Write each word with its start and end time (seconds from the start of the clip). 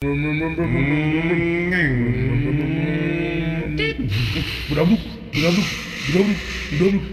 Berabuk, 0.00 0.16
berabuk, 5.36 5.68
berabuk, 6.08 6.40
berabuk. 6.72 7.04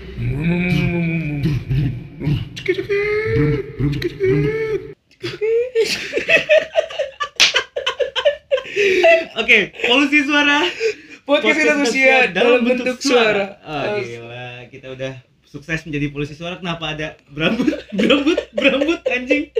Oke, 9.35 9.76
polusi 9.83 10.24
suara. 10.24 10.63
Podcast 11.28 11.60
Indonesia 11.60 12.31
dalam 12.31 12.63
bentuk 12.63 13.04
suara. 13.04 13.60
Oh, 13.67 13.99
gila, 13.99 14.63
kita 14.72 14.96
udah 14.96 15.28
sukses 15.44 15.83
menjadi 15.83 16.08
polusi 16.08 16.40
suara. 16.40 16.55
Kenapa 16.55 16.95
ada 16.95 17.20
berambut, 17.35 17.67
berambut, 17.99 18.40
berambut 18.55 19.04
anjing? 19.12 19.52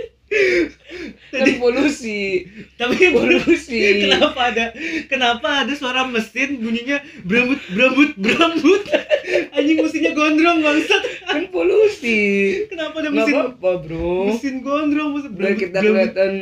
Kan 1.32 1.48
polusi. 1.56 2.44
Tapi 2.76 3.12
Polusi. 3.16 4.04
kenapa 4.04 4.52
ada 4.52 4.64
kenapa 5.08 5.48
ada 5.64 5.72
suara 5.72 6.04
mesin 6.04 6.60
bunyinya 6.60 7.00
berambut, 7.24 7.60
berambut, 7.72 8.10
berambut? 8.20 8.82
Anjing 9.56 9.80
mesinnya 9.80 10.12
gondrong 10.12 10.60
bangsat. 10.60 11.02
Kan 11.24 11.48
polusi. 11.48 12.20
Kenapa 12.68 13.00
ada 13.00 13.08
Nggak 13.08 13.24
mesin 13.24 13.34
apa-apa, 13.40 13.70
Bro. 13.84 14.12
mesin 14.32 14.54
gondrong 14.60 15.10
mesin 15.16 15.30
Biar 15.32 15.54
kita 15.56 15.78
kelihatan 15.80 16.32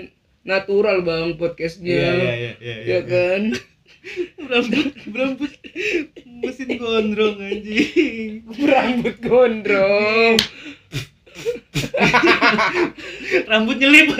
natural 0.42 1.02
bang 1.06 1.34
podcastnya. 1.38 1.94
Iya, 1.94 2.10
iya, 2.10 2.32
iya, 2.34 2.52
iya, 2.58 2.74
Ya 2.74 2.98
iya. 2.98 3.00
kan? 3.06 3.42
berambut 4.46 4.86
berambut 5.10 5.50
mesin 6.38 6.78
gondrong 6.78 7.42
anjing 7.42 8.46
Berambut 8.54 9.16
gondrong. 9.22 10.38
rambut 13.50 13.76
nyelip. 13.78 14.08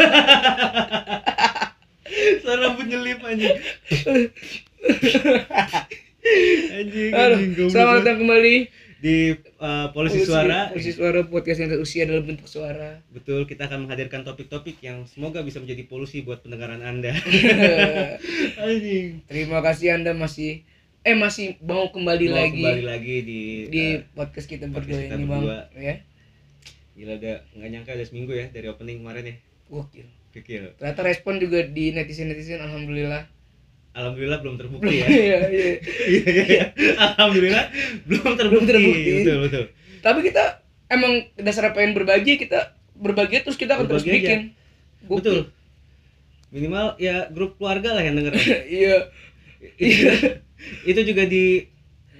Suara 2.43 2.59
rambut 2.71 2.87
nyelip 2.87 3.19
anjing. 3.23 3.59
Anjing 6.77 7.11
anjing 7.15 7.70
selamat 7.70 7.95
datang 8.03 8.19
kembali. 8.25 8.56
Di 8.97 9.37
uh, 9.61 9.92
polisi 9.92 10.25
suara. 10.25 10.73
Polisi 10.73 10.97
suara 10.97 11.20
podcast 11.28 11.61
yang 11.62 11.77
usia 11.78 12.09
dalam 12.09 12.25
bentuk 12.25 12.48
suara. 12.48 13.05
betul 13.12 13.45
kita 13.45 13.69
akan 13.69 13.87
menghadirkan 13.87 14.25
topik-topik 14.25 14.81
yang 14.81 15.05
semoga 15.05 15.45
bisa 15.45 15.61
menjadi 15.61 15.84
polusi 15.84 16.25
buat 16.25 16.41
pendengaran 16.41 16.81
anda. 16.81 17.12
Anjing. 18.67 19.20
Terima 19.28 19.61
kasih 19.61 20.00
Anda 20.00 20.17
masih 20.17 20.65
eh 21.06 21.15
masih 21.15 21.55
mau 21.62 21.87
kembali 21.95 22.27
Mau 22.27 22.34
lagi 22.34 22.62
kembali 22.67 22.83
lagi 22.83 23.17
di, 23.22 23.41
di 23.70 23.84
uh, 23.95 24.03
podcast 24.19 24.50
kita 24.50 24.67
podcast 24.67 24.91
berdua 24.91 25.06
kita 25.06 25.15
ini 25.15 25.27
bang. 25.31 25.43
ya 25.78 25.95
gila 26.97 27.12
udah 27.20 27.36
nggak 27.55 27.69
nyangka 27.70 27.91
udah 27.92 28.06
seminggu 28.08 28.33
ya 28.33 28.47
dari 28.48 28.66
opening 28.66 29.05
kemarin 29.05 29.25
ya 29.28 29.36
gokil 29.69 30.06
kecil 30.33 30.72
ternyata 30.77 31.00
respon 31.05 31.36
juga 31.36 31.61
di 31.62 31.92
netizen 31.92 32.33
netizen 32.33 32.56
alhamdulillah 32.58 33.28
alhamdulillah 33.92 34.38
belum 34.41 34.56
terbukti 34.56 34.94
ya 35.00 35.06
iya 35.12 35.38
iya 35.48 35.69
Iya, 36.06 36.22
iya, 36.25 36.44
iya. 36.47 36.64
Alhamdulillah 36.97 37.64
belum 38.05 38.33
terbukti. 38.36 38.53
Belum 38.53 38.64
terbukti. 38.64 39.11
Betul, 39.25 39.36
betul. 39.48 39.64
tapi 40.00 40.19
kita 40.22 40.44
emang 40.86 41.12
dasarnya 41.36 41.72
pengen 41.75 41.92
berbagi 41.92 42.38
kita 42.38 42.77
berbagi 42.97 43.42
terus 43.44 43.58
kita 43.58 43.77
akan 43.77 43.86
terus 43.91 44.05
Berbagi 44.05 44.16
aja. 44.16 44.20
bikin 44.25 44.41
Gokil. 45.06 45.16
Betul. 45.20 45.38
Minimal 46.48 46.86
ya 46.97 47.28
grup 47.28 47.58
keluarga 47.58 47.92
lah 47.92 48.03
yang 48.03 48.16
denger. 48.16 48.33
iya 48.81 48.97
itu, 49.77 50.08
itu 50.86 51.00
juga 51.05 51.27
di 51.27 51.66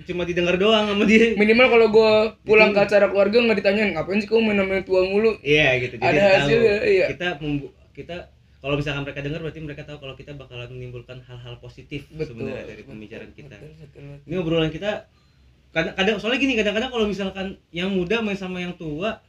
cuma 0.07 0.23
didengar 0.23 0.55
doang 0.55 0.87
sama 0.87 1.05
dia. 1.05 1.35
minimal 1.35 1.67
kalau 1.69 1.87
gue 1.89 2.13
pulang 2.43 2.71
ke 2.71 2.81
acara 2.81 3.07
keluarga 3.07 3.37
nggak 3.37 3.59
ditanyain 3.59 3.91
ngapain 3.93 4.17
sih 4.17 4.27
kamu 4.27 4.43
main 4.45 4.57
namanya 4.57 4.83
tua 4.83 5.03
mulu 5.03 5.35
Iya 5.41 5.77
gitu. 5.81 5.95
Jadi 5.97 6.07
Ada 6.07 6.21
tahu. 6.21 6.35
hasilnya, 6.39 6.75
iya. 6.85 7.07
Kita 7.09 7.29
membu- 7.39 7.75
kita 7.91 8.17
kalau 8.57 8.75
misalkan 8.75 9.03
mereka 9.03 9.21
dengar 9.21 9.41
berarti 9.41 9.61
mereka 9.61 9.83
tahu 9.83 9.99
kalau 9.99 10.15
kita 10.15 10.33
bakalan 10.33 10.67
menimbulkan 10.69 11.19
hal-hal 11.21 11.55
positif 11.57 12.07
sebenarnya 12.09 12.65
dari 12.65 12.81
betul, 12.81 12.91
pembicaraan 12.93 13.33
kita. 13.33 13.55
betul, 13.55 13.73
betul, 13.77 14.03
betul. 14.09 14.25
Ini 14.25 14.35
obrolan 14.37 14.71
kita 14.71 14.91
kadang, 15.69 15.95
kadang 15.95 16.17
soalnya 16.17 16.39
gini 16.39 16.55
kadang-kadang 16.55 16.89
kalau 16.89 17.05
misalkan 17.05 17.47
yang 17.71 17.91
muda 17.91 18.19
main 18.19 18.35
sama 18.35 18.59
yang 18.59 18.75
tua 18.75 19.21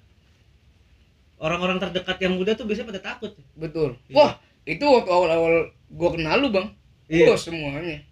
orang-orang 1.38 1.78
terdekat 1.78 2.18
yang 2.20 2.34
muda 2.34 2.54
tuh 2.54 2.66
biasanya 2.66 2.90
pada 2.90 3.02
takut. 3.04 3.32
betul 3.54 3.94
Iya. 4.08 4.16
wah 4.16 4.32
itu 4.64 4.82
waktu 4.82 5.08
awal-awal 5.08 5.56
gue 5.88 6.10
kenal 6.12 6.38
lu 6.40 6.50
bang 6.50 6.68
Iya. 7.08 7.38
Semuanya 7.38 8.04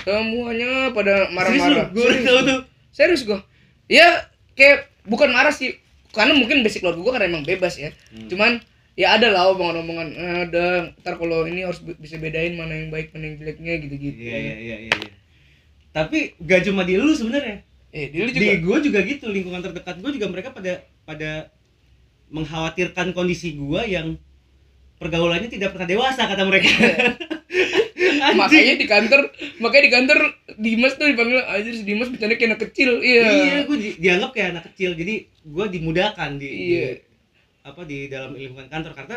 semuanya 0.00 0.70
pada 0.90 1.28
marah-marah 1.28 1.90
gue 1.90 2.06
tahu 2.22 2.38
tuh. 2.44 2.60
serius 2.90 3.22
gue 3.22 3.38
ya 3.86 4.26
kayak 4.52 4.90
bukan 5.04 5.28
marah 5.28 5.50
sih 5.50 5.76
karena 6.10 6.32
mungkin 6.32 6.60
basic 6.60 6.80
keluarga 6.80 7.00
gue 7.00 7.12
karena 7.12 7.26
emang 7.28 7.44
bebas 7.44 7.74
ya 7.76 7.90
Hmm. 8.10 8.26
cuman 8.26 8.50
ya 8.94 9.14
ada 9.14 9.28
lah 9.28 9.52
omongan-omongan 9.52 10.08
"Eh, 10.10 10.36
ada 10.44 10.64
ntar 10.98 11.14
kalau 11.14 11.44
ini 11.44 11.62
harus 11.62 11.78
bisa 11.80 12.16
bedain 12.16 12.52
mana 12.52 12.74
yang 12.74 12.88
baik 12.88 13.12
mana 13.12 13.24
yang 13.26 13.36
jeleknya 13.38 13.74
gitu-gitu 13.78 14.18
Iya 14.18 14.36
iya 14.36 14.54
iya 14.56 14.76
iya. 14.84 14.96
iya. 14.98 15.12
Tapi 15.88 16.36
gak 16.38 16.62
cuma 16.64 16.82
di 16.82 16.94
lu 16.94 17.10
sebenarnya. 17.10 17.62
eh 17.88 18.10
dulu 18.10 18.28
juga 18.28 18.44
Di 18.44 18.58
gue 18.60 18.78
juga 18.82 18.98
gitu 19.02 19.24
lingkungan 19.26 19.62
terdekat 19.62 19.96
gue 19.96 20.10
juga 20.12 20.26
mereka 20.26 20.50
pada 20.50 20.72
pada 21.02 21.48
mengkhawatirkan 22.28 23.10
kondisi 23.12 23.54
gue 23.54 23.80
yang 23.86 24.20
pergaulannya 24.96 25.46
tidak 25.46 25.72
pernah 25.72 25.86
dewasa 25.86 26.26
kata 26.26 26.42
mereka. 26.44 26.68
Makanya 28.40 28.74
di 28.76 28.86
kantor 28.86 29.20
makanya 29.58 29.84
di 29.84 29.92
kantor 29.92 30.18
Dimas 30.58 30.94
tuh 30.94 31.06
dipanggil 31.06 31.38
aja 31.40 31.70
si 31.70 31.82
Dimas 31.82 32.08
bercanda 32.10 32.34
kayak 32.34 32.50
anak 32.54 32.62
kecil. 32.70 32.90
Iya. 33.00 33.22
Iya 33.28 33.56
gue 33.64 33.76
di- 33.76 33.96
dianggap 33.98 34.30
kayak 34.34 34.48
anak 34.52 34.64
kecil. 34.72 34.90
Jadi 34.94 35.14
gue 35.28 35.64
dimudahkan 35.70 36.30
di, 36.36 36.48
di- 36.48 36.58
Iya. 36.74 36.88
apa 37.62 37.80
di 37.84 37.98
dalam 38.06 38.34
lingkungan 38.34 38.66
kantor. 38.66 38.92
Karena 38.92 39.16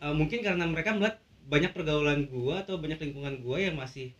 eh, 0.00 0.14
mungkin 0.14 0.38
karena 0.40 0.64
mereka 0.66 0.90
melihat 0.92 1.16
banyak 1.46 1.70
pergaulan 1.74 2.26
gue 2.26 2.54
atau 2.56 2.78
banyak 2.78 2.98
lingkungan 3.00 3.34
gue 3.40 3.58
yang 3.60 3.76
masih 3.76 4.10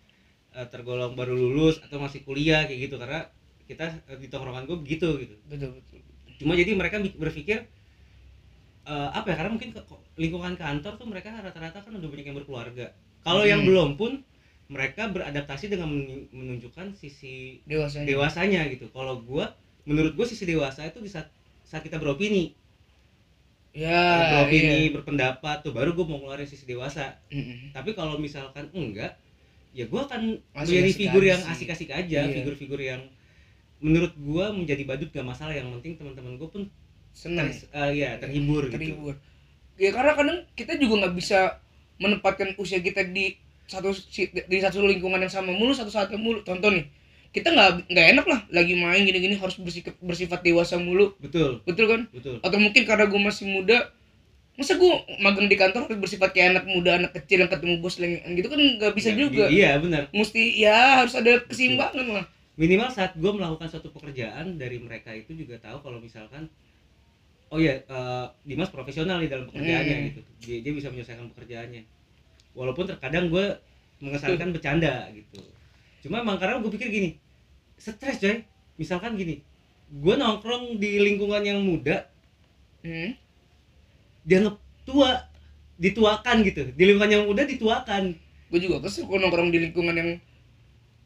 eh, 0.52 0.66
tergolong 0.68 1.14
baru 1.14 1.34
lulus 1.34 1.78
atau 1.80 1.98
masih 1.98 2.22
kuliah 2.22 2.64
kayak 2.64 2.90
gitu. 2.90 2.96
Karena 2.96 3.26
kita 3.66 4.02
eh, 4.06 4.18
di 4.18 4.26
tongkrongan 4.28 4.66
gue 4.66 4.78
begitu 4.78 5.08
gitu. 5.18 5.34
Betul 5.46 5.78
betul. 5.78 5.98
Cuma 6.40 6.54
jadi 6.54 6.72
mereka 6.72 6.98
berpikir 6.98 7.66
eh, 8.84 9.08
apa 9.12 9.26
ya 9.30 9.34
karena 9.36 9.50
mungkin 9.52 9.70
ke- 9.72 9.84
lingkungan 10.16 10.54
kantor 10.54 10.92
tuh 10.96 11.06
mereka 11.08 11.32
rata-rata 11.32 11.80
kan 11.80 11.92
udah 11.92 12.08
banyak 12.08 12.26
yang 12.28 12.36
berkeluarga 12.36 12.92
kalau 13.20 13.44
yang 13.44 13.62
Hmm. 13.62 13.68
belum 13.68 13.88
pun 14.00 14.12
mereka 14.70 15.10
beradaptasi 15.10 15.66
dengan 15.66 15.90
men- 15.90 16.30
menunjukkan 16.30 16.94
sisi 16.94 17.58
dewasanya. 17.66 18.06
dewasanya 18.06 18.60
gitu. 18.70 18.86
Kalau 18.90 19.18
gua 19.22 19.50
menurut 19.84 20.14
gua 20.14 20.26
sisi 20.28 20.46
dewasa 20.46 20.86
itu 20.86 21.02
di 21.02 21.10
saat 21.10 21.26
saat 21.66 21.82
kita 21.82 21.98
beropini. 21.98 22.54
Ya 23.70 24.34
beropini 24.34 24.90
iya. 24.90 24.94
berpendapat 24.94 25.62
tuh 25.62 25.70
baru 25.70 25.94
gua 25.94 26.06
mau 26.06 26.18
ngeluarin 26.18 26.46
sisi 26.46 26.66
dewasa. 26.66 27.14
Mm-mm. 27.30 27.70
tapi 27.70 27.94
kalau 27.94 28.18
misalkan 28.18 28.66
enggak 28.74 29.14
ya 29.70 29.86
gua 29.86 30.06
akan 30.10 30.38
menjadi 30.54 30.90
figur 30.90 31.22
yang 31.22 31.38
asik-asik 31.46 31.90
aja 31.90 32.26
Iya. 32.26 32.34
figur-figur 32.34 32.82
yang 32.82 32.98
menurut 33.78 34.10
gua 34.18 34.50
menjadi 34.50 34.82
badut 34.82 35.10
gak 35.10 35.22
masalah. 35.24 35.54
Yang 35.54 35.78
penting 35.78 35.92
teman-teman 35.98 36.34
gua 36.34 36.50
pun 36.50 36.62
senang 37.14 37.50
ter, 37.50 37.66
eh, 37.74 37.90
ya 38.06 38.10
terhibur, 38.18 38.66
gitu. 38.66 38.74
Terhibur. 38.74 39.14
Ya 39.78 39.90
karena 39.90 40.12
kadang 40.14 40.38
kita 40.54 40.74
juga 40.76 41.06
nggak 41.06 41.14
bisa 41.18 41.58
menempatkan 42.00 42.56
usia 42.56 42.80
kita 42.80 43.04
di 43.04 43.36
satu 43.68 43.94
di 44.26 44.56
satu 44.58 44.82
lingkungan 44.82 45.20
yang 45.20 45.30
sama 45.30 45.52
mulu 45.52 45.70
satu 45.70 45.92
saat 45.92 46.10
yang 46.10 46.18
mulu. 46.18 46.42
Contoh 46.42 46.72
nih 46.72 46.88
kita 47.30 47.54
nggak 47.54 47.86
nggak 47.86 48.06
enak 48.18 48.26
lah 48.26 48.40
lagi 48.50 48.74
main 48.74 49.06
gini-gini 49.06 49.38
harus 49.38 49.54
bersifat 49.54 49.94
bersifat 50.02 50.40
dewasa 50.42 50.80
mulu. 50.80 51.14
Betul. 51.22 51.62
Betul 51.62 51.86
kan? 51.86 52.00
Betul. 52.10 52.42
Atau 52.42 52.58
mungkin 52.58 52.82
karena 52.82 53.06
gue 53.06 53.20
masih 53.20 53.46
muda 53.46 53.92
masa 54.58 54.76
gue 54.76 54.92
magang 55.22 55.48
di 55.48 55.56
kantor 55.56 55.88
harus 55.88 55.96
bersifat 55.96 56.36
kayak 56.36 56.58
anak 56.58 56.64
muda 56.68 57.00
anak 57.00 57.16
kecil 57.16 57.40
yang 57.40 57.48
ketemu 57.48 57.80
bos 57.80 57.96
lengan 57.96 58.28
gitu 58.34 58.44
kan 58.50 58.60
nggak 58.60 58.92
bisa 58.92 59.08
Ya, 59.08 59.16
juga. 59.16 59.44
iya 59.48 59.70
benar. 59.80 60.10
Mesti 60.12 60.42
ya 60.58 61.00
harus 61.00 61.14
ada 61.16 61.32
keseimbangan 61.46 62.06
lah. 62.10 62.24
Minimal 62.60 62.90
saat 62.92 63.16
gue 63.16 63.30
melakukan 63.30 63.70
suatu 63.72 63.88
pekerjaan 63.88 64.60
dari 64.60 64.76
mereka 64.76 65.14
itu 65.16 65.32
juga 65.32 65.56
tahu 65.62 65.80
kalau 65.80 65.96
misalkan 65.96 66.50
oh 67.50 67.58
ya 67.58 67.74
eh, 67.82 68.26
Dimas 68.46 68.70
profesional 68.70 69.18
di 69.18 69.28
dalam 69.28 69.50
pekerjaannya 69.50 69.96
Hmm. 69.96 70.06
gitu. 70.14 70.20
Dia, 70.46 70.56
dia 70.62 70.72
bisa 70.72 70.88
menyelesaikan 70.88 71.34
pekerjaannya. 71.34 71.82
Walaupun 72.54 72.86
terkadang 72.86 73.30
gue 73.30 73.58
mengesankan 74.00 74.54
bercanda 74.54 75.10
gitu. 75.12 75.42
Cuma 76.06 76.22
emang 76.24 76.38
karena 76.38 76.62
gue 76.62 76.70
pikir 76.72 76.88
gini 76.88 77.10
stres 77.76 78.22
coy. 78.22 78.46
Misalkan 78.78 79.18
gini 79.18 79.42
gue 79.90 80.14
nongkrong 80.14 80.78
di 80.78 81.02
lingkungan 81.02 81.42
yang 81.42 81.58
muda 81.66 82.06
hmm. 82.86 83.18
dianggap 84.22 84.56
tua 84.86 85.26
dituakan 85.76 86.46
gitu. 86.46 86.70
Di 86.70 86.82
lingkungan 86.86 87.10
yang 87.10 87.24
muda 87.26 87.42
dituakan. 87.44 88.14
Gue 88.50 88.58
juga 88.62 88.86
kesel 88.86 89.10
kalau 89.10 89.26
nongkrong 89.26 89.50
di 89.50 89.58
lingkungan 89.58 89.94
yang 89.98 90.10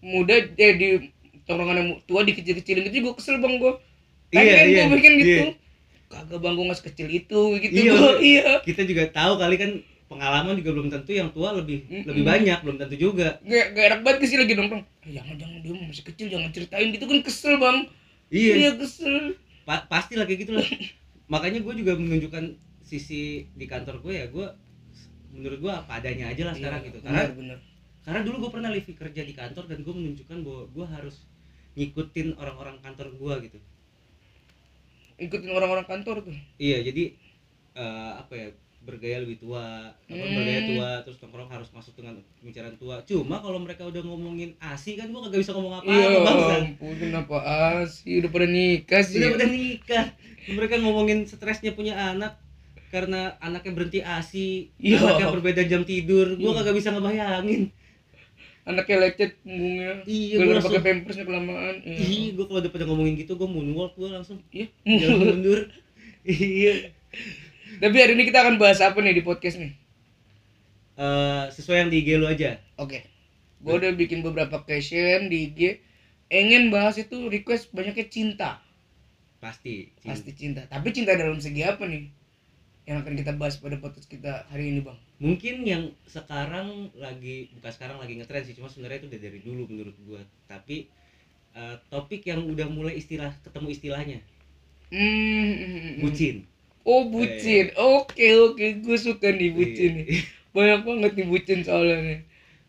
muda 0.04 0.36
eh 0.60 0.72
di 0.76 0.88
tongkrongan 1.48 1.76
yang 1.80 1.88
tua 2.04 2.20
dikecil-kecilin 2.28 2.92
gitu 2.92 3.10
gue 3.10 3.14
kesel 3.16 3.40
bang 3.40 3.56
gue. 3.56 3.72
Pengen 4.28 4.66
iya, 4.68 4.84
gue 4.84 4.96
bikin 5.00 5.12
gitu. 5.20 5.32
Iya. 5.32 5.63
Kagak 6.14 6.38
bang 6.38 6.54
gue 6.54 6.64
nggak 6.64 6.78
sekecil 6.78 7.08
itu 7.10 7.40
gitu. 7.58 7.72
Iya, 7.74 7.90
gua, 7.90 7.98
bener. 8.14 8.22
iya. 8.22 8.50
kita 8.62 8.82
juga 8.82 9.02
tahu 9.10 9.32
kali 9.36 9.56
kan 9.58 9.70
pengalaman 10.04 10.54
juga 10.54 10.70
belum 10.70 10.88
tentu 10.88 11.10
yang 11.10 11.30
tua 11.30 11.50
lebih 11.52 11.82
Mm-mm. 11.84 12.06
lebih 12.06 12.22
banyak 12.22 12.58
belum 12.62 12.76
tentu 12.78 12.94
juga. 12.94 13.42
Gak, 13.42 13.66
gak 13.72 13.84
enak 13.90 14.00
banget 14.00 14.20
sih 14.24 14.38
lagi 14.38 14.52
nongkrong. 14.52 14.84
Eh, 15.02 15.12
jangan 15.12 15.34
jangan 15.34 15.58
dia 15.58 15.72
masih 15.74 16.04
kecil 16.06 16.26
jangan 16.28 16.48
ceritain. 16.48 16.88
Gitu 16.88 17.04
kan 17.04 17.18
kesel 17.20 17.54
bang. 17.56 17.78
Iya. 18.30 18.76
Kesel. 18.76 19.34
Pa- 19.64 19.84
pasti 19.84 20.14
lah 20.14 20.24
kayak 20.24 20.40
gitu 20.42 20.52
lah. 20.54 20.66
Makanya 21.32 21.58
gue 21.58 21.74
juga 21.74 21.92
menunjukkan 21.94 22.44
sisi 22.80 23.48
di 23.50 23.64
kantor 23.64 23.98
gue 23.98 24.12
ya 24.14 24.26
gue 24.28 24.46
menurut 25.32 25.58
gua 25.58 25.80
apa 25.80 25.98
adanya 25.98 26.30
aja 26.30 26.46
lah 26.46 26.54
sekarang 26.54 26.78
Iya, 26.78 26.86
gitu. 26.86 26.98
benar, 27.00 27.10
karena 27.16 27.34
benar. 27.34 27.58
karena 28.04 28.20
dulu 28.22 28.36
gue 28.38 28.50
pernah 28.52 28.70
live 28.70 28.86
kerja 28.86 29.22
di 29.24 29.34
kantor 29.34 29.64
dan 29.66 29.78
gue 29.80 29.90
menunjukkan 29.90 30.38
bahwa 30.44 30.62
gue 30.68 30.86
harus 30.86 31.16
ngikutin 31.74 32.38
orang-orang 32.38 32.76
kantor 32.78 33.08
gue 33.10 33.34
gitu 33.48 33.58
ikutin 35.16 35.50
orang-orang 35.50 35.84
kantor 35.84 36.22
tuh. 36.22 36.34
Iya 36.56 36.82
jadi 36.82 37.14
eh, 37.72 38.12
apa 38.14 38.32
ya 38.32 38.48
bergaya 38.80 39.16
lebih 39.18 39.40
tua 39.40 39.64
apa 39.88 40.12
Hmm. 40.12 40.36
bergaya 40.36 40.60
tua 40.66 40.88
terus 41.00 41.16
nongkrong 41.18 41.48
harus 41.48 41.68
masuk 41.70 41.96
dengan 41.96 42.14
pembicaraan 42.38 42.76
tua. 42.76 43.00
Cuma 43.02 43.40
kalau 43.40 43.56
mereka 43.56 43.82
udah 43.82 44.02
ngomongin 44.02 44.52
asi 44.58 44.94
kan 44.94 45.08
gue 45.08 45.20
kagak 45.22 45.40
bisa 45.40 45.52
ngomong 45.52 45.80
apa-apa 45.80 45.88
iya 45.90 46.20
bangsa. 46.20 46.54
ampun 46.60 46.94
kenapa 46.94 47.36
sih 47.86 48.20
udah 48.20 48.30
pada 48.30 48.46
nikah 48.46 49.00
sih. 49.00 49.18
Udah 49.18 49.30
udah 49.34 49.48
nikah. 49.48 50.04
Mereka 50.46 50.74
ngomongin 50.78 51.24
stresnya 51.24 51.72
punya 51.72 51.96
anak 51.96 52.36
karena 52.92 53.34
anaknya 53.40 53.72
berhenti 53.72 54.00
asi 54.00 54.68
Iya. 54.76 55.00
anaknya 55.00 55.32
berbeda 55.32 55.62
jam 55.64 55.82
tidur 55.82 56.36
gue 56.36 56.44
Iya. 56.44 56.54
kagak 56.54 56.76
bisa 56.76 56.92
ngebayangin 56.92 57.72
anaknya 58.64 58.96
lecet 59.04 59.32
punggungnya 59.44 60.02
iya 60.08 60.36
gue 60.40 60.52
langsung 60.56 60.72
pakai 60.72 60.82
pampersnya 60.82 61.24
kelamaan 61.28 61.74
Iya, 61.84 62.32
gue 62.32 62.44
kalau 62.48 62.60
udah 62.64 62.72
pada 62.72 62.84
ngomongin 62.88 63.14
gitu, 63.20 63.36
gue 63.36 63.48
moonwalk, 63.48 63.92
gue 63.96 64.08
langsung 64.08 64.40
iya 64.50 64.72
jalan 64.84 65.36
mundur. 65.36 65.68
iya. 66.24 66.92
tapi 67.78 67.96
hari 68.00 68.16
ini 68.16 68.24
kita 68.24 68.40
akan 68.40 68.56
bahas 68.56 68.80
apa 68.80 68.96
nih 69.04 69.20
di 69.20 69.24
podcast 69.24 69.60
nih 69.60 69.84
Eh, 70.94 71.44
sesuai 71.50 71.86
yang 71.86 71.90
di 71.90 72.06
IG 72.06 72.08
lu 72.22 72.26
aja. 72.30 72.62
Oke. 72.78 73.02
Gue 73.58 73.74
udah 73.82 73.90
bikin 73.98 74.22
beberapa 74.22 74.62
question 74.62 75.26
di 75.26 75.50
IG. 75.50 75.82
Ingin 76.30 76.70
bahas 76.70 76.94
itu 77.02 77.26
request 77.26 77.74
banyaknya 77.74 78.06
cinta. 78.06 78.50
Pasti. 79.42 79.90
Cinta. 79.98 80.08
Pasti 80.14 80.30
cinta. 80.38 80.60
Tapi 80.70 80.88
cinta 80.94 81.18
dalam 81.18 81.42
segi 81.42 81.66
apa 81.66 81.82
nih? 81.90 82.06
Yang 82.86 82.96
akan 83.02 83.14
kita 83.18 83.32
bahas 83.34 83.58
pada 83.58 83.80
podcast 83.82 84.06
kita 84.06 84.46
hari 84.54 84.70
ini, 84.70 84.86
Bang. 84.86 84.98
Mungkin 85.24 85.64
yang 85.64 85.88
sekarang 86.04 86.68
lagi, 86.94 87.48
bukan 87.50 87.72
sekarang 87.72 87.96
lagi 87.96 88.12
ngetren 88.14 88.44
sih, 88.44 88.52
cuma 88.52 88.68
sebenarnya 88.68 89.00
itu 89.00 89.08
udah 89.08 89.20
dari 89.22 89.40
dulu 89.40 89.62
menurut 89.64 89.96
gue. 89.98 90.20
Tapi 90.44 90.76
eh, 91.50 91.76
topik 91.88 92.22
yang 92.22 92.44
udah 92.44 92.68
mulai 92.68 92.94
istilah 92.94 93.32
ketemu 93.40 93.68
istilahnya, 93.70 94.18
Hmm. 94.90 95.96
bucin. 95.98 96.44
Oh, 96.82 97.08
bucin. 97.08 97.72
Oke, 97.74 98.26
oke. 98.36 98.66
Gue 98.78 98.96
suka 98.98 99.32
nih 99.32 99.50
bucin 99.50 99.90
nih. 99.96 100.06
Iya. 100.10 100.20
Banyak 100.52 100.80
banget 100.82 101.12
nih 101.14 101.26
bucin 101.26 101.58
soalnya 101.62 101.96
nih. 102.04 102.20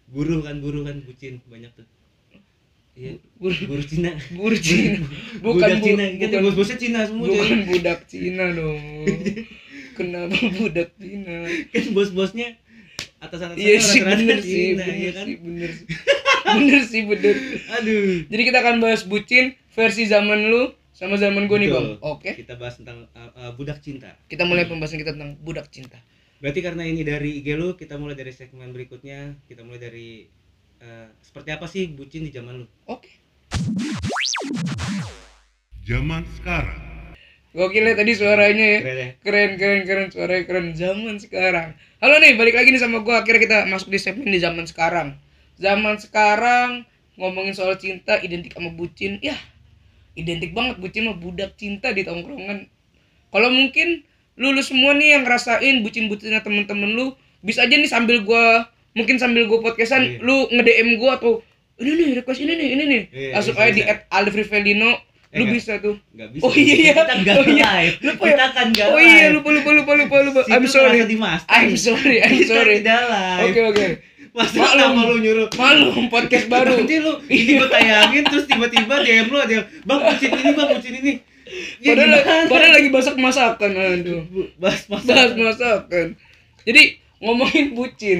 Buruh 0.07 0.39
kan, 0.39 0.55
buruh 0.57 0.81
kan 0.81 1.01
bucin 1.01 1.43
banyak 1.45 1.67
tuh. 1.73 1.83
Iya, 2.95 3.19
Buruh. 3.35 3.59
buruh 3.67 3.83
Cina. 3.83 4.15
Buruh 4.31 4.55
Cina. 4.55 5.03
Bukan 5.43 5.59
budak 5.59 5.75
bu- 5.75 5.85
Cina, 5.85 6.03
kan 6.07 6.15
bukan- 6.31 6.43
bos-bosnya 6.45 6.77
Cina 6.79 6.99
semua 7.03 7.25
Bukan 7.27 7.59
budak 7.67 7.99
Cina 8.07 8.45
dong. 8.53 8.79
Kenapa 9.95 10.35
budak 10.59 10.89
Cina? 10.99 11.47
kan 11.71 11.85
bos-bosnya 11.95 12.59
atas-atas 13.23 13.55
Iya 13.57 13.79
sih 13.81 14.01
bener 14.03 14.39
sih, 14.43 14.75
Cina, 14.75 14.83
bener 14.85 14.95
ya 14.99 15.11
kan? 15.15 15.25
sih, 15.25 15.35
bener 15.39 15.69
sih. 15.71 15.85
bener 16.45 16.81
sih, 16.85 17.01
bener. 17.07 17.35
Aduh. 17.81 18.27
Jadi 18.29 18.41
kita 18.45 18.57
akan 18.61 18.75
bahas 18.83 19.01
bucin 19.07 19.57
versi 19.73 20.05
zaman 20.05 20.51
lu 20.51 20.71
sama 20.95 21.19
zaman 21.19 21.51
gue 21.51 21.57
nih 21.59 21.69
bang. 21.71 21.87
Oke. 21.99 22.31
Kita 22.39 22.55
bahas 22.55 22.79
tentang 22.79 23.11
uh, 23.11 23.31
uh, 23.35 23.51
budak 23.55 23.83
cinta. 23.83 24.15
Kita 24.31 24.47
mulai 24.47 24.63
pembahasan 24.63 24.95
kita 25.01 25.11
tentang 25.11 25.35
budak 25.43 25.67
cinta. 25.67 25.99
Berarti 26.39 26.59
karena 26.63 26.87
ini 26.87 27.03
dari 27.03 27.43
IG 27.43 27.55
lu, 27.55 27.75
kita 27.75 27.99
mulai 27.99 28.15
dari 28.15 28.31
segmen 28.31 28.71
berikutnya. 28.71 29.35
Kita 29.43 29.67
mulai 29.67 29.79
dari 29.79 30.23
uh, 30.79 31.11
seperti 31.19 31.49
apa 31.51 31.67
sih 31.67 31.91
bucin 31.91 32.23
di 32.23 32.31
zaman 32.31 32.63
lu? 32.63 32.67
Oke. 32.87 33.11
Zaman 35.83 36.23
sekarang. 36.39 36.94
Gokil 37.55 37.87
ya 37.87 37.95
tadi 37.95 38.11
suaranya 38.11 38.65
ya. 38.67 38.79
Keren 38.83 38.99
ya? 38.99 39.07
Keren, 39.23 39.51
keren, 39.55 39.81
keren. 39.87 40.07
Suaranya 40.11 40.43
keren. 40.43 40.65
Zaman 40.75 41.15
sekarang. 41.23 41.71
Halo 42.03 42.19
nih, 42.19 42.35
balik 42.35 42.51
lagi 42.51 42.75
nih 42.75 42.83
sama 42.83 42.99
gue. 42.99 43.15
Akhirnya 43.15 43.39
kita 43.39 43.57
masuk 43.71 43.87
di 43.87 43.99
segmen 43.99 44.27
di 44.27 44.43
zaman 44.43 44.67
sekarang. 44.67 45.15
Zaman 45.55 45.95
sekarang 45.95 46.83
ngomongin 47.15 47.55
soal 47.55 47.79
cinta 47.79 48.19
identik 48.19 48.51
sama 48.51 48.75
bucin. 48.75 49.23
Ya, 49.23 49.39
identik 50.19 50.51
banget 50.51 50.83
bucin 50.83 51.07
mah 51.07 51.15
budak 51.15 51.55
cinta 51.55 51.95
di 51.95 52.03
tongkrongan. 52.03 52.67
Kalau 53.31 53.47
mungkin 53.47 54.03
lu, 54.35 54.51
lu 54.51 54.59
semua 54.59 54.91
nih 54.91 55.15
yang 55.15 55.23
ngerasain 55.23 55.79
bucin-bucinnya 55.79 56.43
temen-temen 56.43 56.91
lu, 56.91 57.15
bisa 57.39 57.63
aja 57.63 57.71
nih 57.71 57.87
sambil 57.87 58.19
gua 58.27 58.67
mungkin 58.91 59.15
sambil 59.15 59.47
gua 59.47 59.63
podcastan 59.63 60.19
Iya. 60.19 60.19
lu 60.23 60.51
nge-DM 60.51 60.99
gua 60.99 61.19
atau 61.19 61.39
ini 61.79 61.91
nih 62.03 62.19
request 62.19 62.43
ini 62.43 62.51
nih, 62.51 62.67
ini 62.75 62.83
nih. 62.83 63.01
Iya, 63.15 63.29
Langsung 63.39 63.55
aja 63.55 63.71
di 63.71 63.83
bisa. 63.83 63.95
@alfrivelino 64.11 64.91
Eh, 65.35 65.37
lu 65.37 65.43
nggak. 65.43 65.53
bisa 65.53 65.73
tuh. 65.77 65.95
Nggak 66.09 66.29
bisa. 66.31 66.41
Oh 66.41 66.53
iya, 66.55 66.75
iya. 66.79 66.93
Kita 66.95 67.33
Oh 67.35 67.45
iya. 67.45 67.67
live. 67.75 67.95
Lupa 68.01 68.23
ya? 68.23 68.31
Kita 68.31 68.47
kan 68.49 68.65
nggak 68.71 68.87
Oh 68.87 68.97
iya, 68.97 69.25
lupa 69.29 69.49
lupa 69.51 69.69
lupa 69.69 69.91
lupa 69.93 70.15
lupa. 70.23 70.39
Situ 70.41 70.53
I'm 70.53 70.63
sorry. 70.65 70.99
di 71.03 71.17
master. 71.17 71.51
I'm 71.51 71.75
sorry, 71.75 72.17
I'm 72.17 72.31
Kita 72.33 72.49
sorry. 72.49 72.75
tidak 72.79 73.01
live. 73.05 73.43
Oke 73.45 73.61
oke. 73.65 73.85
Masa 74.31 74.67
nama 74.73 75.01
lu 75.05 75.15
nyuruh? 75.17 75.47
Malu 75.53 75.87
podcast 76.07 76.47
baru. 76.47 76.75
Nanti 76.79 76.95
lu 76.97 77.11
ini 77.25 77.51
gue 77.53 77.67
tayangin 77.67 78.23
terus 78.25 78.43
tiba-tiba 78.45 78.99
DM 78.99 79.27
lu 79.27 79.37
ada 79.37 79.53
yang, 79.53 79.65
Bang 79.83 79.99
bucin 80.01 80.27
ini, 80.29 80.51
Bang 80.51 80.69
bucin 80.71 80.93
ini. 80.93 81.13
Ya, 81.77 81.93
Padahal, 81.93 82.09
gimana? 82.17 82.49
padahal 82.49 82.73
lagi 82.73 82.89
masak 82.89 83.15
masakan 83.15 83.71
aduh. 83.71 84.21
bahas 84.57 84.81
Bahas 84.87 85.03
bahas 85.05 85.31
masakan. 85.33 86.07
Jadi 86.61 86.83
ngomongin 87.17 87.71
bucin. 87.71 88.19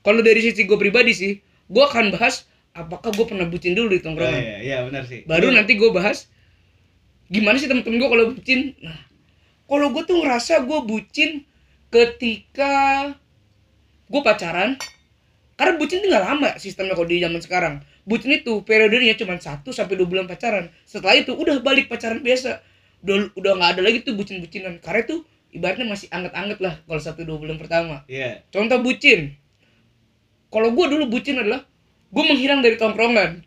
Kalau 0.00 0.18
dari 0.20 0.40
sisi 0.40 0.62
gue 0.62 0.74
pribadi 0.74 1.10
sih, 1.10 1.32
gue 1.64 1.84
akan 1.84 2.10
bahas 2.10 2.46
apakah 2.72 3.10
gue 3.10 3.26
pernah 3.26 3.44
bucin 3.44 3.72
dulu 3.72 3.88
di 3.88 3.98
Oh, 3.98 4.02
tongkrongan. 4.04 4.36
iya, 4.36 4.56
iya 4.58 4.76
benar 4.82 5.02
sih. 5.04 5.22
Baru 5.24 5.50
Lu- 5.50 5.54
nanti 5.54 5.74
gue 5.74 5.90
bahas 5.90 6.26
gimana 7.26 7.56
sih 7.58 7.66
temen-temen 7.66 7.98
gue 7.98 8.10
kalau 8.10 8.24
bucin. 8.32 8.60
Nah, 8.82 8.98
kalau 9.66 9.86
gue 9.90 10.02
tuh 10.06 10.16
ngerasa 10.22 10.62
gue 10.62 10.78
bucin 10.86 11.30
ketika 11.90 12.72
gue 14.06 14.22
pacaran. 14.22 14.78
Karena 15.56 15.72
bucin 15.80 16.04
tuh 16.04 16.12
nggak 16.12 16.24
lama 16.24 16.50
sistemnya 16.60 16.92
kalau 16.92 17.08
di 17.08 17.16
zaman 17.16 17.40
sekarang. 17.40 17.74
Bucin 18.04 18.28
itu 18.36 18.60
periodenya 18.62 19.16
cuma 19.16 19.40
1 19.40 19.64
sampai 19.64 19.94
2 19.96 20.04
bulan 20.04 20.28
pacaran. 20.28 20.68
Setelah 20.84 21.16
itu 21.16 21.32
udah 21.32 21.64
balik 21.64 21.88
pacaran 21.88 22.20
biasa. 22.20 22.60
Udah 23.00 23.32
udah 23.34 23.52
nggak 23.56 23.70
ada 23.76 23.82
lagi 23.82 24.04
tuh 24.04 24.14
bucin-bucinan. 24.14 24.84
Karena 24.84 25.00
itu 25.08 25.24
ibaratnya 25.56 25.88
masih 25.88 26.12
anget-anget 26.12 26.58
lah 26.60 26.74
kalau 26.84 27.00
1 27.00 27.24
2 27.24 27.40
bulan 27.40 27.56
pertama. 27.56 28.04
Iya. 28.04 28.44
Contoh 28.52 28.78
bucin. 28.84 29.32
Kalau 30.52 30.70
gue 30.76 30.86
dulu 30.92 31.08
bucin 31.08 31.40
adalah 31.40 31.64
gue 32.12 32.24
menghilang 32.24 32.60
dari 32.60 32.76
tongkrongan. 32.76 33.42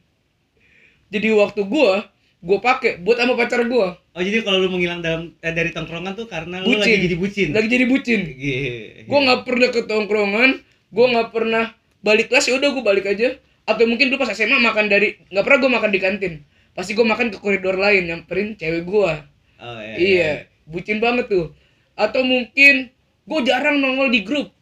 Jadi 1.09 1.27
waktu 1.33 1.61
gue, 1.65 1.91
gue 2.39 2.57
pakai 2.63 3.03
buat 3.03 3.19
sama 3.19 3.35
pacar 3.35 3.67
gue. 3.67 3.87
Oh 4.15 4.21
jadi 4.23 4.39
kalau 4.47 4.63
lu 4.63 4.71
menghilang 4.71 5.03
dalam 5.03 5.35
eh, 5.43 5.51
dari 5.51 5.75
tongkrongan 5.75 6.15
tuh 6.15 6.27
karena 6.27 6.63
lu 6.63 6.71
Bucin. 6.71 6.79
lagi 6.87 6.95
jadi 7.03 7.15
bucin. 7.19 7.47
Lagi 7.51 7.67
jadi 7.67 7.85
bucin. 7.85 8.21
Iya. 8.31 9.03
Gue 9.03 9.19
nggak 9.19 9.41
pernah 9.43 9.67
ke 9.69 9.81
tongkrongan, 9.83 10.49
gue 10.89 11.05
nggak 11.11 11.29
pernah 11.35 11.63
balik 11.99 12.31
kelas 12.31 12.47
ya 12.47 12.55
udah 12.55 12.69
gue 12.71 12.83
balik 12.83 13.05
aja. 13.05 13.35
Atau 13.67 13.85
mungkin 13.85 14.07
dulu 14.09 14.23
pas 14.23 14.31
SMA 14.31 14.55
makan 14.55 14.87
dari 14.87 15.19
nggak 15.29 15.43
pernah 15.43 15.59
gue 15.59 15.71
makan 15.75 15.91
di 15.91 15.99
kantin. 15.99 16.33
Pasti 16.71 16.95
gue 16.95 17.03
makan 17.03 17.27
ke 17.27 17.37
koridor 17.43 17.75
lain 17.75 18.07
nyamperin 18.07 18.55
cewek 18.55 18.87
gue. 18.87 19.11
Oh, 19.59 19.79
iya. 19.83 19.95
Iya, 19.99 20.31
bucin 20.63 21.03
banget 21.03 21.27
tuh. 21.27 21.51
Atau 21.99 22.23
mungkin 22.23 22.87
gue 23.27 23.39
jarang 23.43 23.83
nongol 23.83 24.07
di 24.07 24.23
grup. 24.23 24.55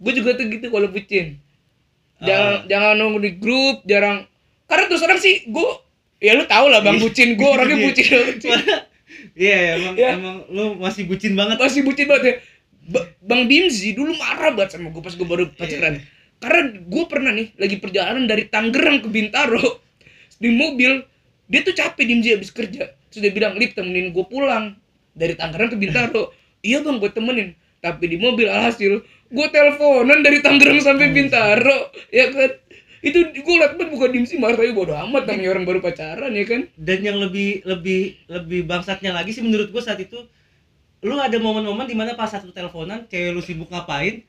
Gue 0.00 0.12
juga 0.16 0.32
tuh 0.34 0.48
gitu 0.48 0.72
kalau 0.72 0.88
bucin. 0.88 1.36
Jangan 2.24 2.52
Ah. 2.54 2.60
jangan 2.64 2.94
nongol 2.96 3.20
di 3.20 3.32
grup, 3.36 3.84
jarang. 3.84 4.24
Karena 4.64 4.84
terus 4.88 5.04
orang 5.04 5.20
sih 5.20 5.44
gue 5.44 5.68
ya 6.18 6.32
lu 6.34 6.44
tau 6.44 6.66
lah 6.68 6.80
bang 6.80 6.96
Iya. 6.96 7.02
bucin 7.02 7.28
gue 7.34 7.48
orangnya 7.48 7.76
Iya. 7.76 7.84
bucin 7.88 8.06
bucin. 8.34 8.52
Iya, 9.34 9.58
emang 9.80 9.94
Iya. 9.98 10.10
emang 10.14 10.36
lu 10.46 10.64
masih 10.78 11.06
bucin 11.06 11.34
banget. 11.34 11.56
masih 11.58 11.82
bucin 11.82 12.06
banget 12.06 12.24
ya. 12.24 12.34
Ba- 12.84 13.08
bang 13.18 13.48
Dimzi 13.48 13.96
dulu 13.96 14.12
marah 14.14 14.52
banget 14.52 14.76
sama 14.76 14.92
gue 14.92 15.00
pas 15.00 15.10
gue 15.10 15.26
baru 15.26 15.44
pacaran. 15.50 15.98
Karena 16.38 16.60
gue 16.76 17.04
pernah 17.08 17.32
nih 17.32 17.56
lagi 17.56 17.76
perjalanan 17.80 18.28
dari 18.28 18.44
Tangerang 18.46 19.00
ke 19.00 19.08
Bintaro 19.08 19.80
di 20.36 20.50
mobil 20.52 21.02
dia 21.46 21.60
tuh 21.60 21.72
capek 21.72 22.04
Dimzi 22.04 22.28
habis 22.36 22.52
kerja. 22.52 22.92
Terus 23.08 23.20
dia 23.20 23.32
bilang 23.32 23.56
lip 23.56 23.72
temenin 23.72 24.12
gue 24.12 24.24
pulang 24.24 24.76
dari 25.12 25.34
Tangerang 25.34 25.72
ke 25.72 25.78
Bintaro. 25.78 26.30
iya 26.66 26.78
bang 26.78 27.00
gue 27.00 27.10
temenin. 27.10 27.48
Tapi 27.80 28.04
di 28.06 28.16
mobil 28.16 28.46
alhasil 28.46 29.00
gue 29.28 29.46
teleponan 29.50 30.20
dari 30.20 30.38
Tangerang 30.40 30.78
sampai 30.78 31.10
Bintaro 31.10 31.90
ya 32.08 32.28
kan. 32.30 32.50
Itu 33.04 33.18
gue 33.28 33.54
liat 33.54 33.72
banget 33.74 33.90
bukan 33.90 34.10
Dimzi 34.10 34.34
marah 34.34 34.56
tapi 34.56 34.72
bodo 34.72 34.96
amat 34.98 35.22
namanya 35.26 35.50
orang 35.50 35.64
baru 35.64 35.78
pacaran 35.78 36.32
ya 36.32 36.44
kan. 36.44 36.64
Dan 36.74 36.98
yang 37.02 37.18
lebih 37.18 37.60
lebih 37.62 38.00
lebih 38.26 38.64
bangsatnya 38.64 39.12
lagi 39.12 39.30
sih 39.30 39.40
menurut 39.40 39.68
gua 39.68 39.80
saat 39.80 39.98
itu 39.98 40.16
lu 41.00 41.14
ada 41.14 41.36
momen-momen 41.36 41.84
di 41.84 41.92
mana 41.92 42.12
pas 42.12 42.26
satu 42.26 42.48
teleponan 42.48 43.04
cewek 43.04 43.30
lu 43.30 43.38
sibuk 43.38 43.68
ngapain 43.68 44.24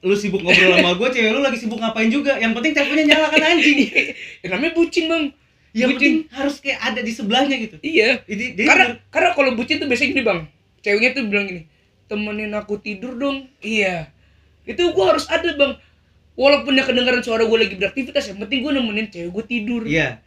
lu 0.00 0.14
sibuk 0.14 0.38
ngobrol 0.38 0.70
sama 0.72 0.94
gua 0.94 1.08
cewek 1.08 1.26
lu 1.28 1.40
lagi 1.40 1.58
sibuk 1.58 1.74
ngapain 1.76 2.06
juga 2.06 2.36
yang 2.36 2.52
penting 2.52 2.70
teleponnya 2.70 3.04
nyala 3.08 3.26
kan 3.28 3.42
anjing 3.42 3.90
Ya, 4.42 4.46
namanya 4.48 4.72
bucin 4.72 5.04
bang. 5.04 5.24
yang 5.72 5.90
Bucin. 5.90 5.98
penting 5.98 6.14
harus 6.30 6.54
kayak 6.56 6.78
ada 6.78 7.00
di 7.00 7.10
sebelahnya 7.10 7.56
gitu 7.58 7.76
Iya. 7.80 8.22
jadi 8.22 8.44
jadi 8.54 8.62
karena 8.64 8.84
menurut- 8.86 9.02
karena 9.10 9.28
kalau 9.32 9.50
bucin 9.52 9.76
tuh 9.76 9.88
biasanya 9.88 10.08
gini 10.08 10.22
bang 10.22 10.40
ceweknya 10.80 11.10
tuh 11.10 11.22
bilang 11.24 11.46
gini 11.46 11.62
temenin 12.06 12.52
aku 12.52 12.74
tidur 12.78 13.12
dong 13.14 13.50
iya 13.58 14.06
itu 14.62 14.86
gua 14.88 15.04
harus 15.10 15.26
ada 15.26 15.50
bang 15.50 15.74
walaupun 16.34 16.74
ya 16.74 16.82
kedengaran 16.82 17.22
suara 17.22 17.42
gue 17.42 17.58
lagi 17.58 17.74
beraktivitas 17.74 18.30
yang 18.30 18.38
penting 18.38 18.60
gue 18.60 18.72
nemenin 18.72 19.06
cewek 19.08 19.30
gue 19.30 19.44
tidur. 19.46 19.82
Iya. 19.82 20.18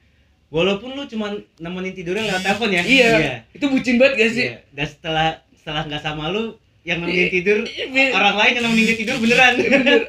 Walaupun 0.47 0.95
lu 0.95 1.03
cuman 1.03 1.43
nemenin 1.59 1.91
tidurnya 1.91 2.23
lewat 2.25 2.41
telepon 2.41 2.71
ya? 2.71 2.83
Iya. 2.83 3.43
itu 3.51 3.65
bucin 3.67 3.99
banget 3.99 4.13
gak 4.15 4.31
sih? 4.31 4.45
Iya. 4.47 4.55
dan 4.71 4.87
setelah 4.87 5.27
setelah 5.51 5.81
nggak 5.83 5.99
sama 5.99 6.31
lu 6.31 6.55
yang 6.81 7.03
nemenin 7.03 7.27
tidur 7.27 7.57
Iya. 7.67 8.15
orang 8.15 8.35
lain 8.39 8.51
yang 8.55 8.63
nemenin 8.63 8.85
dia 8.87 8.97
tidur 8.97 9.15
beneran. 9.19 9.53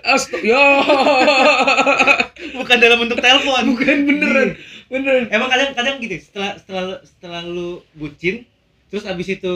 Astaga, 0.07 0.47
ya 0.47 0.63
bukan 2.59 2.77
dalam 2.79 2.99
bentuk 3.03 3.19
telepon. 3.19 3.63
Bukan 3.75 3.97
beneran, 4.07 4.49
beneran. 4.87 5.25
emang 5.29 5.49
kadang 5.51 5.71
kadang 5.75 5.95
gitu 5.99 6.15
setelah 6.23 6.55
setelah 6.55 6.85
setelah 7.03 7.41
lu 7.43 7.83
bucin 7.99 8.47
terus 8.89 9.05
abis 9.05 9.35
itu 9.35 9.55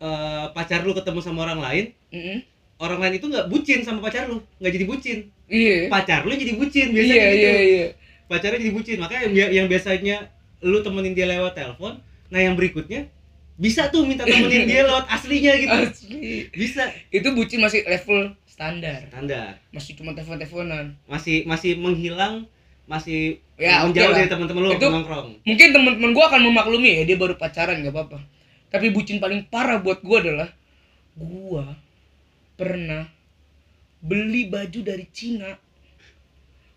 eh, 0.00 0.44
pacar 0.50 0.82
lu 0.82 0.96
ketemu 0.96 1.20
sama 1.20 1.44
orang 1.44 1.60
lain 1.60 1.84
Mm-mm. 2.10 2.38
Orang 2.80 2.98
lain 2.98 3.14
itu 3.14 3.26
nggak 3.26 3.46
bucin 3.46 3.80
sama 3.80 4.00
pacar 4.00 4.24
lu 4.24 4.40
nggak 4.56 4.72
jadi 4.72 4.86
bucin 4.86 5.18
Iya. 5.46 5.86
pacar 5.86 6.22
lu 6.22 6.32
jadi 6.32 6.54
bucin 6.54 6.86
biasanya 6.90 7.14
Iya, 7.14 7.28
gitu 7.30 7.44
iya, 7.44 7.60
iya. 7.60 7.86
pacarnya 8.24 8.58
jadi 8.58 8.72
bucin 8.72 8.96
makanya 8.96 9.22
yang, 9.28 9.50
yang 9.52 9.66
biasanya 9.66 10.16
lu 10.60 10.78
temenin 10.78 11.12
dia 11.12 11.26
lewat 11.26 11.52
telepon 11.52 12.00
nah 12.26 12.38
yang 12.38 12.54
berikutnya 12.54 13.10
bisa 13.54 13.88
tuh 13.88 14.02
minta 14.02 14.24
temenin 14.24 14.64
dia 14.64 14.82
lewat 14.82 15.04
aslinya 15.06 15.52
gitu 15.54 15.76
Asli. 15.76 16.48
bisa 16.50 16.88
Itu 17.10 17.30
bucin 17.30 17.60
masih 17.60 17.84
level 17.84 18.32
standar. 18.44 19.04
standar 19.06 19.60
Masih 19.68 19.92
cuma 19.94 20.10
telepon-teleponan. 20.10 20.96
masih 21.04 21.44
masih 21.44 21.76
menghilang 21.76 22.48
masih 22.86 23.38
Ya, 23.54 23.84
menjauh 23.84 24.08
lah. 24.08 24.16
dari 24.16 24.28
teman-teman 24.28 24.62
lu 24.62 24.70
Itu- 24.72 24.88
nongkrong 24.88 25.28
Mungkin 25.42 25.68
teman-teman 25.70 26.10
gua 26.10 26.24
akan 26.26 26.40
memaklumi 26.42 26.90
ya, 26.94 27.02
dia 27.04 27.14
baru 27.14 27.36
pacaran 27.36 27.76
nggak 27.78 27.92
apa-apa. 27.92 28.18
Tapi 28.68 28.88
bucin 28.88 29.18
paling 29.18 29.44
parah 29.44 29.76
buat 29.76 30.00
gua 30.00 30.18
adalah 30.18 30.48
gua 31.12 31.76
pernah 32.60 33.08
beli 34.00 34.44
baju 34.46 34.80
dari 34.82 35.08
Cina 35.08 35.56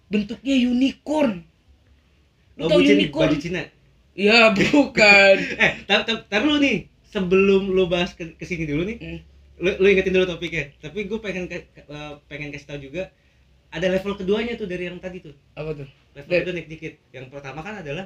bentuknya 0.08 0.56
unicorn. 0.56 1.44
Lu 2.56 2.62
oh 2.64 2.70
bucin 2.72 2.96
unicorn? 2.98 3.28
baju 3.28 3.38
Cina 3.38 3.62
Ya 4.14 4.54
bukan. 4.56 5.36
eh 5.58 5.74
tapi 5.84 6.02
tapi 6.24 6.44
lu 6.46 6.58
nih 6.58 6.78
sebelum 7.04 7.68
lu 7.68 7.90
bahas 7.90 8.14
ke 8.14 8.38
ke 8.38 8.46
sini 8.46 8.64
dulu 8.64 8.86
nih 8.86 8.98
Hmm. 8.98 9.20
lu, 9.58 9.70
lu 9.76 9.88
ingetin 9.88 10.14
dulu 10.14 10.26
topiknya 10.28 10.70
tapi 10.78 11.04
gue 11.04 11.18
pengen 11.18 11.46
ke- 11.46 11.66
eh, 11.74 12.14
pengen 12.28 12.50
kasih 12.50 12.68
tahu 12.68 12.80
juga 12.84 13.10
ada 13.70 13.90
level 13.90 14.14
keduanya 14.14 14.54
tuh 14.54 14.66
dari 14.66 14.86
yang 14.86 14.98
tadi 14.98 15.18
tuh 15.20 15.34
Apa 15.54 15.74
tuh? 15.74 15.88
level 16.14 16.30
Dari- 16.30 16.42
kedua 16.42 16.54
naik 16.54 16.70
dikit 16.70 16.94
yang 17.10 17.26
pertama 17.28 17.60
kan 17.60 17.82
adalah 17.82 18.06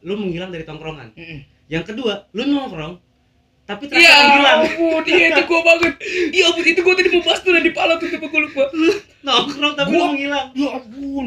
lu 0.00 0.14
menghilang 0.14 0.48
dari 0.48 0.62
tongkrongan 0.62 1.10
Mm-mm. 1.12 1.42
yang 1.66 1.82
kedua 1.82 2.30
lu 2.30 2.46
nongkrong 2.46 3.02
tapi 3.68 3.84
terasa 3.84 4.00
Ya 4.00 4.16
menghilang 4.24 4.58
ampun, 4.64 5.02
iya 5.06 5.26
itu 5.28 5.42
gua 5.44 5.60
banget. 5.62 5.92
Iya 6.30 6.44
ampun, 6.48 6.64
itu 6.64 6.80
gua 6.80 6.94
tadi 6.94 7.08
mau 7.10 7.20
bahas 7.20 7.40
tuh 7.40 7.52
dan 7.52 7.60
di 7.60 7.70
pala 7.70 7.92
tuh 7.94 8.08
tapi 8.08 8.26
gua 8.26 8.40
lupa. 8.40 8.64
nongkrong 9.20 9.74
tapi 9.74 9.88
Gua- 9.92 10.08
menghilang 10.08 10.46
Ya 10.54 10.68
ampun. 10.74 11.26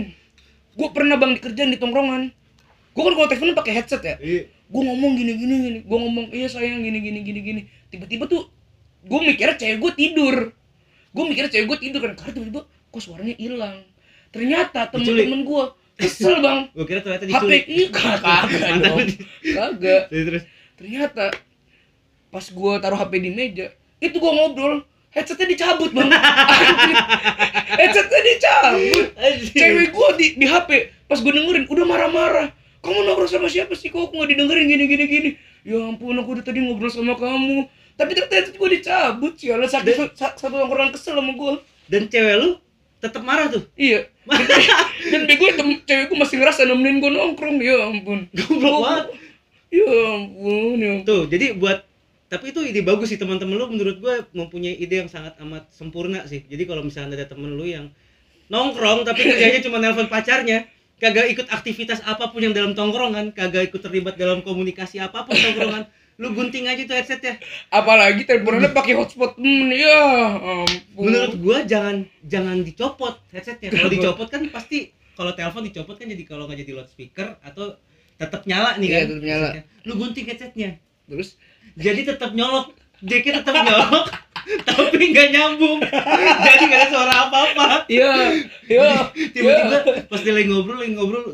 Gua 0.73 0.87
pernah 0.89 1.15
bang 1.15 1.31
di 1.31 1.39
kerjaan 1.39 1.69
di 1.69 1.77
tongkrongan. 1.77 2.33
Gua 2.91 3.01
kan 3.03 3.13
kalau 3.13 3.27
teleponan 3.27 3.53
pakai 3.53 3.73
headset 3.75 4.01
ya. 4.01 4.15
iya 4.19 4.49
Gua 4.67 4.81
ngomong 4.83 5.11
gini 5.13 5.33
gini 5.35 5.55
gini. 5.61 5.79
Gua 5.83 5.97
ngomong 5.99 6.25
iya 6.29 6.47
sayang 6.47 6.81
gini 6.81 6.97
gini 6.99 7.19
gini 7.21 7.39
gini. 7.41 7.61
Tiba-tiba 7.87 8.25
tuh 8.25 8.49
gua 9.03 9.21
mikirnya 9.21 9.53
cewek 9.55 9.77
gua 9.77 9.91
tidur. 9.91 10.35
Gua 11.11 11.23
mikirnya 11.23 11.51
cewek 11.51 11.67
gua 11.67 11.77
tidur 11.77 11.99
kan 12.01 12.11
karena 12.15 12.31
tiba-tiba 12.33 12.61
kok 12.65 12.99
suaranya 12.99 13.35
hilang. 13.35 13.85
Ternyata 14.29 14.89
temen-temen 14.89 15.43
gua 15.43 15.77
kesel 15.93 16.39
bang. 16.39 16.65
gue 16.67 16.81
kira 16.81 16.97
ternyata 16.99 17.23
HP 17.23 17.29
diculik 17.29 17.63
kagak 17.93 18.41
lu 18.81 19.05
di- 19.05 19.21
Kagak. 19.47 20.03
terus 20.09 20.43
ternyata 20.73 21.29
pas 22.31 22.47
gua 22.49 22.79
taruh 22.79 22.95
HP 22.95 23.19
di 23.19 23.29
meja 23.29 23.67
itu 23.99 24.15
gua 24.17 24.31
ngobrol. 24.33 24.81
Headsetnya 25.11 25.43
dicabut 25.45 25.91
bang. 25.91 26.07
Headsetnya 27.75 28.19
dicabut. 28.23 29.05
Cewek 29.51 29.91
gua 29.91 30.15
di, 30.15 30.39
di 30.39 30.45
HP 30.47 30.69
pas 31.05 31.19
gua 31.19 31.31
dengerin 31.35 31.67
udah 31.67 31.85
marah-marah. 31.85 32.47
Kamu 32.79 32.97
ngobrol 33.05 33.27
sama 33.27 33.45
siapa 33.45 33.75
sih? 33.75 33.91
Kok 33.91 34.09
aku 34.09 34.13
nggak 34.17 34.29
didengerin? 34.33 34.65
Gini 34.65 34.83
gini 34.87 35.05
gini. 35.05 35.29
Ya 35.61 35.77
ampun 35.77 36.15
aku 36.17 36.39
udah 36.39 36.45
tadi 36.47 36.63
ngobrol 36.63 36.89
sama 36.89 37.13
kamu. 37.13 37.67
Tapi 37.93 38.11
ternyata 38.15 38.33
headset 38.33 38.55
gua 38.55 38.69
dicabut 38.71 39.33
sih 39.35 39.51
Allah 39.51 39.67
satu 39.67 39.91
sa- 40.15 40.33
satu 40.33 40.55
orang 40.57 40.89
kesel 40.89 41.19
sama 41.19 41.35
gua. 41.35 41.59
Dan 41.91 42.07
cewek 42.07 42.35
lu 42.39 42.49
tetap 42.97 43.21
marah 43.21 43.51
tuh? 43.51 43.67
Iya. 43.75 44.07
Dan 45.11 45.27
bego 45.27 45.45
cewek 45.83 46.07
gua 46.07 46.17
masih 46.23 46.39
ngerasa 46.39 46.63
nemenin 46.65 47.03
gua 47.03 47.11
nongkrong. 47.11 47.59
Ya 47.59 47.83
ampun. 47.83 48.31
Goblok 48.31 48.79
banget. 48.79 49.05
ya 49.71 49.87
ampun 50.15 50.75
ya 50.79 50.89
ampun. 50.99 51.07
tuh 51.07 51.21
jadi 51.27 51.55
buat 51.55 51.83
tapi 52.31 52.55
itu 52.55 52.63
ide 52.63 52.79
bagus 52.79 53.11
sih 53.11 53.19
teman-teman 53.19 53.59
lu 53.59 53.67
menurut 53.67 53.99
gue 53.99 54.13
mempunyai 54.31 54.79
ide 54.79 55.03
yang 55.03 55.11
sangat 55.11 55.35
amat 55.43 55.67
sempurna 55.75 56.23
sih. 56.31 56.47
Jadi 56.47 56.63
kalau 56.63 56.79
misalnya 56.79 57.19
ada 57.19 57.27
temen 57.27 57.59
lu 57.59 57.67
yang 57.67 57.91
nongkrong 58.47 59.03
tapi 59.03 59.27
kerjanya 59.27 59.59
cuma 59.59 59.83
nelpon 59.83 60.07
pacarnya 60.07 60.63
kagak 60.95 61.27
ikut 61.27 61.51
aktivitas 61.51 61.99
apa 62.07 62.31
pun 62.31 62.39
yang 62.39 62.55
dalam 62.55 62.71
tongkrongan 62.71 63.35
kagak 63.35 63.67
ikut 63.67 63.83
terlibat 63.83 64.15
dalam 64.15 64.39
komunikasi 64.47 65.03
apa 65.03 65.27
pun 65.27 65.35
tongkrongan 65.35 65.91
lu 66.21 66.31
gunting 66.31 66.69
aja 66.71 66.85
tuh 66.87 66.95
headsetnya. 66.95 67.35
Apalagi 67.67 68.23
teleponnya 68.23 68.71
pakai 68.71 68.93
hotspot 68.95 69.35
temen 69.35 69.73
ya 69.75 69.99
ampun. 70.39 71.11
Menurut 71.11 71.33
gua 71.41 71.57
jangan 71.67 72.07
jangan 72.23 72.63
dicopot 72.63 73.19
headsetnya. 73.35 73.75
Kalau 73.75 73.89
dicopot 73.91 74.27
kan 74.31 74.47
pasti 74.53 74.93
kalau 75.19 75.35
telepon 75.35 75.67
dicopot 75.67 75.99
kan 75.99 76.07
jadi 76.07 76.23
kalau 76.23 76.47
nggak 76.47 76.63
jadi 76.63 76.71
loudspeaker 76.79 77.43
atau 77.43 77.75
tetap 78.15 78.45
nyala 78.47 78.77
nih 78.79 78.87
Iya, 78.87 78.95
kan 78.95 79.07
tetap 79.09 79.23
nyala. 79.25 79.47
headsetnya. 79.51 79.63
lu 79.83 79.93
gunting 79.97 80.25
headsetnya. 80.29 80.69
Terus 81.09 81.29
jadi 81.75 82.01
tetap 82.05 82.31
nyolok. 82.31 82.73
Jacknya 83.01 83.41
tetap 83.41 83.65
nyolok 83.65 84.05
tapi 84.69 85.09
nggak 85.09 85.27
nyambung. 85.33 85.81
Jadi 86.45 86.63
nggak 86.69 86.79
ada 86.81 86.87
suara 86.89 87.13
apa 87.25 87.37
apa 87.49 87.65
iya 87.89 88.29
iya 88.69 89.09
tiba-tiba 89.33 90.05
pas 90.05 90.21
dia 90.21 90.33
lagi 90.33 90.47
ngobrol 90.49 90.77
lagi 90.77 90.93
ngobrol 90.93 91.25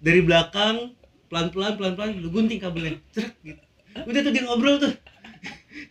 dari 0.00 0.20
belakang 0.24 0.96
pelan 1.28 1.52
pelan 1.52 1.76
pelan 1.76 1.92
pelan 1.92 2.10
lu 2.20 2.32
gunting 2.32 2.56
kabelnya. 2.56 2.96
Cerak, 3.12 3.36
gitu. 3.44 3.60
Udah 4.04 4.20
tuh 4.24 4.32
dia 4.32 4.42
ngobrol 4.48 4.76
tuh. 4.80 4.92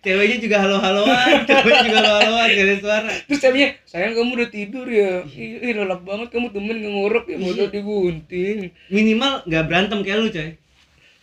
Ceweknya 0.02 0.38
juga 0.40 0.58
halo 0.64 0.80
haloan 0.80 1.44
ceweknya 1.48 1.82
juga 1.86 2.00
halo 2.02 2.18
haloan 2.24 2.48
gak 2.50 2.66
ada 2.66 2.76
suara. 2.82 3.10
Terus 3.30 3.40
ceweknya 3.40 3.70
sayang 3.86 4.14
kamu 4.18 4.32
udah 4.34 4.50
tidur 4.50 4.88
ya. 4.90 5.22
Ih 5.30 5.74
lelap 5.78 6.02
banget 6.02 6.34
kamu 6.34 6.50
temen 6.50 6.78
ngorok 6.82 7.30
ya 7.30 7.38
mau 7.38 7.54
Iya. 7.54 7.70
digunting. 7.70 8.74
Minimal 8.90 9.46
nggak 9.46 9.64
berantem 9.70 10.00
kayak 10.02 10.18
lu 10.26 10.30
coy 10.34 10.50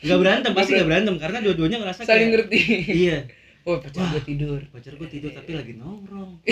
nggak 0.00 0.18
berantem 0.18 0.52
pasti 0.56 0.70
nggak 0.76 0.88
berantem 0.88 1.14
karena 1.20 1.38
dua-duanya 1.44 1.76
ngerasa 1.84 2.00
saling 2.08 2.32
kayak 2.32 2.32
ngerti. 2.32 2.60
iya. 3.04 3.18
Oh 3.68 3.76
pacar 3.76 4.08
gue 4.16 4.22
tidur. 4.24 4.60
pacar 4.72 4.96
gue 4.96 5.08
tidur 5.12 5.30
tapi 5.36 5.52
lagi 5.52 5.76
nongkrong. 5.76 6.40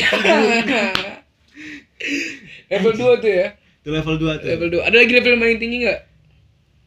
Level 2.70 2.92
2 2.94 3.24
tuh 3.24 3.32
ya? 3.32 3.56
Itu 3.82 3.88
level 3.90 4.16
2 4.20 4.44
tuh. 4.44 4.48
Level 4.52 4.68
2 4.78 4.84
ada 4.84 4.96
lagi 5.00 5.12
level 5.16 5.32
yang 5.34 5.42
paling 5.42 5.58
tinggi 5.58 5.76
nggak? 5.88 6.00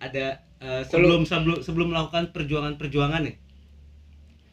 Ada 0.02 0.26
eh, 0.62 0.82
sebelum 0.86 1.26
sebelum 1.26 1.66
sebelum 1.66 1.88
melakukan 1.90 2.30
perjuangan-perjuangan 2.30 3.22
nih 3.26 3.36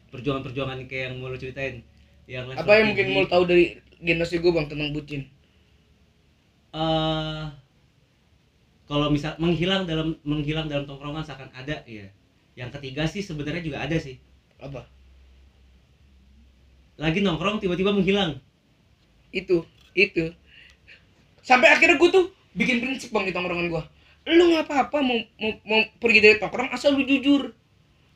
perjuangan-perjuangan 0.09 0.89
kayak 0.89 1.13
yang 1.13 1.21
mau 1.21 1.29
lu 1.29 1.37
ceritain 1.37 1.85
yang 2.25 2.49
level 2.49 2.65
apa 2.65 2.71
yang 2.73 2.85
mungkin 2.89 3.05
mau 3.13 3.25
tahu 3.29 3.45
dari 3.45 3.77
generasi 4.01 4.41
gue 4.41 4.51
bang 4.51 4.65
tentang 4.65 4.89
bucin? 4.89 5.21
Eh 6.73 7.43
kalau 8.89 9.13
misal 9.13 9.37
menghilang 9.37 9.85
dalam 9.85 10.17
menghilang 10.25 10.65
dalam 10.65 10.89
tongkrongan 10.89 11.21
seakan 11.21 11.53
ada 11.53 11.85
ya 11.85 12.09
yang 12.57 12.73
ketiga 12.73 13.05
sih 13.05 13.21
sebenarnya 13.21 13.61
juga 13.61 13.85
ada 13.85 13.95
sih. 14.01 14.17
Apa? 14.57 14.83
Lagi 16.97 17.21
nongkrong 17.21 17.61
tiba-tiba 17.63 17.93
menghilang. 17.93 18.41
Itu 19.29 19.63
itu. 19.93 20.33
Sampai 21.45 21.69
akhirnya 21.71 22.01
gue 22.01 22.09
tuh 22.09 22.25
bikin 22.57 22.81
prinsip 22.81 23.13
bang 23.13 23.29
di 23.29 23.31
tongkrongan 23.31 23.69
gue 23.69 23.83
lu 24.29 24.53
nggak 24.53 24.69
apa-apa 24.69 24.99
mau, 25.01 25.17
mau 25.41 25.51
mau 25.65 25.81
pergi 25.97 26.19
dari 26.21 26.35
tongkrong 26.37 26.69
asal 26.73 26.93
lu 26.97 27.05
jujur. 27.07 27.55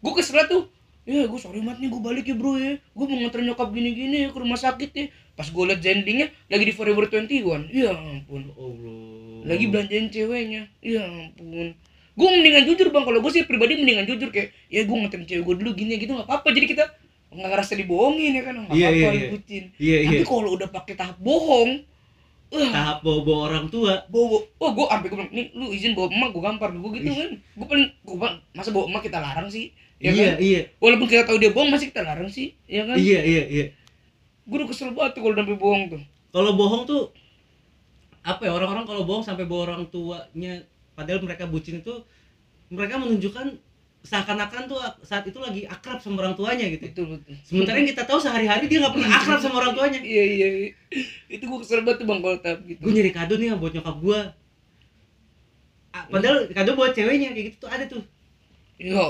Gue 0.03 0.13
kesel 0.18 0.46
tuh 0.50 0.68
ya 1.03 1.27
gue 1.27 1.39
sorry 1.39 1.60
banget 1.63 1.86
nih 1.86 1.89
gue 1.89 2.01
balik 2.01 2.25
ya 2.27 2.36
bro 2.36 2.58
ya. 2.60 2.82
Gue 2.94 3.06
mau 3.08 3.18
nganter 3.18 3.42
nyokap 3.46 3.70
gini-gini 3.72 4.27
ya 4.27 4.30
ke 4.34 4.38
rumah 4.42 4.60
sakit 4.60 4.89
ya. 4.94 5.06
Pas 5.38 5.48
gue 5.50 5.63
liat 5.63 5.82
endingnya 5.82 6.27
lagi 6.51 6.65
di 6.70 6.74
Forever 6.75 7.08
21 7.10 7.72
ya 7.72 7.94
ampun. 7.96 8.51
Allah 8.53 9.32
lagi 9.43 9.65
belanjain 9.69 10.07
ceweknya. 10.09 10.67
Ya 10.79 11.03
ampun. 11.03 11.75
Gue 12.13 12.27
mendingan 12.29 12.63
jujur 12.69 12.93
bang. 12.93 13.03
Kalau 13.05 13.19
gue 13.19 13.31
sih 13.33 13.43
pribadi 13.43 13.79
mendingan 13.79 14.05
jujur 14.05 14.29
kayak 14.29 14.53
ya 14.69 14.85
gue 14.85 14.95
nganterin 14.95 15.25
cewek 15.25 15.43
gue 15.43 15.55
dulu 15.63 15.71
gini 15.73 15.97
gitu. 15.97 16.13
Nggak 16.13 16.29
apa-apa. 16.29 16.50
Jadi 16.53 16.65
kita 16.69 16.83
nggak 17.33 17.50
ngerasa 17.50 17.73
dibohongin 17.73 18.31
ya 18.38 18.43
kan? 18.45 18.53
Nggak 18.62 18.77
Iya, 18.77 18.88
apa-apa 18.93 19.09
lu 19.09 19.17
iya. 19.17 19.29
bucin 19.33 19.63
iya 19.81 19.97
tapi 20.05 20.21
iya. 20.21 20.25
kalau 20.29 20.50
udah 20.53 20.69
pakai 20.69 20.93
tahap 20.93 21.17
bohong 21.17 21.71
wah 22.53 22.69
tahap 22.69 22.97
bawa 23.01 23.50
orang 23.50 23.65
tua. 23.73 24.05
Bawa 24.13 24.38
oh 24.62 24.69
gue 24.77 24.85
sampai 24.85 25.07
gue 25.09 25.17
bilang 25.17 25.31
nih 25.33 25.47
lu 25.57 25.65
izin 25.73 25.97
bawa 25.97 26.13
emak 26.13 26.29
gue 26.29 26.41
gampar. 26.45 26.69
Gue 26.77 26.91
gitu 27.01 27.09
kan. 27.09 27.31
Gue 27.57 27.65
paling 27.65 27.88
gue 28.05 28.15
bilang, 28.21 28.38
masa 28.53 28.69
bawa 28.69 28.85
emak 28.85 29.01
kita 29.09 29.17
larang 29.17 29.50
sih? 29.50 29.73
Ya 29.97 30.13
iya 30.13 30.38
kan? 30.38 30.38
iya. 30.38 30.62
Walaupun 30.77 31.07
kita 31.09 31.25
tahu 31.25 31.41
dia 31.41 31.50
bohong 31.50 31.73
masih 31.73 31.89
kita 31.89 32.05
larang 32.05 32.29
sih? 32.29 32.53
Ya 32.69 32.85
kan? 32.85 33.01
Iya 33.01 33.19
iya 33.25 33.43
iya. 33.50 33.65
Gue 34.45 34.62
udah 34.62 34.69
kesel 34.69 34.93
banget 34.93 35.17
tuh 35.17 35.21
kalau 35.25 35.33
udah 35.33 35.43
sampai 35.50 35.57
bohong 35.57 35.83
tuh. 35.89 36.01
Kalau 36.29 36.51
bohong 36.53 36.83
tuh 36.85 37.01
apa 38.24 38.42
ya 38.48 38.51
orang-orang 38.56 38.88
kalau 38.88 39.03
bohong 39.03 39.24
sampai 39.24 39.44
bawa 39.44 39.68
orang 39.72 39.84
tuanya 39.92 40.63
padahal 40.96 41.20
mereka 41.20 41.44
bucin 41.44 41.84
itu 41.84 41.92
mereka 42.72 42.96
menunjukkan 42.96 43.60
seakan-akan 44.03 44.68
tuh 44.68 44.80
saat 45.03 45.24
itu 45.24 45.39
lagi 45.39 45.63
akrab 45.63 46.00
sama 46.03 46.24
orang 46.24 46.36
tuanya 46.36 46.68
gitu. 46.68 46.92
Betul 46.92 47.06
betul. 47.15 47.36
Sementara 47.48 47.80
yang 47.80 47.88
kita 47.88 48.03
tahu 48.03 48.20
sehari-hari 48.20 48.68
dia 48.68 48.84
nggak 48.84 48.96
pernah 49.00 49.12
akrab 49.20 49.39
sama 49.39 49.56
orang 49.63 49.74
tuanya. 49.75 50.00
Iya 50.03 50.24
iya 50.27 50.48
iya. 50.48 50.70
itu 51.32 51.44
gue 51.48 51.60
kesel 51.63 51.88
banget 51.88 52.03
tuh 52.03 52.08
bang 52.12 52.20
kalau 52.20 52.38
tahap 52.44 52.60
gitu. 52.68 52.80
Gue 52.84 52.92
nyari 52.92 53.12
kado 53.15 53.34
nih 53.39 53.56
buat 53.56 53.72
nyokap 53.75 53.98
gue 54.03 54.20
padahal 55.94 56.38
kado 56.50 56.72
buat 56.74 56.92
ceweknya 56.98 57.32
kayak 57.32 57.46
gitu 57.53 57.58
tuh 57.63 57.70
ada 57.72 57.86
tuh. 57.88 58.03
Ya 58.82 59.03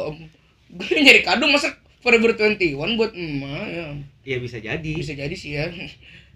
gue 0.73 0.99
nyari 1.01 1.21
kado 1.25 1.45
masa 1.49 1.73
Forever 2.03 2.35
21 2.35 2.75
buat 2.99 3.15
emak 3.15 3.65
ya? 3.71 3.85
Ya 4.27 4.37
bisa 4.43 4.59
jadi. 4.59 4.91
Bisa 4.93 5.15
jadi 5.15 5.33
sih 5.33 5.55
ya. 5.55 5.71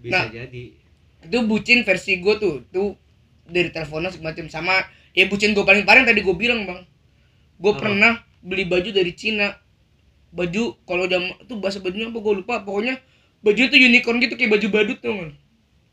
Bisa 0.00 0.14
Nah. 0.14 0.30
jadi 0.32 0.77
itu 1.24 1.38
bucin 1.46 1.82
versi 1.82 2.20
gue 2.22 2.34
tuh. 2.38 2.54
Tuh 2.70 2.94
dari 3.48 3.72
teleponan 3.72 4.12
semacam 4.12 4.46
sama 4.52 4.74
ya 5.16 5.24
bucin 5.26 5.56
gue 5.56 5.64
paling 5.64 5.88
parah 5.88 6.04
tadi 6.04 6.20
gue 6.22 6.36
bilang 6.36 6.66
bang. 6.68 6.80
Gue 7.58 7.72
Apa? 7.74 7.80
pernah 7.86 8.12
beli 8.44 8.68
baju 8.68 8.90
dari 8.94 9.12
Cina. 9.16 9.58
Baju 10.28 10.76
kalau 10.84 11.08
jam 11.08 11.24
tuh 11.48 11.56
bahasa 11.58 11.80
bajunya 11.80 12.12
apa? 12.12 12.18
Gue 12.20 12.34
lupa. 12.44 12.62
Pokoknya 12.62 13.00
baju 13.38 13.60
itu 13.70 13.76
unicorn 13.78 14.18
gitu 14.18 14.34
kayak 14.34 14.58
baju 14.58 14.66
badut 14.70 14.98
tuh 14.98 15.14
kan 15.14 15.30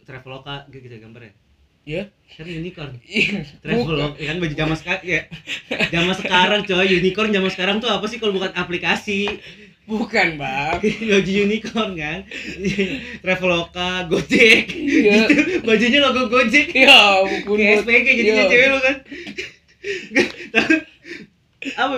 traveloka 0.05 0.69
gitu 0.69 0.85
gambarnya 1.01 1.33
ya? 1.85 2.09
Kan 2.37 2.45
unicorn. 2.49 2.97
Iya, 3.05 3.45
traveloka 3.61 4.17
ya 4.17 4.25
kan 4.33 4.37
baju 4.41 4.53
zaman 4.53 4.77
sekarang 4.77 5.03
ya 5.05 5.21
zaman 5.93 6.15
sekarang 6.17 6.59
coy. 6.65 6.87
Unicorn 6.89 7.29
zaman 7.33 7.51
sekarang 7.53 7.75
tuh 7.81 7.89
apa 7.89 8.05
sih 8.09 8.17
kalau 8.17 8.33
bukan 8.33 8.53
aplikasi 8.53 9.29
bukan 9.85 10.41
bang 10.41 10.77
baju 11.13 11.31
unicorn 11.45 11.91
kan? 11.93 12.19
Traveloka 13.23 14.09
gojek. 14.09 14.65
Iya. 14.73 15.25
gitu. 15.29 15.61
Bajunya 15.61 15.99
logo 16.01 16.25
gojek. 16.27 16.73
Ya 16.73 17.21
ampun 17.21 17.57
kayak 17.61 17.85
SPG 17.85 18.07
jadinya 18.17 18.43
Iya. 18.45 18.49
cewek 18.49 18.67
lu 18.67 18.79
kan? 18.81 18.95
Apa? 21.77 21.95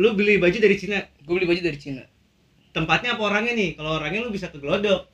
Lu 0.00 0.08
beli 0.16 0.40
baju 0.40 0.56
dari 0.56 0.76
Cina? 0.80 0.98
Gue 1.22 1.38
beli 1.38 1.48
baju 1.48 1.60
dari 1.60 1.78
Cina. 1.78 2.02
Tempatnya 2.72 3.14
apa 3.14 3.22
orangnya 3.28 3.52
nih? 3.52 3.76
Kalau 3.76 4.00
orangnya 4.00 4.24
lu 4.24 4.32
bisa 4.32 4.48
ke 4.48 4.56
Glodok 4.56 5.11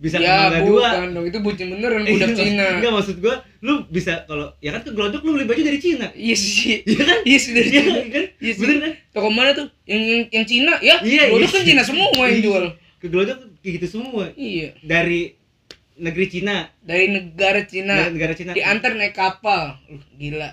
bisa 0.00 0.16
ke 0.16 0.24
ya 0.24 0.48
Mangga 0.48 0.64
Dua. 0.64 0.88
bukan 0.88 1.08
dong. 1.12 1.26
Itu 1.28 1.38
bucin 1.38 1.66
beneran 1.70 2.02
budak 2.02 2.32
Iya, 2.32 2.36
Cina. 2.40 2.66
enggak 2.80 2.92
maksud 2.96 3.16
gua 3.20 3.34
lu 3.60 3.84
bisa 3.86 4.24
kalau 4.24 4.48
ya 4.58 4.72
kan 4.72 4.80
ke 4.80 4.90
Glodok 4.90 5.20
lu 5.20 5.36
beli 5.36 5.44
baju 5.44 5.60
dari 5.60 5.76
Cina. 5.76 6.08
Iya 6.10 6.32
sih. 6.34 6.80
Iya 6.82 7.00
kan? 7.04 7.18
Iya 7.22 7.38
sih 7.38 7.52
dari 7.52 7.68
iya 7.68 7.80
Cina. 7.84 7.98
kan? 8.08 8.24
Iya 8.40 8.52
sih. 8.56 8.60
bener 8.64 8.76
kan? 8.80 8.92
Toko 9.12 9.28
mana 9.28 9.50
tuh? 9.52 9.68
Yang 9.84 10.02
yang, 10.02 10.22
yang 10.32 10.44
Cina 10.44 10.72
ya? 10.80 10.96
Iya, 11.04 11.22
iya. 11.28 11.46
kan 11.46 11.62
Cina 11.62 11.82
semua 11.84 12.08
yang 12.24 12.40
Iya. 12.40 12.40
jual. 12.42 12.64
ke 12.96 13.06
Glodok 13.06 13.38
kayak 13.60 13.72
gitu 13.76 13.86
semua. 13.90 14.24
Iya. 14.34 14.72
Dari 14.80 15.36
negeri 15.96 16.26
Cina. 16.26 16.56
Dari 16.80 17.06
negara 17.08 17.60
Cina. 17.62 17.94
Dari 17.94 18.12
negara 18.12 18.32
Cina. 18.32 18.50
Diantar 18.52 18.96
naik 18.96 19.12
kapal. 19.12 19.76
Uh, 19.84 20.00
gila. 20.16 20.48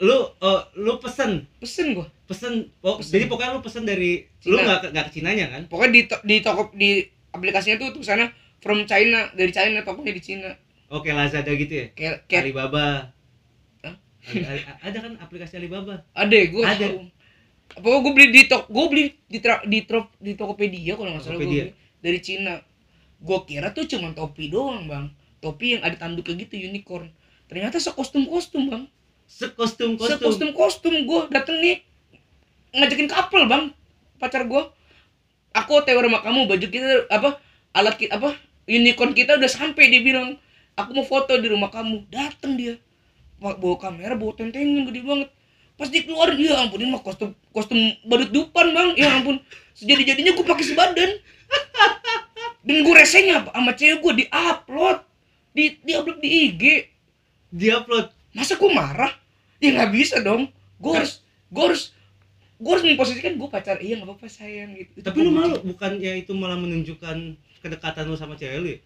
Lu 0.00 0.16
oh, 0.34 0.60
lu 0.74 0.96
pesen? 0.96 1.44
Pesen 1.56 1.92
gua. 1.92 2.08
Pesen 2.24 2.72
oh, 2.80 2.96
Pesen. 2.96 3.12
jadi 3.12 3.24
pokoknya 3.26 3.52
lu 3.52 3.60
pesen 3.60 3.84
dari 3.84 4.24
lu 4.44 4.56
Cina. 4.56 4.64
nggak 4.64 4.78
ke- 4.80 4.90
nggak 4.90 5.04
ke 5.04 5.12
Cinanya 5.12 5.46
kan? 5.50 5.62
Pokoknya 5.68 5.92
di 5.92 6.02
to- 6.06 6.22
di 6.22 6.36
toko 6.40 6.72
di 6.72 7.04
aplikasinya 7.30 7.76
tuh 7.76 7.92
tuh 7.92 8.00
sana 8.00 8.24
from 8.60 8.84
China 8.84 9.32
dari 9.32 9.52
China 9.52 9.80
tokonya 9.82 10.12
di 10.12 10.22
Cina 10.22 10.50
oke 10.90 11.08
Lazada 11.10 11.52
gitu 11.54 11.70
ya? 11.70 11.86
Kayak 11.94 12.16
kayak 12.26 12.42
Alibaba. 12.50 13.14
Hah? 13.86 13.94
Ali- 14.26 14.44
Ali- 14.44 14.66
ada 14.66 14.98
kan 15.00 15.12
aplikasi 15.22 15.56
Alibaba? 15.56 16.02
Ada 16.12 16.36
gua 16.50 16.64
Ada. 16.66 16.86
tahu. 16.90 16.98
pokoknya 17.70 18.00
gua 18.02 18.12
beli 18.12 18.26
di 18.34 18.42
tok 18.50 18.62
gua 18.66 18.86
beli 18.90 19.04
di 19.30 19.38
tra, 19.38 19.62
di 19.62 19.78
trop 19.86 20.10
di 20.18 20.34
Tokopedia 20.34 20.98
kalau 20.98 21.14
nggak 21.14 21.22
salah 21.22 21.38
beli. 21.38 21.70
Dari 22.02 22.18
Cina 22.18 22.58
gua 23.22 23.46
kira 23.46 23.70
tuh 23.70 23.86
cuma 23.86 24.10
topi 24.12 24.50
doang 24.50 24.90
bang. 24.90 25.06
Topi 25.40 25.78
yang 25.78 25.82
ada 25.86 25.96
tanduknya 25.96 26.36
gitu 26.42 26.58
unicorn. 26.58 27.08
Ternyata 27.46 27.78
sekostum 27.80 28.26
kostum 28.28 28.68
bang. 28.68 28.84
Sekostum 29.30 29.94
kostum 29.94 30.18
sekostum 30.18 30.50
kostum 30.52 30.94
gue 31.06 31.20
dateng 31.30 31.62
nih 31.62 31.86
ngajakin 32.74 33.08
couple 33.08 33.46
bang. 33.46 33.70
Pacar 34.18 34.42
gue 34.44 34.62
aku 35.54 35.74
tewer 35.86 36.04
sama 36.06 36.18
kamu 36.20 36.50
baju 36.50 36.66
kita 36.66 37.06
apa 37.10 37.38
alat 37.72 37.94
kita 37.94 38.18
apa 38.18 38.34
unicorn 38.70 39.10
kita 39.10 39.34
udah 39.34 39.50
sampai 39.50 39.90
dia 39.90 39.98
bilang 39.98 40.38
aku 40.78 40.90
mau 40.94 41.06
foto 41.06 41.34
di 41.34 41.50
rumah 41.50 41.68
kamu. 41.74 42.06
Dateng 42.06 42.54
dia. 42.54 42.78
Ba- 43.42 43.58
bawa 43.58 43.76
kamera 43.82 44.14
bawa 44.14 44.32
tentengan 44.38 44.86
gede 44.86 45.02
banget. 45.02 45.28
Pas 45.74 45.88
dia 45.88 46.04
keluar 46.04 46.36
ya 46.36 46.60
ampun 46.60 46.78
ini 46.84 46.92
mah 46.92 47.00
kostum 47.02 47.32
kostum 47.50 47.76
badut 48.06 48.30
dupan 48.30 48.70
bang. 48.70 48.88
Ya 48.94 49.10
ampun 49.16 49.42
sejadi 49.74 50.14
jadinya 50.14 50.32
gue 50.36 50.46
pakai 50.46 50.64
sebadan. 50.64 51.10
Dan 52.66 52.84
gue 52.84 52.94
resenya 52.94 53.48
sama 53.48 53.72
cewek 53.72 53.98
gue 54.04 54.12
di 54.22 54.24
upload 54.28 55.02
di 55.56 55.80
di 55.82 55.92
upload 55.96 56.20
di 56.20 56.30
IG 56.52 56.62
diupload? 57.50 58.12
Masa 58.36 58.54
gue 58.60 58.70
marah? 58.70 59.10
Ya 59.58 59.74
nggak 59.74 59.90
bisa 59.90 60.20
dong. 60.20 60.52
Gue 60.76 60.92
harus 61.00 61.24
gue 61.48 61.64
harus 61.64 61.96
gue 62.60 62.70
harus 62.70 62.84
memposisikan 62.84 63.40
gue 63.40 63.48
pacar. 63.48 63.80
Iya 63.80 63.98
nggak 63.98 64.08
apa-apa 64.12 64.28
sayang 64.28 64.76
gitu. 64.76 65.00
Tapi 65.00 65.16
lu 65.24 65.32
malu 65.32 65.56
bukan 65.64 65.96
ya 65.96 66.12
itu 66.12 66.36
malah 66.36 66.60
menunjukkan 66.60 67.40
kedekatan 67.60 68.08
lu 68.08 68.16
sama 68.16 68.34
cewek 68.36 68.58
lu 68.60 68.68
ya? 68.74 68.80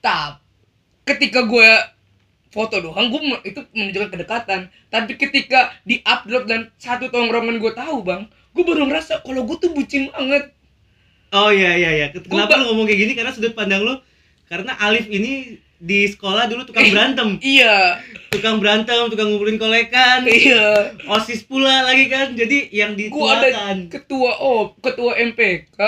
tap. 0.00 0.40
Ketika 1.04 1.44
gue 1.44 1.70
foto 2.50 2.76
doang 2.82 3.12
gue 3.12 3.20
itu 3.46 3.60
menunjukkan 3.76 4.10
kedekatan. 4.10 4.60
Tapi 4.90 5.12
ketika 5.14 5.70
di 5.86 6.02
upload 6.02 6.48
dan 6.50 6.60
satu 6.80 7.12
tongkrongan 7.12 7.60
gue 7.60 7.72
tahu 7.72 8.02
bang 8.02 8.26
gue 8.50 8.64
baru 8.66 8.90
ngerasa 8.90 9.22
kalau 9.22 9.46
gue 9.46 9.56
tuh 9.62 9.70
bucin 9.70 10.10
banget. 10.10 10.50
Oh 11.30 11.54
iya 11.54 11.78
iya 11.78 11.90
iya. 11.94 12.06
Kenapa 12.10 12.58
lu 12.58 12.74
ngomong 12.74 12.90
kayak 12.90 13.00
gini? 13.06 13.12
Karena 13.14 13.30
sudut 13.30 13.54
pandang 13.54 13.86
lu 13.86 13.94
karena 14.50 14.74
Alif 14.82 15.06
ini 15.06 15.62
di 15.80 16.04
sekolah 16.10 16.50
dulu 16.50 16.66
tukang 16.66 16.90
berantem. 16.94 17.38
Iya. 17.38 18.02
Tukang 18.34 18.58
berantem 18.58 19.06
tukang 19.06 19.30
ngumpulin 19.30 19.56
kolekan. 19.56 20.26
Iya. 20.26 20.98
Osis 21.06 21.46
pula 21.46 21.86
lagi 21.86 22.10
kan. 22.10 22.34
Jadi 22.34 22.74
yang 22.74 22.98
gue 22.98 23.06
ada 23.06 23.46
dituakan. 23.46 23.76
ketua 23.86 24.30
oh 24.42 24.74
ketua 24.82 25.14
MPK 25.22 25.78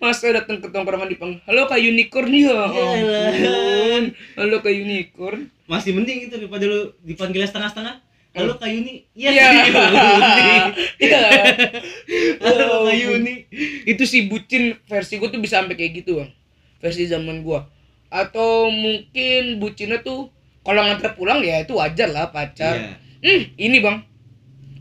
masa 0.00 0.32
datang 0.32 0.64
ke 0.64 0.68
tongkrongan 0.72 1.12
dipanggil 1.12 1.44
halo 1.44 1.68
kak 1.68 1.76
unicorn 1.78 2.32
ya 2.32 2.56
ampun 2.66 4.04
halo 4.40 4.56
kak 4.64 4.72
unicorn 4.72 5.52
masih 5.68 5.92
mending 5.92 6.26
itu 6.26 6.34
daripada 6.40 6.64
lu 6.64 6.96
dipanggilnya 7.04 7.46
setengah-setengah 7.46 8.00
halo 8.30 8.54
Kayuni 8.56 9.10
iya 9.12 9.30
Iya. 9.34 9.46
Kayuni 9.50 10.70
Iya. 11.04 11.20
halo 12.40 12.86
Kayuni 12.86 13.34
Itu 13.84 14.06
sih 14.06 14.30
bucin 14.30 14.78
versi 14.86 15.18
gue 15.18 15.28
tuh 15.28 15.42
bisa 15.42 15.58
sampai 15.58 15.74
kayak 15.74 16.02
gitu, 16.02 16.22
Bang. 16.22 16.30
Versi 16.78 17.10
zaman 17.10 17.42
gua. 17.42 17.66
Atau 18.06 18.70
mungkin 18.70 19.58
bucinnya 19.58 20.06
tuh 20.06 20.30
kalau 20.62 20.86
nganter 20.86 21.18
pulang 21.18 21.42
ya 21.42 21.66
itu 21.66 21.74
wajar 21.74 22.06
lah 22.14 22.30
pacar. 22.30 22.78
Iya. 22.78 22.94
Hmm, 23.20 23.42
ini, 23.58 23.78
Bang. 23.82 24.06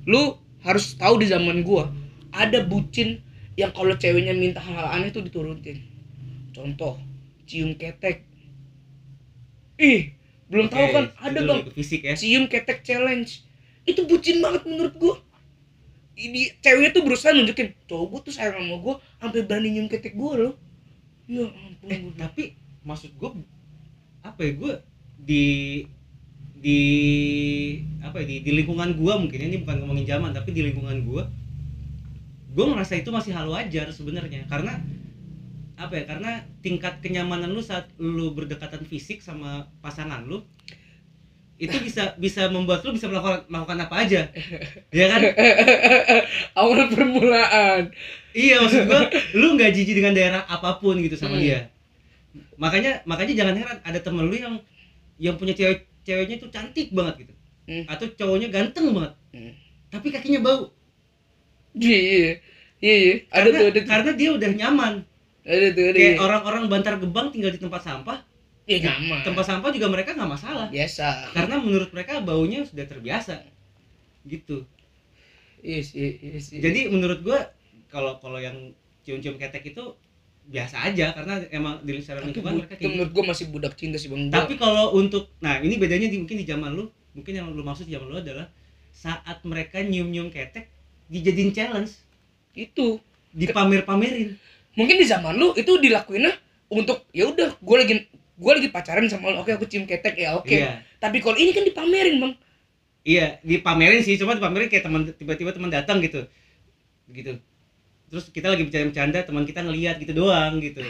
Lu 0.06 0.38
harus 0.62 0.94
tahu 0.94 1.18
di 1.18 1.26
zaman 1.26 1.66
gua 1.66 1.90
ada 2.30 2.62
bucin 2.62 3.26
yang 3.60 3.76
kalau 3.76 3.92
ceweknya 4.00 4.32
minta 4.32 4.64
hal-hal 4.64 4.88
aneh 4.88 5.12
tuh 5.12 5.20
diturutin. 5.20 5.84
Contoh, 6.56 6.96
cium 7.44 7.76
ketek. 7.76 8.24
Ih, 9.76 10.16
belum 10.48 10.72
tahu 10.72 10.86
Oke, 10.88 10.94
kan 10.96 11.06
ada, 11.20 11.40
Bang 11.44 11.68
fisik 11.76 12.08
ya. 12.08 12.16
Cium 12.16 12.48
ketek 12.48 12.88
challenge. 12.88 13.44
Itu 13.84 14.08
bucin 14.08 14.40
banget 14.40 14.64
menurut 14.64 14.96
gua. 14.96 15.16
Ini 16.16 16.56
ceweknya 16.64 16.96
tuh 16.96 17.04
berusaha 17.04 17.36
nunjukin 17.36 17.76
cowok 17.84 18.06
gua 18.08 18.20
tuh 18.24 18.32
sayang 18.32 18.64
sama 18.64 18.76
gua 18.80 18.96
sampai 19.20 19.44
berani 19.44 19.76
nyium 19.76 19.92
ketek 19.92 20.16
gua 20.16 20.40
loh. 20.40 20.54
Ya 21.28 21.44
ampun 21.52 21.88
eh 21.92 22.00
gua 22.00 22.12
tapi 22.16 22.44
maksud 22.84 23.12
gue 23.20 23.30
apa 24.24 24.40
ya 24.42 24.52
gue 24.56 24.74
di 25.20 25.46
di 26.60 26.80
apa 28.04 28.20
ya 28.24 28.26
di, 28.28 28.36
di 28.44 28.52
lingkungan 28.56 28.98
gue 28.98 29.14
mungkin 29.16 29.40
ini 29.40 29.64
bukan 29.64 29.84
ngomongin 29.84 30.08
zaman 30.08 30.32
tapi 30.36 30.52
di 30.52 30.66
lingkungan 30.66 31.06
gue 31.08 31.24
gue 32.50 32.66
merasa 32.66 32.98
itu 32.98 33.10
masih 33.14 33.32
hal 33.34 33.46
wajar 33.48 33.90
sebenarnya 33.94 34.46
karena 34.50 34.82
apa 35.80 35.96
ya 35.96 36.04
karena 36.10 36.32
tingkat 36.60 37.00
kenyamanan 37.00 37.54
lu 37.54 37.64
saat 37.64 37.88
lu 38.02 38.36
berdekatan 38.36 38.84
fisik 38.84 39.24
sama 39.24 39.70
pasangan 39.80 40.28
lu 40.28 40.44
itu 41.60 41.76
bisa 41.84 42.16
bisa 42.16 42.48
membuat 42.48 42.84
lu 42.88 42.96
bisa 42.96 43.08
melakukan 43.12 43.44
melakukan 43.52 43.80
apa 43.84 43.96
aja 44.04 44.22
ya 44.96 45.06
kan 45.12 45.22
awal 46.60 46.88
permulaan 46.88 47.92
Iya 48.30 48.62
maksud 48.62 48.86
gua 48.86 49.10
lu 49.34 49.58
nggak 49.58 49.74
jijik 49.74 49.98
dengan 49.98 50.14
daerah 50.14 50.46
apa 50.46 50.78
pun 50.78 51.02
gitu 51.02 51.18
sama 51.18 51.36
Hmm. 51.36 51.44
dia. 51.44 51.60
Makanya 52.62 53.02
makanya 53.10 53.34
jangan 53.34 53.56
heran 53.58 53.78
ada 53.82 54.00
temen 54.06 54.30
lu 54.30 54.38
yang 54.38 54.56
yang 55.18 55.34
punya 55.34 55.58
cewek 55.58 55.90
ceweknya 56.06 56.38
tuh 56.38 56.54
cantik 56.54 56.94
banget 56.94 57.26
gitu. 57.26 57.34
Hmm. 57.66 57.84
Atau 57.90 58.06
cowoknya 58.14 58.54
ganteng 58.54 58.94
banget. 58.94 59.14
Hmm. 59.34 59.54
Tapi 59.90 60.14
kakinya 60.14 60.46
bau. 60.46 60.70
Iya 61.80 62.00
iya 62.00 62.32
iya 62.80 62.96
iya 62.96 63.14
ada 63.32 63.48
Karena, 63.50 63.58
tuh 63.60 63.66
ada 63.66 63.76
tuh 63.80 63.86
karena 63.88 64.12
dia 64.16 64.30
udah 64.36 64.50
nyaman. 64.56 64.94
ada 65.48 65.68
tuh 65.74 65.86
ada 65.90 65.98
Kayak 65.98 66.18
orang-orang 66.22 66.64
Bantar 66.70 66.96
Gebang 67.02 67.28
tinggal 67.34 67.52
di 67.56 67.60
tempat 67.60 67.82
sampah. 67.82 68.18
iya 68.70 68.78
nyaman 68.86 69.26
Tempat 69.26 69.46
sampah 69.50 69.70
juga 69.74 69.88
mereka 69.90 70.14
nggak 70.14 70.30
masalah. 70.30 70.68
biasa 70.70 71.34
Karena 71.34 71.56
menurut 71.58 71.90
mereka 71.96 72.22
baunya 72.22 72.62
sudah 72.68 72.86
terbiasa. 72.86 73.42
Gitu. 74.28 74.62
iya 75.66 75.80
sih 75.82 76.20
iya 76.22 76.40
sih 76.40 76.60
Jadi 76.62 76.88
menurut 76.94 77.20
gua 77.26 77.40
kalau 77.90 78.16
kalau 78.22 78.38
yang 78.38 78.72
cium-cium 79.04 79.36
ketek 79.42 79.74
itu 79.74 79.84
biasa 80.50 80.82
aja 80.90 81.14
karena 81.14 81.46
emang 81.54 81.78
di 81.86 81.94
tapi 82.02 82.26
lingkungan 82.26 82.54
mereka 82.66 82.74
itu 82.74 82.82
kayak 82.82 82.92
menurut 82.98 83.12
gua 83.14 83.24
masih 83.34 83.46
budak 83.54 83.74
cinta 83.78 83.98
sih 84.02 84.10
bang 84.10 84.30
Tapi 84.34 84.54
kalau 84.58 84.94
untuk 84.98 85.30
nah 85.42 85.58
ini 85.62 85.78
bedanya 85.78 86.10
di, 86.10 86.18
mungkin 86.22 86.38
di 86.42 86.46
zaman 86.46 86.74
lu, 86.74 86.90
mungkin 87.14 87.34
yang 87.38 87.48
lu 87.54 87.62
maksud 87.62 87.86
di 87.86 87.94
zaman 87.94 88.10
lu 88.10 88.18
adalah 88.18 88.50
saat 88.90 89.42
mereka 89.46 89.82
nyium-nyium 89.82 90.30
ketek 90.34 90.70
dijadiin 91.10 91.52
challenge, 91.52 91.98
itu 92.54 93.02
dipamer-pamerin. 93.30 94.38
mungkin 94.74 94.96
di 94.96 95.06
zaman 95.06 95.36
lu 95.36 95.52
itu 95.54 95.76
dilakuinnya 95.76 96.32
untuk 96.70 97.04
ya 97.12 97.28
udah 97.28 97.58
gue 97.58 97.76
lagi 97.78 97.94
gue 98.40 98.52
lagi 98.56 98.70
pacaran 98.72 99.04
sama 99.06 99.34
lu 99.34 99.42
oke 99.42 99.52
aku 99.52 99.66
cium 99.66 99.84
ketek 99.84 100.16
ya 100.16 100.38
oke 100.38 100.48
Iya. 100.48 100.80
tapi 100.98 101.20
kalau 101.20 101.36
ini 101.36 101.52
kan 101.52 101.66
dipamerin 101.66 102.18
bang 102.18 102.34
Iya, 103.00 103.40
dipamerin 103.42 104.04
sih, 104.04 104.20
cuma 104.20 104.36
dipamerin 104.36 104.68
kayak 104.68 104.86
teman 104.86 105.08
tiba-tiba 105.10 105.56
teman 105.56 105.72
datang 105.72 105.98
gitu. 106.00 106.28
Gitu. 107.10 107.42
terus 108.10 108.30
kita 108.30 108.50
lagi 108.50 108.66
bercanda-bercanda 108.66 109.22
teman 109.22 109.46
kita 109.46 109.62
ngeliat 109.62 110.02
gitu 110.02 110.14
doang 110.14 110.58
gitu 110.58 110.82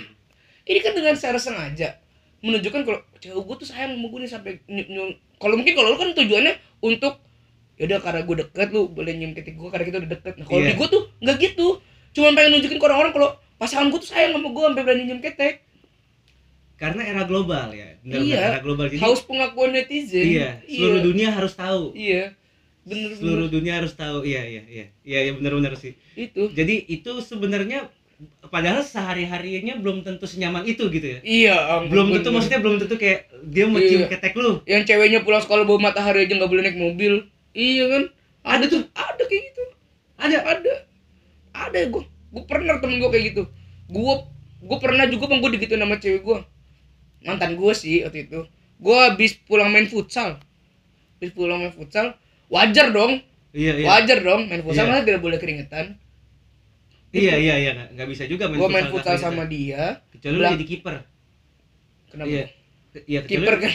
ini 0.64 0.80
kan 0.80 0.96
dengan 0.96 1.16
secara 1.20 1.36
sengaja 1.36 2.00
menunjukkan 2.40 2.82
kalau 2.88 3.00
cewek 3.20 3.44
gue 3.44 3.56
tuh 3.60 3.68
sayang 3.68 4.00
sama 4.00 4.08
gue 4.08 4.20
nih 4.24 4.32
sampai 4.32 4.52
kalau 5.36 5.56
mungkin 5.60 5.74
kalau 5.76 5.90
lu 5.92 5.98
kan 6.00 6.10
tujuannya 6.16 6.54
untuk 6.80 7.20
ya 7.80 7.88
udah 7.88 8.00
karena 8.04 8.22
gue 8.22 8.36
deket 8.38 8.68
lu 8.70 8.82
boleh 8.88 9.14
nyium 9.16 9.32
ketik 9.32 9.56
gue 9.56 9.70
karena 9.72 9.86
kita 9.88 9.98
udah 10.04 10.12
deket. 10.12 10.34
Nah 10.36 10.46
kalau 10.46 10.60
Iya. 10.60 10.68
di 10.68 10.76
gue 10.76 10.88
tuh 10.88 11.02
nggak 11.18 11.38
gitu. 11.40 11.68
Cuma 12.12 12.28
pengen 12.34 12.50
nunjukin 12.54 12.76
ke 12.76 12.86
orang-orang 12.86 13.14
kalau 13.14 13.30
pasangan 13.56 13.88
gue 13.88 14.00
tuh 14.00 14.10
sayang 14.10 14.36
sama 14.36 14.50
gue 14.50 14.64
sampai 14.68 14.84
berani 14.84 15.04
nyium 15.08 15.22
ketek. 15.24 15.64
Karena 16.76 17.04
era 17.04 17.24
global 17.24 17.72
ya 17.72 17.96
benar 18.00 18.20
Iya. 18.20 18.40
era 18.52 18.60
global. 18.60 18.88
Jadi 18.88 19.00
haus 19.00 19.24
pengakuan 19.24 19.72
netizen. 19.72 20.24
Iya 20.26 20.50
seluruh 20.64 21.00
dunia 21.02 21.30
harus 21.32 21.54
tahu. 21.54 21.92
Iya 21.92 22.36
bener 22.84 23.10
seluruh 23.16 23.48
bener 23.48 23.56
dunia 23.56 23.74
harus 23.80 23.94
tahu. 23.94 24.24
Iya 24.24 24.42
iya 24.44 24.64
iya. 24.68 24.86
Iya 25.04 25.20
iya 25.28 25.32
benar-benar 25.36 25.76
sih. 25.76 25.96
Itu. 26.16 26.52
Jadi 26.52 26.84
itu 26.88 27.12
sebenarnya 27.20 27.88
padahal 28.48 28.84
sehari 28.84 29.24
harinya 29.24 29.80
belum 29.80 30.04
tentu 30.04 30.24
senyaman 30.24 30.64
itu 30.64 30.88
gitu 30.88 31.08
ya. 31.08 31.20
Iya 31.24 31.56
ampun, 31.80 31.92
belum 31.92 32.08
tentu 32.16 32.28
bener. 32.28 32.36
maksudnya 32.36 32.60
belum 32.60 32.76
tentu 32.80 32.96
kayak 32.96 33.20
dia 33.48 33.64
mau 33.68 33.80
cium 33.80 34.04
Iya. 34.04 34.12
ketek 34.12 34.34
lu. 34.36 34.52
Yang 34.64 34.84
ceweknya 34.88 35.20
pulang 35.24 35.40
sekolah 35.40 35.64
bawa 35.64 35.80
matahari 35.80 36.28
aja 36.28 36.34
nggak 36.36 36.52
boleh 36.52 36.64
naik 36.64 36.76
mobil 36.76 37.14
iya 37.52 37.86
kan? 37.88 38.04
Ada 38.42 38.66
tuh 38.66 38.82
ada 38.92 39.22
kayak 39.22 39.44
gitu. 39.48 39.64
Ada 40.16 40.38
ada. 40.44 40.74
Ada 41.52 41.80
gue 41.88 42.04
gue 42.06 42.44
pernah 42.46 42.78
temen 42.78 42.98
gue 42.98 43.10
kayak 43.10 43.26
gitu. 43.32 43.44
Gue 43.88 44.14
gue 44.60 44.78
pernah 44.78 45.06
juga 45.06 45.26
bang 45.28 45.40
gue 45.40 45.52
digituin 45.56 45.80
sama 45.80 45.96
cewek 45.96 46.22
gue 46.22 46.38
mantan 47.22 47.54
gue 47.54 47.74
sih 47.74 48.04
waktu 48.04 48.26
itu. 48.26 48.40
Gue 48.78 48.96
habis 48.96 49.36
pulang 49.40 49.70
main 49.70 49.86
futsal. 49.86 50.40
Habis 51.18 51.32
pulang 51.34 51.60
main 51.60 51.72
futsal 51.72 52.16
wajar 52.48 52.90
dong. 52.90 53.20
Iya 53.50 53.74
iya. 53.76 53.88
Wajar 53.88 54.20
dong 54.20 54.46
main 54.46 54.62
futsal 54.62 54.86
Iya. 54.86 54.92
masa 54.94 55.04
tidak 55.04 55.22
boleh 55.22 55.38
keringetan. 55.38 55.98
Iya 57.10 57.36
iya 57.36 57.56
iya 57.58 57.72
nggak- 57.90 58.06
bisa 58.08 58.24
juga 58.24 58.46
gue 58.48 58.62
main 58.62 58.86
futsal 58.86 58.94
futsal 58.94 59.16
nggak 59.16 59.26
sama 59.26 59.44
dia. 59.46 60.06
Kecuali 60.14 60.36
Belak- 60.38 60.54
jadi 60.56 60.66
kiper. 60.66 60.96
Kenapa? 62.10 62.30
Iya 62.30 62.44
iya 63.06 63.22
kiper 63.22 63.56
kan. 63.62 63.74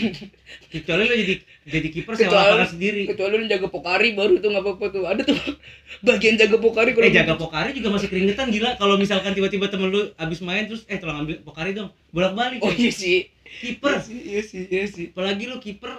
kecuali 0.75 1.07
lu 1.07 1.15
jadi 1.15 1.35
jadi 1.71 1.89
kiper 1.95 2.13
sewa 2.19 2.35
lapangan 2.35 2.69
sendiri. 2.75 3.07
kecuali 3.07 3.35
lu 3.39 3.47
jaga 3.47 3.69
pokari 3.71 4.09
baru 4.19 4.43
itu 4.43 4.49
nggak 4.51 4.65
apa-apa 4.67 4.87
tuh. 4.91 5.05
Ada 5.07 5.23
tuh 5.23 5.39
bagian 6.09 6.35
jaga 6.35 6.57
pokari 6.59 6.91
kalau 6.99 7.07
eh 7.07 7.15
jaga 7.15 7.35
pokari 7.39 7.71
juga 7.79 7.89
masih 7.95 8.09
keringetan 8.11 8.51
gila. 8.51 8.75
Kalau 8.75 8.99
misalkan 8.99 9.31
tiba-tiba 9.39 9.71
temen 9.71 9.95
lu 9.95 10.11
abis 10.19 10.43
main 10.43 10.67
terus 10.67 10.83
eh 10.91 10.99
tolong 10.99 11.23
ambil 11.23 11.39
pokari 11.47 11.79
dong. 11.79 11.95
Bolak-balik 12.11 12.59
oh 12.59 12.75
iya 12.75 12.91
sih. 12.91 13.31
Kiper. 13.47 14.03
Iya 14.03 14.03
sih 14.03 14.19
iya 14.19 14.43
sih 14.43 14.63
iya 14.67 14.83
apalagi 15.15 15.47
lu 15.47 15.63
kiper 15.63 15.95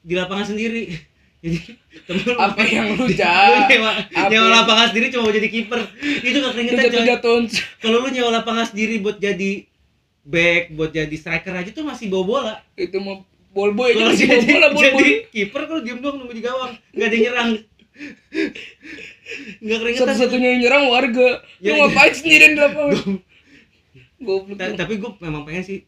di 0.00 0.14
lapangan 0.16 0.56
sendiri. 0.56 0.88
Jadi 1.44 1.60
temen 2.08 2.24
lu 2.24 2.34
apa 2.40 2.62
yang 2.64 2.96
lu 2.96 3.04
lu 3.04 3.14
jaga? 3.14 3.68
nyewa, 3.68 3.92
nyewa 4.32 4.48
lapangan 4.64 4.86
sendiri 4.90 5.06
cuma 5.12 5.28
mau 5.28 5.34
jadi 5.36 5.48
kiper. 5.52 5.80
Itu 6.24 6.36
gak 6.42 6.52
keringetan 6.56 7.22
coy. 7.22 7.46
kalau 7.78 8.02
lu 8.02 8.08
nyewa 8.10 8.30
lapangan 8.42 8.66
sendiri 8.74 8.98
buat 8.98 9.22
jadi 9.22 9.68
back 10.28 10.76
buat 10.76 10.92
jadi 10.92 11.16
striker 11.16 11.56
aja 11.56 11.72
tuh 11.72 11.88
masih 11.88 12.12
bawa 12.12 12.24
bola. 12.28 12.54
Itu 12.76 13.00
mau 13.00 13.24
ball 13.48 13.72
boy 13.72 13.96
aja 13.96 14.04
kalau 14.04 14.12
masih 14.12 14.28
jadi, 14.28 14.52
bawa 14.52 14.70
bola 14.76 14.88
jadi 14.92 15.10
kiper 15.32 15.62
kalau 15.64 15.80
diem 15.80 15.98
doang 16.04 16.20
nunggu 16.20 16.36
di 16.36 16.44
gawang 16.44 16.76
nggak 16.92 17.08
ada 17.08 17.16
yang 17.16 17.24
nyerang. 17.24 17.50
Nggak 19.64 19.78
keringetan. 19.80 20.04
Satu-satunya 20.04 20.48
yang 20.52 20.60
nyerang 20.68 20.84
warga. 20.92 21.28
Ya, 21.64 21.72
lu 21.72 21.88
ngapain 21.88 22.12
sendirian 22.12 22.52
di 22.52 22.60
lapangan? 22.60 23.24
Goblok 24.18 24.58
tapi 24.76 24.94
gue 24.98 25.10
memang 25.22 25.42
pengen 25.48 25.64
sih 25.64 25.78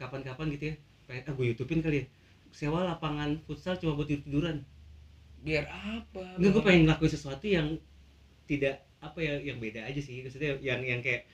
kapan-kapan 0.00 0.46
gitu 0.56 0.64
ya. 0.72 0.74
Pengen 1.04 1.22
ah 1.28 1.32
gue 1.36 1.44
youtubin 1.52 1.84
kali 1.84 1.96
ya. 2.02 2.06
Sewa 2.48 2.80
lapangan 2.88 3.36
futsal 3.44 3.76
cuma 3.76 3.92
buat 3.92 4.08
tiduran 4.08 4.64
biar 5.44 5.68
apa? 5.68 6.40
Enggak, 6.40 6.50
gue 6.56 6.62
pengen 6.64 6.82
ngelakuin 6.88 7.12
sesuatu 7.12 7.46
yang 7.46 7.76
tidak 8.48 8.82
apa 8.98 9.22
ya 9.22 9.38
yang 9.38 9.60
beda 9.60 9.84
aja 9.84 10.00
sih. 10.00 10.24
Maksudnya 10.24 10.58
yang 10.58 10.80
yang 10.82 11.04
kayak 11.04 11.28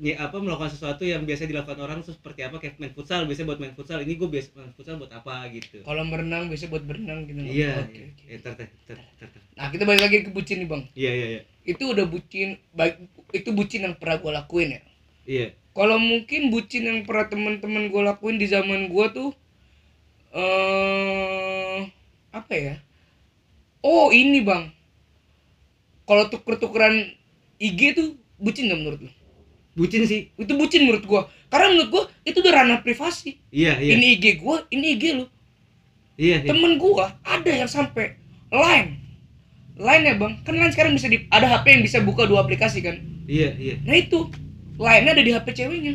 ya, 0.00 0.14
apa 0.24 0.40
melakukan 0.40 0.72
sesuatu 0.72 1.04
yang 1.04 1.28
biasa 1.28 1.44
dilakukan 1.44 1.76
orang 1.82 2.00
tuh 2.00 2.16
seperti 2.16 2.40
apa 2.46 2.56
kayak 2.56 2.80
main 2.80 2.94
futsal 2.96 3.28
biasanya 3.28 3.48
buat 3.52 3.60
main 3.60 3.74
futsal 3.76 4.00
ini 4.00 4.16
gue 4.16 4.28
biasa 4.30 4.48
main 4.56 4.72
futsal 4.72 4.96
buat 4.96 5.12
apa 5.12 5.50
gitu. 5.52 5.84
Kalau 5.84 6.02
berenang 6.08 6.48
biasanya 6.48 6.70
buat 6.72 6.84
berenang 6.88 7.28
gitu. 7.28 7.40
Iya 7.44 7.72
tar, 8.40 8.54
tar, 8.56 8.68
tar, 8.88 8.98
tar. 9.28 9.40
nah 9.52 9.68
kita 9.68 9.84
balik 9.84 10.02
lagi 10.08 10.16
ke 10.24 10.30
bucin 10.32 10.64
nih 10.64 10.68
bang. 10.68 10.82
Iya 10.96 11.12
iya 11.12 11.26
iya. 11.36 11.40
Itu 11.68 11.92
udah 11.92 12.06
bucin 12.08 12.56
baik 12.72 12.94
itu 13.36 13.50
bucin 13.52 13.84
yang 13.84 13.94
pernah 14.00 14.16
gue 14.22 14.32
lakuin 14.32 14.68
ya? 14.76 14.80
Iya. 15.28 15.46
Kalau 15.72 15.96
mungkin 16.00 16.52
bucin 16.52 16.84
yang 16.88 17.00
pernah 17.04 17.28
teman-teman 17.28 17.88
gue 17.92 18.02
lakuin 18.04 18.36
di 18.40 18.46
zaman 18.48 18.88
gue 18.88 19.06
tuh 19.12 19.30
eh 20.32 21.80
apa 22.32 22.52
ya? 22.56 22.74
Oh 23.84 24.08
ini 24.08 24.40
bang. 24.40 24.72
Kalau 26.08 26.26
tuker-tukeran 26.32 27.14
IG 27.62 27.80
tuh 27.94 28.08
bucin 28.42 28.66
gak 28.66 28.80
menurut 28.82 29.00
lu 29.06 29.12
bucin 29.72 30.04
sih. 30.04 30.32
Itu 30.36 30.56
bucin 30.56 30.84
menurut 30.84 31.04
gua. 31.04 31.22
Karena 31.48 31.72
menurut 31.72 31.90
gua 31.90 32.04
itu 32.24 32.38
udah 32.40 32.52
ranah 32.52 32.78
privasi. 32.80 33.40
Iya 33.52 33.80
iya. 33.80 33.92
Ini 33.96 34.06
IG 34.18 34.26
gua 34.40 34.64
ini 34.68 34.96
IG 34.96 35.04
lu. 35.16 35.26
Iya, 36.20 36.44
iya. 36.44 36.48
temen 36.48 36.76
gua 36.76 37.16
ada 37.24 37.50
yang 37.50 37.68
sampai 37.68 38.16
line. 38.52 39.00
Line 39.80 40.04
ya 40.04 40.14
bang? 40.20 40.32
Kan 40.44 40.54
line 40.60 40.72
sekarang 40.72 40.92
bisa 40.92 41.08
di 41.08 41.24
ada 41.32 41.48
HP 41.48 41.80
yang 41.80 41.82
bisa 41.82 41.98
buka 42.04 42.28
dua 42.28 42.44
aplikasi 42.44 42.84
kan? 42.84 43.00
Iya 43.24 43.56
iya. 43.56 43.74
Nah 43.84 43.96
itu. 43.96 44.28
Line 44.76 45.06
ada 45.08 45.22
di 45.22 45.30
HP 45.32 45.46
ceweknya. 45.52 45.94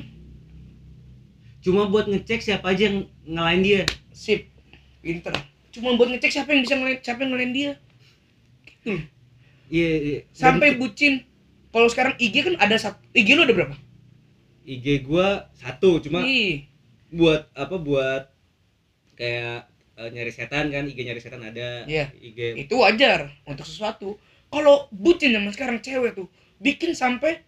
Cuma 1.66 1.90
buat 1.90 2.08
ngecek 2.08 2.40
siapa 2.40 2.72
aja 2.72 2.88
yang 2.88 2.98
ngelain 3.26 3.62
dia. 3.66 3.82
Sip. 4.14 4.48
Pinter. 5.02 5.34
Cuma 5.74 5.94
buat 5.98 6.10
ngecek 6.10 6.32
siapa 6.34 6.54
yang 6.54 6.62
bisa 6.66 6.76
ngelain 6.78 7.00
siapa 7.02 7.20
yang 7.26 7.32
ngelain 7.36 7.54
dia. 7.54 7.72
Gitu 8.66 9.04
iya 9.68 9.90
iya. 10.00 10.20
Dan 10.32 10.58
sampai 10.58 10.80
bucin 10.80 11.28
kalau 11.72 11.88
sekarang 11.92 12.16
IG 12.18 12.36
kan 12.44 12.56
ada 12.58 12.76
satu 12.80 13.00
IG 13.12 13.36
lu 13.36 13.44
ada 13.44 13.54
berapa? 13.54 13.76
IG 14.68 15.08
gua 15.08 15.48
satu 15.56 16.00
cuma 16.04 16.24
Ih, 16.28 16.68
buat 17.12 17.48
apa 17.56 17.76
buat 17.80 18.24
kayak 19.16 19.68
eh, 19.98 20.10
nyari 20.12 20.32
setan 20.32 20.68
kan 20.72 20.84
IG 20.88 21.00
nyari 21.08 21.22
setan 21.24 21.44
ada 21.44 21.88
Iya. 21.88 22.12
IG 22.20 22.68
itu 22.68 22.74
wajar 22.76 23.32
untuk 23.48 23.64
sesuatu. 23.64 24.20
Kalau 24.48 24.88
bucin 24.96 25.36
zaman 25.36 25.52
sekarang 25.52 25.84
cewek 25.84 26.16
tuh 26.16 26.28
bikin 26.60 26.96
sampai 26.96 27.44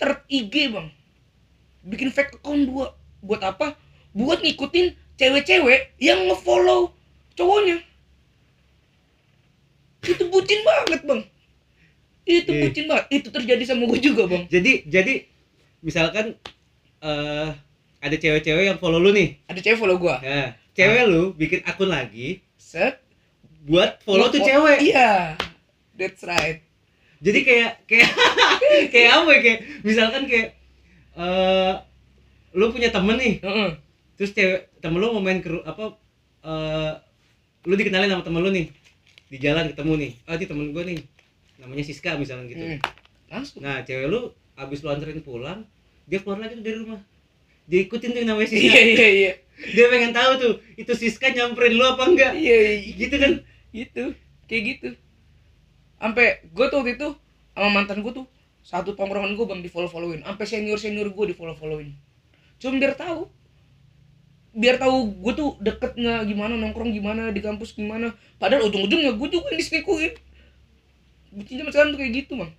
ter 0.00 0.24
IG 0.28 0.72
bang. 0.72 0.88
Bikin 1.86 2.10
fake 2.12 2.40
account 2.40 2.66
dua. 2.68 2.96
Buat 3.20 3.42
apa? 3.44 3.76
Buat 4.16 4.40
ngikutin 4.40 4.96
cewek-cewek 5.16 5.96
yang 6.00 6.24
ngefollow 6.28 6.92
cowoknya. 7.36 7.80
Itu 10.04 10.24
bucin 10.30 10.60
banget 10.62 11.02
bang 11.04 11.22
itu 12.26 12.50
Iya. 12.50 12.62
bucin 12.66 12.84
banget. 12.90 13.04
Itu 13.08 13.28
terjadi 13.30 13.62
sama 13.64 13.86
gue 13.86 14.00
juga 14.02 14.26
bang. 14.26 14.44
Jadi 14.50 14.82
jadi 14.84 15.14
misalkan 15.80 16.34
eh 16.98 17.48
ada 17.96 18.16
cewek-cewek 18.18 18.64
yang 18.66 18.78
follow 18.78 18.98
lu 18.98 19.14
nih. 19.14 19.38
Ada 19.46 19.60
cewek 19.62 19.78
follow 19.78 19.96
gue 19.96 20.16
ya 20.20 20.52
cewek 20.76 21.02
lu 21.08 21.32
bikin 21.32 21.64
akun 21.64 21.88
lagi 21.88 22.42
set. 22.58 23.00
buat 23.64 23.98
follow 24.02 24.28
tuh 24.28 24.42
cewek. 24.42 24.78
Iya. 24.82 25.38
That's 25.94 26.22
right. 26.22 26.62
Jadi 27.18 27.38
kayak 27.42 27.88
kayak 27.88 28.10
kayak 28.92 29.10
apa 29.16 29.30
ya? 29.32 29.40
Kayak 29.40 29.60
misalkan 29.82 30.22
kayak 30.26 30.48
eh 31.16 31.72
lu 32.52 32.70
punya 32.70 32.90
temen 32.90 33.16
nih. 33.16 33.38
Heeh. 33.40 33.70
terus 34.16 34.32
cewek 34.32 34.72
temen 34.78 34.96
lu 34.98 35.12
mau 35.12 35.20
main 35.20 35.38
ke 35.38 35.48
apa 35.62 35.94
eh 36.42 36.92
lu 37.64 37.74
dikenalin 37.74 38.10
sama 38.10 38.22
temen 38.22 38.42
lu 38.42 38.50
nih. 38.50 38.66
Di 39.26 39.38
jalan 39.38 39.70
ketemu 39.70 39.92
nih. 39.98 40.12
Ah 40.26 40.34
ini 40.34 40.46
temen 40.46 40.70
gue 40.70 40.82
nih 40.84 40.98
namanya 41.66 41.82
Siska 41.82 42.14
misalnya 42.14 42.46
gitu. 42.46 42.62
Hmm. 42.62 42.80
langsung. 43.26 43.58
Nah 43.58 43.82
cewek 43.82 44.06
lu 44.06 44.30
abis 44.54 44.86
lu 44.86 44.88
anterin 44.94 45.18
pulang 45.18 45.66
dia 46.06 46.22
keluar 46.22 46.38
lagi 46.38 46.62
tuh 46.62 46.64
dari 46.64 46.78
rumah. 46.78 47.02
Dia 47.66 47.82
ikutin 47.82 48.14
tuh 48.14 48.22
namanya 48.22 48.46
Siska. 48.46 48.70
Iya 48.70 48.82
iya 48.94 49.08
iya. 49.10 49.32
Dia 49.74 49.90
pengen 49.90 50.14
tahu 50.14 50.30
tuh 50.38 50.54
itu 50.78 50.92
Siska 50.94 51.34
nyamperin 51.34 51.74
lu 51.74 51.82
apa 51.82 52.06
enggak? 52.06 52.32
Iya 52.38 52.56
iya. 52.78 52.94
gitu 52.94 53.16
kan? 53.18 53.32
Gitu. 53.74 54.04
Kayak 54.46 54.62
gitu. 54.70 54.88
Sampai 55.98 56.46
gue 56.46 56.66
tuh 56.70 56.78
waktu 56.78 56.94
itu 56.94 57.08
sama 57.58 57.68
mantan 57.74 58.06
gue 58.06 58.12
tuh 58.14 58.26
satu 58.62 58.94
tongkrongan 58.94 59.34
gue 59.34 59.46
bang 59.46 59.62
di 59.62 59.70
follow 59.70 59.86
followin 59.86 60.26
sampai 60.26 60.42
senior 60.42 60.74
senior 60.74 61.14
gue 61.14 61.24
di 61.30 61.34
follow 61.38 61.54
followin 61.54 61.94
cuma 62.62 62.78
biar 62.78 62.94
tahu. 62.94 63.26
Biar 64.56 64.80
tahu 64.80 65.12
gue 65.20 65.32
tuh 65.36 65.50
deketnya 65.60 66.24
gimana 66.24 66.56
nongkrong 66.56 66.88
gimana 66.88 67.28
di 67.28 67.44
kampus 67.44 67.76
gimana. 67.76 68.16
Padahal 68.40 68.72
ujung 68.72 68.88
ujungnya 68.88 69.12
gue 69.12 69.28
juga 69.28 69.52
yang 69.52 69.60
diselingkuhin 69.60 70.12
zaman 71.34 71.72
sekarang 71.72 71.90
tuh 71.94 72.00
kayak 72.00 72.12
gitu 72.24 72.32
bang 72.38 72.50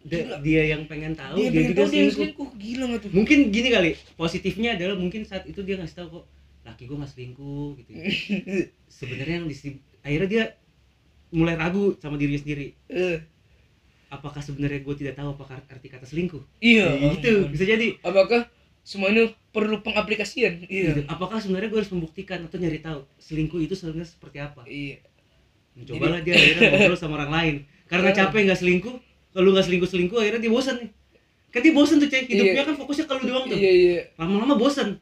dia, 0.00 0.40
dia 0.40 0.62
yang 0.76 0.88
pengen 0.88 1.12
tahu 1.12 1.36
dia, 1.36 1.48
dia, 1.48 1.52
pengen 1.52 1.68
juga 1.68 1.80
tahu 1.84 1.90
dia 1.92 2.00
yang 2.00 2.14
selingkuh. 2.16 2.48
gila 2.56 2.84
gak 2.88 3.00
tuh? 3.04 3.10
Mungkin 3.12 3.38
gini 3.52 3.68
kali 3.68 3.90
positifnya 4.16 4.70
adalah 4.80 4.96
mungkin 4.96 5.28
saat 5.28 5.44
itu 5.44 5.60
dia 5.60 5.76
ngasih 5.76 5.96
tahu 6.00 6.08
kok 6.20 6.24
laki 6.60 6.82
gue 6.88 6.96
nggak 6.96 7.12
selingkuh 7.16 7.68
gitu 7.80 7.90
sebenarnya 9.00 9.34
yang 9.40 9.48
disi 9.48 9.80
akhirnya 10.04 10.28
dia 10.28 10.44
mulai 11.32 11.56
ragu 11.56 11.94
sama 12.02 12.18
dirinya 12.18 12.42
sendiri. 12.42 12.74
Eh, 12.90 13.22
apakah 14.10 14.42
sebenarnya 14.42 14.82
gue 14.82 14.94
tidak 14.98 15.14
tahu 15.20 15.36
apa 15.36 15.62
arti 15.70 15.86
kata 15.86 16.04
selingkuh? 16.08 16.42
Iya. 16.58 16.96
Kayak 16.96 17.10
gitu 17.20 17.32
bisa 17.52 17.64
jadi. 17.68 17.86
Apakah 18.02 18.50
semuanya 18.82 19.30
perlu 19.54 19.78
pengaplikasian? 19.84 20.66
Iya. 20.66 20.90
Gitu. 20.96 21.00
apakah 21.06 21.38
sebenarnya 21.38 21.68
gue 21.70 21.80
harus 21.84 21.92
membuktikan 21.92 22.40
atau 22.48 22.58
nyari 22.58 22.80
tahu 22.82 23.06
selingkuh 23.20 23.60
itu 23.62 23.76
sebenarnya 23.76 24.08
seperti 24.08 24.38
apa? 24.42 24.64
Iya 24.66 25.04
mencobalah 25.80 26.20
dia 26.20 26.36
akhirnya 26.36 26.68
ngobrol 26.70 26.98
sama 26.98 27.14
orang 27.16 27.32
lain. 27.32 27.54
Karena 27.88 28.10
capek 28.12 28.40
nggak 28.46 28.60
selingkuh 28.60 28.94
kalau 29.32 29.48
nggak 29.50 29.66
selingkuh 29.66 29.88
selingkuh 29.88 30.18
akhirnya 30.20 30.40
dia 30.40 30.52
bosan 30.52 30.76
nih 30.78 30.90
kan 31.50 31.60
dia 31.60 31.74
bosan 31.74 31.96
tuh 31.98 32.06
cek. 32.06 32.24
Hidupnya 32.28 32.54
Iya. 32.54 32.68
kan 32.68 32.74
fokusnya 32.76 33.04
ke 33.04 33.14
lu 33.16 33.22
doang 33.26 33.44
tuh. 33.48 33.58
Iya 33.58 33.70
iya. 33.72 34.00
Lama-lama 34.14 34.54
bosan 34.54 35.00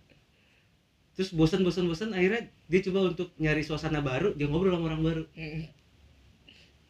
terus 1.13 1.35
bosan 1.35 1.61
bosan 1.61 1.85
bosan 1.85 2.15
akhirnya 2.15 2.47
dia 2.65 2.81
coba 2.87 3.11
untuk 3.11 3.35
nyari 3.37 3.61
suasana 3.61 3.99
baru 3.99 4.33
dia 4.33 4.47
ngobrol 4.47 4.73
sama 4.73 4.87
orang 4.89 5.03
baru. 5.03 5.23
Mm. 5.35 5.67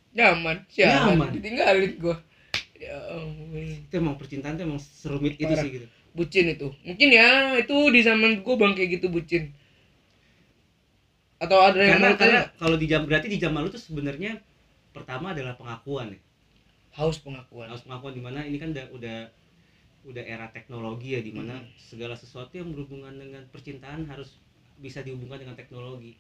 nyaman 0.09 0.57
siapa 0.67 1.15
Nyaman. 1.15 1.29
ditinggalin 1.37 1.93
gua. 2.01 2.17
Ya 2.75 2.97
ampun. 3.11 3.59
Itu 3.89 3.95
emang 3.95 4.15
percintaan 4.15 4.55
tuh 4.55 4.65
emang 4.65 4.79
serumit 4.79 5.35
itu 5.35 5.47
Parah. 5.47 5.63
sih 5.63 5.71
gitu. 5.75 5.87
Bucin 6.13 6.47
itu. 6.49 6.69
Mungkin 6.83 7.09
ya 7.09 7.29
itu 7.57 7.77
di 7.91 8.01
zaman 8.03 8.43
gua 8.43 8.55
bang 8.57 8.73
kayak 8.75 8.99
gitu 8.99 9.07
bucin 9.09 9.53
atau 11.39 11.59
ada 11.63 11.79
yang 11.79 12.03
karena 12.03 12.19
karena 12.19 12.41
kalau 12.59 12.77
di 12.79 12.87
jam 12.91 13.07
berarti 13.07 13.27
di 13.31 13.39
zaman 13.39 13.63
lu 13.63 13.71
tuh 13.71 13.79
sebenarnya 13.81 14.43
pertama 14.91 15.31
adalah 15.35 15.55
pengakuan 15.55 16.15
ya. 16.15 16.21
Haus 16.99 17.23
pengakuan. 17.23 17.71
Harus 17.71 17.87
pengakuan 17.87 18.13
di 18.17 18.23
mana 18.23 18.43
ini 18.43 18.59
kan 18.59 18.75
udah 18.75 18.87
udah 18.91 19.19
udah 20.09 20.25
era 20.25 20.47
teknologi 20.51 21.15
ya 21.15 21.21
di 21.23 21.31
mana 21.31 21.63
Hmm. 21.63 21.69
segala 21.79 22.15
sesuatu 22.19 22.55
yang 22.59 22.71
berhubungan 22.75 23.15
dengan 23.15 23.43
percintaan 23.55 24.09
harus 24.11 24.39
bisa 24.79 25.03
dihubungkan 25.03 25.43
dengan 25.43 25.55
teknologi. 25.59 26.15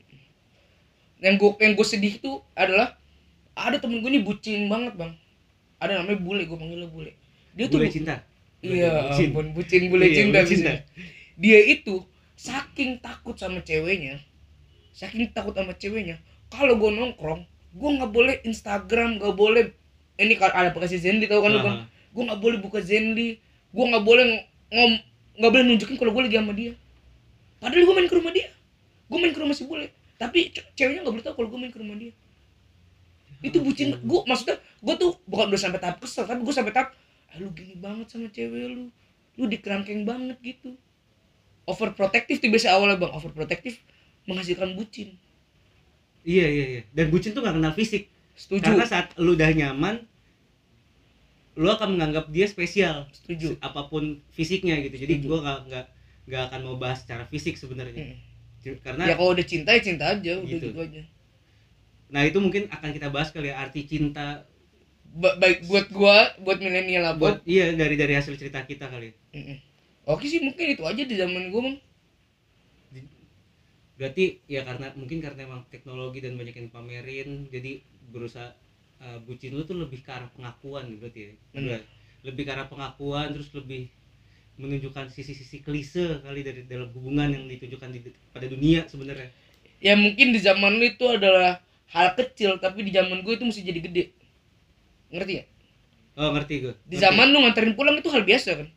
Yang 1.18 1.35
gue 1.42 1.50
yang 1.66 1.72
gue 1.74 1.87
sedih 1.87 2.14
itu 2.22 2.33
adalah 2.54 2.94
ada 3.59 3.76
temen 3.83 3.98
gue 4.02 4.11
nih 4.14 4.22
bucin 4.22 4.70
banget 4.70 4.94
bang. 4.94 5.12
Ada 5.83 6.02
namanya 6.02 6.18
bule 6.22 6.42
gue 6.46 6.59
panggilnya 6.59 6.90
bule. 6.90 7.12
Dia 7.59 7.66
tuh 7.66 7.83
Bule 7.83 7.90
cinta? 7.90 8.14
Iya 8.62 8.90
Bucin. 9.11 9.31
ampun 9.35 9.46
bucin 9.54 9.83
bule 9.90 10.07
Iya, 10.07 10.14
cinta, 10.14 10.38
bule 10.42 10.50
cinta. 10.50 10.72
dia 11.38 11.59
itu 11.62 12.02
saking 12.35 12.98
takut 13.02 13.35
sama 13.38 13.62
ceweknya 13.62 14.18
saking 14.99 15.31
takut 15.31 15.55
sama 15.55 15.79
ceweknya 15.79 16.19
kalau 16.51 16.75
gue 16.75 16.91
nongkrong 16.91 17.47
gue 17.69 17.91
nggak 18.01 18.11
boleh 18.11 18.35
Instagram 18.43 19.21
nggak 19.23 19.37
boleh. 19.37 19.71
Ini 20.19 20.35
kalau 20.35 20.51
ada 20.51 20.75
aplikasi 20.75 20.99
Zenly 20.99 21.31
tau 21.31 21.39
kan 21.45 21.53
lu 21.55 21.63
bang? 21.63 21.79
Aha. 21.79 21.87
gue 21.87 22.23
nggak 22.27 22.41
boleh 22.43 22.59
buka 22.59 22.83
Zenly. 22.83 23.39
Gue 23.71 23.85
nggak 23.87 24.03
boleh 24.03 24.25
ngom 24.75 24.93
nggak 25.39 25.51
boleh 25.55 25.65
nunjukin 25.69 25.95
kalau 25.95 26.11
gue 26.11 26.23
lagi 26.27 26.37
sama 26.41 26.53
dia. 26.57 26.73
Padahal 27.63 27.85
gue 27.87 27.95
main 27.95 28.09
ke 28.11 28.17
rumah 28.19 28.33
dia. 28.35 28.49
Gue 29.07 29.19
main 29.23 29.31
ke 29.31 29.39
rumah 29.39 29.55
si 29.55 29.69
bule. 29.69 29.95
Tapi 30.19 30.51
ce- 30.51 30.67
ceweknya 30.75 31.07
nggak 31.07 31.15
boleh 31.15 31.25
tahu 31.29 31.35
kalau 31.39 31.49
gue 31.55 31.59
main 31.61 31.71
ke 31.71 31.79
rumah 31.79 31.95
dia. 31.95 32.13
Itu 33.45 33.63
bucin. 33.63 33.95
Gue 34.03 34.21
maksudnya 34.27 34.59
gue 34.59 34.95
tuh 34.99 35.11
bukan 35.31 35.53
udah 35.55 35.61
sampai 35.61 35.79
tahap 35.79 36.03
kesel 36.03 36.27
tapi 36.27 36.43
gue 36.43 36.55
sampai 36.57 36.73
tahap 36.75 36.97
ah, 37.31 37.37
lu 37.39 37.53
gini 37.55 37.79
banget 37.79 38.11
sama 38.11 38.27
cewek 38.33 38.75
lu. 38.75 38.91
Lu 39.39 39.45
dikerangkeng 39.47 40.03
banget 40.03 40.41
gitu. 40.43 40.75
Overprotective 41.69 42.41
tuh 42.43 42.51
biasa 42.51 42.75
awalnya 42.75 42.97
bang. 42.99 43.13
Overprotective 43.15 43.77
menghasilkan 44.29 44.77
bucin. 44.77 45.17
Iya 46.23 46.47
iya 46.47 46.64
iya. 46.69 46.83
Dan 46.93 47.09
bucin 47.09 47.33
tuh 47.33 47.41
gak 47.41 47.57
kenal 47.57 47.73
fisik. 47.73 48.12
Setuju. 48.37 48.62
Karena 48.62 48.85
saat 48.85 49.17
lu 49.17 49.33
udah 49.35 49.49
nyaman 49.51 50.05
lu 51.59 51.67
akan 51.67 51.99
menganggap 51.99 52.31
dia 52.31 52.47
spesial. 52.47 53.09
Setuju. 53.11 53.57
Apa 53.59 53.88
pun 53.88 54.21
fisiknya 54.31 54.79
gitu. 54.85 54.95
Jadi 54.95 55.19
Setuju. 55.19 55.27
gua 55.27 55.38
nggak 55.43 55.59
nggak 55.73 55.85
nggak 56.29 56.43
akan 56.53 56.61
mau 56.62 56.77
bahas 56.77 57.01
secara 57.03 57.25
fisik 57.27 57.57
sebenarnya. 57.57 58.14
Mm. 58.14 58.19
karena 58.85 59.09
ya 59.09 59.17
kalau 59.17 59.33
udah 59.33 59.47
cinta 59.49 59.73
ya 59.73 59.81
cinta 59.81 60.05
aja 60.12 60.33
udah 60.45 60.45
Gitu. 60.45 60.67
gitu 60.69 60.79
aja. 60.85 61.03
Nah 62.12 62.21
itu 62.29 62.37
mungkin 62.37 62.69
akan 62.69 62.91
kita 62.93 63.09
bahas 63.09 63.33
kali 63.33 63.49
ya 63.49 63.57
arti 63.57 63.88
cinta. 63.88 64.45
Ba- 65.09 65.41
baik 65.41 65.64
buat 65.64 65.88
gua 65.88 66.37
buat 66.45 66.61
milenial 66.61 67.01
lah 67.01 67.14
buat 67.17 67.41
iya 67.49 67.73
dari 67.73 67.97
dari 67.97 68.12
hasil 68.12 68.37
cerita 68.37 68.61
kita 68.69 68.93
kali 68.93 69.17
Mm-mm. 69.33 69.57
oke 70.05 70.21
sih 70.29 70.37
mungkin 70.45 70.77
itu 70.77 70.85
aja 70.85 71.01
di 71.01 71.17
zaman 71.17 71.49
gua 71.49 71.64
bang 71.64 71.77
berarti 73.99 74.39
ya 74.47 74.63
karena 74.63 74.95
mungkin 74.95 75.19
karena 75.19 75.43
emang 75.43 75.67
teknologi 75.75 76.23
dan 76.23 76.39
banyak 76.39 76.55
yang 76.55 76.71
pamerin 76.71 77.51
jadi 77.51 77.83
berusaha 78.15 78.55
uh, 79.03 79.19
bucin 79.27 79.59
lu 79.59 79.67
tuh 79.67 79.75
lebih 79.75 80.07
ke 80.07 80.11
arah 80.15 80.31
pengakuan 80.39 80.87
gitu 80.87 81.03
berarti 81.03 81.21
ya? 81.21 81.33
Benar. 81.53 81.83
lebih 82.23 82.43
ke 82.47 82.51
arah 82.55 82.67
pengakuan 82.71 83.35
terus 83.35 83.51
lebih 83.55 83.91
menunjukkan 84.59 85.11
sisi-sisi 85.11 85.63
klise 85.63 86.23
kali 86.23 86.47
dari 86.47 86.63
dalam 86.67 86.91
hubungan 86.95 87.31
yang 87.31 87.45
ditunjukkan 87.47 87.91
di 87.95 87.99
pada 88.35 88.47
dunia 88.47 88.87
sebenarnya. 88.87 89.31
Ya 89.79 89.95
mungkin 89.95 90.35
di 90.35 90.43
zaman 90.43 90.79
lu 90.79 90.87
itu 90.87 91.07
adalah 91.07 91.63
hal 91.91 92.15
kecil 92.19 92.59
tapi 92.59 92.87
di 92.87 92.95
zaman 92.95 93.23
gue 93.23 93.35
itu 93.35 93.45
mesti 93.47 93.63
jadi 93.67 93.81
gede. 93.83 94.05
Ngerti 95.11 95.33
ya? 95.43 95.45
Oh 96.19 96.31
ngerti 96.35 96.55
gue 96.63 96.75
di 96.87 96.99
zaman 96.99 97.35
lu 97.35 97.43
nganterin 97.43 97.75
pulang 97.75 97.99
itu 97.99 98.11
hal 98.15 98.23
biasa 98.23 98.63
kan? 98.63 98.69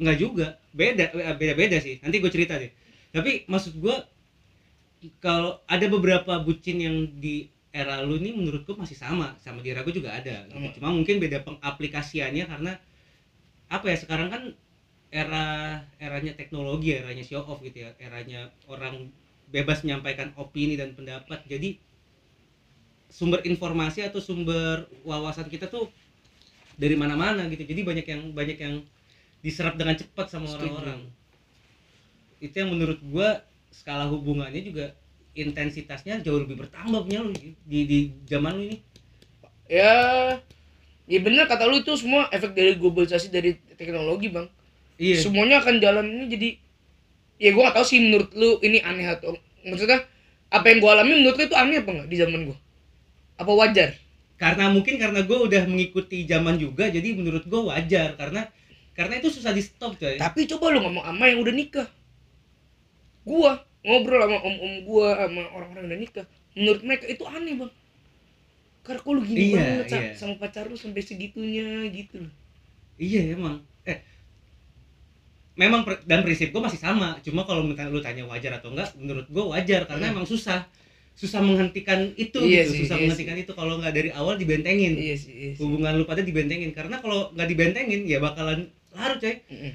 Nggak 0.00 0.16
juga. 0.20 0.46
Beda 0.76 1.12
beda 1.12 1.52
beda 1.56 1.76
sih. 1.80 2.00
Nanti 2.00 2.16
gue 2.16 2.32
cerita 2.32 2.56
deh 2.56 2.85
tapi 3.14 3.46
maksud 3.46 3.78
gue 3.78 3.96
kalau 5.22 5.60
ada 5.68 5.86
beberapa 5.86 6.40
bucin 6.40 6.80
yang 6.82 6.96
di 7.20 7.46
era 7.76 8.00
lu 8.00 8.16
nih 8.16 8.32
menurut 8.32 8.64
gue 8.64 8.72
masih 8.72 8.96
sama 8.96 9.36
sama 9.44 9.60
di 9.60 9.68
era 9.68 9.84
gue 9.84 9.92
juga 9.92 10.16
ada. 10.16 10.48
Gitu. 10.48 10.80
Cuma 10.80 10.88
mungkin 10.96 11.20
beda 11.20 11.44
pengaplikasiannya 11.44 12.44
karena 12.48 12.72
apa 13.68 13.86
ya 13.92 13.96
sekarang 14.00 14.28
kan 14.32 14.42
era 15.12 15.46
eranya 16.00 16.32
teknologi 16.34 16.96
eranya 16.96 17.22
show 17.22 17.44
off 17.44 17.60
gitu 17.62 17.84
ya 17.84 17.94
eranya 18.00 18.48
orang 18.66 19.12
bebas 19.52 19.84
menyampaikan 19.84 20.32
opini 20.40 20.74
dan 20.74 20.96
pendapat. 20.96 21.44
Jadi 21.44 21.76
sumber 23.12 23.44
informasi 23.44 24.02
atau 24.02 24.18
sumber 24.18 24.88
wawasan 25.04 25.46
kita 25.46 25.68
tuh 25.68 25.86
dari 26.80 26.96
mana-mana 26.96 27.44
gitu. 27.52 27.62
Jadi 27.62 27.80
banyak 27.84 28.06
yang 28.08 28.22
banyak 28.32 28.58
yang 28.58 28.74
diserap 29.44 29.76
dengan 29.76 29.94
cepat 29.94 30.32
sama 30.32 30.48
orang-orang 30.56 31.06
itu 32.40 32.54
yang 32.54 32.70
menurut 32.72 33.00
gua 33.08 33.40
skala 33.72 34.08
hubungannya 34.08 34.62
juga 34.64 34.92
intensitasnya 35.36 36.24
jauh 36.24 36.40
lebih 36.40 36.56
bertambah 36.64 37.04
punya 37.04 37.20
lu 37.20 37.32
di 37.36 37.80
di 37.84 37.98
zaman 38.24 38.56
lu 38.56 38.62
ini. 38.72 38.78
Ya 39.68 39.94
ya 41.06 41.18
bener 41.20 41.44
kata 41.46 41.68
lu 41.68 41.84
itu 41.84 41.92
semua 42.00 42.26
efek 42.32 42.56
dari 42.56 42.76
globalisasi 42.80 43.28
dari 43.28 43.56
teknologi 43.76 44.32
bang. 44.32 44.48
Iya. 44.96 45.20
Semuanya 45.20 45.60
akan 45.60 45.76
jalan 45.80 46.06
ini 46.08 46.24
jadi 46.32 46.48
ya 47.36 47.50
gua 47.52 47.68
gak 47.68 47.76
tahu 47.80 47.86
sih 47.86 48.00
menurut 48.00 48.32
lu 48.32 48.56
ini 48.64 48.80
aneh 48.80 49.04
atau 49.12 49.36
maksudnya 49.68 50.08
apa 50.48 50.66
yang 50.72 50.78
gua 50.80 50.96
alami 50.96 51.20
menurut 51.20 51.36
lu 51.36 51.44
itu 51.52 51.56
aneh 51.56 51.84
apa 51.84 51.90
enggak 51.92 52.08
di 52.08 52.16
zaman 52.16 52.40
gua? 52.48 52.58
Apa 53.36 53.52
wajar? 53.52 53.90
Karena 54.36 54.68
mungkin 54.68 55.00
karena 55.00 55.24
gue 55.24 55.38
udah 55.48 55.64
mengikuti 55.64 56.28
zaman 56.28 56.60
juga 56.60 56.92
jadi 56.92 57.16
menurut 57.16 57.48
gue 57.48 57.60
wajar. 57.72 58.20
Karena 58.20 58.44
karena 58.92 59.20
itu 59.20 59.32
susah 59.32 59.52
di 59.52 59.64
stop 59.64 59.96
coy. 59.96 60.20
Tapi 60.20 60.44
coba 60.44 60.72
lu 60.72 60.84
ngomong 60.84 61.04
sama 61.04 61.24
yang 61.28 61.40
udah 61.40 61.54
nikah 61.56 61.88
gua 63.28 63.52
ngobrol 63.86 64.20
sama 64.24 64.38
om-om 64.48 64.74
gua 64.88 65.08
sama 65.20 65.42
orang-orang 65.56 65.84
udah 65.90 65.98
nikah. 66.02 66.26
Menurut 66.56 66.82
mereka 66.86 67.04
itu 67.14 67.24
aneh 67.28 67.54
bang. 67.60 67.72
Karena 68.86 69.00
kok 69.04 69.12
lu 69.16 69.20
gini 69.26 69.42
Iya, 69.50 69.58
banget 69.58 69.86
iya. 69.90 70.10
sama 70.20 70.34
pacar 70.42 70.64
lu 70.70 70.76
sampai 70.78 71.02
segitunya 71.08 71.66
gitu 71.90 72.14
loh. 72.24 72.32
Iya 72.98 73.20
emang. 73.36 73.56
Eh 73.90 73.98
memang 75.56 75.82
per- 75.88 76.04
dan 76.04 76.20
prinsip 76.26 76.48
gue 76.52 76.62
masih 76.62 76.80
sama. 76.80 77.16
Cuma 77.24 77.42
kalau 77.48 77.64
misalnya 77.64 77.90
lu 77.92 78.00
tanya 78.04 78.24
wajar 78.28 78.52
atau 78.60 78.68
enggak 78.72 78.92
menurut 79.00 79.26
gue 79.28 79.44
wajar 79.52 79.80
karena 79.90 80.06
Hmm. 80.12 80.14
emang 80.20 80.26
susah. 80.28 80.60
Susah 81.16 81.40
menghentikan 81.40 82.12
itu 82.20 82.38
Iya 82.44 82.68
gitu. 82.68 82.72
sih, 82.76 82.78
susah 82.84 82.96
iya 83.00 83.08
menghentikan 83.08 83.36
itu. 83.40 83.52
Kalau 83.56 83.80
nggak 83.80 83.94
dari 83.96 84.10
awal 84.12 84.36
dibentengin. 84.36 84.94
Iya 85.00 85.16
sih, 85.16 85.32
iya 85.32 85.50
sih. 85.56 85.60
hubungan 85.64 85.96
lu 85.96 86.04
pada 86.04 86.20
dibentengin. 86.20 86.70
Karena 86.76 87.00
kalau 87.00 87.32
nggak 87.32 87.48
dibentengin 87.48 88.00
ya 88.04 88.18
bakalan 88.20 88.68
larut 88.92 89.18
coy. 89.20 89.36
Mm-mm. 89.48 89.72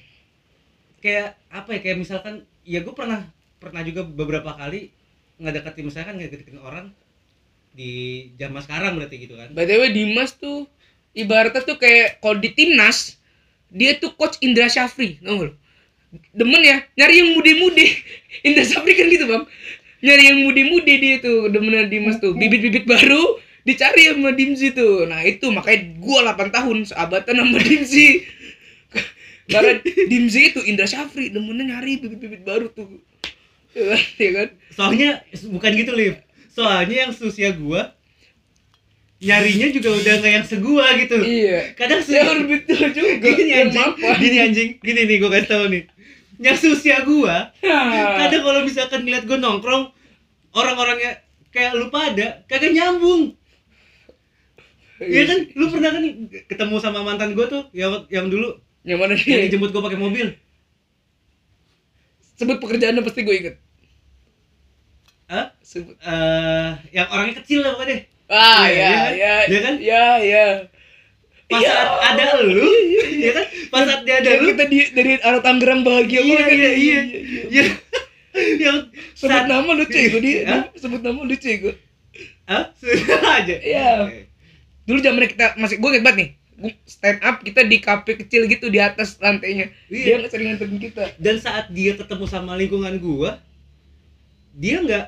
kayak 1.02 1.34
apa 1.50 1.70
ya 1.74 1.80
kayak 1.82 1.98
misalkan 1.98 2.46
ya 2.62 2.86
gue 2.86 2.94
pernah 2.94 3.26
pernah 3.62 3.86
juga 3.86 4.02
beberapa 4.02 4.58
kali 4.58 4.90
ngedeketin 5.38 5.86
misalkan 5.86 6.18
ngedeketin 6.18 6.58
orang 6.58 6.90
di 7.72 8.28
zaman 8.36 8.60
sekarang 8.66 9.00
berarti 9.00 9.16
gitu 9.22 9.38
kan 9.38 9.54
By 9.54 9.70
the 9.70 9.78
way 9.78 9.94
Dimas 9.94 10.34
tuh 10.36 10.66
ibaratnya 11.16 11.64
tuh 11.64 11.78
kayak 11.80 12.20
kalau 12.20 12.42
di 12.42 12.52
timnas 12.52 13.22
dia 13.72 13.96
tuh 13.96 14.12
coach 14.20 14.36
Indra 14.44 14.68
Syafri, 14.68 15.16
tau 15.24 15.48
lu? 15.48 15.56
Demen 16.36 16.60
ya, 16.60 16.84
nyari 17.00 17.24
yang 17.24 17.30
mude-mude. 17.40 17.88
Indra 18.48 18.68
Syafri 18.68 19.00
kan 19.00 19.08
gitu 19.08 19.26
bang, 19.32 19.44
nyari 20.04 20.24
yang 20.28 20.38
mude-mude 20.44 20.94
dia 21.00 21.24
tuh 21.24 21.48
demenan 21.48 21.88
Dimas 21.88 22.20
tuh, 22.20 22.36
bibit-bibit 22.36 22.84
baru 22.84 23.40
dicari 23.64 24.12
sama 24.12 24.36
Dimsi 24.36 24.76
tuh. 24.76 25.08
Nah 25.08 25.24
itu 25.24 25.48
makanya 25.56 25.88
gua 26.04 26.36
8 26.36 26.52
tahun 26.52 26.78
sahabatan 26.92 27.36
sama 27.40 27.58
Dimsi. 27.64 28.28
Karena 29.52 29.80
Dimsi 30.12 30.52
itu 30.52 30.60
Indra 30.68 30.84
Syafri 30.84 31.32
demennya 31.32 31.80
nyari 31.80 32.04
bibit-bibit 32.04 32.44
baru 32.44 32.68
tuh. 32.76 33.00
Ya 33.72 33.86
kan? 33.88 34.00
Ya 34.18 34.30
kan? 34.34 34.48
soalnya 34.72 35.10
bukan 35.50 35.72
gitu 35.74 35.92
liv 35.92 36.16
soalnya 36.48 37.08
yang 37.08 37.12
seusia 37.12 37.52
gua 37.54 37.96
nyarinya 39.18 39.68
juga 39.70 39.90
udah 39.94 40.14
nggak 40.18 40.34
yang 40.34 40.48
segua 40.48 40.86
gitu 40.98 41.18
Iya. 41.22 41.72
kadang 41.74 42.02
Ya 42.02 42.26
se- 42.26 42.44
betul 42.44 42.82
juga. 42.90 43.28
gini 43.30 43.52
anjing 43.54 43.90
gini 44.18 44.38
anjing 44.40 44.70
gini 44.80 45.02
nih 45.06 45.18
gua 45.18 45.30
kasih 45.32 45.48
tau 45.48 45.66
nih 45.68 45.84
yang 46.38 46.58
seusia 46.58 47.04
gua 47.04 47.54
kadang 48.18 48.42
kalau 48.42 48.62
misalkan 48.62 49.02
ngeliat 49.02 49.24
gua 49.24 49.38
nongkrong 49.38 49.94
orang-orangnya 50.52 51.22
kayak 51.50 51.72
lu 51.74 51.88
pada 51.88 52.44
kagak 52.46 52.72
nyambung 52.72 53.38
Iya 54.98 55.26
kan, 55.26 55.40
lu 55.58 55.66
pernah 55.68 55.90
kan 55.92 56.04
ketemu 56.46 56.76
sama 56.78 57.02
mantan 57.02 57.34
gua 57.34 57.46
tuh 57.46 57.64
yang 57.74 58.06
yang 58.08 58.30
dulu 58.30 58.54
Yang 58.82 59.00
mana 59.00 59.14
yang 59.14 59.26
nih? 59.38 59.46
dijemput 59.50 59.70
gua 59.70 59.86
pakai 59.86 59.98
mobil. 59.98 60.28
Sebut 62.34 62.58
pekerjaannya 62.58 63.02
pasti 63.02 63.22
gue 63.22 63.36
inget. 63.36 63.56
Hah? 65.32 65.46
Sebut. 65.62 65.96
Eh, 65.96 66.70
yang 66.92 67.08
orangnya 67.08 67.40
kecil 67.40 67.64
lah 67.64 67.72
pokoknya 67.74 67.90
deh. 67.90 68.02
Ah 68.28 68.64
Iya, 68.64 68.76
ya 68.76 68.88
iya 68.88 69.00
ya 69.12 69.34
Iya 69.48 69.60
kan? 69.62 69.76
ya 69.80 70.04
ya. 70.20 70.46
pas 71.48 71.60
Iya. 71.60 71.68
saat 71.68 71.92
ada 72.16 72.26
lu 72.42 72.64
ya 73.18 73.32
kan 73.34 73.46
pas 73.68 73.84
saat 73.84 74.02
dia 74.04 74.16
ada 74.20 74.40
lu 74.40 74.48
kita 74.50 74.64
di 74.66 74.80
dari 74.90 75.12
arah 75.20 75.40
Tangerang 75.40 75.84
bahagia 75.84 76.20
Iya, 76.20 76.32
banget 76.34 76.48
kan? 76.48 76.56
iya, 76.56 76.72
iya. 76.72 77.00
ya 77.52 77.64
yang 78.64 78.78
Sebut 79.14 79.28
saat 79.30 79.48
nama 79.48 79.72
lucu 79.72 80.00
itu 80.00 80.18
dia. 80.20 80.72
Sebut 80.74 81.02
nama 81.02 81.20
lucu 81.22 81.48
itu. 81.48 81.72
Hah? 82.46 82.72
aja 83.36 83.56
Iya. 83.58 83.88
Dulu 84.82 85.00
zaman 85.00 85.28
kita 85.28 85.56
masih 85.56 85.76
gue 85.78 86.00
banget 86.00 86.16
nih. 86.18 86.30
Stand 86.86 87.20
up 87.20 87.42
kita 87.42 87.62
di 87.64 87.78
kafe 87.80 88.16
kecil 88.18 88.48
gitu 88.48 88.68
di 88.68 88.80
atas 88.80 89.16
lantainya. 89.18 89.72
Dia 89.88 90.00
Iya. 90.08 90.16
nggak 90.20 90.32
sering 90.32 90.48
nganterin 90.52 90.80
kita. 90.80 91.04
dan 91.18 91.36
saat 91.36 91.68
dia 91.70 91.96
ketemu 91.96 92.26
sama 92.26 92.56
lingkungan 92.56 92.96
gua 92.98 93.40
dia 94.54 94.80
nggak 94.80 95.06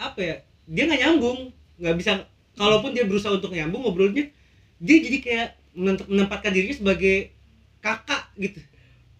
apa 0.00 0.18
ya 0.18 0.36
dia 0.64 0.88
nggak 0.88 1.00
nyambung 1.00 1.38
nggak 1.76 1.96
bisa 1.96 2.24
kalaupun 2.56 2.90
dia 2.90 3.04
berusaha 3.04 3.30
untuk 3.30 3.52
nyambung 3.52 3.84
ngobrolnya 3.84 4.32
dia 4.80 4.96
jadi 4.98 5.18
kayak 5.20 5.48
menem- 5.72 6.08
menempatkan 6.08 6.50
dirinya 6.50 6.74
sebagai 6.74 7.30
kakak 7.78 8.32
gitu 8.36 8.60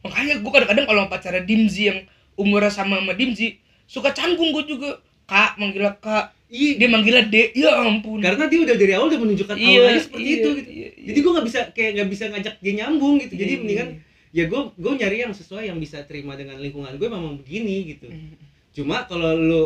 Makanya 0.01 0.41
gue 0.41 0.49
kadang-kadang 0.49 0.87
kalau 0.89 1.01
sama 1.05 1.13
pacara 1.13 1.39
Dimzi 1.45 1.93
yang 1.93 2.01
umurnya 2.33 2.73
sama 2.73 3.05
sama 3.05 3.13
Dimzi 3.13 3.61
suka 3.85 4.17
canggung 4.17 4.49
gue 4.51 4.65
juga. 4.67 4.97
Kak 5.29 5.61
manggilnya 5.61 5.95
kak, 6.01 6.35
iya 6.49 6.75
dia 6.75 6.89
manggilnya 6.89 7.23
dek. 7.23 7.55
Ya 7.55 7.71
ampun. 7.79 8.19
karena 8.19 8.51
dia 8.51 8.65
udah 8.65 8.75
dari 8.75 8.93
awal 8.97 9.07
udah 9.07 9.21
menunjukkan 9.21 9.55
Iya, 9.55 9.77
auranya 9.79 10.03
seperti 10.03 10.23
iya, 10.25 10.35
itu 10.35 10.49
gitu 10.51 10.71
iya, 10.73 10.89
iya. 10.91 11.07
jadi 11.07 11.19
gua 11.21 11.33
nggak 11.37 11.47
bisa 11.47 11.61
kayak 11.71 11.91
nggak 11.95 12.09
bisa 12.11 12.25
ngajak 12.27 12.55
dia 12.59 12.73
nyambung 12.75 13.15
gitu 13.21 13.35
jadi 13.37 13.53
Iya, 13.53 13.61
mendingan 13.61 13.89
iya. 13.93 14.01
ya 14.35 14.45
gue 14.49 14.61
gue 14.75 14.93
nyari 14.97 15.17
yang 15.21 15.31
sesuai 15.31 15.65
yang 15.71 15.79
bisa 15.79 16.03
terima 16.03 16.35
dengan 16.35 16.59
lingkungan 16.59 16.97
gue 16.97 17.07
memang 17.07 17.39
begini 17.39 17.95
gitu 17.95 18.11
Hmm. 18.11 18.35
cuma 18.73 19.05
kalau 19.05 19.37
lu 19.37 19.63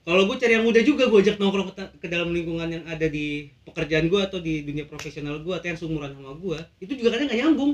kalau 0.00 0.24
gue 0.24 0.36
cari 0.40 0.56
yang 0.56 0.64
muda 0.64 0.80
juga 0.80 1.06
gue 1.06 1.18
ajak 1.20 1.36
nongkrong 1.36 1.76
ke, 1.76 1.84
ke 2.00 2.06
dalam 2.08 2.32
lingkungan 2.32 2.68
yang 2.72 2.84
ada 2.88 3.06
di 3.06 3.52
pekerjaan 3.68 4.08
gue 4.08 4.20
atau 4.20 4.40
di 4.40 4.64
dunia 4.64 4.88
profesional 4.88 5.44
gue 5.44 5.52
atau 5.52 5.66
yang 5.68 5.78
seumuran 5.78 6.16
sama 6.16 6.34
gue 6.40 6.58
itu 6.80 6.92
juga 6.96 7.16
kadang 7.16 7.28
nggak 7.28 7.40
nyambung. 7.44 7.72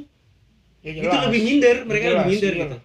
Ya, 0.86 0.90
itu 1.02 1.16
lebih 1.30 1.40
minder 1.42 1.76
mereka 1.82 2.04
Jelas, 2.06 2.16
lebih 2.18 2.30
minder 2.30 2.52
iya. 2.52 2.62
gitu. 2.62 2.76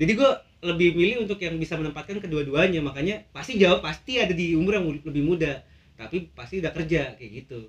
Jadi 0.00 0.12
gue 0.16 0.30
lebih 0.60 0.88
milih 0.92 1.16
untuk 1.24 1.38
yang 1.40 1.56
bisa 1.56 1.74
menempatkan 1.80 2.20
kedua-duanya 2.20 2.84
makanya 2.84 3.24
pasti 3.32 3.56
jawab 3.56 3.80
pasti 3.80 4.20
ada 4.20 4.36
di 4.36 4.52
umur 4.52 4.76
yang 4.76 4.86
lebih 4.92 5.24
muda 5.24 5.64
tapi 5.96 6.28
pasti 6.36 6.60
udah 6.60 6.72
kerja 6.72 7.16
kayak 7.16 7.30
gitu 7.44 7.68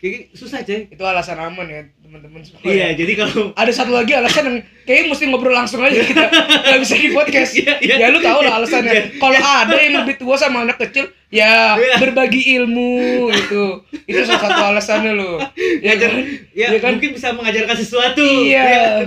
kayak 0.00 0.32
susah 0.32 0.60
coy 0.60 0.88
Itu 0.88 1.02
alasan 1.02 1.36
aman 1.36 1.64
ya 1.64 1.80
teman-teman 2.00 2.40
semua. 2.40 2.64
iya 2.64 2.90
jadi 2.90 3.12
kalau 3.14 3.52
Ada 3.52 3.70
satu 3.70 3.92
lagi 3.92 4.10
alasan 4.10 4.42
yang 4.42 4.56
kayaknya 4.82 5.04
mesti 5.08 5.24
ngobrol 5.24 5.52
langsung 5.52 5.78
aja 5.78 6.00
kita. 6.00 6.26
Gak 6.64 6.80
bisa 6.80 6.94
di 6.96 7.10
podcast. 7.10 7.52
Iya, 7.54 7.74
iya. 7.78 7.94
Ya 7.96 8.06
lu 8.08 8.18
tau 8.18 8.40
lah 8.40 8.58
alasannya. 8.58 9.14
Kalau 9.14 9.36
ada 9.36 9.76
yang 9.76 9.94
lebih 10.00 10.16
tua 10.16 10.34
sama 10.34 10.64
anak 10.64 10.80
kecil, 10.80 11.06
ya 11.28 11.76
Iya. 11.76 12.00
berbagi 12.00 12.42
ilmu 12.56 12.90
itu. 13.30 13.64
Itu 14.04 14.20
salah 14.24 14.42
satu 14.42 14.60
alasannya 14.66 15.12
lo. 15.12 15.38
Ya 15.86 15.94
kan? 15.94 16.12
ya, 16.50 16.66
Ya 16.70 16.78
kan? 16.78 16.96
mungkin 16.96 17.14
bisa 17.14 17.30
mengajarkan 17.30 17.76
sesuatu 17.76 18.24
Iya. 18.24 19.06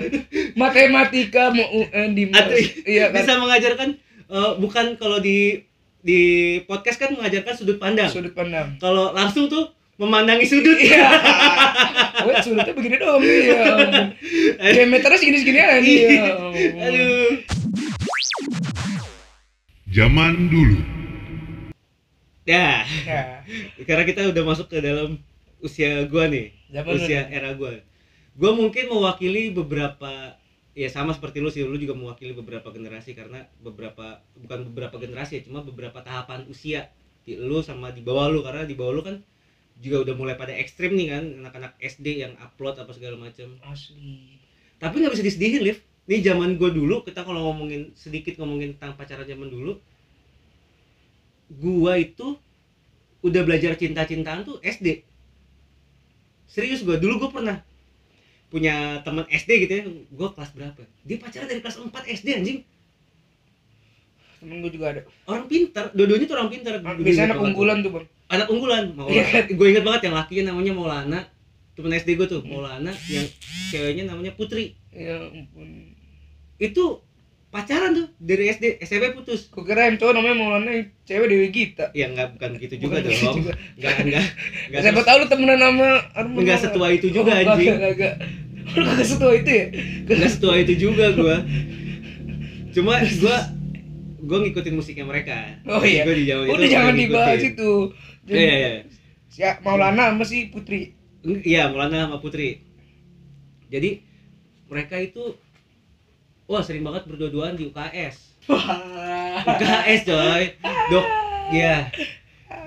Matematika 0.54 1.50
mau 1.50 1.68
UN 1.74 2.14
di 2.14 2.24
Atau 2.30 2.56
Iya 2.86 3.10
kan? 3.10 3.20
bisa 3.20 3.34
mengajarkan 3.36 3.90
eh, 4.30 4.52
bukan 4.58 4.86
kalau 4.96 5.18
di 5.18 5.60
di 6.00 6.22
podcast 6.64 6.96
kan 6.98 7.12
mengajarkan 7.12 7.54
sudut 7.54 7.76
pandang 7.78 8.08
Sudut 8.08 8.32
pandang. 8.32 8.76
kalau 8.78 9.12
langsung 9.12 9.48
tuh 9.48 9.72
memandangi 9.96 10.44
sudut 10.44 10.76
Iya. 10.76 11.06
Wah, 12.26 12.40
sudutnya 12.40 12.74
begini 12.74 12.98
dong. 12.98 13.22
Iya. 13.22 13.62
Diameternya 14.74 15.18
segini-segini 15.18 15.60
aja. 15.60 15.78
Iya. 15.80 16.24
ampun. 16.34 16.82
aduh 16.82 17.32
Zaman 19.88 20.50
dulu. 20.50 20.78
ya 22.44 22.84
Ya. 23.06 23.40
karena 23.86 24.04
kita 24.04 24.28
udah 24.28 24.44
masuk 24.44 24.68
ke 24.68 24.84
dalam 24.84 25.16
usia 25.64 26.04
gua 26.12 26.28
nih 26.28 26.52
Zaman 26.70 26.92
usia 26.94 27.20
dulu. 27.24 27.32
era 27.32 27.50
gua 27.56 27.72
gua 28.36 28.52
mungkin 28.52 28.92
mewakili 28.92 29.48
beberapa 29.48 30.36
ya 30.74 30.90
sama 30.90 31.14
seperti 31.14 31.40
lu 31.40 31.48
sih 31.48 31.64
lu 31.64 31.78
juga 31.78 31.96
mewakili 31.96 32.34
beberapa 32.34 32.68
generasi 32.68 33.16
karena 33.16 33.48
beberapa 33.62 34.20
bukan 34.36 34.60
beberapa 34.68 35.00
generasi 35.00 35.40
ya 35.40 35.48
cuma 35.48 35.64
beberapa 35.64 36.04
tahapan 36.04 36.44
usia 36.50 36.92
di 37.24 37.40
lu 37.40 37.64
sama 37.64 37.96
di 37.96 38.04
bawah 38.04 38.28
lu 38.28 38.44
karena 38.44 38.68
di 38.68 38.76
bawah 38.76 38.92
lu 38.92 39.04
kan 39.06 39.24
juga 39.84 40.08
udah 40.08 40.16
mulai 40.16 40.36
pada 40.40 40.56
ekstrim 40.56 40.96
nih 40.96 41.12
kan 41.12 41.24
anak-anak 41.44 41.76
SD 41.84 42.24
yang 42.24 42.34
upload 42.40 42.80
apa 42.80 42.96
segala 42.96 43.20
macam 43.20 43.52
Asli. 43.68 44.40
tapi 44.80 45.04
nggak 45.04 45.14
bisa 45.14 45.28
disedihin 45.28 45.62
liv 45.68 45.78
nih 46.08 46.24
zaman 46.24 46.56
gue 46.56 46.72
dulu 46.72 47.04
kita 47.04 47.28
kalau 47.28 47.52
ngomongin 47.52 47.92
sedikit 48.00 48.40
ngomongin 48.40 48.80
tentang 48.80 48.96
pacaran 48.96 49.28
zaman 49.28 49.52
dulu 49.52 49.76
gua 51.60 52.00
itu 52.00 52.40
udah 53.24 53.42
belajar 53.44 53.76
cinta-cintaan 53.76 54.48
tuh 54.48 54.58
SD 54.64 55.04
serius 56.48 56.82
gua 56.82 56.96
dulu 56.98 57.28
gua 57.28 57.32
pernah 57.32 57.58
punya 58.48 59.04
teman 59.04 59.28
SD 59.28 59.68
gitu 59.68 59.74
ya 59.74 59.84
gua 60.16 60.32
kelas 60.32 60.52
berapa 60.56 60.82
dia 61.04 61.18
pacaran 61.20 61.48
dari 61.52 61.60
kelas 61.60 61.78
4 61.78 61.92
SD 62.24 62.30
anjing 62.40 62.60
Temen 64.44 64.60
gue 64.60 64.76
juga 64.76 64.92
ada. 64.92 65.02
orang 65.24 65.48
pintar 65.48 65.96
dua-duanya 65.96 66.28
tuh 66.28 66.36
orang 66.36 66.52
pintar 66.52 66.76
Biasanya 67.00 67.32
anak 67.32 67.48
unggulan 67.48 67.80
tuh, 67.80 67.96
Bang. 67.96 68.06
Anak 68.34 68.48
unggulan 68.48 68.84
Maulana 68.92 69.14
Iya 69.14 69.26
gue 69.48 69.68
inget 69.68 69.82
banget 69.82 70.02
yang 70.04 70.16
lakinya 70.16 70.44
namanya 70.50 70.72
Maulana 70.72 71.20
temen 71.74 71.92
SD 71.92 72.10
gue 72.16 72.28
tuh 72.28 72.42
Maulana 72.42 72.90
yang 73.08 73.26
ceweknya 73.70 74.04
namanya 74.06 74.34
Putri 74.34 74.74
Ya 74.90 75.18
ampun. 75.20 75.94
itu 76.56 76.84
pacaran 77.48 77.94
tuh 77.94 78.08
dari 78.16 78.48
SD 78.48 78.78
SMP 78.80 79.10
putus 79.12 79.46
Gue 79.48 79.62
kira 79.64 79.86
yang 79.86 79.96
cowok 79.96 80.14
namanya 80.16 80.36
Maulana 80.36 80.70
yang 80.72 80.86
cewek 81.04 81.28
Dewi 81.28 81.50
Gita. 81.50 81.90
ya 81.92 82.06
nggak 82.08 82.34
bukan 82.34 82.50
gitu 82.58 82.76
juga 82.80 82.98
Bukan 82.98 83.04
dong 83.04 83.14
gitu 83.14 83.30
juga. 83.40 83.54
nggak 83.76 83.96
nggak 84.04 84.26
nggak 84.70 84.82
Siapa 84.84 85.02
tahu 85.04 85.18
lu 85.18 85.26
temenan 85.28 85.60
sama 85.60 85.90
Arman. 86.14 86.40
Nggak 86.40 86.60
setua 86.60 86.88
itu 86.90 87.08
juga, 87.10 87.32
Oh, 87.32 87.42
anjing. 87.46 87.70
Kagak, 87.72 87.92
kagak. 87.92 88.14
Lu 88.72 88.84
kagak 88.84 89.06
setua 89.06 89.32
itu 89.34 89.50
ya? 89.52 89.66
nggak 90.08 90.32
setua 90.32 90.54
itu 90.58 90.74
juga 90.80 91.06
gua 91.12 91.38
cuma 92.72 92.94
gua 93.16 93.38
gua 94.24 94.38
ngikutin 94.40 94.74
musiknya 94.74 95.04
mereka 95.04 95.60
Oh 95.66 95.84
iya. 95.84 96.02
gua 96.02 96.16
di 96.16 96.26
zaman 96.26 96.44
itu 96.46 96.54
Udah 96.54 96.70
jangan 96.70 96.94
ngikutin. 96.94 97.04
dibahas 97.06 97.44
itu. 97.44 97.72
iya 98.26 98.40
iya 98.40 98.56
iya. 98.58 98.72
Ya, 99.34 99.52
Maulana 99.60 100.10
sama 100.10 100.24
si 100.24 100.48
Putri. 100.48 100.94
Iya 101.24 101.68
Maulana 101.68 102.06
sama 102.06 102.18
Putri 102.18 102.64
jadi 103.66 104.00
mereka 104.66 104.96
itu 104.96 105.34
wah 106.46 106.62
sering 106.62 106.82
banget 106.82 107.04
berdua-duaan 107.04 107.54
di 107.54 107.66
UKS 107.66 108.38
Wah. 108.46 109.42
UKS 109.50 110.02
coy 110.04 110.44
dok 110.90 111.06
ya 111.50 111.90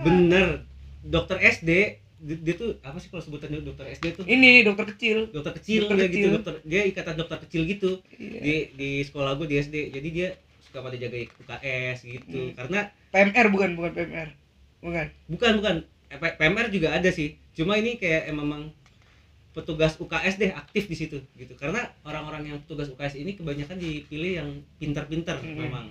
bener 0.03 0.66
dokter 1.01 1.38
SD 1.38 1.71
dia, 2.16 2.37
dia 2.38 2.55
tuh 2.55 2.81
apa 2.81 2.97
sih 2.97 3.07
kalau 3.07 3.21
sebutannya 3.21 3.61
dokter 3.61 3.87
SD 3.88 4.07
tuh 4.14 4.25
Ini 4.25 4.64
dokter 4.64 4.88
kecil. 4.88 5.29
dokter 5.31 5.53
kecil 5.55 5.85
Dokter 5.85 5.97
gitu 6.01 6.11
kecil. 6.11 6.31
dokter 6.35 6.55
dia 6.64 6.83
ikatan 6.83 7.14
dokter 7.14 7.38
kecil 7.38 7.62
gitu 7.64 7.90
Iya. 8.11 8.40
di 8.40 8.55
di 8.73 8.88
sekolah 9.03 9.37
gue 9.37 9.47
di 9.47 9.57
SD 9.59 9.75
jadi 9.92 10.09
dia 10.11 10.29
suka 10.77 10.85
pada 10.85 11.01
jaga 11.01 11.17
UKS 11.17 11.99
gitu 12.05 12.37
Hmm. 12.39 12.53
karena 12.53 12.81
PMR 13.09 13.47
bukan, 13.49 13.71
bukan 13.73 13.91
PMR. 13.97 14.29
Bukan. 14.79 15.07
bukan 15.27 15.53
bukan 15.57 15.77
Eh, 16.07 16.21
PMR 16.21 16.69
juga 16.69 16.93
ada 16.93 17.09
sih 17.09 17.35
cuma 17.51 17.75
ini 17.75 17.97
kayak 17.97 18.29
em- 18.29 18.37
memang 18.37 18.71
petugas 19.51 19.97
UKS 19.97 20.37
deh 20.37 20.53
aktif 20.53 20.85
di 20.85 20.95
situ 20.95 21.19
gitu 21.35 21.57
karena 21.57 21.83
orang-orang 22.03 22.47
yang 22.47 22.59
petugas 22.61 22.87
UKS 22.87 23.17
ini 23.17 23.35
kebanyakan 23.35 23.75
dipilih 23.75 24.33
yang 24.37 24.49
pintar-pintar 24.77 25.41
Hmm. 25.41 25.57
memang 25.59 25.91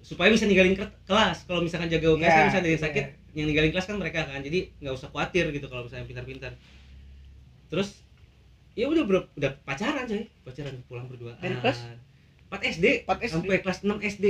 supaya 0.00 0.30
bisa 0.30 0.46
ninggalin 0.46 0.72
ke- 0.72 0.94
kelas 1.04 1.44
kalau 1.44 1.60
misalkan 1.60 1.90
jaga 1.90 2.08
UKS 2.08 2.24
Ya, 2.24 2.32
kan 2.32 2.44
misalnya 2.46 2.62
ada 2.62 2.70
yang 2.70 2.78
ya. 2.78 2.86
sakit 2.86 3.04
yang 3.32 3.46
ninggalin 3.50 3.70
kelas 3.70 3.84
kan 3.84 3.96
mereka 3.98 4.20
kan 4.24 4.40
jadi 4.40 4.58
nggak 4.78 4.94
usah 4.94 5.08
khawatir 5.08 5.44
gitu 5.50 5.66
kalau 5.66 5.82
misalnya 5.84 6.06
pintar-pintar 6.06 6.52
terus 7.66 8.00
ya 8.72 8.86
udah 8.86 9.02
bro, 9.02 9.26
udah 9.34 9.52
pacaran 9.60 10.06
coy 10.06 10.24
pacaran 10.40 10.78
pulang 10.86 11.04
berdua 11.04 11.34
Dari 11.36 11.52
kelas? 11.58 11.78
4 12.50 12.72
SD 12.74 12.86
4 13.06 13.26
SD. 13.26 13.32
sampai 13.32 13.56
kelas 13.62 13.78
6 13.80 14.10
SD 14.10 14.26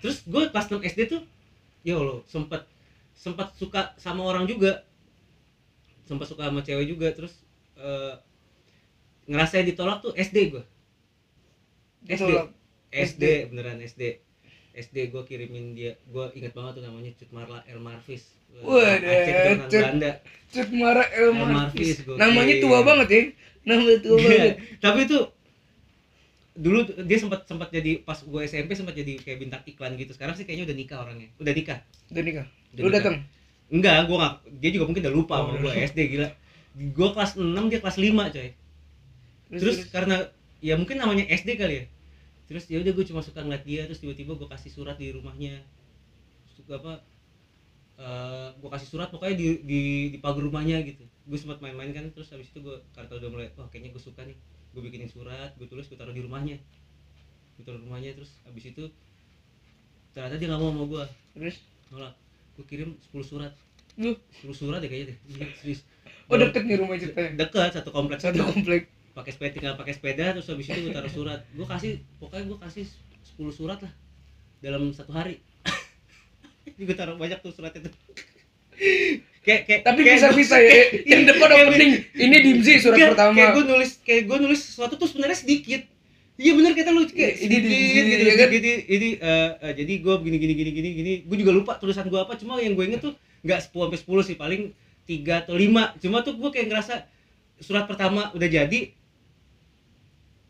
terus 0.00 0.24
gue 0.24 0.42
kelas 0.48 0.66
6 0.68 0.82
SD 0.82 1.00
tuh 1.08 1.22
ya 1.80 1.96
Allah 1.96 2.20
sempat 2.26 2.66
sempat 3.14 3.52
suka 3.54 3.92
sama 3.96 4.24
orang 4.24 4.44
juga 4.44 4.84
sempat 6.04 6.26
suka 6.26 6.48
sama 6.48 6.60
cewek 6.60 6.86
juga 6.88 7.08
terus 7.12 7.32
eh, 7.76 8.14
ngerasain 9.24 9.64
ditolak 9.64 10.02
tuh 10.02 10.12
SD 10.12 10.50
gue 10.50 10.64
SD. 12.08 12.30
SD 12.90 13.22
beneran 13.48 13.78
SD 13.78 14.18
SD 14.72 14.96
gue 15.08 15.22
kirimin 15.24 15.76
dia 15.76 15.94
gue 16.04 16.24
inget 16.34 16.50
banget 16.50 16.80
tuh 16.80 16.82
namanya 16.82 17.10
Cut 17.14 17.30
Marla 17.30 17.62
El 17.64 17.78
Marvis 17.78 18.34
Waduh, 18.50 18.98
Cut. 18.98 19.70
Belanda 19.70 20.10
Cut 20.50 20.68
Mara 20.74 21.06
El 21.14 21.30
El 21.30 21.46
Marvis. 21.46 22.02
Namanya 22.02 22.54
tua 22.58 22.78
banget 22.82 23.08
ya. 23.08 23.22
Namanya 23.62 23.98
tua 24.02 24.16
Iya, 24.18 24.26
banget. 24.26 24.54
tapi 24.82 24.98
itu 25.06 25.18
dulu 26.60 26.84
dia 27.08 27.16
sempat 27.16 27.48
sempat 27.48 27.72
jadi 27.72 28.04
pas 28.04 28.20
gue 28.20 28.40
SMP 28.44 28.76
sempat 28.76 28.92
jadi 28.92 29.16
kayak 29.16 29.38
bintang 29.40 29.62
iklan 29.64 29.96
gitu. 29.96 30.12
Sekarang 30.12 30.36
sih 30.36 30.44
kayaknya 30.44 30.68
udah 30.68 30.76
nikah 30.76 30.98
orangnya. 31.00 31.28
Udah 31.40 31.52
nikah? 31.56 31.78
Udah 32.12 32.22
nikah. 32.22 32.46
Udah 32.76 32.82
Lu 32.84 32.88
nikah. 32.92 32.96
datang. 33.00 33.16
enggak 33.70 34.02
gue 34.10 34.16
nggak 34.18 34.34
dia 34.58 34.70
juga 34.74 34.84
mungkin 34.90 35.02
udah 35.06 35.14
lupa 35.14 35.34
Oh, 35.40 35.46
sama 35.46 35.62
gue 35.62 35.72
SD 35.72 35.98
gila. 36.12 36.28
Gue 36.92 37.08
kelas 37.16 37.32
6 37.38 37.70
dia 37.72 37.80
kelas 37.80 37.96
5 37.98 38.34
coy. 38.34 38.48
Terus, 39.50 39.76
karena 39.90 40.16
ya 40.62 40.74
mungkin 40.76 41.00
namanya 41.00 41.24
SD 41.30 41.56
kali 41.56 41.74
ya. 41.80 41.84
Terus 42.50 42.66
ya 42.66 42.82
udah 42.82 42.92
gue 42.92 43.04
cuma 43.06 43.22
suka 43.22 43.40
ngeliat 43.46 43.64
dia 43.64 43.86
terus 43.86 44.02
tiba-tiba 44.02 44.34
gue 44.36 44.48
kasih 44.50 44.70
surat 44.74 44.98
di 44.98 45.14
rumahnya. 45.14 45.62
Suka 46.54 46.82
apa 46.82 46.92
eh 48.00 48.48
gue 48.58 48.70
kasih 48.74 48.88
surat 48.90 49.08
pokoknya 49.12 49.34
di 49.38 49.46
di 49.64 49.80
di 50.12 50.18
pagar 50.18 50.42
rumahnya 50.42 50.82
gitu. 50.82 51.06
Gue 51.30 51.38
sempat 51.38 51.62
main-main 51.62 51.94
kan 51.94 52.04
terus 52.10 52.28
habis 52.34 52.50
itu 52.50 52.58
gue 52.60 52.76
karena 52.92 53.12
udah 53.16 53.30
mulai 53.30 53.48
wah 53.54 53.70
kayaknya 53.70 53.94
gue 53.94 54.02
suka 54.02 54.26
nih 54.26 54.36
gue 54.70 54.80
bikinin 54.80 55.10
surat 55.10 55.50
gue 55.58 55.66
tulis 55.66 55.86
gue 55.86 55.98
taruh 55.98 56.14
di 56.14 56.22
rumahnya. 56.22 56.56
Gue 57.58 57.62
taruh 57.66 57.80
di 57.82 57.86
rumahnya 57.86 58.14
terus 58.14 58.30
habis 58.46 58.70
itu 58.70 58.84
ternyata 60.10 60.38
dia 60.38 60.46
nggak 60.50 60.60
mau 60.60 60.70
sama 60.70 60.84
gue 60.86 61.04
terus? 61.38 61.56
Nolak. 61.90 62.14
Gue 62.58 62.64
kirim 62.66 62.90
10 63.10 63.22
surat. 63.26 63.52
Lu 63.98 64.14
10 64.42 64.54
surat 64.54 64.78
deh 64.78 64.90
kayaknya 64.90 65.14
deh. 65.14 65.18
Iya, 65.34 65.46
serius. 65.58 65.80
Oh 66.30 66.38
deket 66.38 66.62
nih 66.62 66.78
rumah 66.78 66.94
ceritanya? 66.94 67.30
Dekat 67.34 67.74
satu 67.74 67.90
kompleks 67.90 68.22
satu 68.22 68.42
komplek. 68.46 68.86
Pakai 69.10 69.34
sepeda 69.34 69.50
tinggal 69.50 69.74
pakai 69.74 69.94
sepeda 69.98 70.38
terus 70.38 70.46
habis 70.46 70.70
itu 70.70 70.80
gue 70.86 70.94
taruh 70.94 71.10
surat. 71.10 71.40
Gue 71.52 71.66
kasih 71.66 72.02
pokoknya 72.22 72.44
gue 72.46 72.58
kasih 72.62 72.84
10 73.38 73.50
surat 73.50 73.78
lah 73.82 73.92
dalam 74.62 74.94
satu 74.94 75.10
hari. 75.10 75.42
Ini 76.78 76.82
gue 76.86 76.96
taruh 76.96 77.18
banyak 77.18 77.42
tuh 77.42 77.50
surat 77.50 77.74
itu 77.74 77.90
kayak 79.40 79.60
kayak 79.64 79.80
tapi 79.82 80.00
kayak 80.00 80.16
bisa 80.18 80.28
bisa 80.32 80.56
ya. 80.56 80.68
kayak- 80.68 80.90
yang 81.04 81.22
depan 81.24 81.48
opening. 81.50 81.92
ini 82.14 82.36
dimsi 82.40 82.72
surat 82.76 82.96
kayak- 82.96 83.12
pertama. 83.12 83.34
kayak 83.34 83.50
gue 83.52 83.64
nulis 83.66 83.90
kayak 84.00 84.22
gue 84.24 84.38
nulis 84.38 84.60
sesuatu 84.62 84.94
tuh 84.94 85.06
sebenarnya 85.06 85.38
sedikit. 85.38 85.82
Iya 86.36 86.56
bener 86.56 86.72
kata 86.72 86.88
lu 86.88 87.04
kayak 87.04 87.36
Ini 87.36 87.46
di- 87.46 87.60
sedikit 87.60 88.00
di- 88.00 88.10
gitu. 88.10 88.24
ya 88.24 88.34
kan? 88.34 88.48
ini, 88.50 88.72
ini 88.86 89.08
eh, 89.14 89.50
eh, 89.60 89.72
jadi 89.74 89.92
gue 89.98 90.14
begini 90.16 90.36
gini 90.38 90.54
gini 90.54 90.70
gini 90.70 90.88
gini. 90.94 91.12
Gue 91.22 91.36
juga 91.36 91.52
lupa 91.52 91.72
tulisan 91.76 92.04
gue 92.04 92.16
apa. 92.16 92.32
Cuma 92.34 92.56
yang 92.56 92.72
gue 92.72 92.84
inget 92.86 93.00
tuh 93.02 93.12
nggak 93.40 93.60
10 93.62 93.76
sampai 93.86 94.00
10 94.00 94.24
sih. 94.24 94.36
Paling 94.36 94.72
tiga 95.02 95.40
atau 95.40 95.52
lima. 95.54 95.92
Cuma 95.96 96.20
tuh 96.20 96.32
gue 96.34 96.48
kayak 96.48 96.66
ngerasa 96.66 97.04
surat 97.58 97.84
pertama 97.84 98.32
udah 98.32 98.48
jadi 98.48 98.80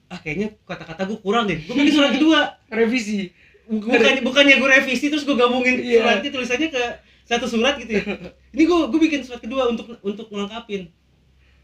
ah 0.07 0.18
kayaknya 0.18 0.55
kata-kata 0.61 1.07
gue 1.07 1.18
kurang 1.18 1.47
deh. 1.47 1.59
Gue 1.61 1.74
bikin 1.76 1.91
surat 1.93 2.11
kedua. 2.12 2.59
Revisi. 2.68 3.31
Bukannya 3.66 4.22
bukannya 4.22 4.55
gue 4.59 4.68
revisi 4.68 5.07
terus 5.07 5.22
gue 5.22 5.35
gabungin 5.35 5.74
Iya. 5.76 6.03
suratnya 6.03 6.31
tulisannya 6.33 6.68
ke 6.68 6.83
satu 7.31 7.47
surat 7.47 7.78
gitu 7.78 7.95
ya. 7.95 8.03
Ini 8.51 8.62
gue 8.66 8.78
gue 8.91 9.01
bikin 9.01 9.22
surat 9.22 9.39
kedua 9.39 9.70
untuk 9.70 9.95
untuk 10.03 10.26
melengkapin 10.35 10.91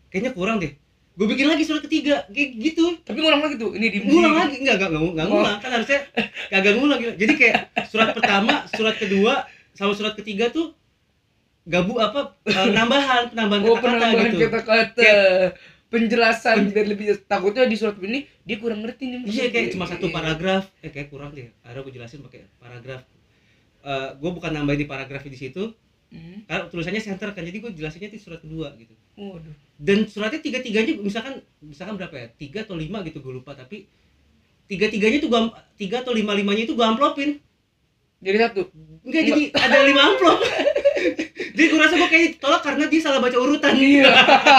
kayaknya 0.08 0.30
kurang 0.30 0.62
deh. 0.62 0.78
Gue 1.16 1.26
bikin 1.26 1.50
lagi 1.50 1.66
surat 1.66 1.82
ketiga 1.82 2.22
kayak 2.30 2.50
gitu. 2.62 3.02
Tapi 3.02 3.18
ngulang 3.18 3.42
lagi 3.42 3.58
tuh 3.58 3.74
ini 3.74 3.90
dimsi 3.90 4.14
ngulang 4.14 4.34
lagi. 4.36 4.62
Enggak 4.62 4.78
enggak 4.78 4.90
enggak, 4.94 5.02
enggak 5.10 5.26
Oh. 5.26 5.32
ngulang 5.34 5.56
kan 5.58 5.70
harusnya 5.74 6.00
kagak 6.46 6.74
ngulang 6.78 6.98
gitu. 7.02 7.12
jadi 7.18 7.32
kayak 7.34 7.58
surat 7.90 8.08
pertama 8.14 8.54
surat 8.70 8.94
kedua 8.94 9.32
sama 9.74 9.92
surat 9.92 10.14
ketiga 10.14 10.48
tuh 10.48 10.72
gabu 11.66 11.98
apa 11.98 12.38
eh, 12.46 12.54
penambahan 12.54 13.22
penambahan 13.34 13.60
oh 13.66 13.74
kata-kata 13.74 13.90
penambahan 13.90 14.30
gitu. 14.30 14.46
kata-kata. 14.46 15.12
Penjelasan 15.86 16.74
biar 16.74 16.86
lebih 16.90 17.14
takutnya 17.30 17.62
di 17.64 17.78
surat 17.78 17.94
ini 18.02 18.26
dia 18.42 18.58
kurang 18.58 18.82
ngerti 18.82 19.06
nih 19.06 19.18
iya 19.26 19.44
kayak 19.50 19.74
cuma 19.74 19.86
satu 19.86 20.10
paragraf. 20.10 20.66
Eh 20.82 20.90
kayak 20.90 21.10
kurang 21.10 21.30
deh. 21.30 21.50
Ada 21.62 21.82
gue 21.82 21.90
jelasin 21.94 22.22
pakai 22.22 22.46
paragraf 22.58 23.02
Eh 23.86 24.08
gue 24.18 24.30
bukan 24.34 24.50
nambahin 24.50 24.82
di 24.82 24.88
paragraf 24.90 25.22
di 25.22 25.38
situ. 25.38 25.70
Hmm. 26.06 26.46
karena 26.46 26.70
tulisannya 26.70 27.02
center 27.02 27.34
kan 27.34 27.42
jadi 27.42 27.58
gue 27.58 27.74
jelasinnya 27.74 28.14
di 28.14 28.22
surat 28.22 28.38
kedua 28.38 28.70
gitu. 28.78 28.94
Waduh. 29.18 29.50
Dan 29.74 30.06
suratnya 30.06 30.38
tiga 30.38 30.62
tiganya 30.62 30.94
misalkan 31.02 31.42
misalkan 31.58 31.98
berapa 31.98 32.14
ya? 32.14 32.26
Tiga 32.30 32.62
atau 32.62 32.78
lima 32.78 33.02
gitu 33.02 33.18
gue 33.18 33.34
lupa 33.34 33.58
tapi 33.58 33.90
tiga 34.70 34.86
tiganya 34.86 35.18
tuh 35.18 35.26
gua 35.26 35.50
tiga 35.74 36.06
atau 36.06 36.14
lima 36.14 36.30
limanya 36.30 36.62
itu 36.62 36.78
gue 36.78 36.86
amplopin. 36.86 37.42
Jadi 38.22 38.38
satu? 38.38 38.70
Enggak 39.02 39.22
jadi 39.34 39.42
ada 39.50 39.78
lima 39.82 40.02
amplop. 40.14 40.38
Jadi 41.56 41.72
gue 41.72 41.80
rasa 41.80 41.96
gue 41.96 42.08
kayak 42.12 42.36
tolak 42.36 42.60
karena 42.60 42.84
dia 42.84 43.00
salah 43.00 43.16
baca 43.16 43.32
urutan. 43.40 43.72
Iya. 43.72 44.12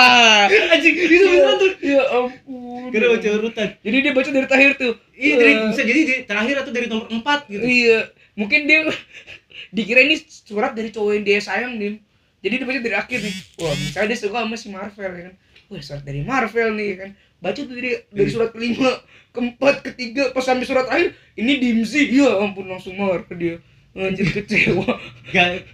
Anjing 0.74 0.98
itu 0.98 1.14
beneran 1.30 1.56
tuh. 1.62 1.72
ya 1.78 2.02
ampun. 2.10 2.90
Karena 2.90 3.08
baca 3.14 3.30
urutan. 3.38 3.68
Jadi 3.86 3.98
dia 4.02 4.12
baca 4.18 4.30
dari 4.34 4.48
terakhir 4.50 4.72
tuh. 4.82 4.94
Iya 5.14 5.34
dari 5.38 5.54
Eh, 5.54 5.66
bisa 5.70 5.84
jadi 5.86 6.02
di 6.02 6.14
terakhir 6.26 6.56
atau 6.66 6.72
dari 6.74 6.90
nomor 6.90 7.06
empat 7.14 7.46
gitu. 7.54 7.62
Iya 7.62 8.10
mungkin 8.38 8.70
dia 8.70 8.86
dikira 9.76 10.06
ini 10.06 10.22
surat 10.22 10.78
dari 10.78 10.94
cowok 10.94 11.12
yang 11.18 11.26
dia 11.26 11.40
sayang 11.42 11.76
nih 11.82 11.98
jadi 12.38 12.54
dia 12.62 12.68
baca 12.70 12.80
dari 12.80 12.96
akhir 12.96 13.20
nih. 13.26 13.36
Wah 13.60 13.74
misalnya 13.74 14.08
dia 14.14 14.20
suka 14.22 14.38
sama 14.46 14.56
si 14.56 14.68
Marvel 14.70 15.12
ya 15.12 15.24
kan. 15.30 15.34
Wah 15.68 15.82
surat 15.82 16.04
dari 16.06 16.22
Marvel 16.22 16.70
nih 16.78 16.88
ya 16.88 16.96
kan. 17.02 17.10
Baca 17.38 17.60
tuh 17.60 17.76
dari 17.76 17.92
dari 18.14 18.30
surat 18.30 18.50
kelima 18.54 18.90
keempat 19.34 19.76
ketiga 19.86 20.34
pas 20.34 20.46
sampai 20.46 20.66
surat 20.66 20.88
akhir 20.90 21.14
ini 21.38 21.60
dimsi 21.62 22.14
ya 22.14 22.40
ampun 22.42 22.70
langsung 22.70 22.94
marah 22.98 23.26
dia. 23.34 23.58
Anjir 23.98 24.30
kecewa. 24.30 24.86
Gak, 25.34 25.66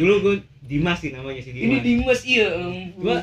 dulu 0.00 0.14
gue 0.24 0.34
Dimas 0.64 1.04
sih 1.04 1.12
namanya 1.12 1.44
si 1.44 1.52
ini 1.52 1.84
Dimas. 1.84 1.84
Dimas 1.84 2.20
iya 2.24 2.48
ampun. 2.56 3.00
Gua 3.04 3.16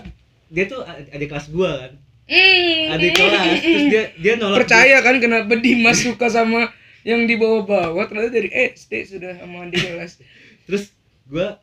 dia 0.53 0.63
tuh 0.69 0.85
ad- 0.85 1.09
adik 1.09 1.27
kelas 1.33 1.49
gua 1.49 1.71
kan. 1.81 1.93
Hmm. 2.23 2.95
adik 2.95 3.19
kelas 3.19 3.59
terus 3.59 3.85
dia 3.91 4.03
dia 4.15 4.33
nolak 4.39 4.63
percaya 4.63 5.03
kan 5.03 5.19
kenapa 5.19 5.59
Dimas 5.59 5.99
suka 5.99 6.31
sama 6.31 6.71
yang 7.03 7.27
di 7.27 7.35
bawah-bawah 7.35 8.07
ternyata 8.07 8.31
dari 8.31 8.49
SD 8.51 8.91
sudah 9.15 9.39
sama 9.39 9.67
adik 9.67 9.79
kelas. 9.83 10.19
Terus 10.67 10.95
gua 11.27 11.59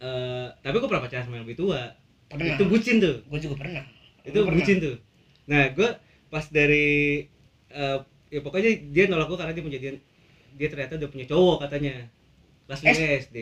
eh 0.00 0.48
tapi 0.60 0.76
gua 0.80 0.88
pernah 0.88 1.04
pacaran 1.08 1.24
sama 1.24 1.40
yang 1.40 1.46
lebih 1.48 1.58
tua. 1.60 1.96
Pernah. 2.28 2.56
Itu 2.56 2.64
bucin 2.68 2.96
tuh. 3.00 3.22
Gue 3.28 3.38
juga 3.40 3.56
pernah. 3.64 3.84
Itu 4.26 4.36
Gua 4.42 4.52
pernah. 4.52 4.58
bucin 4.60 4.76
tuh. 4.78 4.96
Nah 5.48 5.72
gua 5.72 5.88
pas 6.28 6.44
dari 6.52 7.26
eh 7.72 7.98
ya 8.28 8.40
pokoknya 8.42 8.70
dia 8.92 9.04
nolak 9.08 9.26
gua 9.32 9.38
karena 9.40 9.52
dia 9.56 9.64
punya 9.64 9.78
dia, 9.80 9.92
dia 10.56 10.68
ternyata 10.68 11.00
udah 11.00 11.10
punya 11.10 11.26
cowok 11.28 11.56
katanya 11.64 11.94
kelas 12.66 12.80
5 12.82 13.22
SD 13.22 13.36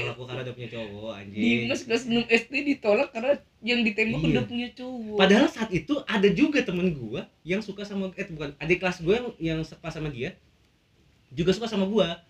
nolak 0.00 0.16
gua 0.16 0.26
karena 0.26 0.42
udah 0.42 0.54
punya 0.56 0.70
cowok 0.70 1.12
anjing 1.12 1.42
Dimas 1.62 1.80
kelas 1.84 2.02
6 2.04 2.24
SD 2.24 2.54
ditolak 2.66 3.08
karena 3.12 3.32
yang 3.60 3.80
ditembak 3.80 4.18
Iya. 4.18 4.28
udah 4.32 4.44
punya 4.44 4.68
cowok. 4.72 5.16
Padahal 5.16 5.46
saat 5.46 5.70
itu 5.70 5.94
ada 6.02 6.28
juga 6.28 6.58
temen 6.60 6.88
gua 6.92 7.24
yang 7.42 7.60
suka 7.60 7.84
sama 7.84 8.10
eh 8.16 8.26
bukan 8.26 8.56
adik 8.56 8.80
kelas 8.80 8.98
gua 8.98 9.14
yang 9.14 9.28
yang 9.38 9.58
sekelas 9.60 9.94
sama 9.94 10.08
dia 10.08 10.32
juga 11.30 11.52
suka 11.52 11.68
sama 11.68 11.84
gua. 11.84 12.24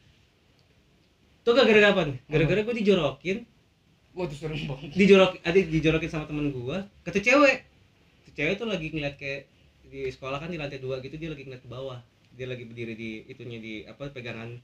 Tuh 1.42 1.52
gak 1.52 1.66
gara-gara 1.66 1.90
apa? 1.90 2.02
Gara-gara 2.26 2.60
gua 2.62 2.74
dijorokin, 2.74 3.42
Wah 4.12 4.26
tuh 4.26 4.36
serem 4.36 4.60
banget. 4.66 4.92
dijorok 4.92 5.40
adik 5.40 5.70
dijorokin 5.70 6.10
sama 6.10 6.26
temen 6.26 6.50
gua 6.50 6.84
tuh 7.02 7.18
cewek. 7.18 7.66
Tuh 8.26 8.32
cewek 8.32 8.54
tuh 8.58 8.66
lagi 8.66 8.90
ngeliat 8.90 9.14
kayak 9.14 9.46
di 9.86 10.08
sekolah 10.08 10.38
kan 10.38 10.48
di 10.48 10.58
lantai 10.58 10.78
dua 10.78 10.98
gitu 10.98 11.14
dia 11.16 11.30
lagi 11.30 11.42
ngeliat 11.42 11.62
ke 11.62 11.70
bawah. 11.70 12.02
Dia 12.32 12.46
lagi 12.46 12.66
berdiri 12.66 12.92
di 12.92 13.10
itunya 13.26 13.58
di 13.58 13.74
apa 13.84 14.08
pegangan 14.08 14.58
pe- 14.58 14.62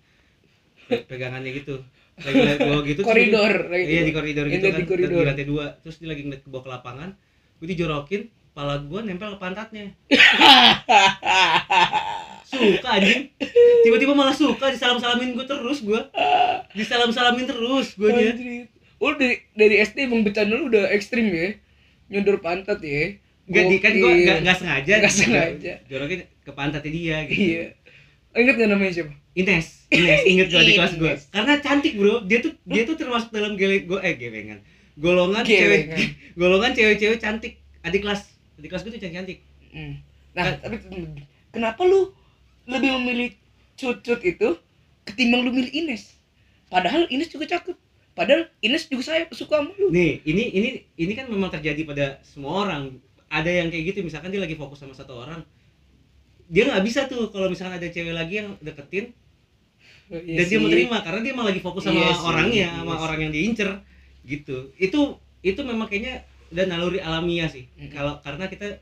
pegangannya 0.88 1.52
gitu. 1.52 1.76
Lagi 2.18 2.34
ngeliat 2.34 2.58
bawah 2.58 2.82
gitu. 2.82 3.00
Koridor. 3.06 3.52
Iya 3.70 4.00
di 4.02 4.12
koridor 4.12 4.46
Yang 4.50 4.54
gitu 4.58 4.66
kan, 4.66 4.80
di 4.80 4.86
koridor. 4.88 5.22
di 5.22 5.28
lantai 5.28 5.46
dua. 5.46 5.64
Terus 5.84 5.96
dia 6.02 6.08
lagi 6.10 6.22
ngeliat 6.26 6.42
ke 6.42 6.48
bawah 6.50 6.64
ke 6.66 6.70
lapangan, 6.74 7.08
gue 7.62 7.66
dijorokin, 7.70 8.22
kepala 8.26 8.74
gue 8.82 9.00
nempel 9.06 9.30
ke 9.36 9.38
pantatnya. 9.38 9.86
Suka 12.48 12.88
anjing. 12.90 13.28
Tiba-tiba 13.84 14.16
malah 14.16 14.32
suka 14.32 14.72
disalam-salamin 14.72 15.36
gue 15.36 15.46
terus 15.46 15.84
gue. 15.84 16.00
Disalam-salamin 16.74 17.44
terus 17.44 17.92
gue 17.94 18.08
nya. 18.08 18.32
Oh 18.98 19.14
dari 19.14 19.46
dari 19.54 19.78
SD 19.78 20.10
emang 20.10 20.26
bercanda 20.26 20.58
lu 20.58 20.72
udah 20.72 20.90
ekstrim 20.90 21.30
ya. 21.30 21.54
Nyodor 22.08 22.42
pantat 22.42 22.82
ya. 22.82 23.14
Gak 23.48 23.64
di 23.68 23.76
kan 23.78 23.92
gue 23.94 24.12
gak, 24.26 24.38
gak 24.42 24.56
sengaja. 24.58 24.92
Nggak 25.00 25.14
sengaja. 25.14 25.72
Jorokin 25.86 26.24
ke 26.24 26.52
pantatnya 26.56 26.90
dia 26.90 27.16
gitu. 27.28 27.36
Iya. 27.36 27.64
Ingat 28.34 28.54
gak 28.58 28.70
namanya 28.74 28.92
siapa? 28.96 29.12
Ines, 29.38 29.77
Ines 29.96 30.22
inget 30.28 30.46
gue 30.52 30.62
di 30.64 30.74
kelas 30.76 30.94
gue. 31.00 31.12
Karena 31.32 31.54
cantik 31.64 31.96
bro, 31.96 32.20
dia 32.28 32.44
tuh 32.44 32.52
dia 32.68 32.84
tuh 32.84 32.96
termasuk 33.00 33.32
dalam 33.32 33.56
gele 33.56 33.88
gue 33.88 33.98
eh 34.04 34.14
gelengan. 34.20 34.60
Golongan 34.98 35.44
cewek 35.46 35.82
Gelengan. 35.88 36.00
golongan 36.40 36.72
cewek-cewek 36.76 37.18
cantik 37.22 37.52
adik 37.86 38.04
kelas 38.04 38.28
adik 38.60 38.68
kelas 38.68 38.82
gue 38.84 38.92
tuh 38.96 39.02
cantik 39.02 39.38
Hmm. 39.68 40.00
Nah, 40.32 40.56
tapi 40.64 40.80
kenapa 41.52 41.84
lu 41.84 42.08
lebih 42.64 42.88
memilih 42.96 43.36
cucut 43.76 44.16
itu 44.24 44.56
ketimbang 45.04 45.44
lu 45.44 45.52
milih 45.52 45.68
Ines? 45.76 46.16
Padahal 46.72 47.04
Ines 47.12 47.28
juga 47.28 47.44
cakep. 47.44 47.76
Padahal 48.16 48.48
Ines 48.64 48.88
juga 48.88 49.12
saya 49.12 49.28
suka 49.30 49.60
sama 49.60 49.76
lu. 49.76 49.92
nih 49.92 50.24
ini 50.24 50.44
ini 50.56 50.68
ini 50.96 51.12
kan 51.12 51.28
memang 51.28 51.52
terjadi 51.52 51.84
pada 51.84 52.06
semua 52.24 52.64
orang 52.64 52.96
ada 53.28 53.46
yang 53.46 53.68
kayak 53.68 53.92
gitu 53.94 54.00
misalkan 54.02 54.32
dia 54.32 54.40
lagi 54.40 54.56
fokus 54.56 54.80
sama 54.80 54.96
satu 54.96 55.20
orang 55.20 55.44
dia 56.48 56.64
nggak 56.64 56.80
bisa 56.82 57.04
tuh 57.06 57.28
kalau 57.28 57.52
misalkan 57.52 57.76
ada 57.76 57.86
cewek 57.92 58.16
lagi 58.16 58.40
yang 58.40 58.56
deketin 58.64 59.12
dan 60.08 60.44
dia 60.48 60.58
mau 60.58 60.72
terima 60.72 60.96
karena 61.04 61.20
dia 61.20 61.32
emang 61.36 61.46
lagi 61.52 61.60
fokus 61.60 61.84
sama 61.84 62.00
Iya 62.00 62.16
orangnya 62.24 62.68
iya 62.72 62.80
sama 62.80 62.96
orang 62.96 63.18
yang 63.28 63.32
diincer 63.32 63.68
gitu. 64.24 64.72
Itu 64.80 65.20
itu 65.44 65.60
memang 65.60 65.86
kayaknya 65.86 66.24
udah 66.48 66.64
naluri 66.64 66.98
alamiah 67.04 67.48
sih. 67.48 67.68
Mm-mm. 67.76 67.92
kalau 67.92 68.16
karena 68.24 68.48
kita 68.48 68.80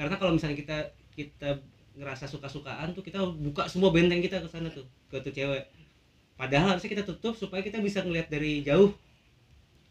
karena 0.00 0.14
kalau 0.16 0.32
misalnya 0.32 0.56
kita 0.56 0.78
kita 1.12 1.60
ngerasa 1.92 2.24
suka-sukaan 2.24 2.96
tuh 2.96 3.04
kita 3.04 3.20
buka 3.20 3.68
semua 3.68 3.92
benteng 3.92 4.24
kita 4.24 4.40
ke 4.40 4.48
sana 4.48 4.72
tuh 4.72 4.88
ke 5.12 5.20
tuh 5.20 5.32
cewek. 5.32 5.68
Padahal 6.40 6.74
harusnya 6.74 6.90
kita 6.96 7.04
tutup 7.04 7.36
supaya 7.36 7.60
kita 7.60 7.76
bisa 7.84 8.00
ngelihat 8.00 8.32
dari 8.32 8.64
jauh 8.64 8.96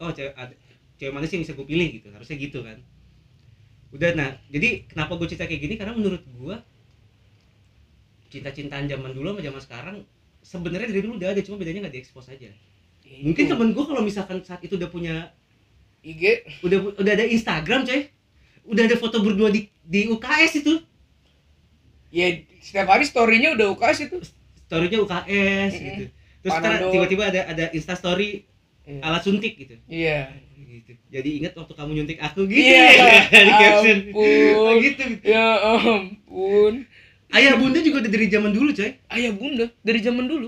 oh 0.02 0.10
cewek 0.10 0.34
ada, 0.34 0.58
cewek 0.98 1.14
mana 1.14 1.30
sih 1.30 1.38
yang 1.38 1.46
bisa 1.46 1.54
gue 1.54 1.68
pilih 1.70 1.88
gitu. 2.02 2.10
Harusnya 2.10 2.38
gitu 2.42 2.66
kan. 2.66 2.82
Udah 3.94 4.18
nah 4.18 4.34
jadi 4.50 4.90
kenapa 4.90 5.14
gue 5.14 5.30
cerita 5.30 5.46
kayak 5.46 5.62
gini? 5.62 5.76
Karena 5.78 5.94
menurut 5.94 6.26
gue 6.26 6.56
cinta-cintaan 8.34 8.90
zaman 8.90 9.14
dulu 9.14 9.38
sama 9.38 9.42
zaman 9.46 9.62
sekarang 9.62 9.98
sebenarnya 10.42 10.90
dari 10.90 11.02
dulu 11.02 11.18
udah 11.22 11.30
ada 11.32 11.42
cuma 11.42 11.58
bedanya 11.58 11.88
nggak 11.88 11.96
diekspos 11.96 12.30
aja 12.30 12.50
mungkin 13.22 13.44
Itu. 13.46 13.52
temen 13.54 13.70
gue 13.72 13.86
kalau 13.86 14.02
misalkan 14.02 14.42
saat 14.42 14.62
itu 14.62 14.76
udah 14.76 14.90
punya 14.90 15.30
IG 16.02 16.48
udah 16.66 16.98
udah 16.98 17.12
ada 17.14 17.26
Instagram 17.26 17.86
coy 17.86 18.10
udah 18.66 18.84
ada 18.86 18.96
foto 18.98 19.22
berdua 19.22 19.50
di 19.50 19.70
di 19.82 20.08
UKS 20.08 20.62
itu 20.62 20.82
ya 22.12 22.28
setiap 22.60 22.88
hari 22.90 23.06
story-nya 23.08 23.56
udah 23.56 23.72
UKS 23.74 24.00
itu. 24.10 24.18
storynya 24.68 25.00
UKS 25.04 25.72
Mm-mm. 25.76 25.84
gitu 25.84 26.04
terus 26.42 26.56
tiba-tiba 26.90 27.24
ada 27.28 27.42
ada 27.48 27.66
Insta 27.72 27.94
Story 27.94 28.48
Iya. 28.82 28.98
alat 29.06 29.22
suntik 29.22 29.54
gitu 29.62 29.76
Iya. 29.86 30.34
gitu 30.58 30.98
jadi 31.14 31.30
ingat 31.38 31.54
waktu 31.54 31.74
kamu 31.78 31.92
nyuntik 31.94 32.18
aku 32.18 32.50
gitu 32.50 32.66
Iya. 32.66 32.88
dari 33.36 33.52
caption 33.54 33.98
Ampun. 34.10 34.56
Oh, 34.58 34.74
gitu 34.82 35.04
Ya 35.22 35.48
ampun. 35.62 36.74
Ayah 37.38 37.54
bunda 37.60 37.80
juga 37.80 37.98
udah 38.04 38.12
dari 38.12 38.28
zaman 38.28 38.52
dulu 38.52 38.70
coy 38.76 38.92
Ayah 39.12 39.32
bunda 39.36 39.66
dari 39.84 40.00
zaman 40.04 40.26
dulu. 40.28 40.48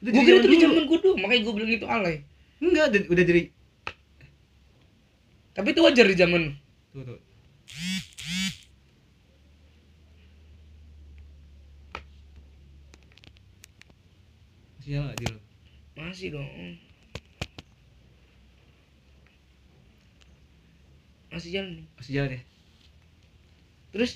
udah 0.00 0.10
Gue 0.12 0.22
kira 0.24 0.36
itu 0.40 0.44
dari 0.48 0.56
dulu. 0.56 0.64
zaman 0.64 0.82
gue 0.88 0.98
dulu, 1.04 1.14
makanya 1.20 1.40
gue 1.44 1.52
bilang 1.56 1.70
itu 1.76 1.86
alay. 1.88 2.16
enggak 2.60 2.84
udah, 3.08 3.24
dari 3.24 3.42
Tapi 5.56 5.68
itu 5.74 5.80
wajar 5.84 6.06
di 6.08 6.16
zaman 6.16 6.40
lu. 6.46 6.52
tuh, 6.92 7.02
tuh. 7.06 7.18
masih 14.78 14.90
nyala 14.96 15.12
lo 15.14 15.38
Masih 16.00 16.28
dong. 16.32 16.48
Masih 21.30 21.50
jalan 21.54 21.70
nih. 21.78 21.86
masih 21.98 22.12
jalan 22.16 22.30
ya 22.36 22.40
Terus 23.90 24.12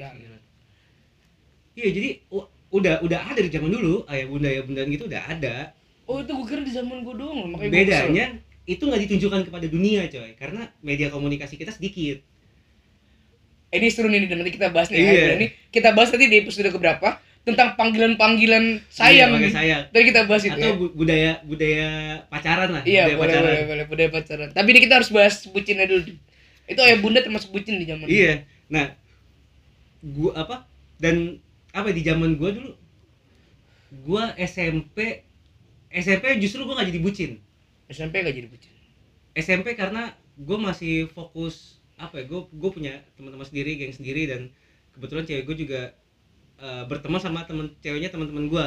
Jalan. 0.00 0.40
iya 1.76 1.88
jadi 1.92 2.08
udah 2.70 2.94
udah 3.04 3.20
ada 3.28 3.36
dari 3.36 3.50
zaman 3.52 3.68
dulu 3.68 4.08
ayah 4.08 4.26
bunda 4.26 4.48
ayah 4.48 4.64
bunda 4.64 4.80
gitu 4.88 5.04
udah 5.04 5.22
ada 5.28 5.54
oh 6.08 6.24
itu 6.24 6.32
gue 6.32 6.46
kira 6.48 6.62
di 6.64 6.72
zaman 6.72 7.04
gue 7.04 7.14
doang 7.14 7.36
loh, 7.44 7.48
makanya 7.52 7.70
bedanya 7.70 8.26
itu 8.66 8.82
nggak 8.86 9.00
ditunjukkan 9.06 9.40
kepada 9.50 9.66
dunia 9.66 10.06
coy 10.06 10.30
karena 10.38 10.62
media 10.80 11.10
komunikasi 11.10 11.58
kita 11.58 11.74
sedikit. 11.74 12.22
Eh, 13.70 13.78
ini 13.78 13.86
seru 13.90 14.10
nih 14.10 14.26
nanti 14.26 14.50
kita 14.50 14.70
bahas 14.74 14.90
nih. 14.90 14.98
Iya. 14.98 15.14
ya. 15.14 15.32
Ini 15.38 15.46
kita 15.70 15.94
bahas 15.94 16.10
nanti 16.10 16.26
di 16.26 16.36
episode 16.42 16.70
keberapa 16.70 17.18
tentang 17.46 17.74
panggilan-panggilan 17.78 18.82
sayang. 18.90 19.38
Iya, 19.38 19.50
sayang 19.50 19.82
Tadi 19.90 20.04
kita 20.10 20.20
bahas 20.26 20.42
itu. 20.42 20.54
atau 20.54 20.70
ya. 20.70 20.74
bu- 20.74 20.94
budaya 20.94 21.30
budaya 21.46 21.88
pacaran 22.30 22.68
lah 22.74 22.82
Iya, 22.82 23.10
budaya 23.10 23.16
boleh, 23.16 23.18
pacaran 23.30 23.50
boleh, 23.50 23.64
boleh, 23.66 23.84
budaya 23.86 24.10
pacaran. 24.10 24.48
Tapi 24.54 24.68
ini 24.74 24.80
kita 24.82 24.94
harus 25.02 25.10
bahas 25.10 25.34
bucinnya 25.46 25.86
dulu. 25.86 26.02
Itu 26.66 26.80
ayah 26.82 26.98
bunda 27.02 27.20
termasuk 27.22 27.50
bucin 27.50 27.78
di 27.78 27.86
zaman. 27.86 28.06
iya 28.06 28.46
nah 28.70 28.86
gua 30.04 30.32
apa 30.36 30.56
dan 31.00 31.40
apa 31.70 31.92
ya, 31.92 31.94
di 31.94 32.02
zaman 32.04 32.36
gua 32.40 32.50
dulu 32.54 32.72
gua 34.04 34.32
SMP 34.38 35.26
SMP 35.90 36.38
justru 36.38 36.62
gua 36.62 36.78
nggak 36.80 36.90
jadi 36.94 37.02
bucin. 37.02 37.32
SMP 37.90 38.22
gak 38.22 38.38
jadi 38.38 38.46
bucin. 38.46 38.72
SMP 39.34 39.74
karena 39.74 40.14
gue 40.38 40.58
masih 40.58 41.10
fokus 41.10 41.82
apa 42.00 42.22
ya 42.22 42.24
gue 42.24 42.40
gue 42.48 42.70
punya 42.72 43.02
teman-teman 43.18 43.44
sendiri 43.44 43.76
geng 43.76 43.92
sendiri 43.92 44.24
dan 44.24 44.48
kebetulan 44.96 45.26
cewek 45.28 45.44
gue 45.52 45.56
juga 45.66 45.80
eh, 46.62 46.84
berteman 46.86 47.20
sama 47.20 47.44
temen 47.44 47.74
ceweknya 47.82 48.08
teman-teman 48.14 48.46
gue 48.46 48.66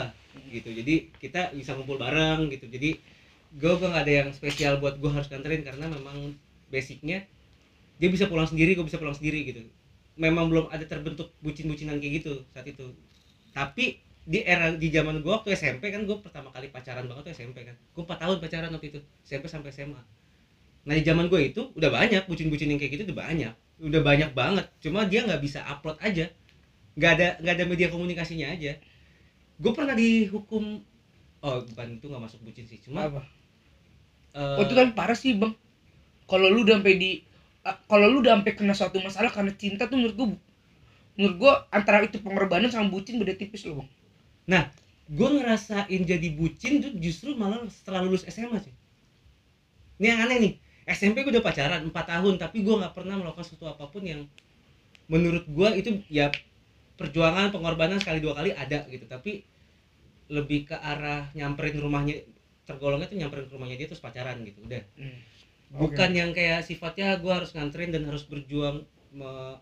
gitu. 0.51 0.69
Jadi 0.69 1.15
kita 1.17 1.55
bisa 1.55 1.73
kumpul 1.73 1.97
bareng 1.97 2.51
gitu. 2.51 2.67
Jadi 2.67 2.99
gue 3.53 3.71
gue 3.79 3.88
nggak 3.88 4.03
ada 4.03 4.13
yang 4.25 4.29
spesial 4.36 4.84
buat 4.84 4.99
gue 4.99 5.09
harus 5.09 5.31
nganterin 5.31 5.63
karena 5.63 5.88
memang 5.88 6.36
basicnya 6.73 7.23
dia 8.01 8.09
bisa 8.09 8.25
pulang 8.25 8.49
sendiri 8.49 8.73
gue 8.73 8.81
bisa 8.81 8.97
pulang 8.97 9.13
sendiri 9.13 9.45
gitu 9.45 9.61
memang 10.20 10.45
belum 10.51 10.66
ada 10.70 10.86
terbentuk 10.86 11.34
bucin-bucinan 11.41 11.97
kayak 12.01 12.24
gitu 12.24 12.34
saat 12.53 12.68
itu. 12.70 12.93
Tapi 13.53 13.97
di 14.24 14.39
era 14.43 14.72
di 14.74 14.88
zaman 14.93 15.20
gue 15.20 15.32
waktu 15.32 15.51
SMP 15.55 15.91
kan 15.91 16.07
gue 16.07 16.16
pertama 16.20 16.47
kali 16.53 16.72
pacaran 16.72 17.05
banget 17.09 17.24
tuh 17.30 17.34
SMP 17.36 17.64
kan. 17.68 17.76
Gue 17.93 18.03
4 18.05 18.20
tahun 18.24 18.38
pacaran 18.39 18.72
waktu 18.74 18.88
itu 18.93 18.99
SMP 19.26 19.47
sampai 19.51 19.72
SMA 19.74 20.01
nah 20.84 20.95
di 20.99 21.03
zaman 21.05 21.32
gue 21.32 21.39
itu 21.47 21.72
udah 21.80 21.88
banyak 21.88 22.24
bucin-bucin 22.28 22.68
yang 22.68 22.80
kayak 22.82 22.99
gitu 22.99 23.03
udah 23.11 23.18
banyak. 23.24 23.53
Udah 23.84 24.01
banyak 24.03 24.30
banget 24.36 24.66
cuma 24.84 25.03
dia 25.07 25.24
nggak 25.26 25.41
bisa 25.43 25.64
upload 25.64 25.97
aja. 26.03 26.28
Nggak 26.97 27.11
ada 27.20 27.28
nggak 27.43 27.55
ada 27.59 27.66
media 27.70 27.88
komunikasinya 27.91 28.47
aja. 28.53 28.78
Gue 29.61 29.72
pernah 29.74 29.95
dihukum 29.97 30.82
oh 31.43 31.57
bukan 31.70 31.88
itu 31.97 32.05
nggak 32.09 32.24
masuk 32.26 32.39
bucin 32.45 32.66
sih 32.68 32.80
cuma 32.84 33.05
Apa? 33.07 33.22
eh, 34.34 34.57
Oh, 34.57 34.64
itu 34.66 34.74
kan 34.78 34.88
parah 34.97 35.18
sih, 35.18 35.34
Bang. 35.34 35.53
Kalau 36.30 36.47
lu 36.53 36.64
udah 36.66 36.80
sampai 36.80 36.95
di 36.97 37.11
kalau 37.64 38.05
lu 38.11 38.20
udah 38.20 38.36
sampai 38.39 38.53
kena 38.53 38.76
suatu 38.76 38.99
masalah 38.99 39.32
karena 39.32 39.55
cinta 39.55 39.88
tuh 39.88 39.95
menurut 39.95 40.16
gua 40.16 40.28
menurut 41.16 41.36
gua 41.39 41.53
antara 41.72 42.03
itu 42.03 42.20
pengorbanan 42.20 42.68
sama 42.68 42.91
bucin 42.91 43.22
beda 43.22 43.38
tipis 43.39 43.64
loh, 43.64 43.84
Bang. 43.84 43.89
gue 45.03 45.30
ngerasain 45.30 46.01
jadi 46.07 46.28
bucin 46.32 46.80
tuh 46.80 46.91
justru 46.95 47.36
malah 47.36 47.64
setelah 47.68 48.07
lulus 48.07 48.24
SMA 48.24 48.55
sih 48.64 48.74
ini 50.01 50.07
yang 50.09 50.20
aneh 50.26 50.38
nih. 50.41 50.53
SMP 50.84 51.24
gue 51.24 51.32
udah 51.32 51.45
pacaran 51.45 51.80
4 51.88 51.95
tahun 51.95 52.36
tapi 52.36 52.66
gue 52.66 52.76
nggak 52.76 52.91
pernah 52.91 53.16
melakukan 53.16 53.45
sesuatu 53.47 53.72
apa 53.72 53.88
pun 53.88 54.03
yang 54.03 54.28
menurut 55.07 55.47
gue 55.47 55.70
itu 55.80 55.89
ya 56.11 56.28
perjuangan 56.99 57.55
pengorbanan 57.55 58.03
sekali 58.03 58.20
dua 58.20 58.36
kali 58.36 58.51
ada 58.51 58.84
gitu. 58.91 59.07
Tapi 59.07 59.47
lebih 60.28 60.68
ke 60.68 60.76
arah 60.76 61.32
nyamperin 61.38 61.80
rumahnya 61.80 62.28
tergolongnya 62.68 63.07
tuh 63.07 63.16
nyamperin 63.16 63.47
ke 63.47 63.53
rumahnya 63.55 63.76
dia 63.80 63.88
terus 63.88 64.03
pacaran 64.03 64.43
gitu. 64.43 64.59
Udah. 64.66 64.84
Hmm. 64.99 65.20
Bukan 65.74 66.09
yang 66.13 66.30
kayak 66.38 66.61
sifatnya 66.67 67.17
gue 67.17 67.32
harus 67.34 67.49
nganterin 67.55 67.89
dan 67.93 68.03
harus 68.05 68.24
berjuang 68.26 68.86
me- 69.13 69.57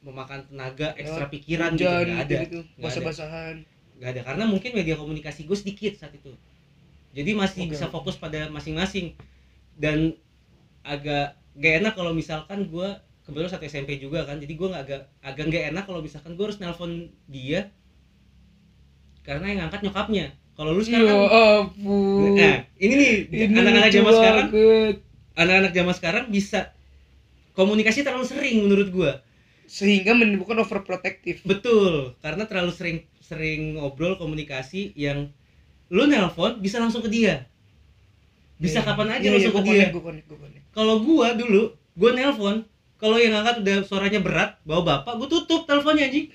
memakan 0.00 0.40
tenaga 0.46 0.94
ekstra 0.94 1.26
pikiran 1.26 1.74
gitu 1.74 1.84
nggak 1.84 2.22
ada 2.24 2.38
gitu, 2.46 2.60
Nggak 2.62 2.72
ada. 2.78 2.84
basah-basahan. 2.86 3.56
nggak 3.98 4.10
ada 4.14 4.20
karena 4.22 4.44
mungkin 4.46 4.70
media 4.78 4.94
komunikasi 4.94 5.42
gue 5.42 5.56
sedikit 5.58 5.92
saat 5.98 6.14
itu 6.14 6.30
jadi 7.16 7.30
masih 7.34 7.66
Oke. 7.66 7.74
bisa 7.74 7.86
fokus 7.90 8.14
pada 8.14 8.46
masing-masing 8.46 9.10
dan 9.78 10.14
agak 10.86 11.34
gak 11.58 11.74
enak 11.82 11.92
kalau 11.98 12.12
misalkan 12.14 12.64
gue 12.70 12.88
kebetulan 13.26 13.50
satu 13.50 13.64
SMP 13.66 13.98
juga 13.98 14.24
kan 14.24 14.38
jadi 14.38 14.52
gue 14.54 14.68
nggak 14.70 14.82
agak 14.86 15.00
agak 15.20 15.44
nggak 15.50 15.64
enak 15.74 15.84
kalau 15.84 16.00
misalkan 16.00 16.32
gue 16.38 16.44
harus 16.46 16.58
nelpon 16.62 17.10
dia 17.28 17.66
karena 19.26 19.44
yang 19.52 19.58
ngangkat 19.66 19.80
nyokapnya 19.84 20.26
kalau 20.56 20.74
lu 20.74 20.82
Ya 20.82 20.86
sekarang 20.90 21.06
kan, 21.06 21.18
ampun. 21.62 22.34
nah, 22.34 22.56
ini 22.82 22.94
nih 22.98 23.12
anak-anak 23.54 23.90
zaman 23.94 24.12
sekarang. 24.16 24.46
Anak-anak 25.38 25.72
zaman 25.72 25.94
sekarang 25.94 26.24
bisa 26.28 26.74
komunikasi 27.54 28.02
terlalu 28.02 28.26
sering 28.26 28.56
menurut 28.66 28.88
gue 28.90 29.12
sehingga 29.68 30.16
menimbulkan 30.16 30.56
overprotective. 30.64 31.44
Betul, 31.44 32.16
karena 32.24 32.48
terlalu 32.48 32.72
sering 32.72 32.98
sering 33.20 33.76
ngobrol 33.76 34.16
komunikasi 34.16 34.96
yang 34.96 35.28
lu 35.92 36.08
nelpon 36.08 36.58
bisa 36.64 36.80
langsung 36.80 37.04
ke 37.04 37.12
dia. 37.12 37.44
Bisa 38.58 38.80
Iya. 38.82 38.86
kapan 38.88 39.08
aja 39.12 39.26
Iya, 39.28 39.30
langsung 39.36 39.52
iya, 39.52 39.58
ke 39.60 39.62
gua 39.62 39.74
dia. 39.76 39.86
gua 39.92 40.02
gua. 40.02 40.48
Kalau 40.72 40.94
gua 41.04 41.28
dulu, 41.36 41.62
gua 41.94 42.10
nelpon, 42.16 42.56
kalau 42.96 43.16
yang 43.20 43.36
angkat 43.36 43.60
udah 43.62 43.76
suaranya 43.84 44.20
berat, 44.24 44.50
bawa 44.64 44.82
bapak, 44.82 45.14
gua 45.20 45.28
tutup 45.28 45.68
teleponnya 45.68 46.08
anjing. 46.08 46.26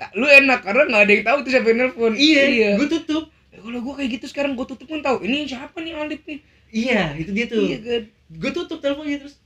Ah, 0.00 0.10
Lu 0.16 0.24
enak 0.24 0.64
karena 0.64 0.82
nggak 0.88 1.02
ada 1.04 1.12
yang 1.12 1.24
tahu 1.28 1.38
tuh 1.44 1.50
siapa 1.52 1.66
yang 1.70 1.78
nelfon. 1.84 2.12
Iya, 2.16 2.74
gua 2.80 2.88
tutup. 2.88 3.24
Kalau 3.52 3.78
gua 3.84 3.94
kayak 4.00 4.10
gitu 4.16 4.26
sekarang 4.32 4.56
gua 4.56 4.64
tutup 4.64 4.88
kan 4.88 5.04
tahu. 5.04 5.22
Ini 5.28 5.44
siapa 5.44 5.76
nih 5.78 5.92
Alif 5.92 6.24
nih? 6.24 6.38
Iya, 6.72 7.02
itu 7.20 7.30
dia 7.36 7.46
tuh. 7.46 7.68
Iya 7.68 7.78
kan. 7.84 8.02
Gua 8.28 8.50
tutup 8.52 8.78
teleponnya 8.78 9.24
terus. 9.24 9.40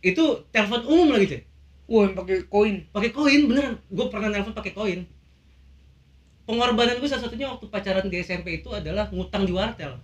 Itu 0.00 0.46
telepon 0.48 0.86
umum 0.86 1.12
lagi, 1.12 1.26
cuy. 1.28 1.42
Wah, 1.90 2.02
yang 2.06 2.14
pakai 2.14 2.36
koin. 2.46 2.76
Pakai 2.88 3.10
koin 3.10 3.40
beneran. 3.50 3.74
Gua 3.90 4.06
pernah 4.06 4.30
nelpon 4.30 4.54
pakai 4.54 4.70
koin. 4.70 5.00
Pengorbanan 6.46 6.98
gue 6.98 7.06
salah 7.06 7.26
satunya 7.26 7.46
waktu 7.46 7.66
pacaran 7.66 8.10
di 8.10 8.18
SMP 8.18 8.58
itu 8.58 8.70
adalah 8.70 9.06
ngutang 9.10 9.46
di 9.46 9.54
wartel. 9.54 10.02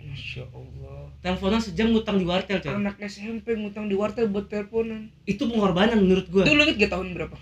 Masya 0.00 0.48
Allah. 0.48 1.12
Teleponan 1.20 1.60
sejam 1.60 1.92
ngutang 1.92 2.16
di 2.16 2.24
wartel, 2.24 2.60
coy. 2.60 2.72
Anak 2.72 2.96
SMP 3.02 3.52
ngutang 3.52 3.88
di 3.88 3.96
wartel 3.98 4.28
buat 4.28 4.48
teleponan. 4.48 5.12
itu 5.26 5.42
pengorbanan 5.44 6.00
menurut 6.00 6.30
gua 6.30 6.48
Itu 6.48 6.54
lu 6.54 6.64
inget 6.64 6.76
gak 6.80 6.92
tahun 6.96 7.12
berapa? 7.12 7.36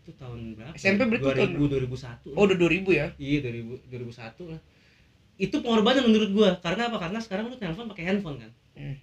itu 0.00 0.16
tahun 0.16 0.40
berapa 0.58 0.72
SMP 0.74 1.00
berarti 1.06 1.44
2000 1.54 1.60
2001 1.86 2.34
Oh, 2.34 2.42
udah 2.48 2.56
2000 2.56 2.88
ya? 2.90 3.06
iya 3.16 3.38
2000 3.44 3.84
2001 3.92 4.50
lah 4.50 4.60
itu 5.36 5.56
pengorbanan 5.60 6.04
menurut 6.08 6.30
gua 6.34 6.48
karena 6.58 6.88
apa 6.88 6.96
karena 6.98 7.18
sekarang 7.20 7.48
lu 7.48 7.56
telepon 7.56 7.86
pakai 7.88 8.04
handphone 8.08 8.40
kan 8.40 8.50
Hmm. 8.80 8.96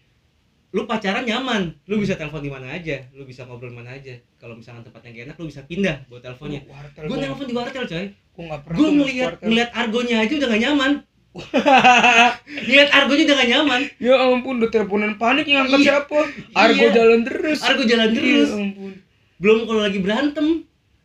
lu 0.70 0.84
pacaran 0.84 1.22
nyaman 1.22 1.70
lu 1.86 1.96
bisa 1.98 2.14
telepon 2.14 2.40
di 2.40 2.50
mana 2.50 2.68
aja 2.72 2.98
lu 3.12 3.24
bisa 3.24 3.46
ngobrol 3.46 3.70
di 3.70 3.78
mana 3.78 3.94
aja 3.94 4.12
kalau 4.36 4.54
misalkan 4.54 4.82
tempatnya 4.82 5.10
gak 5.12 5.24
enak 5.24 5.36
lu 5.38 5.46
bisa 5.46 5.62
pindah 5.64 5.96
buat 6.08 6.20
teleponnya 6.20 6.66
Oh, 6.66 6.74
gua- 7.06 7.22
telepon 7.22 7.46
di 7.46 7.54
wartel 7.54 7.86
coy 7.86 8.06
Gua 8.32 8.44
nggak 8.48 8.62
pernah. 8.64 8.78
masuk 8.78 8.94
ngeliat 8.96 9.34
ngeliat 9.40 9.70
argonya 9.72 10.16
aja 10.20 10.34
udah 10.36 10.48
gak 10.48 10.64
nyaman 10.64 10.92
ngeliat 12.66 12.90
argonya 12.92 13.24
udah 13.24 13.38
gak 13.38 13.50
nyaman 13.50 13.82
Ya 13.98 14.16
ampun, 14.20 14.54
udah 14.58 14.70
teleponan 14.70 15.14
panik 15.16 15.46
yang 15.46 15.64
angkat 15.64 15.80
Iya. 15.80 15.88
siapa? 15.88 16.20
Argo 16.54 16.84
Iya. 16.84 16.94
jalan 16.94 17.20
terus. 17.24 17.60
argo 17.62 17.84
jalan 17.84 18.10
terus 18.12 18.50
Ya 18.50 18.58
ampun. 18.58 18.92
belum 19.38 19.60
kalau 19.64 19.82
lagi 19.84 20.00
berantem 20.00 20.48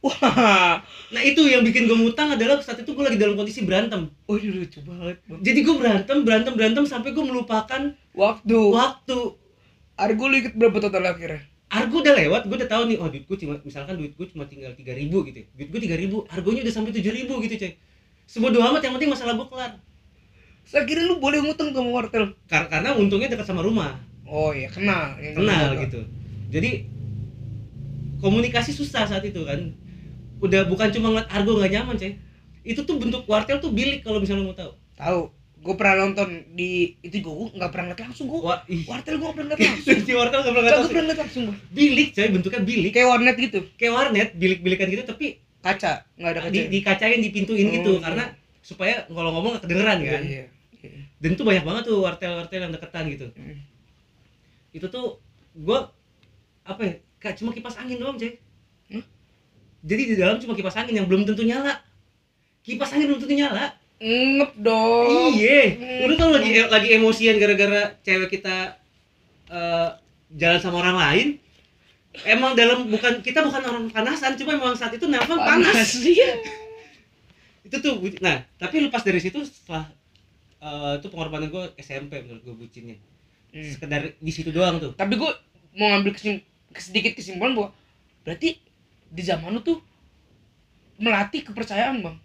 Wah. 0.02 0.82
nah 1.08 1.22
itu 1.22 1.38
yang 1.44 1.62
bikin 1.62 1.86
gue 1.86 1.94
ngutang 1.94 2.34
adalah 2.34 2.58
saat 2.58 2.78
itu 2.78 2.90
gue 2.90 3.00
lagi 3.00 3.14
dalam 3.14 3.34
kondisi 3.34 3.62
berantem 3.62 4.10
Oh, 4.26 4.34
ini 4.34 4.50
lucu 4.58 4.82
banget. 4.82 5.22
Bang. 5.24 5.38
jadi 5.40 5.58
gue 5.62 5.76
berantem 5.76 6.16
berantem 6.20 6.52
berantem 6.52 6.84
sampai 6.84 7.10
gue 7.10 7.22
melupakan 7.22 7.82
Waktu. 8.12 8.58
waktu 8.68 9.18
Argo 9.94 10.24
lu 10.26 10.36
ikut 10.36 10.54
berapa 10.54 10.78
total 10.78 11.06
akhirnya? 11.08 11.46
argo 11.68 12.04
udah 12.04 12.12
lewat 12.12 12.42
gue 12.44 12.56
udah 12.58 12.68
tahu 12.68 12.82
nih 12.84 12.98
oh 12.98 13.08
duit 13.08 13.24
gue 13.24 13.38
cuma 13.38 13.56
misalkan 13.62 13.96
duit 13.96 14.12
gue 14.12 14.26
cuma 14.28 14.44
tinggal 14.44 14.74
tiga 14.74 14.92
ribu 14.92 15.24
gitu 15.24 15.40
ya. 15.40 15.46
duit 15.54 15.68
gue 15.72 15.80
tiga 15.80 15.96
ribu 15.96 16.20
argonya 16.28 16.60
udah 16.60 16.74
sampai 16.74 16.92
tujuh 16.92 17.08
ribu 17.08 17.40
gitu 17.40 17.54
coy 17.56 17.72
semua 18.28 18.52
doa 18.52 18.68
amat 18.68 18.82
yang 18.82 18.92
penting 18.92 19.08
masalah 19.08 19.32
gue 19.32 19.46
kelar 19.46 19.72
Saya 20.62 20.84
kira 20.84 21.02
lu 21.02 21.16
boleh 21.16 21.40
ngutang 21.40 21.72
sama 21.72 21.90
wartel. 21.90 22.36
Kar- 22.44 22.68
karena 22.68 22.92
untungnya 22.92 23.26
dekat 23.26 23.46
sama 23.46 23.62
rumah 23.62 23.96
Oh 24.28 24.52
iya, 24.52 24.68
kenal. 24.68 25.16
Ya, 25.16 25.32
kenal 25.32 25.80
gitu 25.80 26.00
jadi 26.52 26.84
komunikasi 28.20 28.70
susah 28.70 29.08
saat 29.08 29.24
itu 29.24 29.40
kan 29.42 29.72
udah 30.42 30.66
bukan 30.66 30.90
cuma 30.90 31.06
ngeliat 31.14 31.28
argo 31.30 31.54
nggak 31.54 31.72
nyaman 31.72 31.94
coy 31.96 32.12
itu 32.62 32.80
tuh 32.82 32.94
bentuk 32.98 33.22
wartel 33.26 33.58
tuh 33.58 33.70
bilik 33.70 34.02
kalau 34.02 34.22
misalnya 34.22 34.46
mau 34.46 34.54
tahu. 34.54 34.70
Tahu. 34.94 35.22
Gue 35.62 35.74
pernah 35.78 36.06
nonton 36.06 36.42
di 36.54 36.98
itu 37.02 37.22
gue 37.22 37.34
nggak 37.54 37.70
pernah 37.70 37.90
ngeliat 37.90 38.02
langsung 38.06 38.26
gue 38.26 38.38
ih. 38.66 38.82
wartel 38.86 39.14
gue 39.18 39.30
pernah 39.30 39.46
ngeliat 39.50 39.62
langsung. 39.70 39.98
Di 40.02 40.14
wartel 40.14 40.38
nggak 40.42 40.54
pernah 40.54 40.64
ngeliat 40.66 40.86
pernah 40.86 41.02
ngeliat 41.06 41.20
langsung 41.22 41.42
gue 41.46 41.56
bilik 41.70 42.08
coy 42.14 42.26
bentuknya 42.30 42.60
bilik. 42.62 42.90
Kayak 42.94 43.08
warnet 43.10 43.36
gitu. 43.38 43.58
Kayak 43.74 43.92
warnet 43.94 44.28
bilik-bilikan 44.34 44.86
gitu 44.90 45.02
tapi 45.02 45.26
kaca 45.62 45.92
nggak 46.18 46.30
ada 46.34 46.40
kaca. 46.42 46.50
di, 46.50 46.58
dikacain 46.70 47.20
dipintuin 47.22 47.66
Oh, 47.70 47.74
gitu 47.78 47.92
iya. 47.94 48.02
karena 48.02 48.24
supaya 48.62 48.94
kalau 49.06 49.30
ngomong 49.30 49.50
nggak 49.54 49.64
kedengeran 49.66 49.98
Iya, 50.02 50.10
kan? 50.10 50.22
iya, 50.26 50.44
iya. 50.82 51.02
dan 51.22 51.30
itu 51.34 51.42
banyak 51.42 51.62
banget 51.62 51.82
tuh 51.86 51.98
wartel-wartel 52.02 52.60
yang 52.62 52.74
deketan 52.74 53.04
gitu. 53.10 53.26
Hmm. 53.38 53.58
itu 54.74 54.86
tuh 54.90 55.22
gua 55.54 55.90
apa 56.62 56.82
ya 56.82 56.94
kayak 57.18 57.38
cuma 57.38 57.50
kipas 57.50 57.78
angin 57.78 58.02
doang 58.02 58.18
coy. 58.18 58.34
Hmm? 58.90 59.02
Jadi 59.82 60.02
di 60.08 60.14
dalam 60.14 60.38
cuma 60.38 60.54
kipas 60.54 60.78
angin 60.78 61.02
yang 61.02 61.06
belum 61.10 61.26
tentu 61.26 61.42
nyala. 61.42 61.82
Kipas 62.62 62.94
angin 62.94 63.10
belum 63.10 63.20
tentu 63.20 63.34
nyala. 63.34 63.74
Ngep 64.02 64.52
dong. 64.58 65.34
Iya 65.34 65.78
lu 66.06 66.14
tau 66.18 66.34
lagi 66.34 66.58
lagi 66.66 66.88
emosian 66.94 67.38
gara-gara 67.38 67.94
cewek 68.02 68.38
kita 68.38 68.78
eh, 69.50 69.88
jalan 70.38 70.58
sama 70.62 70.82
orang 70.82 70.96
lain? 70.98 71.28
Emang 72.26 72.52
dalam 72.54 72.86
bukan 72.86 73.24
kita 73.24 73.42
bukan 73.42 73.62
orang 73.62 73.84
panasan 73.90 74.36
cuma 74.36 74.54
emang 74.58 74.76
saat 74.76 74.92
itu 74.92 75.08
nelpon 75.08 75.40
panas, 75.40 75.96
iya. 76.04 76.36
Itu 77.66 77.80
tuh 77.80 77.96
nah 78.20 78.44
tapi 78.60 78.84
lepas 78.84 79.00
dari 79.02 79.18
situ 79.22 79.42
setelah 79.46 79.90
eh, 80.62 80.92
itu 81.02 81.06
pengorbanan 81.10 81.50
gue 81.50 81.64
SMP 81.78 82.22
menurut 82.22 82.42
gue 82.42 82.54
bucinnya. 82.54 82.98
Hmm. 83.52 83.68
sekedar 83.68 84.16
di 84.16 84.32
situ 84.32 84.48
doang 84.48 84.80
tuh. 84.80 84.96
Tapi 84.96 85.20
gue 85.20 85.30
mau 85.76 85.92
ngambil 85.92 86.16
kesim 86.16 86.40
sedikit 86.72 87.12
kesimpulan 87.20 87.52
bahwa 87.52 87.68
berarti 88.24 88.56
di 89.12 89.22
zaman 89.22 89.52
lu 89.52 89.60
tuh 89.60 89.78
melatih 90.96 91.44
kepercayaan 91.44 92.00
bang. 92.00 92.16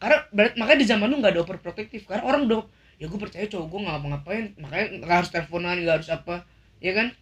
Karena 0.00 0.18
makanya 0.56 0.80
di 0.80 0.88
zaman 0.88 1.06
lu 1.12 1.20
nggak 1.20 1.32
ada 1.36 1.42
overprotective. 1.44 2.08
Karena 2.08 2.24
orang 2.24 2.48
udah 2.48 2.64
ya 2.96 3.12
gue 3.12 3.20
percaya 3.20 3.44
cowok 3.44 3.66
gue 3.68 3.80
nggak 3.84 3.96
ngapain 4.08 4.44
makanya 4.56 4.86
nggak 5.04 5.16
harus 5.20 5.30
teleponan 5.30 5.76
nggak 5.84 5.96
harus 6.00 6.08
apa. 6.08 6.48
Ya 6.80 6.92
kan? 6.96 7.12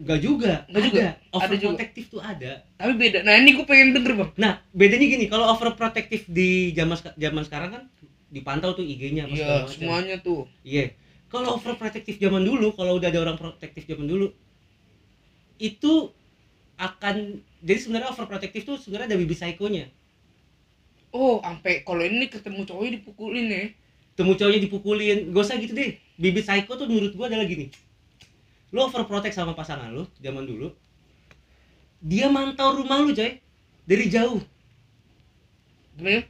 Enggak 0.00 0.18
juga. 0.24 0.52
Nggak 0.72 0.82
juga? 0.88 1.00
ada. 1.04 1.10
Overprotective 1.36 2.06
tuh 2.08 2.20
ada. 2.24 2.52
Tapi 2.80 2.92
beda. 2.96 3.18
Nah 3.28 3.34
ini 3.36 3.50
gue 3.52 3.66
pengen 3.68 3.92
denger 3.92 4.12
bang. 4.16 4.30
Nah 4.40 4.52
bedanya 4.72 5.06
gini 5.06 5.28
kalau 5.28 5.52
overprotective 5.52 6.24
di 6.32 6.72
zaman 6.72 6.96
zaman 6.96 7.42
sekarang 7.44 7.70
kan 7.76 7.84
dipantau 8.28 8.76
tuh 8.76 8.84
IG-nya 8.84 9.24
iya 9.28 9.64
semuanya 9.68 10.20
tuh. 10.20 10.48
Iya. 10.64 10.92
Kalau 11.28 11.60
overprotective 11.60 12.16
zaman 12.16 12.40
dulu, 12.40 12.72
kalau 12.72 12.96
udah 12.96 13.12
ada 13.12 13.20
orang 13.20 13.36
protektif 13.36 13.84
zaman 13.84 14.08
dulu, 14.08 14.32
itu 15.60 16.08
akan 16.78 17.42
jadi 17.60 17.78
sebenarnya 17.82 18.14
overprotective 18.14 18.64
tuh 18.64 18.76
sebenarnya 18.78 19.12
ada 19.12 19.18
bibit 19.18 19.36
psikonya. 19.36 19.90
oh 21.10 21.42
sampai 21.42 21.82
kalau 21.82 22.06
ini 22.06 22.30
ketemu 22.30 22.62
cowoknya 22.62 23.02
dipukulin 23.02 23.46
ya 23.50 23.64
Temu 24.18 24.34
cowoknya 24.34 24.66
dipukulin, 24.66 25.30
gak 25.30 25.42
usah 25.46 25.62
gitu 25.62 25.78
deh. 25.78 25.94
Bibit 26.18 26.42
psycho 26.42 26.74
tuh 26.74 26.90
menurut 26.90 27.14
gua 27.14 27.30
adalah 27.30 27.46
gini. 27.46 27.70
Lo 28.74 28.90
overprotect 28.90 29.30
sama 29.30 29.54
pasangan 29.54 29.94
lo 29.94 30.10
zaman 30.18 30.42
dulu. 30.42 30.74
Dia 32.02 32.26
mantau 32.26 32.82
rumah 32.82 32.98
lu, 32.98 33.14
coy. 33.14 33.38
Dari 33.86 34.06
jauh. 34.10 34.42
gimana 35.98 36.22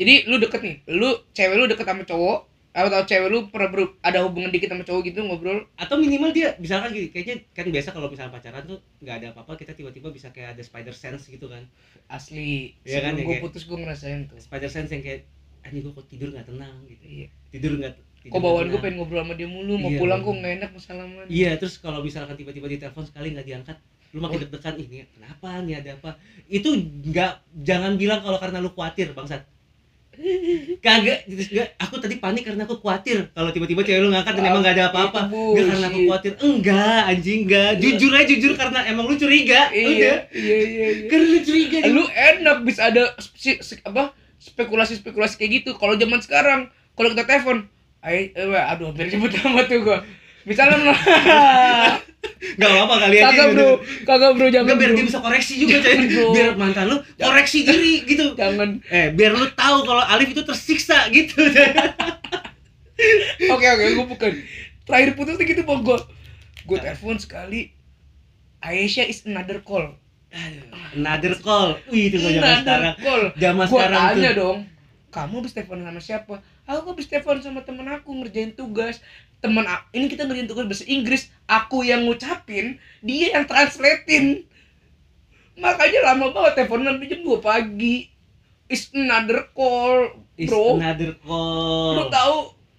jadi 0.00 0.24
lu 0.32 0.40
deket 0.40 0.60
nih 0.64 0.76
lu 0.96 1.12
cewek 1.36 1.56
lu 1.60 1.68
deket 1.68 1.84
sama 1.84 2.08
cowok 2.08 2.48
atau 2.70 3.02
cewek 3.02 3.28
lu 3.28 3.38
pernah 3.50 3.66
ber- 3.66 3.98
ada 3.98 4.22
hubungan 4.22 4.48
dikit 4.48 4.70
sama 4.70 4.86
cowok 4.86 5.02
gitu 5.04 5.20
ngobrol 5.22 5.66
Atau 5.74 5.98
minimal 5.98 6.30
dia 6.30 6.54
misalkan 6.56 6.90
gini, 6.90 7.10
kayaknya 7.10 7.42
kan 7.50 7.66
biasa 7.66 7.90
kalau 7.90 8.06
misalnya 8.06 8.30
pacaran 8.30 8.62
tuh 8.62 8.78
nggak 8.98 9.16
ada 9.18 9.26
apa-apa, 9.34 9.58
kita 9.58 9.74
tiba-tiba 9.74 10.08
bisa 10.08 10.30
kayak 10.30 10.54
ada 10.54 10.62
spider 10.62 10.94
sense 10.94 11.26
gitu 11.26 11.50
kan. 11.50 11.66
asli 12.06 12.74
Iya 12.82 13.02
kan, 13.02 13.14
ya, 13.14 13.22
gue 13.22 13.36
putus 13.38 13.64
gue 13.64 13.74
ngerasain 13.74 14.26
tuh 14.26 14.38
Spider 14.38 14.66
sense 14.66 14.90
yang 14.90 15.02
kayak 15.02 15.26
anjing 15.60 15.82
gua 15.82 15.98
kok 15.98 16.06
tidur 16.08 16.30
nggak 16.30 16.46
tenang 16.46 16.74
gitu. 16.86 17.02
iya 17.04 17.26
Tidur 17.50 17.72
nggak 17.76 17.92
tidur 18.22 18.32
kok 18.32 18.40
bawaan 18.40 18.66
gue 18.68 18.80
pengen 18.80 18.96
ngobrol 18.98 19.20
sama 19.20 19.34
dia 19.34 19.48
mulu 19.48 19.74
mau 19.74 19.90
Iya, 19.90 19.98
pulang 19.98 20.20
kok 20.20 20.28
bener. 20.28 20.38
nggak 20.40 20.52
enak 20.58 20.68
mau 20.70 20.80
salaman 20.80 21.26
Iya, 21.26 21.50
terus 21.56 21.74
kalau 21.76 22.00
misalkan 22.00 22.34
tiba-tiba 22.34 22.66
ditelepon 22.66 23.04
sekali 23.04 23.34
nggak 23.34 23.46
diangkat, 23.46 23.76
lu 24.10 24.18
makin 24.18 24.36
Oh. 24.36 24.42
deg-degan 24.46 24.74
ini 24.76 24.96
kenapa 25.10 25.48
nih 25.60 25.74
ada 25.76 25.90
apa? 25.96 26.10
Itu 26.46 26.68
nggak 26.76 27.32
jangan 27.60 27.92
bilang 27.94 28.20
kalau 28.20 28.38
karena 28.38 28.58
lu 28.58 28.70
khawatir, 28.70 29.10
bangsat. 29.10 29.42
Kagak, 30.84 31.24
aku 31.80 31.96
tadi 31.96 32.20
panik 32.20 32.44
karena 32.44 32.68
aku 32.68 32.76
khawatir 32.76 33.32
kalau 33.32 33.48
tiba-tiba 33.52 33.80
cewek 33.80 34.00
lu 34.04 34.12
ngangkat 34.12 34.36
dan 34.36 34.44
emang 34.52 34.60
nggak 34.60 34.76
ada 34.76 34.86
apa-apa. 34.92 35.20
Enggak 35.32 35.64
karena 35.72 35.86
aku 35.88 36.00
khawatir. 36.04 36.32
Enggak, 36.44 37.00
anjing 37.08 37.40
enggak. 37.48 37.70
Iya. 37.76 37.80
Jujur 37.80 38.12
aja 38.12 38.26
jujur 38.28 38.52
karena 38.56 38.80
emang 38.84 39.04
lu 39.08 39.16
curiga. 39.16 39.72
Udah. 39.72 39.80
iya 39.80 40.14
iya 40.36 40.56
iya, 40.60 40.88
iya. 40.92 41.08
Karena 41.08 41.26
lu 41.26 41.38
curiga. 41.40 41.78
lu 41.88 42.02
enak 42.04 42.58
bisa 42.68 42.92
ada 42.92 43.02
apa 43.88 44.02
spekulasi 44.40 45.00
spekulasi 45.00 45.36
kayak 45.36 45.64
gitu 45.64 45.70
kalau 45.76 45.96
zaman 45.96 46.20
sekarang 46.24 46.60
kalau 46.96 47.12
kita 47.12 47.24
telepon 47.28 47.68
eh, 48.00 48.32
aduh 48.36 48.88
hampir 48.88 49.12
sebut 49.12 49.28
nama 49.36 49.68
tuh 49.68 49.84
gua 49.84 50.00
misalnya 50.42 50.76
Enggak 52.50 52.70
apa-apa 52.70 52.96
kali 53.00 53.16
aja. 53.16 53.24
kagak 53.26 53.48
bro 53.52 53.70
kagak 54.04 54.32
bro 54.34 54.46
jangan 54.48 54.74
biar 54.74 54.90
bro. 54.90 54.96
dia 54.96 55.06
bisa 55.06 55.18
koreksi 55.18 55.54
juga, 55.56 55.76
coy. 55.78 55.96
Biar 56.32 56.48
mantan 56.54 56.84
lu 56.86 56.96
koreksi 57.14 57.58
diri 57.62 58.04
gitu. 58.04 58.32
jangan 58.34 58.80
Eh, 58.86 59.08
biar 59.10 59.32
lu 59.32 59.48
tahu 59.50 59.76
kalau 59.82 60.00
Alif 60.02 60.28
itu 60.30 60.42
tersiksa 60.42 61.08
gitu. 61.10 61.36
oke 63.46 63.66
oke 63.66 63.84
gue 63.86 64.06
bukan 64.06 64.32
terakhir 64.82 65.10
putus 65.14 65.34
tuh 65.34 65.46
gitu 65.46 65.62
bang 65.62 65.80
gue 65.80 65.98
gue 66.66 66.78
telepon 66.78 67.16
sekali 67.16 67.72
Aisyah 68.60 69.06
is 69.06 69.24
another 69.24 69.60
call 69.60 69.96
Another 70.92 71.34
call. 71.34 71.74
Wih, 71.90 72.06
itu 72.06 72.22
gua 72.22 72.30
zaman 72.30 72.62
sekarang. 72.62 72.94
call 72.98 73.22
Zaman 73.34 73.64
gue 73.64 73.72
sekarang 73.72 73.98
tanya 74.12 74.30
tuh. 74.30 74.36
dong 74.36 74.58
kamu 75.10 75.34
habis 75.36 75.52
telepon 75.52 75.78
sama 75.80 76.00
siapa 76.00 76.34
aku 76.64 76.86
habis 76.88 77.06
telepon 77.08 77.36
sama 77.40 77.60
temen 77.60 77.88
aku 77.88 78.10
ngerjain 78.14 78.52
tugas 78.52 79.02
temen 79.40 79.64
a- 79.64 79.88
ini 79.90 80.06
kita 80.06 80.22
ngerjain 80.22 80.46
tugas 80.46 80.64
bahasa 80.64 80.84
Inggris 80.86 81.22
aku 81.46 81.82
yang 81.82 82.04
ngucapin 82.04 82.66
dia 83.00 83.32
yang 83.32 83.44
translatein 83.44 84.44
makanya 85.56 86.00
lama 86.06 86.28
banget 86.30 86.52
teleponan 86.56 86.94
sampai 86.94 87.08
jam 87.08 87.20
2 87.20 87.40
pagi 87.40 88.08
is 88.66 88.88
another 88.92 89.48
call 89.50 90.08
Is 90.34 90.46
bro 90.46 90.76
another 90.76 91.12
lu 91.12 91.20
call. 91.22 92.08
tahu 92.08 92.36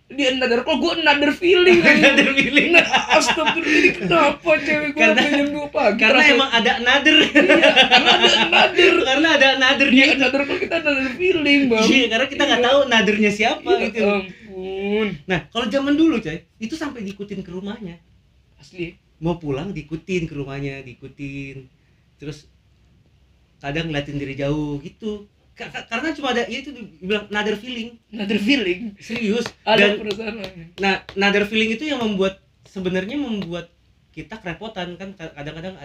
dia 0.09 0.27
another 0.29 0.61
call 0.61 0.75
gue 0.77 0.93
another 0.99 1.31
feeling 1.31 1.79
Another 1.87 2.35
feeling. 2.35 2.75
Nah, 2.75 2.83
astagfirullah 3.15 3.71
ini 3.71 3.89
kenapa 3.95 4.51
cewek 4.59 4.89
gue 4.89 4.99
Karena- 4.99 5.15
sampai 5.17 5.39
jam 5.39 5.47
2 5.47 5.71
pagi 5.71 5.97
Karena 5.97 6.19
Terasa- 6.19 6.33
emang 6.33 6.49
ada 6.51 6.71
another. 6.75 7.15
iya, 7.15 7.31
karena 7.87 8.09
ada 8.11 8.31
another 8.43 8.93
Karena 9.07 9.27
ada 9.29 9.39
dia 9.39 9.55
anothernya. 9.55 10.05
another 10.13 10.41
call 10.43 10.59
kita 10.59 10.75
another 10.79 11.09
feeling 11.15 11.61
bang 11.67 11.85
Iya, 11.87 12.05
karena 12.07 12.25
kita 12.27 12.43
nggak 12.43 12.59
Iya. 12.59 12.67
tahu 12.67 12.79
anothernya 12.83 13.31
siapa 13.31 13.69
Ya 13.71 13.81
gitu. 13.87 14.03
Ampun. 14.51 15.07
Nah, 15.25 15.39
kalau 15.47 15.65
zaman 15.67 15.95
dulu, 15.95 16.19
coy, 16.19 16.43
itu 16.57 16.75
sampai 16.75 17.01
diikutin 17.01 17.39
ke 17.39 17.49
rumahnya. 17.49 17.95
asli. 18.59 18.93
Mau 19.17 19.37
pulang 19.37 19.71
diikutin 19.71 20.27
ke 20.27 20.33
rumahnya, 20.33 20.81
diikutin. 20.81 21.65
Terus 22.17 22.45
kadang 23.57 23.89
ngeliatin 23.89 24.17
dari 24.17 24.33
jauh 24.33 24.77
gitu. 24.81 25.25
Ka- 25.53 25.69
ka- 25.69 25.85
Karena 25.85 26.13
cuma 26.13 26.33
ada 26.33 26.45
ya 26.45 26.57
itu 26.59 26.69
dibilang 26.69 27.25
another 27.29 27.53
feeling, 27.53 27.97
another 28.09 28.37
feeling? 28.37 28.93
Serius. 28.97 29.45
ada 29.63 29.93
Dan 29.93 30.01
perasaan 30.01 30.35
Nah, 30.77 30.93
another 31.13 31.45
feeling 31.45 31.73
itu 31.73 31.85
yang 31.85 32.01
membuat 32.01 32.37
sebenarnya 32.65 33.17
membuat 33.17 33.69
kita 34.11 34.37
kerepotan 34.37 34.97
kan. 34.97 35.13
Kadang-kadang 35.13 35.77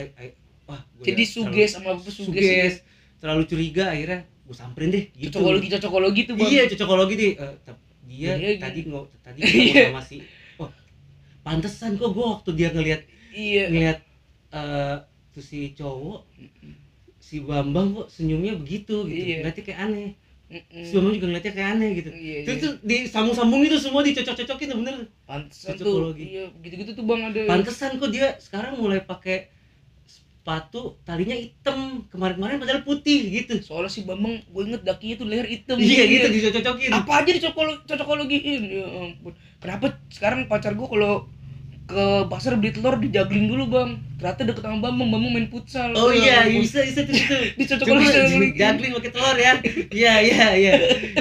wah 0.66 0.80
jadi 1.00 1.22
suges 1.22 1.76
sama 1.76 1.94
suges, 1.96 2.26
suges 2.26 2.74
terlalu 3.16 3.46
curiga 3.46 3.88
akhirnya 3.88 4.26
gue 4.26 4.52
samperin 4.52 4.90
deh 4.90 5.04
gitu. 5.12 5.38
Cocokologi 5.38 5.68
cocokologi 5.72 6.20
tuh 6.24 6.34
bang. 6.36 6.48
Iya 6.48 6.62
cocokologi 6.70 7.14
deh. 7.14 7.32
Eh, 7.34 7.54
tap- 7.64 7.84
dia 8.06 8.32
Iya, 8.38 8.62
tadi 8.62 8.80
ngo 8.86 9.10
tadi 9.20 9.40
Iya. 9.46 9.90
ngomong 9.90 10.00
sama 10.00 10.02
si 10.02 10.16
oh 10.62 10.70
pantesan 11.42 11.98
kok 11.98 12.10
gue 12.14 12.26
waktu 12.26 12.50
dia 12.54 12.68
ngelihat 12.70 13.00
iya. 13.34 13.64
ngelihat 13.70 13.98
eh 14.54 14.96
tuh 15.34 15.44
si 15.44 15.74
cowok 15.76 16.24
si 17.20 17.42
Bambang 17.42 17.92
kok 17.92 18.08
senyumnya 18.08 18.54
begitu 18.56 19.04
gitu. 19.10 19.22
Iya. 19.34 19.42
berarti 19.42 19.60
kayak 19.66 19.80
aneh. 19.90 20.10
Mm-mm. 20.46 20.86
si 20.86 20.94
Bambang 20.94 21.14
juga 21.18 21.26
ngeliatnya 21.26 21.52
kayak 21.58 21.70
aneh 21.74 21.90
gitu. 21.98 22.10
Iya 22.14 22.36
itu 22.46 22.68
iya. 22.70 22.86
disambung-sambung 22.86 23.66
itu 23.66 23.76
semua 23.82 24.06
dicocok-cocokin 24.06 24.78
bener. 24.78 24.96
Pantesan 25.26 25.74
tuh 25.74 26.14
iya 26.14 26.46
gitu-gitu 26.62 26.94
tuh 26.94 27.04
bang 27.04 27.22
ada 27.34 27.40
pantesan 27.50 27.98
kok 27.98 28.14
dia 28.14 28.38
sekarang 28.38 28.78
mulai 28.78 29.02
pakai 29.02 29.50
sepatu 30.46 30.94
talinya 31.02 31.34
hitam. 31.34 32.06
Kemarin-kemarin 32.06 32.62
padahal 32.62 32.86
putih 32.86 33.34
gitu. 33.34 33.58
Soalnya 33.58 33.90
si 33.90 34.06
bambang 34.06 34.38
gue 34.46 34.62
inget 34.62 34.86
dakinya 34.86 35.18
tuh 35.18 35.26
leher 35.26 35.42
hitam. 35.42 35.74
Iya 35.74 36.06
gitu 36.06 36.26
dicocok-cocokin 36.30 36.94
apa 36.94 37.12
aja 37.18 37.30
dicocokologi 37.34 37.82
cocokologiin. 37.90 38.62
Ya 38.70 38.86
ampun. 38.86 39.34
Kenapa 39.58 39.98
sekarang 40.06 40.46
pacar 40.46 40.78
gue 40.78 40.86
kalau 40.86 41.26
ke 41.86 42.02
pasar 42.30 42.58
beli 42.58 42.70
telur 42.70 42.94
dijagling 43.02 43.50
dulu 43.50 43.74
bang? 43.74 43.90
Ternyata 44.22 44.42
deket 44.46 44.62
sama 44.62 44.78
bambang 44.86 45.10
bambang 45.10 45.34
main 45.34 45.50
futsal. 45.50 45.90
Oh 45.98 46.14
Ya 46.14 46.46
iya 46.46 46.62
bisa 46.62 46.78
bisa 46.86 47.02
tuh 47.02 47.14
itu 47.58 47.62
Coba 47.66 47.98
cocokologi 47.98 48.54
jagling 48.54 48.92
pakai 48.94 49.10
telur 49.10 49.36
ya. 49.42 49.52
Iya 49.90 50.14
iya 50.22 50.46
iya. 50.54 50.74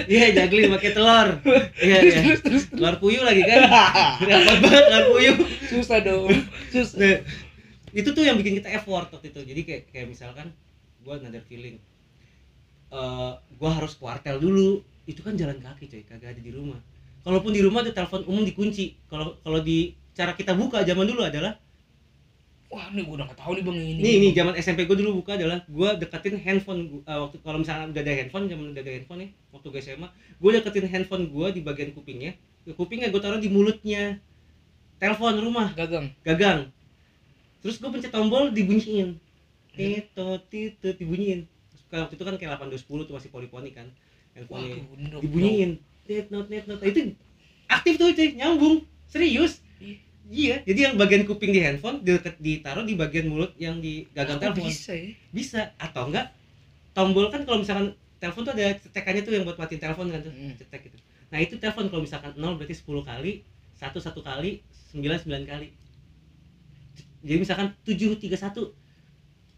Iya 0.05 0.25
jagling 0.37 0.69
pakai 0.69 0.93
telur. 0.93 1.27
Iya 1.81 1.97
iya. 1.97 1.97
terus 1.97 2.21
terus 2.21 2.41
terus. 2.45 2.63
Telur 2.77 3.01
puyuh 3.01 3.25
lagi 3.25 3.41
kan? 3.41 3.65
Repot 4.29 4.57
banget 4.61 4.83
telur 4.85 5.05
puyuh. 5.17 5.35
Susah 5.65 5.97
dong. 6.05 6.29
Susah 6.69 7.25
itu 7.95 8.09
tuh 8.11 8.23
yang 8.27 8.35
bikin 8.35 8.59
kita 8.59 8.69
effort 8.75 9.07
waktu 9.15 9.31
itu. 9.31 9.39
Jadi 9.41 9.61
kayak 9.63 9.81
kayak 9.95 10.07
misalkan 10.11 10.51
gua 11.05 11.15
another 11.21 11.41
feeling 11.47 11.79
eh 12.93 13.31
gua 13.59 13.69
harus 13.77 13.93
kuartel 13.97 14.37
dulu. 14.37 14.83
Itu 15.07 15.21
kan 15.25 15.33
jalan 15.39 15.57
kaki 15.63 15.85
coy. 15.91 16.01
Kagak 16.03 16.35
ada 16.37 16.41
di 16.41 16.51
rumah. 16.51 16.79
Kalaupun 17.25 17.51
di 17.55 17.61
rumah 17.63 17.81
ada 17.85 17.93
telepon 17.95 18.21
umum 18.29 18.43
dikunci. 18.45 18.99
Kalau 19.09 19.39
kalau 19.41 19.59
di 19.63 19.95
cara 20.17 20.35
kita 20.35 20.53
buka 20.53 20.83
zaman 20.83 21.07
dulu 21.07 21.23
adalah 21.25 21.55
wah 22.71 22.91
ini 22.91 23.07
gue 23.07 23.15
udah 23.15 23.25
gak 23.31 23.39
tahu 23.39 23.51
nih 23.55 23.63
bang 23.63 23.77
ini. 23.79 24.01
Nih 24.03 24.15
nih 24.19 24.31
zaman 24.35 24.53
SMP 24.59 24.83
gue 24.83 24.97
dulu 24.99 25.23
buka 25.23 25.39
adalah 25.39 25.63
gue 25.69 25.89
deketin 26.01 26.35
handphone 26.43 26.81
gua- 26.91 27.03
eh, 27.07 27.19
waktu 27.23 27.37
kalau 27.45 27.57
misalnya 27.63 27.85
udah 27.93 28.01
ada 28.03 28.13
handphone 28.19 28.45
zaman 28.51 28.65
udah 28.75 28.81
ada 28.83 28.91
handphone 28.91 29.19
nih 29.23 29.29
waktu 29.55 29.67
gue 29.71 29.81
SMA 29.81 30.07
gue 30.41 30.49
deketin 30.59 30.85
handphone 30.91 31.23
gue 31.31 31.47
di 31.55 31.61
bagian 31.63 31.89
kupingnya. 31.95 32.35
Kupingnya 32.75 33.07
gue 33.13 33.21
taruh 33.21 33.39
di 33.39 33.47
mulutnya. 33.47 34.19
Telepon 34.99 35.37
rumah. 35.39 35.71
Gagang. 35.77 36.11
Gagang 36.25 36.71
terus 37.65 37.81
gue 37.81 37.89
pencet 37.89 38.13
tombol 38.13 38.53
dibunyiin. 38.53 39.17
Tito 39.73 40.37
tito 40.53 40.93
dibunyiin. 40.93 41.49
Kalau 41.89 42.05
waktu 42.05 42.13
itu 42.13 42.25
kan 42.29 42.35
kayak 42.37 42.61
8210 42.61 43.09
tuh 43.09 43.13
masih 43.17 43.29
poliponi 43.33 43.73
kan 43.73 43.89
handphonenya. 44.37 44.85
Bener 44.93 45.17
dibunyiin. 45.17 45.71
net 46.05 46.29
not 46.29 46.45
net 46.53 46.69
not. 46.69 46.77
Itu 46.85 47.17
aktif 47.65 47.97
tuh 47.97 48.13
cuy. 48.13 48.37
Nyambung. 48.37 48.85
Serius. 49.09 49.65
Iya. 50.29 50.61
Jadi 50.61 50.79
yang 50.85 50.93
bagian 50.97 51.25
kuping 51.25 51.53
di 51.53 51.61
handphone 51.61 52.05
ditaruh 52.41 52.85
di 52.85 52.93
bagian 52.93 53.25
mulut 53.29 53.53
yang 53.57 53.81
di 53.81 54.05
gagang 54.13 54.37
telepon. 54.37 54.69
bisa 54.69 54.93
ya? 54.93 55.09
Bisa. 55.33 55.61
Atau 55.81 56.13
enggak 56.13 56.33
tombol 56.93 57.33
kan 57.33 57.45
kalau 57.49 57.61
misalkan 57.65 57.97
telepon 58.21 58.41
tuh 58.45 58.53
ada 58.57 58.77
cetekannya 58.81 59.21
tuh 59.25 59.33
yang 59.37 59.43
buat 59.45 59.57
matiin 59.57 59.81
telepon 59.81 60.09
kan 60.09 60.21
tuh 60.21 60.33
Hmm. 60.33 60.53
cetek 60.57 60.89
gitu. 60.89 60.97
Nah 61.29 61.39
itu 61.41 61.57
telepon 61.57 61.89
kalau 61.89 62.01
misalkan 62.05 62.31
0 62.37 62.57
berarti 62.57 62.73
10 62.77 63.01
kali 63.05 63.45
satu 63.75 63.99
satu 64.01 64.21
kali 64.23 64.63
9 64.95 65.25
9 65.25 65.45
kali 65.45 65.67
jadi 67.25 67.37
misalkan 67.41 67.67
7 67.81 68.21
3 68.21 68.29
1 68.29 68.53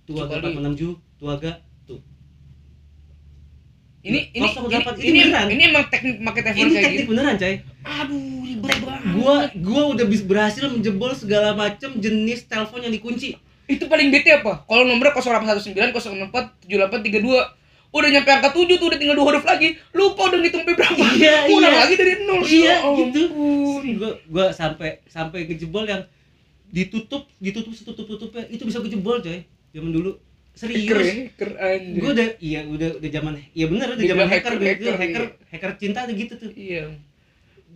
tua 0.07 0.23
Tujuh 0.23 0.39
kali. 0.39 0.55
4 0.55 0.63
6 0.79 1.19
tua 1.19 1.33
ga 1.35 1.53
tuh 1.83 1.99
ini 4.07 4.31
ini 4.31 4.47
ini, 4.47 4.67
delapan, 4.71 4.93
itu 4.95 5.03
ini, 5.03 5.19
beneran. 5.27 5.45
ini 5.51 5.63
emang 5.67 5.85
teknik 5.91 6.15
pakai 6.23 6.41
telepon 6.47 6.63
ini 6.63 6.71
kayak 6.71 6.83
teknik 6.87 6.99
gitu 7.03 7.11
beneran 7.11 7.35
coy. 7.35 7.55
Aduh 7.83 8.39
ribet 8.47 8.77
banget. 8.79 9.13
gua 9.19 9.35
gua 9.59 9.83
udah 9.91 10.05
bis 10.07 10.23
berhasil 10.23 10.63
menjebol 10.71 11.11
segala 11.11 11.51
macam 11.51 11.91
jenis 11.99 12.47
telepon 12.47 12.79
yang 12.87 12.93
dikunci. 12.95 13.35
Itu 13.67 13.91
paling 13.91 14.07
bete 14.07 14.31
apa? 14.31 14.63
Kalau 14.63 14.87
nomornya 14.87 15.11
0819 15.11 15.91
064 15.91 16.71
7832 16.71 17.57
udah 17.87 18.09
nyampe 18.11 18.29
angka 18.31 18.49
7 18.55 18.79
tuh 18.79 18.87
udah 18.91 18.99
tinggal 18.99 19.15
dua 19.19 19.25
huruf 19.27 19.43
lagi. 19.43 19.75
Lupa 19.91 20.31
udah 20.31 20.39
ngitung 20.39 20.63
berapa. 20.63 21.03
Iya, 21.17 21.51
ulang 21.51 21.73
iya. 21.75 21.79
lagi 21.83 21.95
dari 21.99 22.13
nol. 22.23 22.41
Iya 22.47 22.63
Ya 22.63 22.75
gitu. 22.95 23.21
ampun. 23.27 23.83
gua 23.99 24.11
gua 24.31 24.45
sampai 24.55 25.03
sampai 25.11 25.47
ngejebol 25.51 25.83
yang 25.83 26.03
ditutup 26.71 27.23
ditutup 27.39 27.71
setutup 27.71 28.05
tutupnya 28.05 28.43
itu 28.51 28.63
bisa 28.67 28.83
kejebol 28.83 29.23
coy 29.23 29.43
zaman 29.71 29.91
dulu. 29.93 30.11
Hacker 30.57 30.73
serius. 30.73 31.05
Ya 31.05 31.13
hacker 31.29 31.51
anjir 31.61 32.01
gue 32.01 32.11
udah 32.17 32.27
iya 32.41 32.59
udah 32.65 32.89
udah 32.97 33.09
zaman 33.13 33.33
iya 33.53 33.65
bener 33.69 33.87
udah 33.93 34.05
zaman 34.09 34.25
hacker 34.25 34.53
hacker, 34.57 34.57
hacker 34.57 34.65
hacker, 34.65 34.95
hacker, 34.97 35.23
iya. 35.23 35.47
hacker 35.53 35.71
cinta 35.77 35.99
tuh 36.09 36.15
gitu 36.17 36.33
tuh. 36.35 36.51
Iya. 36.57 36.83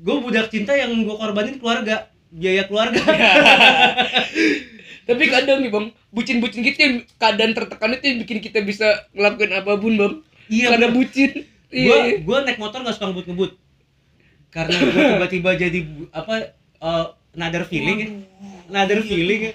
Gue 0.01 0.15
budak 0.17 0.49
cinta 0.49 0.73
yang 0.73 0.91
gue 1.05 1.15
korbanin 1.15 1.61
keluarga 1.61 2.09
biaya 2.33 2.65
keluarga. 2.65 2.99
Tapi 5.09 5.23
kadang 5.29 5.61
nih 5.61 5.69
bang 5.69 5.87
bucin-bucin 6.09 6.61
gitu 6.65 6.79
yang 6.81 6.95
keadaan 7.15 7.53
tertekan 7.53 7.95
itu 7.95 8.05
yang 8.05 8.17
bikin 8.25 8.39
kita 8.41 8.59
bisa 8.65 8.87
ngelakuin 9.13 9.53
apa 9.53 9.71
pun 9.77 9.93
bang. 9.93 10.13
Iya 10.49 10.65
karena 10.73 10.87
bener. 10.89 10.97
bucin. 10.97 11.31
Gue 11.71 11.97
iya. 12.01 12.17
gue 12.19 12.37
naik 12.43 12.59
motor 12.59 12.83
nggak 12.83 12.97
suka 12.97 13.13
ngebut 13.13 13.27
ngebut 13.31 13.51
karena 14.51 14.77
gue 14.83 15.03
tiba-tiba 15.15 15.49
jadi 15.55 15.79
apa 16.11 16.35
uh, 16.83 17.15
another 17.33 17.63
feeling 17.63 17.97
ya 18.03 18.09
another 18.71 19.03
feeling 19.03 19.51
ya. 19.51 19.53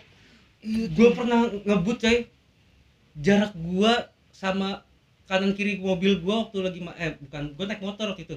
gue 0.92 1.08
pernah 1.16 1.48
ngebut 1.64 1.96
coy. 2.04 2.28
Jarak 3.16 3.56
gue 3.56 3.92
sama 4.30 4.84
kanan 5.24 5.56
kiri 5.56 5.80
mobil 5.80 6.20
gue 6.20 6.34
waktu 6.36 6.58
lagi 6.60 6.80
ma- 6.84 6.94
eh 7.00 7.16
bukan 7.16 7.56
gue 7.56 7.64
naik 7.64 7.80
motor 7.80 8.12
waktu 8.12 8.28
itu. 8.28 8.36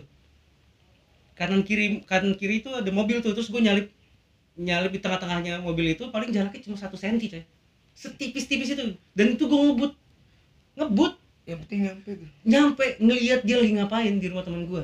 Kanan 1.36 1.68
kiri 1.68 2.08
kanan 2.08 2.40
kiri 2.40 2.64
itu 2.64 2.72
ada 2.72 2.88
mobil 2.90 3.20
tuh 3.20 3.36
terus 3.36 3.52
gue 3.52 3.60
nyalip 3.60 3.92
nyalip 4.60 4.92
di 4.96 5.00
tengah-tengahnya 5.04 5.60
mobil 5.64 5.96
itu 5.96 6.08
paling 6.12 6.32
jaraknya 6.32 6.64
cuma 6.64 6.80
satu 6.80 6.96
senti 6.96 7.28
coy. 7.28 7.44
Setipis-tipis 7.94 8.72
itu. 8.72 8.96
Dan 9.12 9.36
itu 9.36 9.44
gue 9.44 9.60
ngebut. 9.60 9.94
Ngebut. 10.80 11.14
Yang 11.44 11.60
penting 11.66 11.80
nyampe 11.82 12.10
nyampe 12.46 12.86
ngelihat 13.04 13.42
dia 13.44 13.58
lagi 13.58 13.74
ngapain 13.76 14.16
di 14.22 14.28
rumah 14.30 14.46
teman 14.46 14.64
gue 14.70 14.84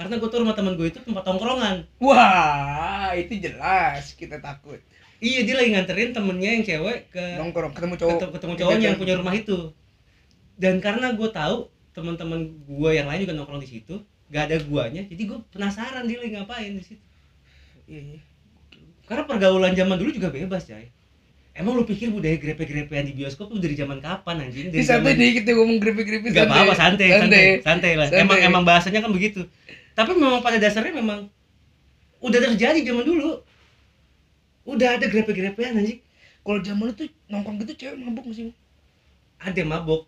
karena 0.00 0.16
gue 0.16 0.28
tuh 0.32 0.40
rumah 0.40 0.56
teman 0.56 0.80
gue 0.80 0.88
itu 0.88 0.96
tempat 1.04 1.28
tongkrongan. 1.28 1.84
Wah 2.00 3.12
itu 3.12 3.36
jelas. 3.36 4.16
Kita 4.16 4.40
takut. 4.40 4.80
Iya 5.20 5.44
dia 5.44 5.60
lagi 5.60 5.76
nganterin 5.76 6.16
temennya 6.16 6.50
yang 6.56 6.64
cewek 6.64 7.12
ke 7.12 7.36
nongkrong 7.36 7.76
ketemu 7.76 7.94
cowok. 8.00 8.16
Ketemu, 8.16 8.32
ketemu 8.32 8.54
cowoknya 8.56 8.86
yang 8.88 8.96
punya 8.96 9.14
rumah 9.20 9.36
itu. 9.36 9.76
Dan 10.56 10.80
karena 10.80 11.12
gue 11.12 11.28
tahu 11.28 11.68
teman-teman 11.92 12.48
gue 12.64 12.90
yang 12.96 13.12
lain 13.12 13.28
juga 13.28 13.36
nongkrong 13.36 13.60
di 13.60 13.68
situ 13.68 14.00
gak 14.30 14.46
ada 14.46 14.62
guanya 14.62 15.02
jadi 15.10 15.26
gue 15.26 15.38
penasaran 15.50 16.06
dia 16.06 16.16
lagi 16.16 16.32
ngapain 16.32 16.72
di 16.80 16.84
situ. 16.86 17.04
Iya 17.84 18.00
iya. 18.16 18.20
Karena 19.04 19.28
pergaulan 19.28 19.76
zaman 19.76 20.00
dulu 20.00 20.16
juga 20.16 20.32
bebas 20.32 20.64
coy. 20.64 20.88
Emang 21.50 21.76
lu 21.76 21.84
pikir 21.84 22.08
budaya 22.08 22.40
grepe-grepean 22.40 23.04
di 23.04 23.12
bioskop 23.12 23.52
tuh 23.52 23.60
dari 23.60 23.76
zaman 23.76 24.00
kapan 24.00 24.48
anjing? 24.48 24.70
Di 24.70 24.80
dari 24.80 24.86
santai 24.86 25.12
zaman 25.12 25.34
kita 25.34 25.50
ngomong 25.58 25.78
grepe-grepe 25.82 26.30
Gak 26.32 26.46
apa-apa 26.48 26.72
santai, 26.78 27.08
santai, 27.12 27.42
santai 27.60 27.92
lah. 27.98 28.06
Santai. 28.08 28.22
Emang 28.24 28.38
emang 28.40 28.62
bahasanya 28.64 29.04
kan 29.04 29.12
begitu. 29.12 29.44
Tapi 29.94 30.12
memang 30.16 30.40
pada 30.40 30.56
dasarnya 30.56 30.94
memang 30.96 31.28
udah 32.20 32.38
terjadi 32.50 32.80
zaman 32.84 33.04
dulu. 33.04 33.42
Udah 34.64 34.96
ada 35.00 35.06
grepe-grepean 35.08 35.76
anjing. 35.76 36.00
kalau 36.40 36.56
zaman 36.64 36.96
itu 36.96 37.04
nongkrong 37.28 37.60
gitu 37.62 37.72
cewek 37.84 38.00
mabuk 38.00 38.24
Bang? 38.24 38.52
Ada 39.40 39.62
mabok. 39.64 40.02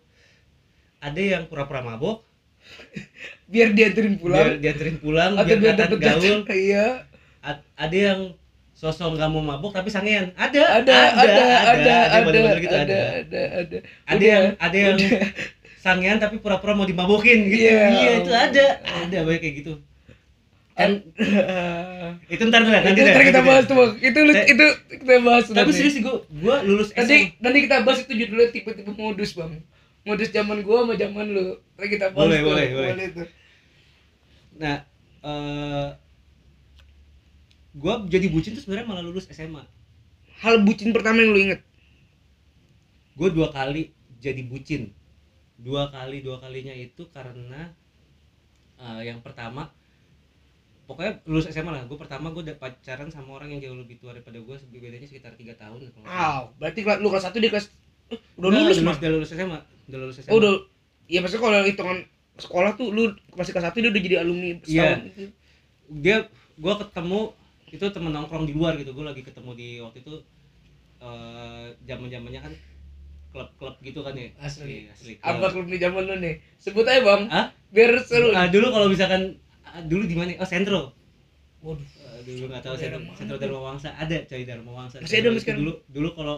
Ada 0.97 1.21
yang 1.21 1.43
pura-pura 1.45 1.83
mabok, 1.85 2.23
biar 3.51 3.75
dianterin 3.75 4.15
biar 4.17 4.21
pulang 4.23 4.47
dianterin 4.57 4.97
pulang, 5.03 5.31
atau 5.35 5.55
biar 5.59 5.75
biar 5.75 5.99
gaul. 5.99 6.39
iya 6.65 7.05
A- 7.43 7.63
ada 7.75 7.97
yang 7.97 8.19
sosok 8.73 9.19
nggak 9.19 9.29
mau 9.29 9.43
mabok 9.43 9.75
tapi 9.75 9.91
sangean. 9.91 10.31
Ada, 10.33 10.81
ada 10.81 10.97
ada 11.11 11.45
ada 11.69 11.95
ada 12.09 12.17
model-model 12.23 12.59
gitu 12.63 12.75
ada 12.75 12.99
ada 13.21 13.41
ada 13.61 13.77
Ada 14.07 14.15
Udah. 14.15 14.27
yang 14.31 14.45
ada 14.57 14.77
yang 14.79 14.97
sangean 15.83 16.15
tapi 16.15 16.39
pura-pura 16.39 16.71
mau 16.71 16.87
dimabokin 16.87 17.51
gitu. 17.51 17.67
Iya. 17.67 17.83
Iya, 17.91 18.11
itu 18.23 18.31
ada. 18.31 18.65
Ada 19.03 19.17
banyak 19.21 19.41
kayak 19.41 19.55
gitu. 19.59 19.73
Kan 20.73 21.05
itu 22.33 22.41
ntar 22.49 22.65
dulu 22.65 22.73
Nanti, 22.73 23.01
ntar 23.05 23.21
kita 23.21 23.41
bahas 23.45 23.63
tuh 23.69 23.75
Bang. 23.77 23.91
itu 23.99 24.19
lu- 24.19 24.33
itu 24.33 24.65
kita 24.89 25.21
bahas 25.21 25.45
Tapi 25.45 25.69
serius 25.69 25.93
sih 25.93 26.01
gua 26.01 26.17
gua 26.33 26.55
lulus 26.65 26.89
nanti 26.89 27.13
SMA. 27.29 27.37
nanti 27.37 27.57
kita 27.61 27.75
bahas 27.85 27.99
itu 28.01 28.13
judulnya 28.15 28.49
tipe-tipe 28.49 28.89
modus 28.89 29.37
bang 29.37 29.61
modus 30.01 30.33
zaman 30.33 30.65
gua 30.65 30.81
sama 30.81 30.93
zaman 30.97 31.25
lu 31.29 31.45
nanti 31.77 31.89
kita 31.93 32.09
bahas 32.09 32.25
Boleh, 32.25 32.39
tuh. 32.41 32.47
boleh, 32.49 32.65
boleh. 32.73 33.07
tuh. 33.13 33.27
Nah, 34.57 34.77
eh 35.21 35.87
gua 37.73 37.93
jadi 38.05 38.25
bucin 38.29 38.53
tuh 38.53 38.61
sebenarnya 38.61 38.87
malah 38.87 39.03
lulus 39.05 39.29
SMA. 39.29 39.61
hal 40.41 40.65
bucin 40.65 40.89
pertama 40.89 41.21
yang 41.21 41.31
lu 41.31 41.41
inget 41.43 41.61
Gua 43.13 43.29
dua 43.29 43.53
kali 43.53 43.93
jadi 44.17 44.41
bucin. 44.41 44.89
Dua 45.63 45.87
kali, 45.87 46.19
dua 46.19 46.37
kalinya 46.37 46.71
itu 46.71 47.07
karena 47.07 47.71
eh, 48.77 49.01
yang 49.03 49.19
pertama 49.19 49.71
pokoknya 50.83 51.23
lulus 51.23 51.47
SMA 51.47 51.71
lah. 51.71 51.83
Gue 51.85 51.95
pertama 51.95 52.29
gue 52.29 52.43
udah 52.43 52.57
pacaran 52.57 53.07
sama 53.07 53.39
orang 53.39 53.49
yang 53.49 53.61
jauh 53.63 53.77
lebih 53.77 53.95
tua 53.97 54.11
daripada 54.11 54.35
gue, 54.37 54.55
bedanya 54.69 55.07
sekitar 55.07 55.33
tiga 55.33 55.55
tahun. 55.55 55.79
kalau. 55.89 56.03
Wow, 56.03 56.41
berarti 56.59 56.79
kelas- 56.83 56.99
lu 56.99 57.07
kelas 57.07 57.23
satu 57.23 57.37
dia 57.39 57.47
kelas 57.49 57.71
eh, 58.11 58.19
udah 58.35 58.49
Nggak, 58.51 58.61
lulus 58.67 58.77
mah 58.81 58.95
udah 58.99 59.11
lulus 59.11 59.29
SMA, 59.31 59.59
udah 59.87 59.99
lulus 59.99 60.17
SMA. 60.19 60.29
oh 60.29 60.37
udah 60.37 60.53
ya 61.07 61.19
maksudnya 61.19 61.41
kalau 61.41 61.59
hitungan 61.63 61.97
sekolah 62.35 62.71
tuh 62.73 62.87
lu 62.89 63.03
masih 63.31 63.51
kelas 63.51 63.65
satu 63.67 63.77
dia 63.79 63.89
udah 63.89 64.01
jadi 64.01 64.15
alumni 64.19 64.49
Iya. 64.49 64.59
setahun 64.65 64.99
gitu. 65.07 65.23
dia 65.93 66.17
gua 66.57 66.73
ketemu 66.77 67.19
itu 67.69 67.85
temen 67.89 68.11
nongkrong 68.11 68.45
di 68.45 68.53
luar 68.53 68.73
gitu 68.75 68.91
gue 68.91 69.01
lagi 69.01 69.21
ketemu 69.21 69.51
di 69.53 69.69
waktu 69.79 70.01
itu 70.01 70.13
eh 70.99 71.65
zaman 71.83 72.07
zamannya 72.07 72.41
kan 72.41 72.53
klub-klub 73.33 73.75
gitu 73.81 73.99
kan 74.05 74.13
ya? 74.13 74.29
Asli. 74.37 74.85
Iya, 74.85 74.93
asli. 74.93 75.13
Apa 75.19 75.49
klub 75.49 75.65
di 75.65 75.81
zaman 75.81 76.05
lu 76.05 76.15
nih? 76.21 76.37
Sebut 76.61 76.85
aja 76.85 77.01
bang. 77.01 77.21
Hah? 77.33 77.47
biar 77.73 77.91
seru. 78.05 78.29
Ah, 78.37 78.47
dulu 78.53 78.69
kalau 78.69 78.87
misalkan 78.87 79.41
ah, 79.65 79.81
dulu 79.81 80.05
di 80.05 80.13
mana? 80.13 80.37
Oh 80.37 80.45
sentro. 80.45 80.93
Waduh. 81.65 81.81
Ah, 82.05 82.21
dulu 82.21 82.43
nggak 82.53 82.61
tahu 82.61 82.75
sentro 82.77 83.01
sentro? 83.17 83.35
Dharma 83.41 83.59
Wangsa 83.73 83.89
ada 83.97 84.17
coy 84.29 84.45
Dharma 84.45 84.71
Wangsa 84.71 85.01
Masih 85.01 85.25
ada. 85.25 85.33
sekarang? 85.41 85.65
dulu 85.65 85.73
dulu 85.89 86.09
kalau 86.13 86.37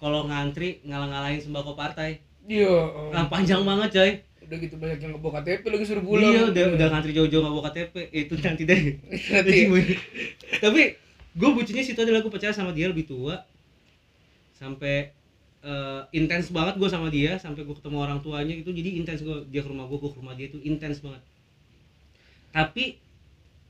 kalau 0.00 0.20
ngantri 0.26 0.80
ngalang-ngalahin 0.88 1.44
sembako 1.44 1.76
partai. 1.76 2.24
Iya. 2.48 3.12
Nah, 3.12 3.28
panjang 3.28 3.60
banget 3.68 3.88
coy. 3.92 4.12
Udah 4.44 4.56
gitu 4.60 4.76
banyak 4.76 4.98
yang 5.00 5.12
ngebawa 5.16 5.40
KTP 5.40 5.62
lagi 5.68 5.84
suruh 5.84 6.04
pulang. 6.04 6.32
Iya 6.32 6.42
udah 6.48 6.64
udah 6.80 6.86
ngantri 6.92 7.12
jauh-jauh 7.12 7.40
nggak 7.44 7.54
bawa 7.60 7.64
KTP 7.68 7.94
itu 8.12 8.34
nanti 8.40 8.62
deh. 8.64 8.80
Nanti. 9.32 9.56
tapi 10.64 10.82
gue 11.34 11.50
bucinnya 11.52 11.84
situ 11.84 12.00
adalah 12.00 12.24
gue 12.24 12.32
percaya 12.32 12.56
sama 12.56 12.72
dia 12.72 12.88
lebih 12.88 13.04
tua. 13.04 13.44
Sampai 14.56 15.12
eh, 15.64 16.02
intens 16.12 16.52
banget 16.52 16.76
gue 16.76 16.88
sama 16.92 17.08
dia 17.08 17.40
sampai 17.40 17.64
gue 17.64 17.74
ketemu 17.74 17.96
orang 18.04 18.20
tuanya 18.20 18.54
itu 18.54 18.70
jadi 18.70 19.00
intens 19.00 19.24
gue 19.24 19.48
dia 19.48 19.64
ke 19.64 19.68
rumah 19.72 19.88
gue 19.88 19.96
gue 19.96 20.10
ke 20.12 20.18
rumah 20.20 20.34
dia 20.36 20.46
itu 20.52 20.60
intens 20.60 21.00
banget. 21.00 21.24
Tapi 22.52 23.00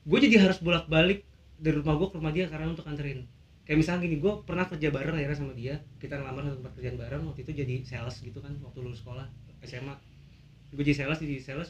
gue 0.05 0.19
jadi 0.27 0.35
harus 0.45 0.59
bolak 0.61 0.85
balik 0.91 1.23
dari 1.57 1.79
rumah 1.79 1.95
gue 1.97 2.07
ke 2.11 2.15
rumah 2.19 2.33
dia 2.35 2.45
karena 2.51 2.75
untuk 2.75 2.85
anterin 2.85 3.25
kayak 3.65 3.81
misalnya 3.81 4.05
gini 4.05 4.21
gue 4.21 4.33
pernah 4.45 4.69
kerja 4.69 4.93
bareng 4.93 5.15
akhirnya 5.17 5.37
sama 5.39 5.53
dia. 5.57 5.81
Kita 5.97 6.19
ngelamar 6.21 6.45
satu 6.45 6.55
tempat 6.61 6.73
kerjaan 6.77 6.97
bareng 6.99 7.21
waktu 7.31 7.41
itu 7.47 7.51
jadi 7.55 7.75
sales 7.81 8.15
gitu 8.21 8.37
kan 8.43 8.53
waktu 8.61 8.77
lulus 8.83 9.01
sekolah 9.01 9.25
SMA 9.65 9.95
gue 10.75 10.83
jadi 10.83 11.07
sales 11.07 11.17
jadi 11.17 11.39
sales. 11.41 11.69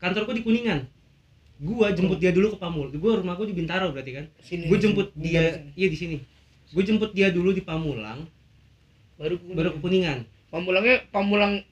Kantor 0.00 0.32
gue 0.32 0.40
di 0.40 0.44
kuningan. 0.44 0.88
Gue 1.62 1.86
jemput 1.94 2.18
dia 2.18 2.34
dulu 2.34 2.56
ke 2.56 2.58
Pamul. 2.58 2.90
Gue 2.90 3.12
rumah 3.14 3.38
gue 3.38 3.46
di 3.46 3.54
Bintaro 3.54 3.94
berarti 3.94 4.10
kan. 4.10 4.26
Gue 4.42 4.78
jemput 4.80 5.14
dia 5.14 5.54
sini. 5.54 5.70
iya 5.78 5.88
di 5.92 5.98
sini. 5.98 6.16
Gue 6.74 6.82
jemput 6.82 7.14
dia 7.14 7.30
dulu 7.30 7.54
di 7.54 7.62
Pamulang 7.62 8.26
baru 9.20 9.34
ke 9.38 9.44
baru 9.54 9.68
kuningan 9.78 10.18
pamulangnya 10.50 10.96
pamulang 11.10 11.62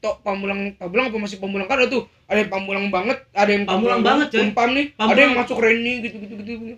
tok 0.00 0.20
pamulang 0.20 0.76
pamulang 0.76 1.08
apa 1.08 1.16
masih 1.16 1.40
pamulang 1.40 1.66
kan 1.66 1.80
ada 1.80 1.88
tuh? 1.88 2.04
Ada 2.28 2.44
yang 2.44 2.50
pamulang 2.52 2.86
banget 2.92 3.18
ada 3.32 3.50
yang 3.50 3.64
Pamulang 3.64 4.02
banget, 4.04 4.28
coy. 4.34 4.40
umpam 4.50 4.68
nih 4.76 4.86
ada 4.92 4.98
Pamulang. 4.98 5.22
yang 5.24 5.34
masuk 5.40 5.56
Reni 5.62 5.92
gitu 6.04 6.16
gitu 6.20 6.34
gitu 6.42 6.76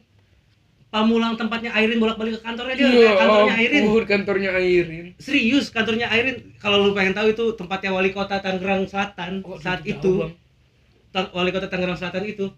Pamulang 0.88 1.36
tempatnya 1.36 1.68
Airin 1.76 2.00
bolak-balik 2.00 2.40
ke 2.40 2.42
kantornya 2.48 2.72
dia. 2.72 2.88
Iya, 2.88 3.10
kantornya 3.12 3.54
Airin. 3.60 3.82
ampun, 3.84 4.04
kantornya 4.08 4.50
Airin. 4.56 5.06
Serius 5.20 5.68
kantornya 5.68 6.08
Airin. 6.08 6.56
Kalau 6.56 6.80
lu 6.80 6.96
pengen 6.96 7.12
tahu 7.12 7.28
itu 7.36 7.44
tempatnya 7.60 7.92
wali 7.92 8.08
kota 8.08 8.40
Tangerang 8.40 8.88
Selatan 8.88 9.44
Kok 9.44 9.60
saat 9.60 9.84
gitu 9.84 10.24
itu. 10.24 10.32
Bang? 11.12 11.28
Wali 11.36 11.52
kota 11.52 11.68
Tangerang 11.68 11.92
Selatan 11.92 12.24
itu. 12.24 12.48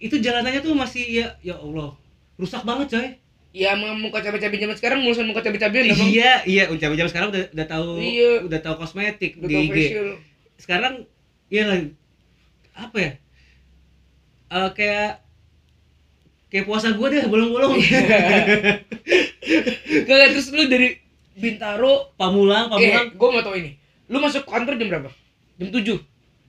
Itu 0.00 0.16
jalanannya 0.16 0.64
tuh 0.64 0.72
masih 0.72 1.04
ya 1.04 1.36
ya 1.44 1.60
Allah. 1.60 1.92
Rusak 2.40 2.64
banget 2.64 2.96
coy 2.96 3.08
ya 3.50 3.74
muka 3.74 4.22
cabai-cabai 4.22 4.58
zaman 4.58 4.76
sekarang 4.78 4.98
mulusan 5.02 5.26
muka 5.26 5.42
cabai-cabai 5.42 5.90
bang. 5.90 5.98
Iya 6.06 6.32
iya 6.46 6.62
udah 6.70 6.94
jam 6.94 7.08
sekarang 7.10 7.34
udah 7.34 7.50
udah 7.50 7.66
tahu 7.66 7.86
Iya. 7.98 8.46
udah 8.46 8.58
tahu 8.62 8.74
kosmetik 8.78 9.38
udah 9.38 9.48
di 9.48 9.54
IG. 9.58 9.70
facial. 9.70 10.08
Sekarang 10.56 10.94
ya 11.50 11.66
apa 12.72 12.96
ya 12.96 13.12
Eh, 14.50 14.70
kayak 14.74 15.22
kayak 16.50 16.66
puasa 16.66 16.90
gue 16.90 17.06
deh 17.06 17.22
bolong-bolong. 17.26 17.78
Gak, 20.02 20.26
terus 20.34 20.50
lu 20.50 20.66
dari 20.66 20.98
Bintaro 21.32 22.10
pamulang 22.14 22.66
pamulang. 22.66 23.06
eh 23.06 23.14
gue 23.14 23.28
mau 23.30 23.40
tau 23.40 23.54
ini. 23.54 23.78
Lu 24.10 24.18
masuk 24.18 24.42
kantor 24.44 24.74
jam 24.74 24.90
berapa? 24.90 25.10
Jam 25.54 25.68
tujuh? 25.70 25.98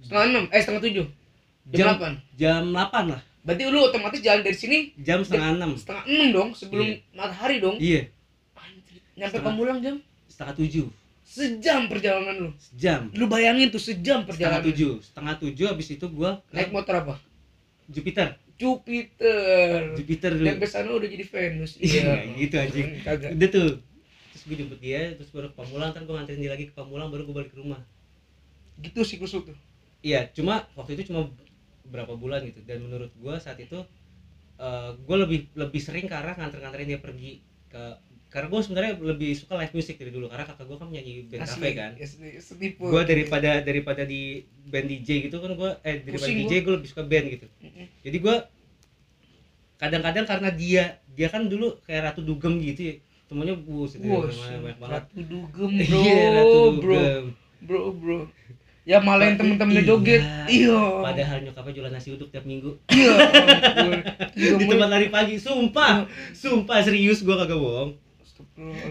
Setengah 0.01 0.25
enam? 0.27 0.43
Eh 0.49 0.59
setengah 0.59 0.81
tujuh? 0.81 1.05
Jam 1.71 1.93
delapan? 1.93 2.13
jam 2.33 2.63
8 2.73 3.13
lah 3.13 3.21
berarti 3.41 3.63
lu 3.65 3.79
otomatis 3.81 4.21
jalan 4.21 4.41
dari 4.41 4.53
sini 4.53 4.77
jam 4.97 5.21
setengah 5.21 5.55
enam. 5.55 5.71
setengah 5.73 6.03
enam 6.05 6.27
dong 6.29 6.49
sebelum 6.53 6.85
Iya. 6.85 6.97
matahari 7.11 7.57
dong. 7.57 7.77
Iya. 7.77 8.01
Anjir, 8.53 8.99
nyampe 9.13 9.33
Setengah- 9.33 9.45
Pamulang 9.49 9.79
jam? 9.81 9.95
Setengah 10.27 10.53
tujuh. 10.55 10.87
Sejam 11.21 11.87
perjalanan 11.87 12.35
lu. 12.37 12.49
Jam 12.75 13.07
lu 13.11 13.25
bayangin 13.25 13.69
tuh 13.69 13.79
sejam 13.79 14.21
setengah 14.21 14.59
perjalanan. 14.59 14.63
tujuh. 14.67 14.91
Setengah 14.99 15.33
tujuh 15.37 15.65
habis 15.65 15.87
itu 15.89 16.05
gua 16.07 16.43
ke 16.45 16.53
naik 16.53 16.69
motor 16.69 16.95
apa? 16.97 17.15
Jupiter. 17.87 18.35
Jupiter. 18.55 19.97
Jupiter 19.97 20.31
dulu. 20.31 20.45
Yang 20.45 20.59
ke 20.59 20.67
sana 20.67 20.89
udah 20.91 21.09
jadi 21.09 21.25
Venus 21.25 21.71
Iya, 21.77 22.13
gitu, 22.35 22.55
anjing. 22.55 22.87
Hmm, 22.93 23.01
kagak. 23.01 23.29
Udah 23.33 23.49
tuh. 23.49 23.69
Terus 24.31 24.43
gue 24.43 24.55
jemput 24.55 24.79
dia 24.79 25.01
terus 25.13 25.29
baru 25.29 25.49
ke 25.49 25.55
Pamulang 25.55 25.91
kan 25.91 26.01
gue 26.01 26.13
nganterin 26.13 26.39
dia 26.39 26.51
lagi 26.51 26.65
ke 26.65 26.73
Pamulang 26.73 27.09
baru 27.09 27.25
gue 27.25 27.35
balik 27.35 27.49
ke 27.49 27.57
rumah. 27.57 27.81
Gitu 28.77 29.01
siklus 29.01 29.31
lu 29.31 29.41
tuh. 29.43 29.57
Iya 30.01 30.29
cuma 30.31 30.65
waktu 30.73 30.93
itu 30.95 31.09
cuma 31.09 31.29
berapa 31.87 32.13
bulan 32.17 32.45
gitu. 32.45 32.61
Dan 32.65 32.85
menurut 32.85 33.11
gue 33.15 33.35
saat 33.41 33.57
itu 33.61 33.81
gue 35.01 35.17
lebih 35.17 35.49
lebih 35.57 35.81
sering 35.81 36.05
ke 36.05 36.13
arah 36.13 36.37
nganter-nganterin 36.37 36.85
dia 36.93 37.01
pergi 37.01 37.41
ke 37.73 37.97
karena 38.31 38.47
gue 38.47 38.61
sebenarnya 38.63 38.93
lebih 38.95 39.35
suka 39.35 39.59
live 39.59 39.73
music 39.75 39.99
dari 39.99 40.11
dulu. 40.13 40.29
Karena 40.31 40.45
kakak 40.47 40.65
gue 40.69 40.77
kan 40.79 40.87
penyanyi 40.87 41.13
band 41.27 41.41
cafe 41.49 41.69
kan. 41.75 41.91
asli, 41.97 42.29
setipu 42.39 42.87
gue 42.87 43.01
daripada 43.03 43.59
daripada 43.59 44.01
di 44.07 44.45
band 44.69 44.87
DJ 44.87 45.27
gitu 45.27 45.41
kan 45.41 45.51
gue 45.57 45.71
eh 45.83 45.99
daripada 45.99 46.29
Pusing 46.29 46.37
DJ 46.45 46.53
gue 46.63 46.73
lebih 46.77 46.89
suka 46.93 47.03
band 47.03 47.25
gitu. 47.27 47.47
Mm-mm. 47.59 47.85
jadi 48.05 48.17
gue 48.21 48.35
kadang-kadang 49.81 50.25
karena 50.29 50.49
dia 50.53 50.83
dia 51.11 51.27
kan 51.27 51.49
dulu 51.49 51.81
kayak 51.89 52.13
ratu 52.13 52.21
dugem 52.21 52.61
gitu 52.61 52.81
ya. 52.93 52.95
Temennya 53.31 53.55
bus 53.55 53.95
Wah, 53.95 54.27
banyak 54.27 54.77
banget. 54.79 55.03
Ratu 55.07 55.21
Dugem 55.23 55.71
bro, 55.87 55.99
iya 56.05 56.23
ratu 56.35 56.57
bro, 56.59 56.71
dugem. 56.75 57.23
Bro, 57.63 57.81
bro. 57.95 58.17
Ya 58.91 58.99
malahin 58.99 59.33
Tapi 59.33 59.39
temen-temennya 59.47 59.79
iya. 59.79 59.87
joget. 59.87 60.21
Iya. 60.45 60.81
padahal 60.99 61.37
nyokapnya 61.41 61.71
jualan 61.71 61.91
nasi 61.91 62.09
uduk 62.11 62.27
tiap 62.27 62.43
minggu 62.43 62.75
Iya. 62.89 63.13
Juga 64.35 64.55
di 64.57 64.65
tempat 64.67 64.89
lari 64.89 65.07
pagi 65.07 65.35
sumpah 65.37 66.03
sumpah 66.33 66.77
serius 66.81 67.21
gua 67.21 67.39
kagak 67.39 67.55
bohong 67.55 67.91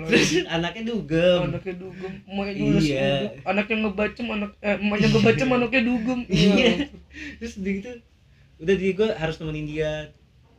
terus 0.06 0.46
anaknya 0.46 0.88
dugem 0.88 1.40
Anaknya 1.44 1.74
dugem, 1.76 2.12
emaknya 2.24 2.54
juga 2.56 2.78
Iya. 2.80 3.10
Anaknya 3.44 3.76
ngebacem, 3.80 4.26
anak 4.28 4.50
eh 4.58 4.76
emaknya 4.76 5.08
ngebacem, 5.10 5.48
anaknya 5.48 5.82
dugem. 5.84 6.20
iya 6.24 6.86
terus 7.36 7.54
gitu 7.58 7.90
udah 8.56 8.74
di 8.74 8.88
gua 8.90 9.08
harus 9.12 9.36
nemenin 9.36 9.66
dia 9.66 9.92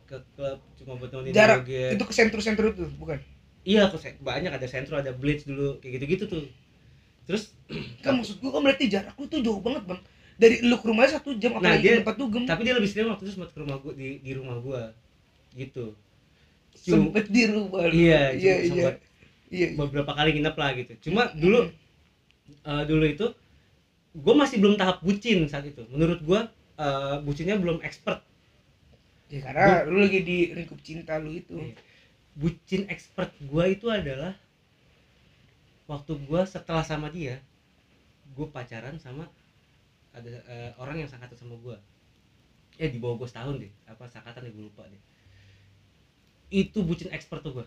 ke 0.04 0.16
klub 0.32 0.60
cuma 0.76 0.92
buat 0.96 1.10
nemenin 1.10 1.30
dia 1.30 1.36
Jarak 1.36 1.58
joget. 1.64 1.90
itu 1.92 2.04
ke 2.04 2.14
sentru-sentru 2.14 2.66
itu, 2.70 2.84
bukan? 2.94 3.18
iya 3.62 3.86
ke 3.86 3.96
se- 3.96 4.18
banyak 4.18 4.50
ada 4.50 4.66
sentro 4.66 4.94
ada 4.94 5.10
blitz 5.10 5.44
dulu 5.44 5.78
kayak 5.78 5.92
gitu-gitu 5.96 6.24
tuh 6.28 6.44
terus 7.24 7.54
Kan 7.98 8.18
maksud 8.18 8.36
gua 8.38 8.52
kan 8.52 8.62
berarti 8.62 8.84
jarak 8.86 9.14
lu 9.14 9.24
tuh 9.24 9.40
jauh 9.40 9.56
banget, 9.58 9.82
Bang. 9.86 10.00
Dari 10.34 10.60
lu 10.60 10.76
ke 10.76 10.84
rumahnya 10.84 11.16
satu 11.16 11.32
jam 11.34 11.52
Nah, 11.52 11.60
apalagi 11.62 11.80
dia- 11.82 11.98
tempat 11.98 12.16
dugem. 12.16 12.42
tapi 12.44 12.60
dia 12.62 12.74
lebih 12.74 12.86
sering 12.86 13.08
waktu 13.08 13.24
itu 13.24 13.32
sempat 13.32 13.50
ke 13.50 13.58
rumah 13.58 13.76
gua 13.76 13.92
di 13.92 14.18
di 14.18 14.32
rumah 14.32 14.56
gua 14.58 14.82
gitu 15.52 15.96
Cuma- 16.74 17.08
Sempet 17.08 17.24
di 17.28 17.42
rumah. 17.46 17.84
lu. 17.84 17.92
iya 17.94 18.32
iya, 18.32 18.54
iya. 18.58 18.66
sempat 18.66 18.96
Iya. 19.48 19.66
beberapa 19.74 20.10
kali 20.10 20.32
nginep 20.32 20.56
lah 20.56 20.70
gitu 20.74 20.92
cuma 21.02 21.28
dulu 21.30 21.68
eh, 22.62 22.82
dulu 22.82 23.04
itu 23.06 23.26
gue 24.14 24.34
masih 24.34 24.56
belum 24.58 24.74
tahap 24.74 25.00
bucin 25.00 25.44
saat 25.44 25.64
itu 25.64 25.84
menurut 25.86 26.20
gue 26.20 26.40
eh, 26.74 27.16
bucinnya 27.20 27.56
belum 27.56 27.80
expert 27.80 28.24
Ya 29.28 29.40
karena 29.40 29.84
lu 29.86 30.00
lagi 30.02 30.20
di 30.20 30.52
lingkup 30.52 30.76
cinta 30.80 31.16
lu 31.16 31.32
itu. 31.32 31.52
Iya. 31.54 31.72
bucin 32.34 32.84
expert 32.86 33.32
gue 33.38 33.64
itu 33.66 33.86
adalah 33.86 34.36
waktu 35.92 36.16
gue 36.16 36.40
setelah 36.48 36.80
sama 36.80 37.12
dia 37.12 37.36
gue 38.32 38.46
pacaran 38.48 38.96
sama 38.96 39.28
ada 40.16 40.32
eh, 40.48 40.72
orang 40.80 41.04
yang 41.04 41.08
sangkatan 41.12 41.36
sama 41.36 41.60
gue 41.60 41.76
ya 42.80 42.88
di 42.88 42.96
bawah 42.96 43.20
gue 43.20 43.28
setahun 43.28 43.60
deh 43.60 43.72
apa 43.84 44.08
sangkatan 44.08 44.48
deh 44.48 44.52
gue 44.56 44.64
lupa 44.72 44.88
deh. 44.88 45.02
Itu 46.52 46.84
bucin 46.84 47.12
expert 47.12 47.44
tuh 47.44 47.60
gue 47.60 47.66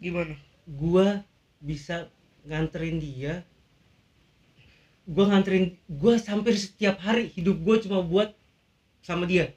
Gimana? 0.00 0.36
gua 0.68 1.20
bisa 1.60 2.08
nganterin 2.48 2.96
dia 3.00 3.44
gua 5.04 5.28
nganterin 5.28 5.76
gua 5.88 6.16
hampir 6.16 6.56
setiap 6.56 6.96
hari 7.04 7.28
hidup 7.36 7.60
gua 7.60 7.76
cuma 7.76 8.00
buat 8.00 8.32
sama 9.04 9.28
dia. 9.28 9.52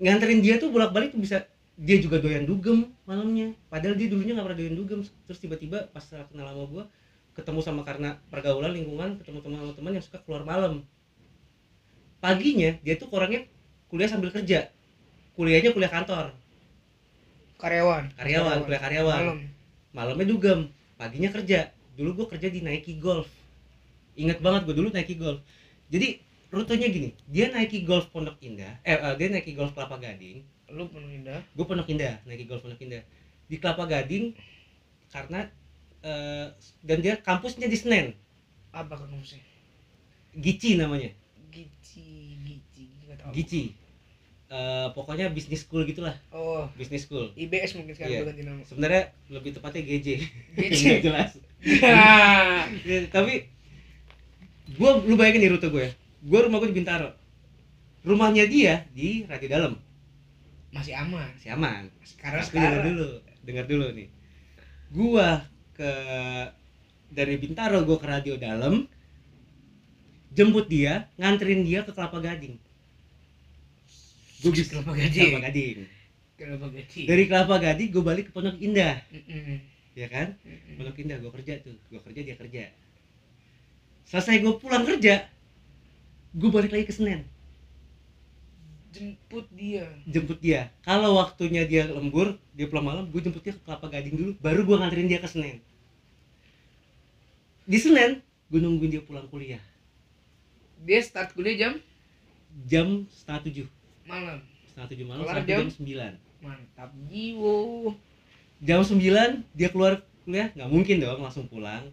Nganterin 0.00 0.40
dia 0.40 0.56
tuh 0.56 0.72
bolak-balik 0.72 1.12
tuh 1.12 1.20
bisa 1.20 1.44
dia 1.76 1.96
juga 1.98 2.20
doyan 2.20 2.44
dugem 2.44 2.92
malamnya. 3.08 3.56
Padahal 3.72 3.96
dia 3.96 4.08
dulunya 4.12 4.36
nggak 4.36 4.46
pernah 4.46 4.60
doyan 4.60 4.76
dugem. 4.76 5.00
Terus 5.28 5.38
tiba-tiba 5.40 5.88
pas 5.90 6.04
kenal 6.04 6.46
sama 6.48 6.64
gua 6.68 6.84
ketemu 7.32 7.60
sama 7.64 7.80
karena 7.80 8.20
pergaulan 8.28 8.76
lingkungan 8.76 9.16
ketemu 9.24 9.40
teman 9.40 9.72
teman 9.72 9.92
yang 9.96 10.04
suka 10.04 10.20
keluar 10.20 10.44
malam. 10.44 10.84
Paginya 12.20 12.76
dia 12.84 12.94
tuh 13.00 13.08
orangnya 13.08 13.48
kuliah 13.88 14.08
sambil 14.08 14.28
kerja. 14.30 14.68
Kuliahnya 15.32 15.72
kuliah 15.72 15.88
kantor. 15.88 16.36
Karyawan. 17.56 18.12
karyawan 18.18 18.58
kuliah 18.68 18.82
karyawan. 18.82 19.20
Malam. 19.22 19.38
malamnya 19.96 20.26
dugem. 20.28 20.60
Paginya 21.00 21.32
kerja. 21.32 21.72
Dulu 21.96 22.24
gue 22.24 22.26
kerja 22.36 22.52
di 22.52 22.60
Nike 22.60 23.00
Golf. 23.00 23.28
Inget 24.12 24.44
banget 24.44 24.68
gue 24.68 24.74
dulu 24.76 24.88
Nike 24.92 25.16
Golf. 25.16 25.40
Jadi 25.88 26.20
rutenya 26.52 26.88
gini. 26.92 27.16
Dia 27.26 27.48
Nike 27.48 27.80
Golf 27.88 28.12
Pondok 28.12 28.36
Indah 28.44 28.76
eh 28.84 28.92
eh, 28.92 29.14
dia 29.16 29.28
Nike 29.32 29.56
Golf 29.56 29.72
Kelapa 29.72 29.96
Gading 29.96 30.44
Lu 30.72 30.88
penuh 30.88 31.12
indah. 31.12 31.40
gue 31.52 31.64
Pondok 31.64 31.86
Indah 31.86 32.16
Nike 32.24 32.48
Golf 32.48 32.64
Pondok 32.64 32.80
Indah 32.80 33.04
di 33.44 33.60
Kelapa 33.60 33.84
Gading 33.84 34.32
karena 35.12 35.44
eh, 36.00 36.48
dan 36.80 36.98
dia 36.98 37.20
kampusnya 37.20 37.68
di 37.68 37.76
Senen 37.76 38.16
Apa 38.72 38.96
sih? 39.22 39.36
Gici 40.32 40.80
namanya 40.80 41.12
Gici, 41.52 42.40
gici. 42.40 42.88
Gici 43.30 43.64
Eh, 44.48 44.88
pokoknya 44.92 45.32
bisnis 45.32 45.64
school 45.64 45.80
gitulah 45.84 46.12
Oh, 46.28 46.68
bisnis 46.76 47.08
school 47.08 47.32
IBS 47.32 47.72
mungkin 47.72 47.96
sekarang 47.96 48.12
Iya. 48.12 48.20
udah 48.20 48.28
ganti 48.28 48.42
nama. 48.44 48.60
sebenarnya 48.68 49.02
lebih 49.32 49.50
tepatnya 49.56 49.80
GJ. 49.80 50.08
Nggak 50.56 51.00
jelas 51.00 51.30
Nah, 51.80 52.68
Ya, 52.88 53.00
tapi 53.08 53.48
gua 54.76 55.00
lu 55.00 55.16
bayangin 55.16 55.48
nih 55.48 55.52
rute 55.52 55.68
gue 55.68 55.84
ya 55.84 55.92
gue 56.22 56.38
rumah 56.38 56.60
gue 56.60 56.68
di 56.68 56.76
Bintaro 56.76 57.16
rumahnya 58.04 58.44
dia 58.44 58.84
di 58.92 59.24
Radio 59.24 59.48
Dalam 59.48 59.72
masih 60.72 60.94
aman. 60.96 61.28
masih 61.36 61.50
aman 61.52 61.82
Sekarang 62.02 62.42
Tapi 62.42 62.56
dengar 62.56 62.72
sekarang. 62.72 62.86
dulu 62.88 63.08
dengar 63.44 63.64
dulu 63.68 63.86
nih 63.92 64.08
gua 64.90 65.28
ke 65.72 65.90
dari 67.12 67.34
Bintaro 67.36 67.84
gua 67.84 67.98
ke 68.00 68.06
Radio 68.08 68.34
Dalam 68.36 68.88
jemput 70.32 70.66
dia 70.66 71.08
nganterin 71.20 71.60
dia 71.62 71.84
ke 71.84 71.92
Kelapa 71.92 72.18
Gading 72.18 72.56
gue 74.42 74.50
bisa 74.50 74.64
Kelapa 74.66 74.92
Gading. 74.96 75.30
Kelapa 75.30 75.40
Gading 75.48 75.78
Kenapa 76.32 76.66
gaji? 76.72 77.02
dari 77.06 77.24
Kelapa 77.28 77.56
Gading 77.60 77.88
gue 77.92 78.02
balik 78.02 78.24
ke 78.28 78.32
Pondok 78.32 78.56
Indah 78.58 78.98
Mm-mm. 79.12 79.60
ya 79.94 80.08
kan 80.08 80.34
Mm-mm. 80.42 80.74
Pondok 80.80 80.96
Indah 80.98 81.16
gue 81.20 81.30
kerja 81.30 81.54
tuh 81.60 81.76
gue 81.86 82.00
kerja 82.00 82.20
dia 82.24 82.34
kerja 82.34 82.62
selesai 84.04 84.40
gue 84.40 84.52
pulang 84.58 84.82
kerja 84.82 85.28
gue 86.32 86.50
balik 86.50 86.72
lagi 86.72 86.88
ke 86.88 86.94
Senen 86.96 87.22
jemput 88.92 89.46
dia. 89.56 89.88
jemput 90.04 90.38
dia. 90.38 90.68
Kalau 90.84 91.16
waktunya 91.16 91.64
dia 91.64 91.88
lembur 91.88 92.36
dia 92.52 92.68
pulang 92.68 92.84
malam 92.84 93.04
gue 93.08 93.20
jemput 93.24 93.40
dia 93.40 93.56
ke 93.56 93.60
Kelapa 93.64 93.88
Gading 93.88 94.14
dulu 94.20 94.30
baru 94.38 94.60
gue 94.68 94.76
nganterin 94.76 95.08
dia 95.08 95.18
ke 95.18 95.28
Senen. 95.28 95.58
Di 97.64 97.78
Senen 97.80 98.20
gue 98.52 98.60
nungguin 98.60 98.92
dia 98.92 99.02
pulang 99.02 99.24
kuliah. 99.32 99.60
Dia 100.84 101.00
start 101.00 101.32
kuliah 101.32 101.56
jam? 101.56 101.72
Jam 102.68 103.08
setengah 103.08 103.40
tujuh. 103.48 103.66
Malam. 104.04 104.38
Setengah 104.68 104.88
tujuh 104.92 105.06
malam 105.08 105.24
sampai 105.24 105.48
jam? 105.48 105.66
sembilan. 105.72 106.12
Mantap 106.44 106.90
jiwo. 107.08 107.56
Jam 108.60 108.84
sembilan 108.84 109.30
dia 109.56 109.68
keluar 109.72 110.04
kuliah 110.28 110.52
nggak 110.52 110.68
mungkin 110.68 110.96
dong 111.00 111.20
langsung 111.24 111.48
pulang. 111.48 111.88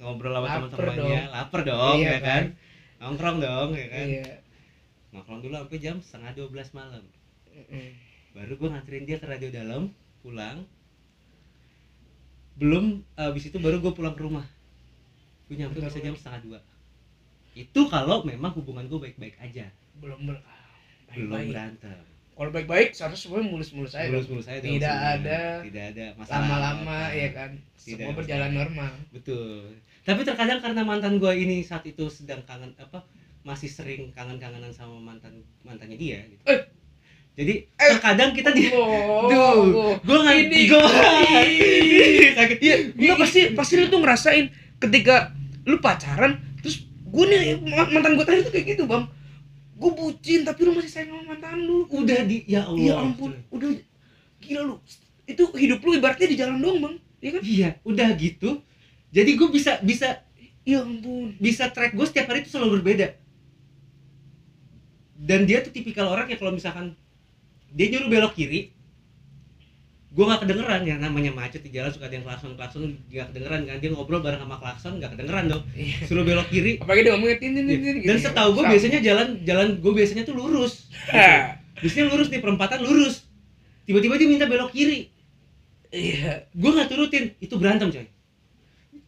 Ngobrol 0.00 0.34
sama 0.34 0.48
teman-temannya. 0.48 0.98
dong. 0.98 1.30
lapar 1.30 1.60
dong 1.62 1.98
Iya 2.00 2.08
ya 2.08 2.18
kan? 2.18 2.24
kan? 2.24 2.44
nongkrong 3.02 3.38
dong 3.38 3.68
ya 3.76 3.86
kan? 3.92 4.06
Iya 4.08 4.41
nongkrong 5.12 5.44
dulu 5.44 5.54
sampai 5.60 5.78
jam 5.78 5.96
setengah 6.00 6.32
dua 6.34 6.48
belas 6.48 6.68
malam. 6.72 7.04
Mm-mm. 7.52 7.92
baru 8.32 8.56
gue 8.56 8.68
nganterin 8.72 9.04
dia 9.04 9.20
ke 9.20 9.28
radio 9.28 9.52
dalam 9.52 9.92
pulang. 10.24 10.64
Belum 12.56 13.04
abis 13.20 13.52
itu 13.52 13.60
baru 13.60 13.76
gue 13.84 13.92
pulang 13.92 14.16
ke 14.16 14.24
rumah. 14.24 14.48
Gue 15.48 15.60
nyampe 15.60 15.84
bisa 15.84 16.00
jam 16.00 16.16
setengah 16.16 16.40
dua. 16.40 16.58
Itu 17.52 17.92
kalau 17.92 18.24
memang 18.24 18.56
hubungan 18.56 18.88
gue 18.88 18.96
baik-baik 18.96 19.36
aja. 19.36 19.68
Belum 20.00 20.16
ber 20.24 20.40
ah, 20.48 20.64
belum 21.12 21.28
baik-baik. 21.28 21.48
berantem. 21.52 22.00
Kalau 22.32 22.48
baik-baik 22.48 22.96
seharusnya 22.96 23.28
semuanya 23.28 23.52
mulus-mulus 23.52 23.92
aja 23.92 24.08
mulus 24.08 24.26
mulus 24.32 24.48
saya 24.48 24.58
dong 24.64 24.72
Tidak 24.72 24.96
ada 24.96 25.40
tidak 25.60 25.84
ada 25.92 26.06
masalah 26.16 26.40
lama-lama 26.40 26.98
ya 27.12 27.28
kan? 27.36 27.50
Tidak 27.76 28.08
semua 28.08 28.16
berjalan 28.16 28.50
normal. 28.56 28.92
Betul. 29.12 29.76
Tapi 30.02 30.20
terkadang 30.24 30.64
karena 30.64 30.82
mantan 30.82 31.20
gue 31.20 31.32
ini 31.36 31.60
saat 31.60 31.84
itu 31.84 32.08
sedang 32.08 32.40
kangen 32.48 32.72
apa 32.80 33.04
masih 33.42 33.66
sering 33.66 34.10
kangen-kangenan 34.10 34.70
sama 34.70 34.94
mantan 34.96 35.34
mantannya 35.60 35.96
dia 35.96 36.22
gitu. 36.24 36.42
Eh. 36.46 36.60
jadi 37.32 37.54
Eh. 37.66 37.90
terkadang 37.92 38.30
kita 38.30 38.50
di 38.50 38.70
oh, 38.70 39.26
Duh, 39.30 39.98
gue 39.98 40.16
nggak 40.16 40.36
ini 40.38 40.58
gue 40.66 40.82
Ih. 41.42 42.30
sakit. 42.38 42.58
Iya, 42.58 42.74
enggak 42.94 43.18
pasti 43.18 43.40
pasti 43.58 43.72
lu 43.76 43.86
tuh 43.86 43.98
ngerasain 43.98 44.46
ketika 44.78 45.34
lu 45.62 45.78
pacaran 45.78 46.38
terus 46.58 46.86
gue 46.86 47.24
nih 47.24 47.40
ma- 47.62 47.88
mantan 47.88 48.14
gue 48.14 48.22
tadi 48.22 48.40
tuh 48.42 48.52
kayak 48.52 48.66
gitu 48.74 48.84
bang. 48.84 49.04
Gue 49.74 49.90
bucin 49.90 50.46
tapi 50.46 50.62
lu 50.62 50.72
masih 50.72 50.90
sayang 50.92 51.10
sama 51.10 51.34
mantan 51.34 51.58
lu. 51.58 51.82
Udah 51.88 52.22
di 52.22 52.46
ya 52.46 52.62
Allah 52.62 52.78
ya 52.78 52.94
ampun. 52.96 53.34
udah 53.50 53.68
gila 54.38 54.62
lu. 54.62 54.76
Itu 55.24 55.50
hidup 55.54 55.82
lu 55.82 55.98
ibaratnya 55.98 56.28
di 56.28 56.36
jalan 56.36 56.58
doang 56.58 56.78
bang. 56.78 56.94
Ya 57.18 57.30
kan? 57.32 57.42
Iya 57.42 57.68
udah 57.82 58.08
gitu. 58.14 58.62
Jadi 59.10 59.30
gue 59.34 59.48
bisa 59.50 59.82
bisa 59.82 60.22
ya 60.62 60.86
ampun. 60.86 61.34
bisa 61.42 61.66
track 61.68 61.90
gue 61.92 62.06
setiap 62.06 62.30
hari 62.30 62.46
itu 62.46 62.54
selalu 62.54 62.78
berbeda 62.78 63.18
dan 65.22 65.46
dia 65.46 65.62
tuh 65.62 65.70
tipikal 65.70 66.10
orang 66.10 66.26
yang 66.26 66.38
kalau 66.42 66.50
misalkan 66.50 66.98
dia 67.70 67.86
nyuruh 67.94 68.10
belok 68.10 68.34
kiri 68.34 68.74
gue 70.12 70.24
nggak 70.28 70.44
kedengeran 70.44 70.84
ya 70.84 71.00
namanya 71.00 71.32
macet 71.32 71.64
di 71.64 71.72
jalan 71.72 71.88
suka 71.88 72.04
ada 72.04 72.20
yang 72.20 72.24
klakson 72.28 72.52
klakson 72.52 73.00
nggak 73.08 73.32
kedengeran 73.32 73.64
kan. 73.64 73.76
Dia 73.80 73.90
ngobrol 73.96 74.20
bareng 74.20 74.44
sama 74.44 74.60
klakson 74.60 75.00
nggak 75.00 75.16
kedengeran 75.16 75.48
dong. 75.48 75.64
Iya. 75.72 76.04
suruh 76.04 76.20
belok 76.20 76.52
kiri. 76.52 76.76
Apalagi 76.84 77.00
dia 77.08 77.12
ngomongnya 77.16 77.38
tin 77.40 77.50
tin 77.56 77.64
tin 77.64 77.80
tin 77.80 77.94
dan 78.04 78.16
gitu. 78.20 78.28
setahu 78.28 78.48
gue 78.52 78.64
biasanya 78.76 79.00
jalan 79.00 79.28
jalan 79.48 79.68
gue 79.80 79.92
biasanya 79.96 80.22
tuh 80.28 80.36
lurus. 80.36 80.92
Hah. 81.08 81.56
biasanya 81.82 82.04
lurus 82.12 82.28
nih 82.28 82.40
perempatan 82.44 82.84
lurus. 82.84 83.24
Tiba-tiba 83.88 84.20
dia 84.20 84.28
minta 84.28 84.44
belok 84.44 84.68
kiri. 84.76 85.08
Iya. 85.88 86.44
Gue 86.52 86.70
nggak 86.76 86.92
turutin. 86.92 87.32
Itu 87.40 87.56
berantem 87.56 87.88
coy. 87.88 88.04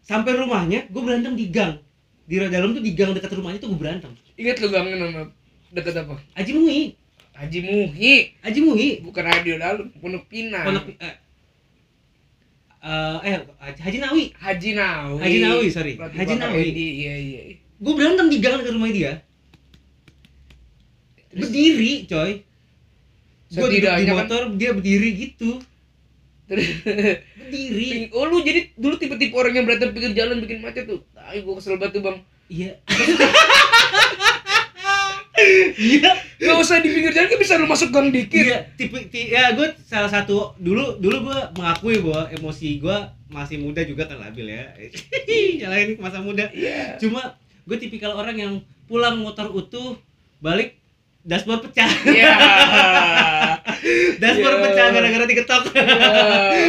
Sampai 0.01 0.33
rumahnya 0.41 0.89
gue 0.89 1.03
berantem 1.05 1.37
di 1.37 1.53
gang. 1.53 1.85
Di 2.25 2.41
dalam 2.41 2.73
tuh 2.73 2.81
di 2.81 2.97
gang 2.97 3.12
dekat 3.12 3.29
rumahnya 3.37 3.61
tuh 3.61 3.77
gue 3.77 3.81
berantem. 3.85 4.09
Ingat 4.41 4.57
lu 4.65 4.73
gangnya 4.73 4.97
nama 5.05 5.29
deket 5.75 5.95
apa? 5.99 6.14
Haji 6.39 6.53
Muhi. 6.55 6.83
Haji 7.35 7.59
Muhi. 7.66 8.14
Haji 8.41 8.61
Muhi? 8.62 8.89
Bukan 9.03 9.25
radio 9.27 9.55
dalam 9.59 9.91
pondok 9.99 10.25
pinang. 10.31 10.62
Pondok 10.62 10.87
eh, 11.03 11.14
eh, 12.87 13.16
eh 13.27 13.39
Haji 13.83 13.99
Nawi. 13.99 14.25
Haji 14.39 14.70
Nawi. 14.79 15.18
Haji 15.18 15.39
Nawi, 15.43 15.66
sorry. 15.75 15.93
Pelatih 15.99 16.18
Haji 16.22 16.35
Nawi. 16.39 16.62
Edi, 16.70 16.87
iya 17.03 17.14
iya. 17.18 17.41
Gue 17.83 17.93
berantem 17.99 18.31
di 18.31 18.39
gang 18.39 18.62
dekat 18.62 18.75
rumah 18.79 18.91
dia. 18.95 19.12
Berdiri 21.35 22.07
coy. 22.07 22.47
Gue 23.51 23.66
duduk 23.70 23.83
di 23.83 24.07
kan- 24.07 24.18
motor 24.22 24.43
dia 24.55 24.70
berdiri 24.70 25.11
gitu. 25.18 25.59
Berdiri. 26.47 28.14
Oh 28.14 28.31
lu 28.31 28.47
jadi 28.47 28.70
dulu 28.79 28.95
tipe-tipe 28.95 29.35
orang 29.35 29.59
yang 29.59 29.66
berantem 29.66 29.91
pinggir 29.91 30.14
jalan 30.14 30.39
bikin 30.39 30.62
macet 30.62 30.87
tuh. 30.87 31.03
Tai 31.18 31.39
gua 31.43 31.59
kesel 31.59 31.83
banget 31.83 31.99
tuh 31.99 32.03
bang. 32.07 32.18
iya 32.53 32.77
iya 35.78 36.12
Gak 36.34 36.61
usah 36.61 36.76
di 36.78 36.92
pinggir 36.92 37.14
jalan 37.14 37.30
kan 37.30 37.38
bisa 37.40 37.57
lu 37.57 37.64
masuk 37.64 37.88
gang 37.88 38.12
dikit. 38.12 38.36
Iya, 38.45 38.59
tipe 38.76 39.01
ti- 39.09 39.32
ya 39.32 39.57
gue 39.57 39.64
salah 39.86 40.11
satu 40.11 40.53
dulu 40.61 41.01
dulu 41.01 41.30
gue 41.30 41.38
mengakui 41.57 42.05
bahwa 42.05 42.28
emosi 42.28 42.78
gue 42.78 42.97
masih 43.32 43.57
muda 43.64 43.80
juga 43.80 44.05
kan 44.05 44.20
labil 44.20 44.53
ya. 44.53 44.68
Nyalain 45.64 45.97
masa 45.97 46.20
muda. 46.20 46.51
Iya. 46.53 47.01
Cuma 47.01 47.38
gue 47.64 47.76
tipikal 47.80 48.12
orang 48.12 48.36
yang 48.36 48.53
pulang 48.84 49.16
motor 49.16 49.49
utuh, 49.49 49.97
balik 50.38 50.76
dashboard 51.25 51.61
pecah. 51.64 51.89
Iya. 52.05 52.33
dashboard 54.22 54.57
Iya. 54.61 54.64
pecah 54.68 54.87
gara-gara 54.93 55.25
diketok. 55.25 55.62
Iya. 55.72 55.87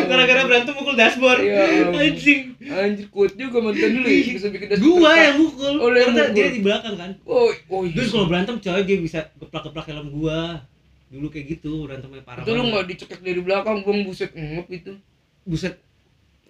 gara-gara 0.09 0.41
berantem 0.47 0.73
mukul 0.73 0.95
dashboard. 0.95 1.43
Iya. 1.43 1.91
Anjing. 1.91 2.41
Anjir 2.65 3.07
kuat 3.11 3.35
juga 3.35 3.57
mantan 3.59 3.89
dulu 3.99 4.07
ya 4.07 4.21
bisa 4.31 4.47
bikin 4.49 4.67
dashboard 4.71 4.87
Gua 4.95 5.11
yang 5.13 5.35
mukul. 5.43 5.73
Oh, 5.83 5.89
yang 5.91 6.11
mukul. 6.15 6.31
dia 6.31 6.47
di 6.49 6.61
belakang 6.63 6.95
kan. 6.95 7.11
Oh, 7.27 7.51
oh 7.51 7.81
iya. 7.83 7.95
Terus 7.99 8.09
kalau 8.15 8.27
berantem 8.31 8.55
coy 8.57 8.81
dia 8.87 8.97
bisa 8.97 9.19
geplak-geplak 9.37 9.85
helm 9.91 10.07
gua. 10.15 10.63
Dulu 11.11 11.27
kayak 11.29 11.45
gitu 11.59 11.85
berantemnya 11.85 12.23
parah 12.25 12.41
itu 12.41 12.51
lu 12.51 12.63
banget. 12.63 12.71
nggak 12.71 12.85
dicekek 12.95 13.19
dari 13.21 13.41
belakang 13.43 13.77
bang 13.83 13.99
buset 14.07 14.31
ngep 14.33 14.67
itu. 14.71 14.93
Buset. 15.45 15.75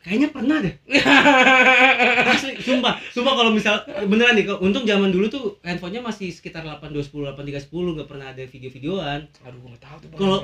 Kayaknya 0.06 0.30
pernah 0.30 0.62
deh. 0.62 0.70
Asli, 2.38 2.62
sumpah, 2.62 3.02
sumpah 3.10 3.34
kalau 3.34 3.50
misal 3.50 3.82
beneran 4.06 4.38
nih, 4.38 4.54
untung 4.62 4.86
zaman 4.86 5.10
dulu 5.10 5.26
tuh 5.34 5.46
handphonenya 5.66 6.06
masih 6.06 6.30
sekitar 6.30 6.62
8210, 6.62 7.34
8310 7.34 7.98
nggak 7.98 8.10
pernah 8.14 8.30
ada 8.30 8.44
video-videoan. 8.46 9.26
Aduh 9.50 9.66
nggak 9.66 9.82
tahu 9.82 9.98
tuh. 10.06 10.10
Kalau. 10.14 10.38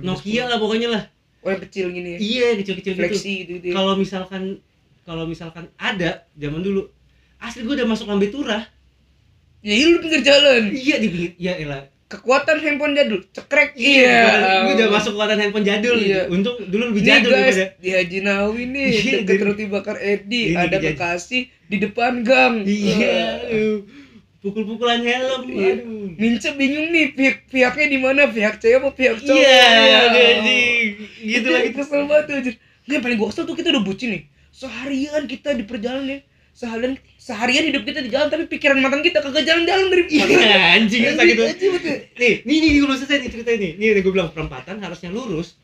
Nokia 0.00 0.48
lah 0.48 0.56
pokoknya 0.56 0.88
lah. 0.88 1.02
Oh 1.44 1.52
yang 1.52 1.60
kecil 1.68 1.92
gini 1.92 2.16
ya. 2.16 2.18
Iya, 2.24 2.46
kecil-kecil 2.64 2.92
gitu. 2.96 3.04
Gitu. 3.20 3.52
gitu. 3.60 3.76
Kalau 3.76 4.00
misalkan 4.00 4.64
kalau 5.04 5.28
misalkan 5.28 5.68
ada 5.76 6.24
zaman 6.32 6.64
dulu, 6.64 6.88
asli 7.36 7.68
gue 7.68 7.76
udah 7.76 7.84
masuk 7.84 8.08
lambe 8.08 8.32
turah. 8.32 8.64
Ya 9.60 9.76
iya 9.76 9.86
lu 9.92 10.00
pinggir 10.00 10.24
jalan. 10.24 10.72
Iya 10.72 10.96
di 11.04 11.08
pinggir, 11.12 11.32
ya 11.36 11.52
elah. 11.60 11.84
Kekuatan 12.06 12.62
handphone 12.62 12.94
jadul, 12.94 13.18
cekrek. 13.28 13.74
gue 13.74 14.72
udah 14.72 14.88
masuk 14.88 15.12
kekuatan 15.12 15.38
handphone 15.38 15.66
jadul. 15.66 15.98
Iya. 15.98 16.30
Untung 16.30 16.54
dulu 16.62 16.94
lebih 16.94 17.02
Nih 17.02 17.08
jadul 17.10 17.32
guys, 17.32 17.50
daripada. 17.50 17.64
di 17.76 17.88
Haji 17.90 18.18
Nawi 18.22 18.62
nih, 18.64 18.90
Iya, 18.94 19.18
deket 19.20 19.42
roti 19.42 19.64
bakar 19.66 19.96
Edi, 19.98 20.42
Ini 20.50 20.60
ada. 20.60 20.78
Bekasi 20.78 21.38
di 21.66 21.76
depan 21.76 22.22
gang. 22.22 22.62
Iya, 22.62 23.42
aduh. 23.44 23.82
Pukul-pukulan 24.38 25.02
helm, 25.02 25.42
Iya. 25.50 25.82
aduh. 25.82 26.14
Mince 26.14 26.54
bingung 26.54 26.88
nih 26.88 27.06
pihak 27.10 27.36
pihaknya 27.46 27.86
di 27.88 27.98
mana 27.98 28.22
pihak 28.26 28.54
cewek 28.56 28.78
apa 28.78 28.90
pihak 28.92 29.16
cowok 29.18 29.34
Iya, 29.36 29.66
Ya. 29.66 29.98
anjing. 30.06 30.86
Gitu 31.18 31.42
Itu 31.42 31.48
lagi. 31.50 31.70
kesel 31.74 32.06
banget 32.06 32.24
tuh 32.24 32.34
anjir 32.38 32.54
yang 32.86 33.02
paling 33.02 33.18
gue 33.18 33.28
kesel 33.28 33.44
tuh 33.44 33.52
kita 33.52 33.68
udah 33.68 33.82
bucin 33.82 34.08
nih 34.10 34.22
seharian 34.48 35.26
kita 35.26 35.52
di 35.52 35.66
perjalanan 35.66 36.06
ya 36.06 36.18
seharian 36.56 36.96
seharian 37.20 37.68
hidup 37.68 37.84
kita 37.84 38.00
di 38.00 38.08
jalan 38.08 38.32
tapi 38.32 38.48
pikiran 38.48 38.80
mantan 38.80 39.04
kita 39.04 39.20
kagak 39.20 39.44
jalan-jalan 39.44 39.92
dari 39.92 40.02
Iya, 40.08 40.24
anjing 40.24 40.40
Anjing, 41.02 41.02
sakit 41.12 41.36
anjing, 41.36 41.70
betul. 41.70 41.96
Nih, 42.16 42.34
nih, 42.42 42.56
nih, 42.56 42.70
gue 42.80 42.96
selesai 42.96 43.16
nih 43.20 43.30
cerita 43.30 43.50
ini. 43.52 43.68
Nih, 43.76 44.00
gue 44.00 44.08
bilang 44.08 44.32
perempatan 44.32 44.80
harusnya 44.80 45.12
lurus. 45.12 45.60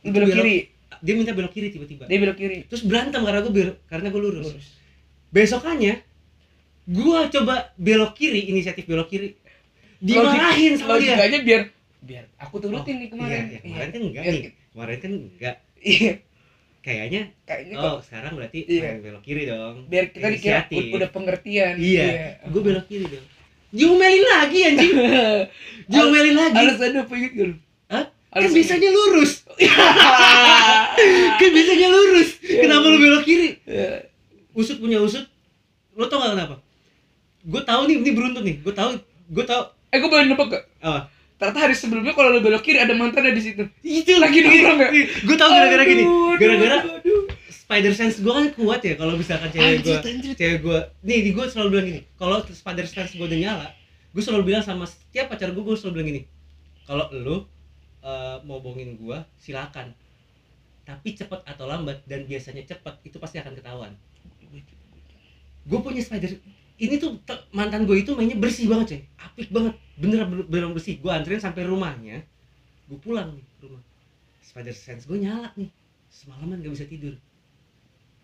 Belok 0.00 0.32
kiri 0.32 0.72
Dia 1.00 1.12
minta 1.12 1.32
belok 1.32 1.52
kiri 1.52 1.68
tiba-tiba. 1.68 2.04
dia 2.04 2.18
belok 2.18 2.36
kiri 2.36 2.56
Terus 2.64 2.82
berantem 2.82 3.20
karena 3.20 3.40
gue 3.40 3.52
ber- 3.52 3.78
karena 3.84 4.08
gue 4.08 4.20
lurus. 4.20 4.46
Lurus. 4.48 4.66
Besokannya, 5.28 5.94
gue 6.86 7.18
coba 7.30 7.54
belok 7.76 8.12
kiri, 8.14 8.48
inisiatif 8.48 8.84
belok 8.84 9.08
kiri. 9.08 9.36
Dimarahin 10.00 10.72
sama 10.74 10.96
dia. 10.96 11.12
logikanya 11.12 11.38
biar 11.44 11.62
biar 12.00 12.24
aku 12.40 12.56
turutin 12.56 12.96
nih 12.96 13.04
Iya, 13.04 13.12
kemarin 13.12 13.42
iya, 13.44 13.58
kemarin 13.60 13.88
kan 13.90 14.00
enggak 14.00 14.22
nih. 14.24 14.42
Kemarin 14.72 14.96
kan 14.96 15.10
enggak. 15.12 15.54
iya 15.78 16.12
Kayaknya, 16.80 17.28
kayaknya 17.44 17.74
kok 17.76 17.84
oh 17.84 18.00
sekarang 18.00 18.32
berarti 18.34 18.58
Iya. 18.64 18.80
main 18.82 18.98
belok 19.02 19.20
kiri 19.20 19.44
dong. 19.44 19.84
biar 19.86 20.04
kita 20.08 20.26
dikira 20.28 20.64
udah 20.66 21.10
pengertian 21.10 21.74
Iya, 21.76 22.40
gue 22.42 22.62
belok 22.62 22.86
kiri 22.86 23.04
dong. 23.06 23.26
Diomelin 23.70 24.24
lagi 24.26 24.58
anjing. 24.64 24.92
Diomelin 25.92 26.34
lagi. 26.34 26.56
alasannya 26.58 27.00
apa 27.00 27.14
gitu 27.14 27.42
lu 27.46 27.56
Hah? 27.86 28.04
Kan 28.08 28.40
Alasannya- 28.40 28.56
biasanya 28.56 28.90
lurus. 28.90 29.32
kan 31.38 31.48
biasanya 31.50 31.88
lurus. 31.88 32.28
Iya, 32.40 32.60
Kenapa 32.64 32.86
lu 32.86 32.98
belok 32.98 33.22
kiri? 33.24 33.48
Iya. 33.62 34.08
Usut 34.50 34.78
punya 34.78 34.98
usut. 34.98 35.26
Lo 35.92 36.06
tau 36.06 36.16
gak 36.18 36.32
kenapa? 36.32 36.56
Gue 37.42 37.60
tahu 37.60 37.80
nih, 37.86 37.96
ini 37.98 38.10
beruntun 38.10 38.42
nih. 38.42 38.56
Gue 38.58 38.72
tahu, 38.72 38.96
gue 39.28 39.44
tahu. 39.44 39.62
eh 39.90 39.98
gue 39.98 40.06
boleh 40.06 40.24
nebak 40.24 40.48
gak 40.48 40.64
Apa? 40.80 41.10
Ternyata 41.40 41.58
hari 41.64 41.72
sebelumnya 41.72 42.12
kalau 42.12 42.36
lu 42.36 42.44
belok 42.44 42.60
kiri 42.60 42.84
ada 42.84 42.92
mantannya 42.92 43.32
di 43.32 43.42
situ. 43.42 43.64
Itu. 43.80 44.20
Lagi 44.20 44.44
nongkrong 44.44 44.78
ya? 44.78 44.88
Gue 45.24 45.36
tahu 45.40 45.50
gara-gara 45.50 45.84
gini. 45.88 46.04
Gara-gara 46.36 46.78
spider 47.48 47.94
sense 47.96 48.20
gue 48.20 48.32
kan 48.34 48.46
kuat 48.52 48.82
ya 48.82 48.98
kalau 48.98 49.14
misalkan 49.14 49.46
cewek 49.54 49.86
gue 49.86 49.96
cewek 50.34 50.58
gue 50.58 50.78
nih 51.06 51.22
di 51.22 51.30
gue 51.30 51.44
selalu 51.46 51.68
bilang 51.70 51.86
gini 51.86 52.00
kalau 52.18 52.42
spider 52.42 52.82
sense 52.82 53.14
gue 53.14 53.22
udah 53.22 53.38
nyala 53.38 53.70
gue 54.10 54.18
selalu 54.18 54.50
bilang 54.50 54.58
sama 54.66 54.90
setiap 54.90 55.30
pacar 55.30 55.54
gue 55.54 55.62
gue 55.62 55.78
selalu 55.78 55.94
bilang 55.94 56.08
gini 56.10 56.22
kalau 56.90 57.06
lu 57.14 57.46
eh, 58.02 58.36
mau 58.42 58.58
bohongin 58.58 58.98
gue 58.98 59.18
silakan. 59.38 59.94
Tapi 60.82 61.14
cepat 61.14 61.46
atau 61.46 61.70
lambat 61.70 62.02
dan 62.10 62.26
biasanya 62.26 62.66
cepat 62.66 62.98
itu 63.06 63.14
pasti 63.22 63.38
akan 63.38 63.54
ketahuan. 63.54 63.94
Gue 65.70 65.78
punya 65.78 66.02
spider 66.02 66.34
ini 66.80 66.96
tuh 66.96 67.20
mantan 67.52 67.84
gue 67.84 68.00
itu 68.00 68.16
mainnya 68.16 68.40
bersih 68.40 68.64
banget 68.64 68.86
coy. 68.96 69.02
Apik 69.20 69.48
banget. 69.52 69.76
Bener 70.00 70.24
bener 70.48 70.72
bersih. 70.72 70.96
Gue 70.96 71.12
anterin 71.12 71.36
sampai 71.36 71.68
rumahnya 71.68 72.24
gue 72.88 72.98
pulang 72.98 73.36
nih 73.36 73.44
rumah. 73.60 73.84
Spider 74.40 74.72
sense 74.72 75.04
gue 75.04 75.20
nyala 75.20 75.52
nih. 75.60 75.68
Semalaman 76.08 76.64
gak 76.64 76.72
bisa 76.72 76.88
tidur. 76.88 77.14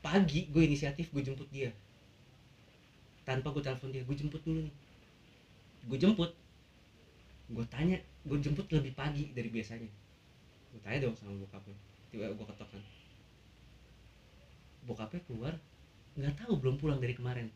Pagi 0.01 0.49
gue 0.49 0.63
inisiatif 0.65 1.13
gue 1.13 1.21
jemput 1.21 1.47
dia. 1.53 1.69
Tanpa 3.29 3.53
gue 3.53 3.61
telepon 3.61 3.93
dia 3.93 4.01
gue 4.09 4.17
jemput 4.17 4.41
dulu 4.41 4.65
nih. 4.65 4.75
Gue 5.93 5.99
jemput. 6.01 6.33
Gue 7.53 7.65
tanya 7.69 8.01
gue 8.25 8.39
jemput 8.41 8.65
lebih 8.73 8.97
pagi 8.97 9.37
dari 9.37 9.53
biasanya. 9.53 9.93
Gue 10.73 10.81
tanya 10.81 11.05
dong 11.05 11.15
sama 11.21 11.37
bokapnya. 11.45 11.77
Tiba 12.09 12.33
gue 12.33 12.47
ketok 12.57 12.69
kan. 12.73 12.83
Bokapnya 14.89 15.21
keluar. 15.29 15.55
Nggak 16.17 16.41
tahu 16.41 16.57
belum 16.57 16.81
pulang 16.81 16.99
dari 17.05 17.13
kemarin. 17.13 17.53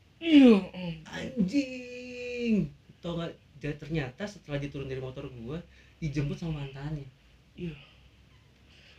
Anjing. 1.07 2.55
Tau 3.01 3.17
gak 3.17 3.33
Ja- 3.61 3.77
ternyata 3.77 4.25
setelah 4.25 4.57
dia 4.57 4.73
turun 4.73 4.89
dari 4.89 5.05
motor 5.05 5.29
gua 5.37 5.61
dijemput 6.01 6.33
sama 6.33 6.65
mantannya. 6.65 7.05
Iya. 7.53 7.77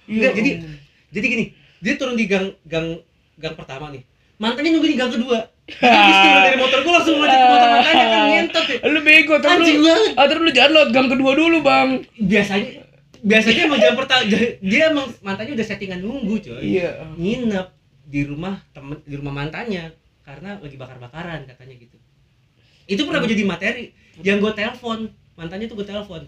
Enggak, 0.06 0.38
jadi- 0.38 0.56
om. 0.62 0.78
jadi 1.10 1.26
gini 1.26 1.46
dia 1.82 1.98
turun 1.98 2.14
di 2.14 2.30
gang 2.30 2.54
gang 2.70 3.02
gang 3.42 3.58
pertama 3.58 3.90
nih. 3.90 4.06
Mantannya 4.38 4.70
nunggu 4.70 4.86
di 4.86 4.98
gang 4.98 5.10
kedua. 5.10 5.50
Habis 5.82 6.18
turun 6.22 6.42
dari 6.46 6.58
motor 6.62 6.80
gua 6.86 6.94
langsung 7.02 7.18
ngajak 7.18 7.38
ke 7.38 7.48
motor 7.50 7.70
mantannya 7.74 8.06
kan 8.06 8.22
ngentot 8.30 8.66
ya. 8.70 8.78
Lu 8.86 9.00
bego 9.02 9.34
terus 9.42 9.50
anjing 9.50 9.78
lu 9.82 9.86
banget. 9.90 10.12
Ah, 10.14 10.26
terus 10.30 10.42
lu 10.46 10.52
jangan 10.54 10.72
lewat 10.78 10.90
gang 10.94 11.08
kedua 11.10 11.32
dulu 11.34 11.58
bang. 11.66 11.90
Biasanya 12.22 12.66
biasanya 13.22 13.62
emang 13.66 13.80
jam 13.82 13.94
pertama 13.98 14.22
dia 14.70 14.84
emang 14.94 15.08
mantannya 15.26 15.54
udah 15.58 15.66
settingan 15.66 16.06
nunggu 16.06 16.38
coy. 16.38 16.62
Iya. 16.62 17.18
Nginep 17.18 17.68
di 18.06 18.22
rumah 18.30 18.62
temen 18.78 19.02
di 19.10 19.18
rumah 19.18 19.34
mantannya 19.34 19.90
karena 20.22 20.60
lagi 20.62 20.78
bakar-bakaran 20.78 21.50
katanya 21.50 21.76
gitu. 21.78 21.98
Itu 22.86 23.06
pernah 23.08 23.24
gue 23.26 23.32
jadi 23.34 23.46
materi. 23.48 23.86
Yang 24.22 24.38
gue 24.44 24.54
telepon 24.58 25.00
mantannya 25.40 25.66
tuh 25.70 25.78
gue 25.82 25.88
telepon. 25.88 26.22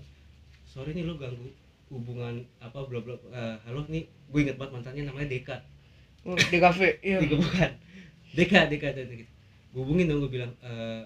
Sorry 0.66 0.98
nih 0.98 1.06
lo 1.06 1.18
ganggu 1.20 1.50
hubungan 1.94 2.42
apa 2.58 2.82
bla 2.90 3.00
bla 3.04 3.16
eh, 3.34 3.56
halo 3.70 3.86
nih. 3.90 4.10
Gue 4.34 4.46
inget 4.46 4.58
banget 4.58 4.82
mantannya 4.82 5.04
namanya 5.06 5.28
Deka. 5.30 5.58
Oh, 6.24 6.40
di 6.40 6.58
kafe 6.58 6.98
iya. 7.08 7.20
Tiga 7.22 7.38
bukan. 7.38 7.72
Deka 8.34 8.66
Deka 8.72 8.90
Deka 8.96 9.14
gitu 9.14 9.34
gue 9.74 9.82
hubungin 9.82 10.06
dong 10.06 10.22
gue 10.22 10.32
bilang 10.38 10.54
eh 10.62 11.02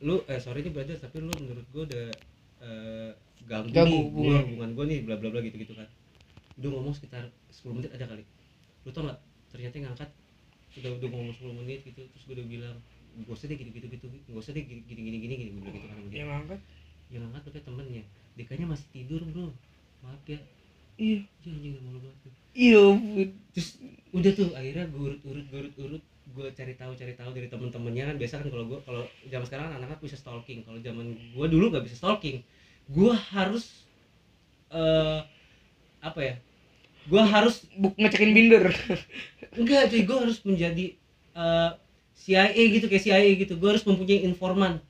lu 0.00 0.16
eh 0.32 0.40
sorry 0.40 0.64
nih 0.64 0.72
brother 0.72 0.96
tapi 0.96 1.20
lu 1.20 1.28
menurut 1.28 1.66
gue 1.68 1.82
udah 1.92 2.06
eh, 2.64 3.10
ganggu, 3.44 3.68
Ganggu 3.68 3.92
nih 3.92 4.04
hubungan. 4.08 4.42
hubungan 4.48 4.70
gue 4.72 4.84
nih 4.88 4.98
bla 5.04 5.14
bla 5.20 5.28
bla 5.28 5.40
gitu 5.44 5.56
gitu 5.60 5.76
kan. 5.76 5.84
Udah 6.56 6.68
ngomong 6.72 6.96
sekitar 6.96 7.28
10 7.52 7.76
menit 7.76 7.92
ada 7.92 8.08
kali. 8.08 8.24
Lu 8.84 8.90
tau 8.96 9.04
gak 9.04 9.20
ternyata 9.52 9.76
yang 9.76 9.92
ngangkat 9.92 10.08
udah 10.78 10.90
udah 11.02 11.08
ngomong 11.10 11.34
10 11.34 11.60
menit 11.66 11.82
gitu 11.82 12.06
terus 12.06 12.22
gue 12.30 12.34
udah 12.38 12.46
bilang 12.46 12.76
gak 13.26 13.34
usah 13.34 13.50
deh 13.50 13.58
gitu 13.58 13.70
gitu 13.74 13.86
gitu 13.90 14.06
gak 14.06 14.38
usah 14.38 14.54
deh 14.54 14.62
gini 14.62 14.86
gini 14.86 15.00
gini 15.02 15.16
gini 15.18 15.34
gini 15.34 15.50
gue 15.50 15.62
bilang 15.66 15.74
gitu 15.74 16.14
kan 16.14 16.14
yang 16.14 16.30
angkat? 16.30 16.60
Yang 17.10 17.22
ngangkat 17.26 17.42
tuh 17.42 17.52
kayak 17.58 17.66
temennya. 17.66 18.04
Dekanya 18.38 18.66
masih 18.70 18.86
tidur 18.94 19.20
bro. 19.34 19.50
Maaf 20.06 20.22
ya. 20.30 20.38
Iya. 20.94 21.26
Ya 21.26 21.50
anjing 21.50 21.72
gak 21.74 21.82
malu 21.82 21.98
banget 22.06 22.18
tuh. 22.22 22.32
Iya 22.54 22.84
terus 23.50 23.68
udah 24.14 24.32
tuh 24.34 24.48
akhirnya 24.54 24.84
gue 24.94 25.02
urut 25.02 25.20
urut 25.26 25.46
gue 25.50 25.58
urut 25.58 25.74
urut. 25.82 26.04
Gue 26.30 26.46
cari 26.54 26.78
tahu 26.78 26.94
cari 26.94 27.14
tahu 27.18 27.30
dari 27.34 27.50
temen-temennya 27.50 28.04
kan. 28.14 28.16
Biasa 28.22 28.34
kan 28.38 28.48
kalau 28.54 28.64
gue 28.70 28.78
kalau 28.86 29.02
zaman 29.26 29.46
sekarang 29.50 29.66
anak-anak 29.74 29.98
bisa 29.98 30.14
stalking. 30.14 30.62
Kalau 30.62 30.78
zaman 30.78 31.18
gue 31.34 31.46
dulu 31.50 31.74
nggak 31.74 31.84
bisa 31.90 31.98
stalking. 31.98 32.46
Gue 32.86 33.10
harus 33.34 33.90
eh 34.70 35.20
apa 36.00 36.20
ya 36.22 36.34
gue 37.08 37.22
harus 37.22 37.64
buk 37.76 37.94
ngecekin 37.96 38.32
binder. 38.36 38.64
Enggak 39.56 39.90
cuy 39.90 40.02
gue 40.08 40.18
harus 40.18 40.38
menjadi 40.46 40.86
eh, 41.34 41.70
CIA 42.16 42.62
gitu 42.76 42.86
kayak 42.90 43.02
CIA 43.04 43.30
gitu. 43.40 43.56
Gue 43.60 43.68
harus 43.76 43.84
mempunyai 43.88 44.24
informan. 44.26 44.80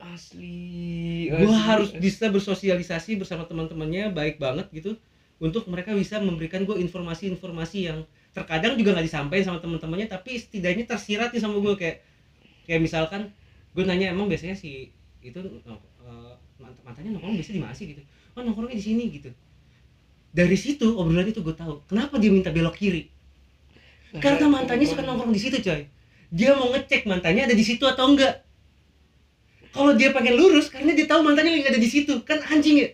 Asli 0.00 1.28
gue 1.28 1.44
asli, 1.44 1.60
harus 1.68 1.90
asli. 1.92 2.00
bisa 2.00 2.32
bersosialisasi 2.32 3.20
bersama 3.20 3.44
teman-temannya 3.44 4.08
baik 4.16 4.40
banget 4.40 4.66
gitu 4.72 4.96
untuk 5.40 5.68
mereka 5.68 5.92
bisa 5.92 6.16
memberikan 6.20 6.64
gue 6.64 6.76
informasi-informasi 6.80 7.78
yang 7.84 7.98
terkadang 8.32 8.80
juga 8.80 8.96
nggak 8.96 9.06
disampaikan 9.08 9.44
sama 9.52 9.58
teman-temannya 9.60 10.08
tapi 10.08 10.40
setidaknya 10.40 10.88
tersirat 10.88 11.36
nih 11.36 11.42
sama 11.44 11.60
gue 11.60 11.74
kayak 11.76 11.96
kayak 12.64 12.80
misalkan 12.80 13.28
gue 13.76 13.84
nanya 13.84 14.12
emang 14.16 14.24
biasanya 14.32 14.56
si 14.56 14.88
itu 15.20 15.36
mant- 16.60 16.80
mantannya 16.84 17.10
nongkrong 17.12 17.36
biasa 17.36 17.52
di 17.52 17.60
mana 17.60 17.74
sih? 17.76 17.86
gitu. 17.92 18.02
Oh 18.36 18.40
nongkrongnya 18.40 18.76
di 18.80 18.84
sini 18.84 19.04
gitu 19.12 19.30
dari 20.30 20.54
situ 20.54 20.94
obrolan 20.94 21.26
itu 21.26 21.42
gue 21.42 21.54
tahu 21.54 21.82
kenapa 21.90 22.14
dia 22.22 22.30
minta 22.30 22.54
belok 22.54 22.78
kiri? 22.78 23.10
Karena 24.18 24.46
mantannya 24.50 24.86
suka 24.86 25.02
nongkrong 25.02 25.34
di 25.34 25.42
situ 25.42 25.58
coy. 25.62 25.86
Dia 26.30 26.54
mau 26.54 26.70
ngecek 26.70 27.06
mantannya 27.06 27.50
ada 27.50 27.54
di 27.54 27.62
situ 27.66 27.82
atau 27.86 28.10
enggak. 28.10 28.46
Kalau 29.70 29.94
dia 29.94 30.10
pengen 30.10 30.34
lurus 30.34 30.66
karena 30.66 30.94
dia 30.94 31.06
tahu 31.06 31.22
mantannya 31.22 31.54
lagi 31.58 31.66
ada 31.70 31.78
di 31.78 31.90
situ 31.90 32.22
kan 32.26 32.42
anjing 32.42 32.78
ya? 32.78 32.88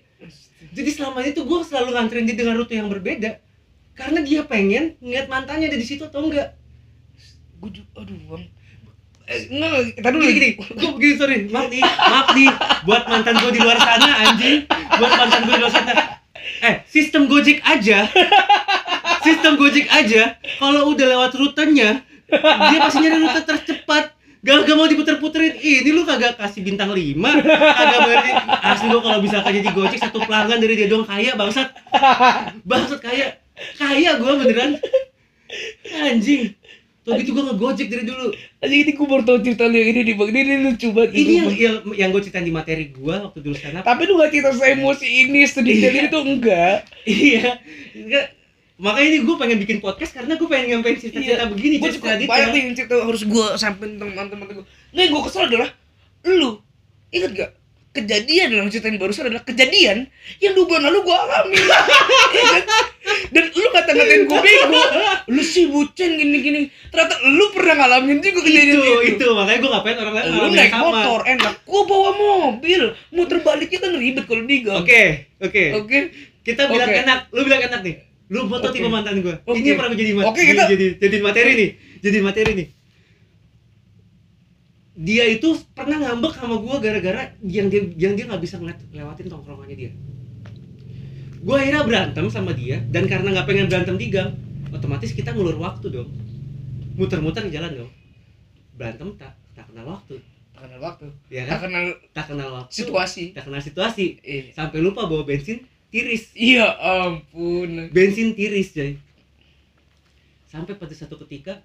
Jadi 0.76 0.90
selama 0.92 1.24
itu 1.24 1.44
gue 1.44 1.60
selalu 1.64 1.96
nganterin 1.96 2.24
dia 2.28 2.36
dengan 2.36 2.56
rute 2.56 2.76
yang 2.76 2.88
berbeda 2.92 3.40
karena 3.96 4.20
dia 4.20 4.44
pengen 4.44 4.96
ngeliat 5.00 5.28
mantannya 5.28 5.72
ada 5.72 5.78
di 5.80 5.86
situ 5.88 6.04
atau 6.04 6.24
enggak. 6.24 6.56
Gue 7.60 7.80
juga 7.80 7.88
aduh 8.00 8.16
bang. 8.32 8.44
Eh, 9.28 9.40
enggak 9.52 9.72
kita 10.00 10.08
dulu 10.12 10.22
gini 10.24 10.36
gini 10.36 10.50
gue 10.60 10.90
begini 10.94 11.14
sorry 11.18 11.36
maaf 11.50 11.66
nih 11.66 11.82
maaf 11.82 12.28
nih 12.30 12.50
buat 12.86 13.02
mantan 13.08 13.34
gue 13.40 13.52
di 13.56 13.60
luar 13.60 13.78
sana 13.80 14.10
anjing. 14.24 14.56
Buat 15.00 15.12
mantan 15.16 15.40
gue 15.44 15.54
di 15.56 15.60
luar 15.60 15.72
sana 15.72 16.15
eh 16.62 16.74
sistem 16.88 17.28
gojek 17.28 17.60
aja. 17.64 18.06
Sistem 19.26 19.58
gojek 19.58 19.90
aja. 19.90 20.38
Kalau 20.62 20.94
udah 20.94 21.06
lewat 21.10 21.34
rutenya 21.34 22.04
dia 22.30 22.78
pasti 22.78 22.98
nyari 23.02 23.18
rute 23.22 23.40
tercepat. 23.42 24.14
Gak, 24.46 24.62
gak 24.62 24.76
mau 24.78 24.86
diputer-puterin. 24.86 25.58
Ini 25.58 25.90
lu 25.90 26.06
kagak 26.06 26.38
kasih 26.38 26.62
bintang 26.62 26.94
5 26.94 27.18
kagak 27.18 28.00
berarti 28.06 28.30
asli 28.62 28.86
gua 28.94 29.02
kalau 29.02 29.18
bisa 29.18 29.42
jadi 29.42 29.70
gojek 29.74 29.98
satu 29.98 30.22
pelanggan 30.22 30.62
dari 30.62 30.78
dia 30.78 30.86
doang 30.86 31.02
kaya 31.02 31.34
bangsat. 31.34 31.74
Bangsat 32.70 33.00
kaya. 33.02 33.42
Kaya 33.74 34.22
gua 34.22 34.38
beneran. 34.38 34.78
Anjing 35.90 36.54
Tuh 37.06 37.14
gitu 37.22 37.38
gua 37.38 37.54
ngegojek 37.54 37.86
dari 37.86 38.02
dulu. 38.02 38.34
Aja 38.34 38.74
ini 38.74 38.90
gue 38.90 39.06
baru 39.06 39.22
tau 39.22 39.38
cerita 39.38 39.70
lu 39.70 39.78
yang 39.78 39.94
ini 39.94 40.00
nih 40.02 40.14
bang. 40.18 40.28
Ini, 40.34 40.40
ini 40.42 40.54
lucu 40.66 40.86
banget 40.90 41.10
ini 41.14 41.32
yang 41.38 41.48
yang, 41.54 41.76
yang 41.94 42.08
gue 42.10 42.18
ceritain 42.18 42.42
di 42.42 42.50
materi 42.50 42.90
gua 42.90 43.30
waktu 43.30 43.46
dulu 43.46 43.54
stand 43.54 43.78
up. 43.78 43.86
Tapi 43.86 44.10
lu 44.10 44.18
gak 44.18 44.34
cerita 44.34 44.50
emosi 44.50 45.06
ini 45.06 45.46
sedetail 45.46 45.86
Iya. 45.86 45.90
ini 46.02 46.08
tuh 46.10 46.22
enggak. 46.26 46.76
Iya. 47.06 47.62
Enggak. 47.94 48.26
makanya 48.76 49.08
ini 49.08 49.18
gue 49.24 49.36
pengen 49.40 49.58
bikin 49.62 49.78
podcast 49.80 50.12
karena 50.12 50.36
gue 50.36 50.48
pengen 50.52 50.66
nyampein 50.68 51.00
cerita-cerita 51.00 51.48
begini 51.48 51.80
gue 51.80 51.96
detail. 51.96 52.28
banyak 52.28 52.48
nih 52.52 52.60
yang 52.60 52.74
cerita 52.76 52.94
harus 53.00 53.22
gue 53.24 53.46
sampein 53.56 53.96
teman-teman 53.96 54.52
gue 54.52 54.64
nggak 54.92 55.00
yang 55.00 55.12
gue 55.16 55.22
kesel 55.24 55.48
adalah 55.48 55.68
lu. 56.28 56.60
Inget 57.08 57.32
gak 57.32 57.50
kejadian 57.96 58.46
dalam 58.48 58.68
cerita 58.68 58.86
yang 58.86 58.98
barusan 58.98 59.26
adalah 59.26 59.42
kejadian 59.42 60.06
yang 60.38 60.52
dua 60.52 60.64
bulan 60.64 60.82
lalu 60.86 60.98
gue 61.02 61.16
alami. 61.16 61.56
Iya 62.36 62.44
kan? 62.60 62.84
dan 63.26 63.44
lu 63.48 63.68
ngata-ngatain 63.70 64.22
gue 64.24 64.38
bego. 64.38 64.82
Lu 65.30 65.40
sih 65.40 65.66
bucin 65.66 66.14
gini-gini. 66.14 66.68
Ternyata 66.90 67.16
lu 67.24 67.48
pernah 67.50 67.74
ngalamin 67.78 68.18
juga 68.18 68.42
kejadian 68.42 68.76
itu, 68.76 68.82
itu, 68.82 68.96
itu. 69.16 69.26
Makanya 69.30 69.58
gue 69.58 69.70
ngapain 69.70 69.96
orang 69.96 70.14
lain 70.14 70.26
lu 70.28 70.48
naik 70.50 70.70
sama. 70.70 70.84
motor 70.84 71.20
enak. 71.24 71.54
Gue 71.62 71.82
bawa 71.86 72.10
mobil. 72.12 72.82
Muter 73.08 73.38
baliknya 73.40 73.78
kan 73.78 73.90
ribet 73.94 74.24
kalau 74.26 74.44
di 74.44 74.56
gang 74.60 74.76
oke 74.78 75.02
oke. 75.40 75.64
Oke? 75.80 75.98
Kita 76.42 76.62
bilang 76.66 76.86
Oke. 76.86 77.00
enak. 77.00 77.18
Lu 77.32 77.40
bilang 77.42 77.62
enak 77.62 77.80
nih. 77.82 77.94
Lu 78.26 78.46
foto 78.46 78.68
Oke. 78.68 78.74
tipe 78.74 78.88
mantan 78.90 79.22
gue 79.22 79.34
Oke. 79.46 79.56
ini 79.56 79.74
pernah 79.74 79.90
gue 79.90 80.00
jadi 80.02 80.12
mat- 80.12 80.26
Oke, 80.26 80.42
kita- 80.42 80.68
jadi 80.68 80.86
jadi 80.98 81.16
materi 81.22 81.50
nih. 81.54 81.70
Jadi 82.02 82.18
materi 82.20 82.50
nih 82.52 82.66
dia 84.96 85.28
itu 85.28 85.52
pernah 85.76 86.00
ngambek 86.00 86.32
sama 86.40 86.56
gue 86.56 86.76
gara-gara 86.80 87.36
yang 87.44 87.68
dia 87.68 87.84
yang 88.00 88.16
dia 88.16 88.24
nggak 88.24 88.40
bisa 88.40 88.56
ngeliat 88.56 88.80
lewatin 88.96 89.28
tongkrongannya 89.28 89.76
dia. 89.76 89.92
Gue 91.44 91.56
akhirnya 91.60 91.84
berantem 91.84 92.26
sama 92.32 92.56
dia 92.56 92.80
dan 92.88 93.04
karena 93.04 93.36
nggak 93.36 93.46
pengen 93.46 93.68
berantem 93.68 93.96
di 94.00 94.08
gang 94.08 94.32
otomatis 94.72 95.12
kita 95.12 95.36
ngulur 95.36 95.60
waktu 95.60 95.92
dong. 95.92 96.08
Muter-muter 96.96 97.44
di 97.44 97.52
jalan 97.52 97.84
dong. 97.84 97.90
Berantem 98.72 99.12
tak 99.20 99.36
tak 99.52 99.68
kenal 99.68 99.92
waktu. 99.92 100.16
Tak 100.56 100.64
kenal 100.64 100.80
waktu. 100.80 101.06
Ya 101.28 101.44
tak 101.44 101.60
kan? 101.60 101.68
kenal 101.68 101.84
tak 102.16 102.26
kenal 102.32 102.48
waktu. 102.56 102.72
situasi. 102.72 103.36
Tak 103.36 103.52
kenal 103.52 103.60
situasi. 103.60 104.16
Eh. 104.24 104.50
sampai 104.56 104.80
lupa 104.80 105.04
bawa 105.04 105.28
bensin 105.28 105.60
tiris. 105.92 106.32
Iya 106.32 106.72
ampun. 106.80 107.92
Bensin 107.92 108.32
tiris 108.32 108.72
jadi 108.72 108.96
sampai 110.56 110.72
pada 110.80 110.94
satu 110.96 111.20
ketika 111.26 111.60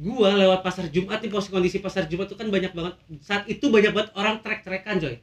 gua 0.00 0.32
lewat 0.32 0.64
pasar 0.64 0.88
Jumat 0.88 1.20
nih 1.20 1.28
posisi 1.28 1.52
kondisi 1.52 1.78
pasar 1.84 2.08
Jumat 2.08 2.32
tuh 2.32 2.40
kan 2.40 2.48
banyak 2.48 2.72
banget. 2.72 2.96
Saat 3.20 3.44
itu 3.52 3.68
banyak 3.68 3.92
banget 3.92 4.10
orang 4.16 4.40
trek-trekan 4.40 4.96
coy. 4.96 5.16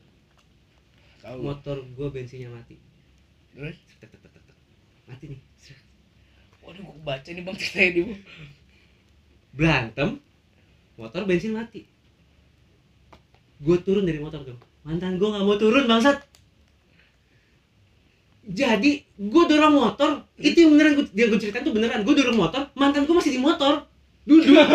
Tahu. 1.26 1.40
Motor 1.42 1.78
gua 1.98 2.08
bensinnya 2.14 2.54
mati. 2.54 2.78
Terus? 3.58 3.74
Tek, 3.98 4.06
tek, 4.14 4.22
tek, 4.22 4.30
tek, 4.30 4.44
tek. 4.46 4.58
mati 5.10 5.26
nih. 5.34 5.42
Waduh, 6.68 6.84
gue 6.84 7.00
baca 7.00 7.30
nih 7.32 7.44
bang 7.48 7.56
ceritanya 7.56 7.90
di 7.96 8.02
Bang. 8.04 8.20
berantem 9.56 10.10
motor 11.00 11.24
bensin 11.24 11.56
mati. 11.56 11.88
Gue 13.64 13.80
turun 13.80 14.04
dari 14.04 14.20
motor 14.20 14.44
tuh. 14.44 14.60
Mantan 14.84 15.16
gue 15.16 15.28
nggak 15.32 15.46
mau 15.48 15.56
turun 15.56 15.88
bangsat. 15.88 16.28
Jadi 18.52 19.08
gue 19.16 19.44
dorong 19.48 19.76
motor. 19.80 20.28
Itu 20.36 20.68
yang 20.68 20.76
beneran 20.76 20.92
gue, 21.00 21.06
dia 21.16 21.26
gue 21.32 21.40
ceritain 21.40 21.64
tuh 21.64 21.72
beneran. 21.72 22.04
Gue 22.04 22.14
dorong 22.20 22.36
motor 22.36 22.68
mantan 22.76 23.08
gue 23.08 23.16
masih 23.16 23.32
di 23.32 23.42
motor 23.42 23.88
duduk. 24.28 24.60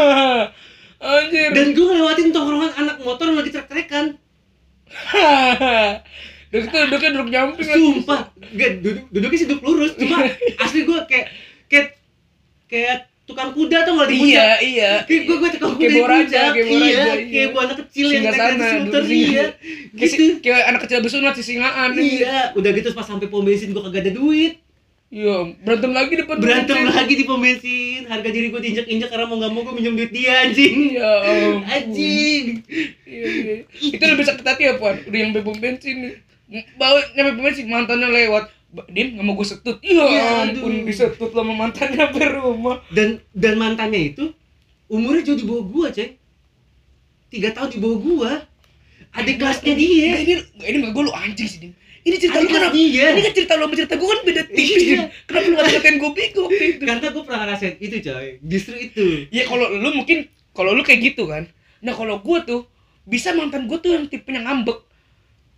Anjir. 1.02 1.50
dan 1.50 1.66
gue 1.74 1.82
ngelewatin 1.82 2.30
tongkrongan 2.30 2.72
anak 2.78 2.96
motor 3.02 3.26
lagi 3.34 3.50
trek-trekan. 3.50 4.14
Tuh 6.52 6.60
duduknya 6.62 7.10
duduk 7.16 7.28
nyamping 7.32 7.64
sumpah. 7.66 8.28
Gak 8.54 8.70
duduk 8.84 9.04
duduknya 9.10 9.38
sih 9.40 9.48
duduk 9.48 9.62
lurus. 9.64 9.92
Cuma 9.98 10.20
asli 10.62 10.84
gue 10.84 10.98
kayak 11.08 11.26
kayak 11.66 11.88
kayak 12.68 12.98
tukang 13.22 13.50
kuda 13.54 13.86
tuh 13.86 13.94
nggak 13.96 14.08
di 14.10 14.16
Iya, 14.34 14.48
iya. 14.60 14.92
kayak 15.06 15.22
gue 15.24 15.36
gue 15.40 15.50
tukang 15.56 15.72
kuda 15.78 15.80
Kayak 15.80 15.94
di 15.94 16.02
Boraja, 16.02 16.22
puncak. 16.26 16.50
kayak 16.52 16.66
iya 16.66 16.74
Boraja, 16.74 17.02
iya. 17.02 17.24
kayak 17.32 17.48
anak 17.54 17.76
kecil 17.86 18.06
yang 18.10 18.22
naik 18.22 18.34
sana, 18.36 18.66
skuter 18.66 19.02
iya. 19.06 19.44
Gitu. 19.94 20.24
kayak 20.42 20.62
anak 20.68 20.80
kecil 20.84 20.98
bersunat 21.00 21.34
si 21.34 21.42
singaan. 21.46 21.90
iya 21.96 22.38
udah 22.52 22.70
gitu 22.74 22.88
pas 22.92 23.06
sampai 23.06 23.26
pom 23.26 23.42
bensin 23.42 23.70
gue 23.70 23.82
kagak 23.82 24.02
ada 24.06 24.12
duit 24.12 24.61
Iya, 25.12 25.36
berantem 25.60 25.92
lagi 25.92 26.12
depan 26.16 26.40
berantem 26.40 26.72
bensin. 26.78 26.96
lagi 26.96 27.12
di 27.12 27.24
pom 27.28 27.36
bensin 27.36 28.08
harga 28.08 28.28
diri 28.32 28.48
gue 28.48 28.60
diinjak 28.64 28.86
injak 28.88 29.12
karena 29.12 29.28
mau 29.28 29.36
nggak 29.36 29.52
mau 29.52 29.60
gue 29.60 29.74
minjem 29.76 29.92
duit 29.92 30.08
dia 30.08 30.48
anjing 30.48 30.96
Iya, 30.96 31.12
anjing 31.68 32.44
Iya, 33.04 33.26
iya. 33.28 33.54
Itu 33.92 34.00
lebih 34.00 34.24
sakit 34.24 34.40
hati 34.40 34.62
ya, 34.64 34.80
Puan? 34.80 35.04
Udah 35.04 35.18
yang 35.20 35.36
bom 35.36 35.52
bensin 35.52 35.96
nih. 36.00 36.14
Bawa 36.74 36.96
nyampe 37.12 37.30
pom 37.36 37.44
bensin, 37.44 37.68
mantannya 37.68 38.08
lewat. 38.08 38.48
Dim, 38.88 39.12
nggak 39.12 39.24
mau 39.28 39.36
gue 39.36 39.44
setut. 39.44 39.76
Iya, 39.84 40.00
Ya, 40.08 40.24
ampun, 40.48 40.80
aduh. 40.80 40.88
disetut 40.88 41.28
sama 41.28 41.52
mantannya 41.52 42.00
sampai 42.08 42.28
rumah. 42.32 42.80
dan 42.88 43.20
dan 43.36 43.60
mantannya 43.60 44.16
itu 44.16 44.32
umurnya 44.88 45.28
jauh 45.28 45.36
di 45.36 45.44
bawah 45.44 45.64
gua 45.64 45.86
coy 45.88 46.08
tiga 47.28 47.48
tahun 47.52 47.68
di 47.68 47.78
bawah 47.80 47.98
gua 48.00 48.32
adik 49.12 49.36
kelasnya 49.36 49.76
dia 49.76 50.16
ini, 50.18 50.32
ini 50.56 50.76
menurut 50.80 50.92
gue 50.94 51.04
lu 51.04 51.12
anjing 51.12 51.44
sih, 51.44 51.60
Dim. 51.60 51.72
Ini 52.02 52.16
cerita 52.18 52.42
lu 52.42 52.50
kan 52.50 52.74
Ini 52.74 53.20
kan 53.22 53.32
cerita 53.34 53.54
lu 53.54 53.62
sama 53.70 53.74
cerita 53.78 53.94
gue 53.94 54.08
kan 54.10 54.20
beda 54.26 54.42
tipis, 54.50 54.82
Iya. 54.82 55.06
Kenapa 55.30 55.46
lu 55.46 55.54
ngatain 55.54 55.96
gue 56.02 56.10
bego 56.10 56.40
waktu 56.50 56.64
itu? 56.74 56.82
karena 56.82 57.08
gua 57.14 57.22
pernah 57.22 57.40
ngerasain 57.46 57.74
itu 57.78 57.96
coy 58.02 58.28
justru 58.42 58.74
itu 58.74 59.06
Ya 59.30 59.46
kalau 59.46 59.66
lu 59.70 59.88
mungkin 59.94 60.26
kalau 60.50 60.74
lu 60.74 60.82
kayak 60.82 61.14
gitu 61.14 61.30
kan. 61.30 61.46
Nah 61.80 61.94
kalau 61.94 62.18
gue 62.18 62.38
tuh 62.42 62.60
bisa 63.06 63.30
mantan 63.34 63.70
gue 63.70 63.78
tuh 63.78 63.94
yang 63.94 64.10
tipenya 64.10 64.42
ngambek. 64.42 64.82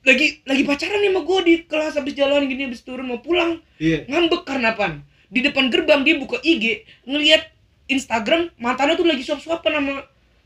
Lagi 0.04 0.44
lagi 0.44 0.62
pacaran 0.68 1.00
nih 1.00 1.10
sama 1.16 1.20
gue 1.24 1.38
di 1.48 1.54
kelas 1.64 1.96
habis 1.96 2.12
jalan 2.12 2.44
gini 2.44 2.68
habis 2.68 2.84
turun 2.84 3.08
mau 3.08 3.24
pulang 3.24 3.64
iya 3.80 4.04
ngambek 4.04 4.44
karena 4.44 4.76
apa? 4.76 5.00
Di 5.32 5.40
depan 5.40 5.72
gerbang 5.72 6.04
dia 6.04 6.20
buka 6.20 6.36
IG 6.44 6.84
ngelihat 7.08 7.48
Instagram 7.88 8.52
mantannya 8.60 9.00
tuh 9.00 9.08
lagi 9.08 9.24
suap-suapan 9.24 9.80
sama 9.80 9.92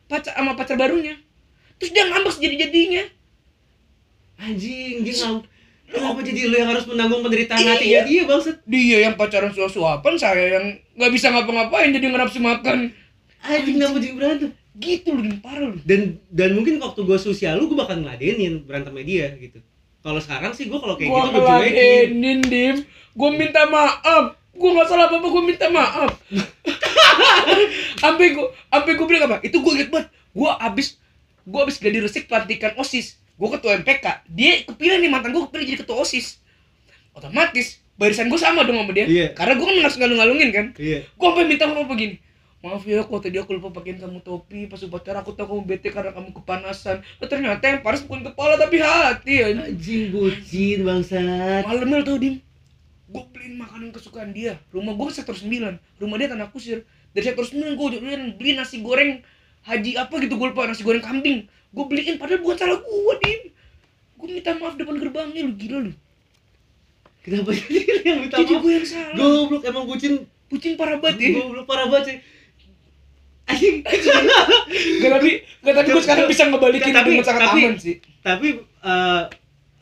pacar 0.07 0.33
sama 0.39 0.55
pacar 0.55 0.79
barunya. 0.79 1.19
Terus 1.83 1.91
dia 1.91 2.07
ngambek 2.07 2.33
sejadi-jadinya. 2.39 3.05
anjing 4.39 5.03
dia 5.03 5.15
kenapa 5.89 6.21
jadi 6.21 6.41
lu 6.45 6.57
yang 6.57 6.69
harus 6.69 6.85
menanggung 6.85 7.21
penderitaan 7.21 7.59
Iya. 7.59 7.73
hatinya 7.73 8.01
dia 8.05 8.23
bangsat 8.25 8.57
Dia 8.63 8.97
yang 9.03 9.15
pacaran 9.15 9.51
suap-suapan, 9.51 10.15
saya 10.15 10.45
yang 10.55 10.65
nggak 10.95 11.11
bisa 11.11 11.29
ngapa-ngapain 11.29 11.91
jadi 11.91 12.07
nafsu 12.09 12.39
makan. 12.39 12.93
anjing 13.41 13.75
kenapa 13.75 13.97
jadi 13.97 14.15
berantem 14.15 14.51
Gitu 14.75 15.11
lu 15.11 15.27
parah 15.39 15.69
lu. 15.69 15.79
dan 15.83 16.01
dan 16.29 16.55
mungkin 16.55 16.79
waktu 16.79 17.03
gua 17.03 17.17
sosial 17.17 17.57
lu 17.57 17.67
gua 17.67 17.83
bakal 17.83 17.99
ngeladenin 17.99 18.63
berantemnya 18.63 19.03
dia 19.03 19.27
gitu 19.37 19.59
kalau 19.99 20.19
sekarang 20.19 20.53
sih 20.53 20.67
gua 20.67 20.79
kalau 20.79 20.95
kayak 20.95 21.09
Gua 21.09 21.19
gitu 21.21 21.31
gua 21.35 21.59
cuekin 21.59 21.75
ngeladenin, 22.15 22.39
Dim. 22.45 22.77
Gua 23.13 23.31
minta 23.33 23.67
maaf. 23.67 24.25
Gua 24.53 24.71
nggak 24.73 24.87
salah 24.87 25.07
apa-apa, 25.07 25.27
gua 25.27 25.43
minta 25.43 25.67
maaf. 25.69 26.11
Sampai 27.99 28.31
gua 28.31 28.47
sampai 28.69 28.93
gua 28.95 29.07
bilang 29.07 29.25
apa? 29.27 29.37
Itu 29.41 29.59
gua 29.59 29.73
inget 29.75 29.89
banget. 29.89 30.09
Gua 30.31 30.55
abis 30.57 30.97
gua 31.43 31.65
abis 31.65 31.77
gladi 31.77 31.99
resik 31.99 32.27
pelantikan 32.27 32.75
OSIS. 32.77 33.19
Gua 33.39 33.49
ketua 33.55 33.79
MPK. 33.79 34.07
Dia 34.35 34.67
kepilih 34.67 34.99
nih 34.99 35.11
mantan 35.11 35.31
gua 35.31 35.47
kepilih 35.47 35.73
jadi 35.73 35.79
ketua 35.87 36.03
OSIS. 36.03 36.43
Otomatis 37.15 37.79
barisan 37.95 38.27
gua 38.27 38.39
sama 38.43 38.67
dong 38.67 38.83
sama 38.83 38.91
dia. 38.91 39.07
Iya. 39.07 39.27
Karena 39.33 39.55
gua 39.55 39.67
kan 39.71 39.77
ngas 39.87 39.95
ngalung-ngalungin 39.95 40.51
kan. 40.51 40.67
iya 40.77 41.07
Gua 41.15 41.33
sampai 41.33 41.47
minta 41.47 41.71
maaf 41.71 41.87
begini. 41.87 42.19
Maaf 42.59 42.83
ya, 42.83 43.07
kok 43.07 43.23
tadi 43.23 43.39
aku 43.39 43.55
lupa 43.55 43.71
pakein 43.71 44.03
kamu 44.03 44.19
topi 44.27 44.67
pas 44.67 44.83
upacara 44.83 45.23
aku 45.23 45.31
tahu 45.31 45.47
kamu 45.47 45.63
bete 45.63 45.95
karena 45.95 46.11
kamu 46.11 46.35
kepanasan. 46.43 46.99
Oh, 47.23 47.31
ternyata 47.31 47.63
yang 47.71 47.87
panas 47.87 48.03
bukan 48.03 48.27
kepala 48.27 48.59
tapi 48.59 48.83
hati 48.83 49.35
ya. 49.39 49.55
anjing 49.55 50.11
bucin 50.11 50.83
bangsat 50.83 51.63
Malamnya 51.63 52.03
tau 52.03 52.19
Dim 52.19 52.43
Gue 53.09 53.25
beliin 53.31 53.57
makanan 53.63 53.95
kesukaan 53.95 54.35
dia 54.37 54.59
Rumah 54.75 54.93
gue 54.99 55.07
sektor 55.15 55.33
9 55.33 55.49
Rumah 56.03 56.17
dia 56.21 56.29
tanah 56.29 56.51
kusir 56.53 56.85
Dari 57.17 57.25
sektor 57.25 57.47
9 57.47 57.79
gue 57.79 57.87
beliin, 58.05 58.37
beliin 58.37 58.61
nasi 58.61 58.85
goreng 58.85 59.25
Haji 59.65 59.97
apa 59.97 60.13
gitu 60.21 60.37
gue 60.37 60.49
lupa 60.53 60.69
Nasi 60.69 60.85
goreng 60.85 61.01
kambing 61.01 61.49
Gue 61.69 61.85
beliin 61.85 62.17
padahal 62.17 62.41
bukan 62.41 62.57
salah 62.57 62.79
gue 62.79 63.15
Dim 63.21 63.41
Gue 64.15 64.29
minta 64.31 64.51
maaf 64.53 64.75
depan 64.75 64.97
gerbangnya 64.97 65.43
lu 65.43 65.55
gila 65.55 65.79
lu. 65.81 65.93
Kenapa 67.21 67.51
jadi 67.53 67.79
yang 68.03 68.19
minta 68.21 68.37
Jadi 68.37 68.53
maaf? 68.53 68.63
gue 68.63 68.73
yang 68.73 68.87
salah. 68.87 69.15
Goblok 69.15 69.63
emang 69.63 69.85
bucin 69.85 70.13
Bucin 70.49 70.73
parah 70.75 70.97
banget 70.97 71.21
ya 71.21 71.29
goblok 71.37 71.65
parah 71.65 71.87
banget 71.87 72.05
sih. 72.07 72.19
Anjing. 73.47 73.77
Gak 75.01 75.11
tapi 75.11 75.31
Gak 75.61 75.75
tapi 75.75 75.89
gue 75.91 76.03
sekarang 76.03 76.27
bisa 76.27 76.43
ngebalikin 76.47 76.91
Tapi- 76.91 77.09
dengan 77.11 77.25
sangat 77.25 77.43
tapi- 77.47 77.63
aman 77.65 77.75
sih. 77.77 77.97
tapi 78.19 78.49
eh, 78.61 79.23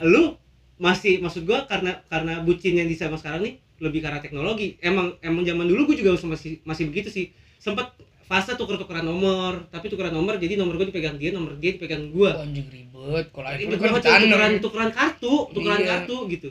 lu 0.02 0.34
masih 0.76 1.18
maksud 1.18 1.42
gua 1.42 1.64
karena 1.64 2.04
karena 2.06 2.44
bucin 2.44 2.76
yang 2.76 2.84
di 2.84 2.92
zaman 2.92 3.16
sekarang 3.16 3.40
nih 3.40 3.54
lebih 3.78 4.00
karena 4.00 4.20
teknologi. 4.20 4.76
Emang 4.78 5.16
emang 5.18 5.40
zaman 5.42 5.64
dulu 5.64 5.88
gua 5.88 5.96
juga 5.96 6.10
masih 6.20 6.60
masih 6.62 6.84
begitu 6.86 7.08
sih. 7.08 7.26
Sempat 7.56 7.96
fase 8.26 8.58
tuker-tukeran 8.58 9.06
nomor 9.06 9.70
tapi 9.70 9.86
tukeran 9.86 10.10
nomor 10.10 10.34
jadi 10.36 10.58
nomor 10.58 10.74
gua 10.74 10.86
dipegang 10.90 11.14
dia 11.14 11.30
nomor 11.30 11.54
dia 11.62 11.78
dipegang 11.78 12.10
Wah, 12.10 12.34
gua 12.34 12.42
Anjing 12.42 12.66
ribet 12.66 13.26
Kalau 13.30 13.46
iPhone 13.46 13.78
kan 13.78 14.20
tukeran 14.26 14.52
tukeran 14.58 14.90
kartu 14.90 15.32
tukeran 15.54 15.80
Iya. 15.80 15.88
kartu 15.94 16.16
gitu. 16.26 16.48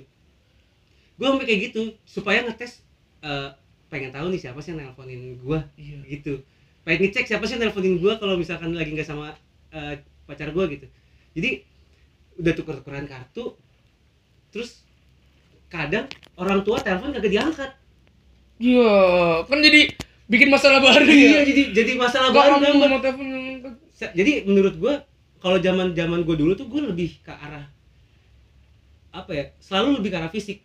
Gua 1.16 1.28
sampai 1.36 1.46
kayak 1.48 1.60
gitu 1.72 1.82
supaya 2.08 2.40
ngetes 2.48 2.80
eh, 3.22 3.50
pengen 3.92 4.12
tahu 4.12 4.32
nih 4.32 4.40
siapa 4.40 4.60
sih 4.64 4.72
yang 4.72 4.88
nelponin 4.88 5.36
gua 5.44 5.68
Iya. 5.76 6.00
gitu. 6.08 6.40
Pengen 6.88 7.12
ngecek 7.12 7.28
siapa 7.28 7.44
sih 7.44 7.60
yang 7.60 7.68
nelponin 7.68 8.00
gua 8.00 8.16
kalau 8.16 8.40
misalkan 8.40 8.72
lagi 8.72 8.96
nggak 8.96 9.08
sama 9.08 9.36
eh, 9.76 10.00
pacar 10.24 10.56
gua 10.56 10.72
gitu. 10.72 10.88
Jadi 11.36 11.60
udah 12.40 12.54
tuker-tukeran 12.56 13.04
kartu 13.06 13.56
terus 14.48 14.88
kadang 15.68 16.08
orang 16.40 16.64
tua 16.64 16.80
telepon 16.80 17.12
kagak 17.12 17.32
diangkat. 17.32 17.72
Iya 18.56 18.96
Kan 19.44 19.60
jadi 19.60 19.92
Bikin 20.26 20.50
masalah 20.50 20.82
baru 20.82 21.06
iya 21.06 21.42
ya? 21.42 21.42
jadi 21.46 21.64
jadi 21.70 21.92
masalah 22.02 22.34
Gak 22.34 22.38
baru 22.38 22.98
telepon 22.98 23.26
jadi 23.96 24.44
menurut 24.44 24.76
gua 24.82 24.94
kalau 25.40 25.62
zaman 25.62 25.94
zaman 25.94 26.26
gua 26.26 26.36
dulu 26.36 26.58
tuh 26.58 26.66
gua 26.66 26.90
lebih 26.90 27.22
ke 27.22 27.32
arah 27.32 27.70
apa 29.16 29.32
ya 29.32 29.46
selalu 29.64 30.04
lebih 30.04 30.10
ke 30.12 30.18
arah 30.20 30.32
fisik. 30.34 30.60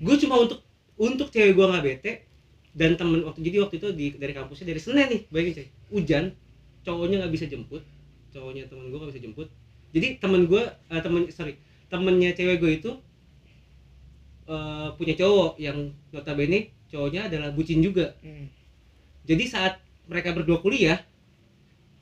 Gue 0.00 0.16
cuma 0.16 0.40
untuk 0.40 0.64
untuk 0.96 1.28
cewek 1.28 1.52
gua 1.52 1.68
nggak 1.76 1.84
bete 1.84 2.12
dan 2.72 2.96
temen 2.96 3.20
waktu 3.28 3.44
jadi 3.44 3.60
waktu 3.60 3.76
itu 3.76 3.88
di 3.92 4.06
dari 4.16 4.32
kampusnya 4.32 4.72
dari 4.72 4.80
Senin 4.80 5.06
nih 5.10 5.20
bayangin 5.28 5.52
coy. 5.60 5.66
Hujan 5.92 6.24
cowoknya 6.86 7.16
nggak 7.20 7.32
bisa 7.34 7.44
jemput 7.50 7.82
cowoknya 8.32 8.64
temen 8.70 8.88
gua 8.88 8.98
nggak 9.04 9.10
bisa 9.12 9.22
jemput. 9.26 9.48
Jadi 9.92 10.16
temen 10.16 10.48
gua 10.48 10.72
eh, 10.88 11.02
temen 11.04 11.28
sorry 11.28 11.60
temennya 11.92 12.32
cewek 12.32 12.56
gue 12.56 12.72
itu 12.80 12.90
eh, 14.48 14.88
punya 14.96 15.14
cowok 15.20 15.60
yang 15.60 15.92
notabene 16.08 16.72
cowoknya 16.92 17.32
adalah 17.32 17.50
bucin 17.56 17.80
juga. 17.80 18.12
Mm. 18.20 18.46
jadi 19.24 19.44
saat 19.48 19.80
mereka 20.04 20.34
berdua 20.36 20.60
kuliah 20.60 21.00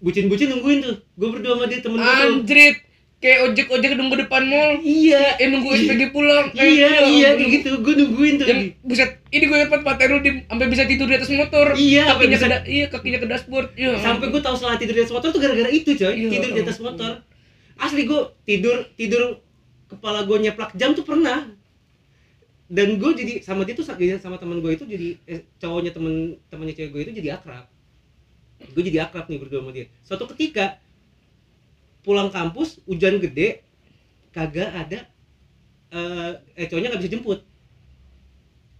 bucin-bucin 0.00 0.48
nungguin 0.50 0.80
tuh. 0.80 0.96
Gue 1.14 1.28
berdua 1.30 1.60
sama 1.60 1.64
dia 1.68 1.80
temen 1.84 2.00
gue 2.00 2.08
tuh. 2.08 2.28
Anjrit 2.40 2.76
kayak 3.20 3.52
ojek-ojek 3.52 3.92
nunggu 4.00 4.16
depan 4.26 4.42
mall. 4.48 4.80
Iya. 4.80 5.36
Eh 5.36 5.52
nunggu 5.52 5.68
SPG 5.76 6.08
pulang. 6.10 6.48
Eh, 6.56 6.64
iya 6.80 6.88
ya 6.88 7.00
iya 7.04 7.28
kayak 7.36 7.50
gitu. 7.60 7.70
Gue 7.84 7.94
nungguin 8.00 8.40
tuh. 8.40 8.48
Yang 8.48 8.60
buset 8.80 9.20
ini 9.28 9.44
gue 9.44 9.58
dapat 9.68 9.80
Pak 9.84 9.96
Terul 10.00 10.20
di 10.24 10.30
sampai 10.48 10.66
bisa 10.72 10.82
tidur 10.88 11.06
di 11.06 11.16
atas 11.20 11.30
motor. 11.30 11.66
Iya, 11.76 12.16
kakinya 12.16 12.38
bisa- 12.40 12.48
ke 12.48 12.58
iya 12.72 12.86
kakinya 12.88 13.18
ke 13.20 13.28
dashboard. 13.28 13.68
Iya. 13.76 14.00
Sampai 14.00 14.26
gue 14.32 14.40
tahu 14.40 14.56
salah 14.56 14.80
tidur 14.80 14.96
di 14.96 15.02
atas 15.04 15.12
motor 15.12 15.28
tuh 15.30 15.40
gara-gara 15.44 15.68
itu 15.68 15.90
coy. 15.92 16.12
Iya, 16.16 16.28
tidur 16.32 16.50
di 16.56 16.60
atas 16.64 16.78
motor. 16.80 17.12
Asli 17.76 18.02
gue 18.08 18.20
tidur 18.48 18.76
tidur 18.96 19.44
kepala 19.84 20.24
gue 20.24 20.36
nyeplak 20.40 20.72
jam 20.80 20.96
tuh 20.96 21.04
pernah 21.04 21.44
dan 22.70 22.88
gue 23.02 23.10
jadi 23.18 23.32
sama 23.42 23.66
dia 23.66 23.74
tuh 23.74 23.82
sa- 23.82 23.98
sama 23.98 24.36
teman 24.38 24.62
gue 24.62 24.72
itu 24.78 24.84
jadi 24.86 25.08
eh, 25.26 25.40
cowoknya 25.58 25.90
temen 25.96 26.38
temannya 26.48 26.74
cewek 26.78 26.90
gue 26.94 27.00
itu 27.10 27.12
jadi 27.18 27.36
akrab. 27.36 27.66
Gue 28.72 28.82
jadi 28.86 28.98
akrab 29.08 29.26
nih 29.26 29.38
berdua 29.42 29.60
sama 29.64 29.72
dia. 29.74 29.86
Suatu 30.06 30.24
ketika 30.30 30.78
pulang 32.06 32.30
kampus 32.32 32.80
hujan 32.88 33.18
gede 33.20 33.60
kagak 34.30 34.70
ada 34.70 34.98
eh, 35.90 36.32
eh 36.56 36.66
cowoknya 36.70 36.88
nggak 36.94 37.02
bisa 37.02 37.12
jemput. 37.18 37.40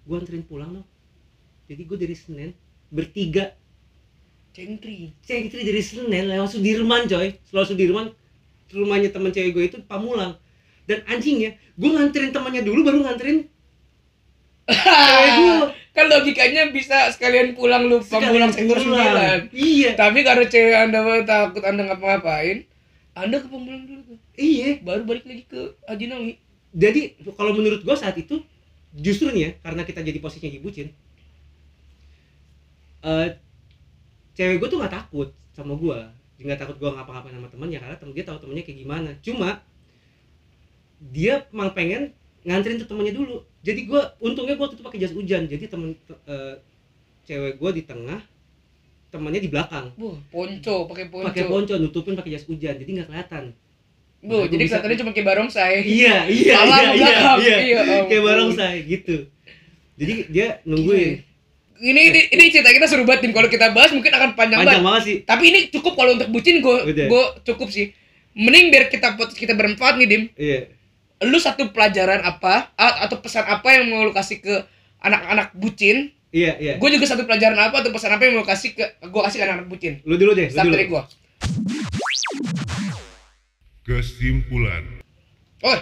Gue 0.07 0.17
anterin 0.17 0.47
pulang 0.47 0.71
loh 0.81 0.87
jadi 1.71 1.87
gue 1.87 1.99
dari 2.03 2.17
Senin 2.19 2.51
bertiga 2.91 3.55
cengkri. 4.51 5.15
Cengkri 5.23 5.63
dari 5.63 5.79
Senen 5.79 6.27
lewat 6.27 6.59
Sudirman 6.59 7.07
coy. 7.07 7.39
Selalu 7.47 7.67
Sudirman 7.71 8.07
rumahnya 8.75 9.15
teman 9.15 9.31
cewek 9.31 9.55
gue 9.55 9.65
itu 9.71 9.79
Pamulang. 9.87 10.35
Dan 10.91 11.07
anjingnya 11.07 11.55
gue 11.79 11.91
nganterin 11.95 12.35
temannya 12.35 12.67
dulu 12.67 12.83
baru 12.83 12.99
nganterin 13.07 13.47
cewek 14.75 15.31
gue 15.37 15.55
kan 15.97 16.07
logikanya 16.07 16.71
bisa 16.71 17.11
sekalian 17.11 17.59
pulang 17.59 17.91
lupa 17.91 18.23
Sekalian 18.23 18.31
pulang 18.31 18.53
sektor 18.55 18.79
sembilan. 18.79 19.39
Iya. 19.51 19.99
Tapi 19.99 20.19
karena 20.23 20.45
cewek 20.47 20.77
anda 20.79 20.99
takut 21.27 21.63
anda 21.67 21.83
ngapa-ngapain 21.91 22.63
anda 23.19 23.37
ke 23.43 23.47
Pamulang 23.51 23.85
dulu 23.85 24.01
tuh. 24.15 24.19
Iya. 24.39 24.81
Baru 24.87 25.03
balik 25.03 25.27
lagi 25.27 25.45
ke 25.51 25.61
Haji 25.91 26.07
Nawi 26.07 26.33
jadi 26.71 27.19
kalau 27.35 27.51
menurut 27.51 27.83
gue 27.83 27.97
saat 27.99 28.15
itu 28.15 28.39
justru 28.95 29.31
nih 29.35 29.43
ya 29.43 29.51
karena 29.67 29.83
kita 29.83 30.03
jadi 30.03 30.19
posisinya 30.23 30.51
di 30.55 30.63
bucin 30.63 30.89
eh 33.01 33.29
cewek 34.39 34.63
gue 34.63 34.69
tuh 34.71 34.79
nggak 34.79 34.95
takut 34.95 35.35
sama 35.57 35.75
gua. 35.77 36.09
Nggak 36.41 36.61
takut 36.65 36.77
gua 36.81 36.97
ngapa-ngapain 36.97 37.37
sama 37.37 37.49
temennya 37.53 37.79
karena 37.83 37.97
temen 38.01 38.13
dia 38.17 38.25
tahu 38.25 38.39
temennya 38.41 38.65
kayak 38.65 38.79
gimana. 38.81 39.11
Cuma 39.21 39.61
dia 41.01 41.45
emang 41.53 41.73
pengen 41.77 42.13
nganterin 42.45 42.81
tuh 42.81 42.89
temennya 42.89 43.17
dulu 43.17 43.45
jadi 43.61 43.81
gua 43.85 44.03
untungnya 44.19 44.55
waktu 44.55 44.75
itu 44.75 44.83
pakai 44.83 44.99
jas 44.99 45.13
hujan 45.13 45.45
jadi 45.45 45.65
temen 45.67 45.93
eh, 46.25 46.55
cewek 47.23 47.57
gua 47.57 47.71
di 47.71 47.83
tengah 47.83 48.21
temennya 49.09 49.39
di 49.39 49.49
belakang 49.49 49.91
Wah, 49.97 50.17
ponco, 50.27 50.87
pakai 50.87 51.07
ponco. 51.07 51.27
pakai 51.27 51.45
ponco 51.45 51.75
nutupin 51.77 52.15
pakai 52.15 52.31
jas 52.33 52.45
hujan 52.45 52.75
jadi 52.75 52.91
nggak 52.93 53.09
kelihatan 53.09 53.45
Bu, 54.21 54.37
Aku 54.39 54.53
jadi 54.53 54.69
kelihatannya 54.69 54.99
cuma 54.99 55.11
kayak 55.11 55.27
barongsai. 55.27 55.81
iya 55.81 56.29
iya 56.29 56.53
iya 56.55 56.61
iya 56.61 56.91
belakang. 56.93 57.39
iya 57.39 57.57
Iya, 57.59 57.79
ampun. 57.81 58.05
kayak 58.07 58.23
barongsai 58.23 58.77
gitu 58.85 59.17
jadi 59.97 60.15
dia 60.27 60.47
nungguin 60.63 61.13
Ini 61.79 61.97
ini, 62.07 62.21
ini 62.29 62.45
cerita 62.51 62.69
kita 62.69 62.85
seru 62.85 63.03
banget 63.03 63.25
Dim. 63.25 63.33
Kalau 63.33 63.49
kita 63.49 63.73
bahas 63.73 63.89
mungkin 63.89 64.13
akan 64.13 64.37
panjang, 64.37 64.61
panjang 64.61 64.69
banget. 64.77 64.85
banget 64.85 65.03
sih 65.03 65.17
Tapi 65.25 65.45
ini 65.47 65.61
cukup 65.71 65.93
kalau 65.95 66.13
untuk 66.13 66.29
bucin 66.29 66.61
gue 66.61 66.77
gue 66.85 67.25
cukup 67.43 67.69
sih. 67.69 67.97
Mending 68.31 68.69
biar 68.69 68.85
kita 68.87 69.09
kita 69.33 69.53
bermanfaat 69.55 69.97
nih 69.97 70.07
Dim. 70.07 70.23
iya 70.35 70.69
Lu 71.21 71.37
satu 71.37 71.69
pelajaran 71.69 72.25
apa 72.25 72.73
atau 72.77 73.21
pesan 73.21 73.45
apa 73.45 73.69
yang 73.77 73.93
mau 73.93 74.09
lu 74.09 74.13
kasih 74.17 74.41
ke 74.41 74.55
anak-anak 74.99 75.53
bucin? 75.53 76.17
iya 76.31 76.57
iya 76.57 76.73
Gue 76.81 76.89
juga 76.95 77.05
satu 77.05 77.27
pelajaran 77.29 77.59
apa 77.61 77.83
atau 77.83 77.93
pesan 77.93 78.17
apa 78.17 78.25
yang 78.25 78.39
mau 78.39 78.43
lu 78.43 78.49
kasih 78.49 78.73
ke 78.73 78.85
gue 79.05 79.21
kasih 79.21 79.37
ke 79.37 79.45
anak-anak 79.45 79.69
bucin. 79.69 80.01
lu 80.09 80.17
dulu 80.17 80.33
deh 80.33 80.49
lu 80.49 80.53
Start 80.57 80.65
dulu 80.65 80.75
dari 80.75 80.87
gue. 80.89 81.03
Kesimpulan. 83.85 84.85
Oh, 85.61 85.77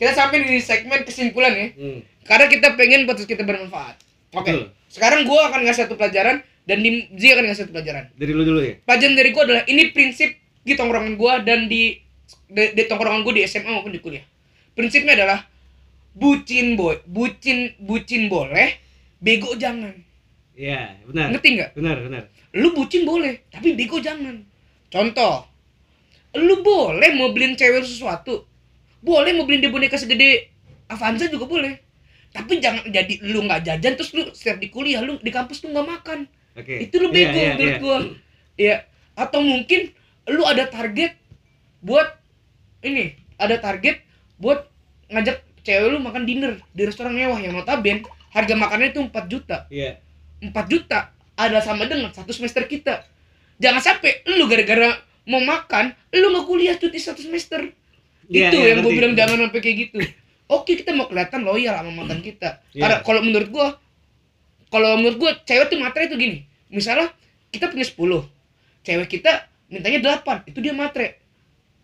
kita 0.00 0.12
sampai 0.16 0.40
di 0.40 0.56
segmen 0.56 1.04
kesimpulan 1.04 1.52
ya. 1.52 1.68
Hmm, 1.76 2.00
Karena 2.24 2.46
kita 2.48 2.72
pengen 2.72 3.04
podcast 3.04 3.28
kita 3.28 3.44
bermanfaat. 3.44 4.00
Oke. 4.32 4.48
Betul. 4.48 4.64
Sekarang 4.88 5.28
gue 5.28 5.40
akan 5.40 5.60
ngasih 5.68 5.84
satu 5.84 6.00
pelajaran 6.00 6.40
dan 6.64 6.78
Zi 7.12 7.28
akan 7.28 7.44
ngasih 7.44 7.68
satu 7.68 7.72
pelajaran. 7.74 8.08
dari 8.14 8.32
lu 8.32 8.44
dulu 8.46 8.60
ya 8.62 8.78
Pelajaran 8.86 9.14
dari 9.18 9.30
gue 9.34 9.42
adalah 9.42 9.62
ini 9.66 9.92
prinsip 9.92 10.30
di 10.62 10.72
tongkrongan 10.72 11.18
gue 11.18 11.32
dan 11.44 11.66
di 11.68 11.98
di, 12.46 12.64
di 12.72 12.82
tongkrongan 12.88 13.20
gue 13.20 13.32
di 13.36 13.42
SMA 13.44 13.68
maupun 13.68 13.92
di 13.92 14.00
kuliah. 14.00 14.24
Prinsipnya 14.72 15.14
adalah 15.14 15.40
bucin 16.12 16.76
boy, 16.76 17.00
bucin 17.04 17.76
bucin 17.80 18.28
boleh, 18.28 18.76
bego 19.20 19.52
jangan. 19.56 19.92
iya 20.52 20.96
benar 21.08 21.32
Ngerti 21.32 21.48
nggak? 21.56 21.70
benar 21.76 21.96
benar 22.04 22.22
Lu 22.52 22.76
bucin 22.76 23.08
boleh, 23.08 23.48
tapi 23.48 23.72
bego 23.72 23.96
jangan. 23.96 24.44
Contoh, 24.92 25.48
lu 26.36 26.60
boleh 26.60 27.16
mau 27.16 27.32
beliin 27.32 27.56
cewek 27.56 27.80
sesuatu, 27.80 28.44
boleh 29.00 29.32
mau 29.32 29.48
beliin 29.48 29.64
dia 29.64 29.72
boneka 29.72 29.96
segede 29.96 30.52
Avanza 30.88 31.32
juga 31.32 31.48
boleh. 31.48 31.80
Tapi 32.32 32.60
jangan 32.60 32.84
jadi 32.88 33.24
lu 33.24 33.44
nggak 33.44 33.64
jajan 33.64 33.92
terus 33.96 34.12
lu 34.12 34.28
setiap 34.32 34.60
di 34.60 34.68
kuliah 34.68 35.00
lu 35.00 35.16
di 35.20 35.28
kampus 35.28 35.64
lu 35.64 35.72
nggak 35.72 35.88
makan. 35.88 36.20
oke 36.52 36.68
itu 36.84 36.96
lu 37.00 37.08
Iya, 37.08 37.16
bego 37.16 37.40
iya, 37.40 37.52
menurut 37.56 37.72
iya. 37.72 37.80
gua 37.80 37.96
ya 38.60 38.74
atau 39.16 39.40
mungkin 39.40 39.80
lu 40.28 40.44
ada 40.44 40.68
target 40.68 41.16
buat 41.80 42.08
ini 42.84 43.16
ada 43.40 43.56
target 43.56 44.04
buat 44.42 44.66
ngajak 45.06 45.62
cewek 45.62 45.94
lu 45.94 46.02
makan 46.02 46.26
dinner 46.26 46.58
di 46.74 46.82
restoran 46.82 47.14
mewah 47.14 47.38
yang 47.38 47.54
notabene 47.54 48.02
harga 48.34 48.54
makannya 48.58 48.90
itu 48.90 49.00
4 49.06 49.14
juta. 49.30 49.70
Iya. 49.70 50.02
4 50.42 50.50
juta 50.66 51.14
ada 51.38 51.58
sama 51.62 51.86
dengan 51.86 52.10
satu 52.10 52.34
semester 52.34 52.66
kita. 52.66 53.06
Jangan 53.62 53.78
sampai 53.78 54.26
lu 54.26 54.50
gara-gara 54.50 54.98
mau 55.30 55.38
makan 55.38 55.94
lu 56.10 56.34
nggak 56.34 56.44
kuliah 56.50 56.74
cuti 56.74 56.98
satu 56.98 57.22
semester. 57.22 57.70
Iya, 58.26 58.50
itu 58.50 58.56
iya, 58.58 58.68
yang 58.74 58.82
gue 58.82 58.92
bilang 58.96 59.14
jangan 59.14 59.46
sampai 59.46 59.60
kayak 59.62 59.76
gitu. 59.86 59.96
Oke 60.50 60.74
kita 60.74 60.90
mau 60.90 61.06
kelihatan 61.06 61.46
loyal 61.46 61.78
sama 61.78 61.90
mantan 61.94 62.20
kita. 62.20 62.58
Iya. 62.74 62.82
karena 62.82 62.96
kalau 63.06 63.20
menurut 63.22 63.48
gua 63.54 63.68
kalau 64.72 64.98
menurut 64.98 65.16
gua 65.22 65.30
cewek 65.46 65.70
tuh 65.70 65.78
matre 65.78 66.10
itu 66.10 66.18
gini. 66.18 66.42
Misalnya 66.72 67.14
kita 67.54 67.70
punya 67.70 67.86
10 67.86 68.26
cewek 68.82 69.08
kita 69.08 69.46
mintanya 69.70 70.20
8 70.20 70.50
itu 70.50 70.58
dia 70.58 70.74
matre 70.74 71.21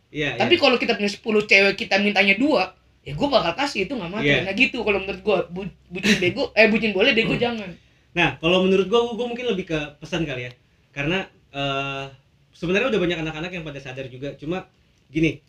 iya 0.09 0.37
tapi 0.37 0.57
iya. 0.57 0.63
kalau 0.63 0.77
kita 0.77 0.93
punya 0.97 1.11
10 1.11 1.21
cewek 1.51 1.75
kita 1.77 2.01
mintanya 2.01 2.35
dua 2.35 2.73
ya 3.05 3.13
gua 3.17 3.29
bakal 3.41 3.53
kasih 3.65 3.89
itu 3.89 3.93
nggak 3.97 4.11
matre 4.13 4.29
Iya. 4.29 4.45
nah 4.45 4.53
gitu 4.53 4.85
kalau 4.85 4.99
menurut 5.01 5.21
gua. 5.25 5.39
Bu- 5.49 5.77
bucin 5.89 6.17
bego 6.21 6.53
eh 6.53 6.69
bucin 6.69 6.93
boleh 6.93 7.17
bego 7.17 7.33
jangan. 7.37 7.71
Nah 8.13 8.37
kalau 8.37 8.69
menurut 8.69 8.85
gua 8.89 9.17
gua 9.17 9.27
mungkin 9.29 9.49
lebih 9.49 9.65
ke 9.65 9.79
pesan 9.97 10.29
kali 10.29 10.49
ya. 10.49 10.53
Karena 10.93 11.25
eh 11.53 12.05
sebenarnya 12.53 12.93
udah 12.93 13.01
banyak 13.01 13.19
anak-anak 13.25 13.51
yang 13.55 13.65
pada 13.65 13.81
sadar 13.81 14.05
juga. 14.13 14.37
Cuma 14.37 14.69
gini 15.09 15.41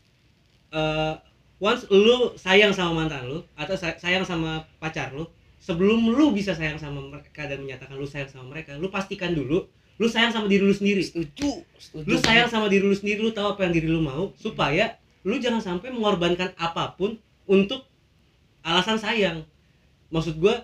eh 0.72 1.14
once 1.60 1.84
lu 1.91 2.31
sayang 2.40 2.72
sama 2.72 3.03
mantan 3.03 3.27
lu 3.27 3.44
atau 3.60 3.76
say- 3.76 3.99
sayang 3.99 4.23
sama 4.23 4.64
pacar 4.80 5.11
lu 5.11 5.27
sebelum 5.60 6.07
lu 6.15 6.31
bisa 6.31 6.56
sayang 6.56 6.80
sama 6.80 7.03
mereka 7.03 7.44
dan 7.44 7.60
menyatakan 7.60 7.99
lu 7.99 8.07
sayang 8.07 8.31
sama 8.31 8.56
mereka 8.56 8.80
lu 8.80 8.88
pastikan 8.88 9.36
dulu 9.36 9.68
lu 10.00 10.08
sayang 10.08 10.32
sama 10.32 10.48
diri 10.48 10.64
lu 10.64 10.72
sendiri. 10.72 11.04
Setuju 11.04 11.62
setuju. 11.76 12.08
Lu 12.08 12.16
sayang 12.16 12.48
sama 12.48 12.72
diri 12.72 12.88
lu 12.88 12.96
sendiri 12.96 13.20
lu 13.20 13.36
tahu 13.36 13.54
apa 13.54 13.68
yang 13.68 13.74
diri 13.76 13.88
lu 13.92 14.00
mau 14.00 14.32
supaya 14.40 14.96
lu 15.28 15.36
jangan 15.38 15.60
sampai 15.60 15.92
mengorbankan 15.92 16.56
apa 16.56 16.96
pun 16.96 17.20
untuk 17.46 17.84
alasan 18.64 18.96
sayang. 18.96 19.44
Maksud 20.10 20.40
gua 20.40 20.64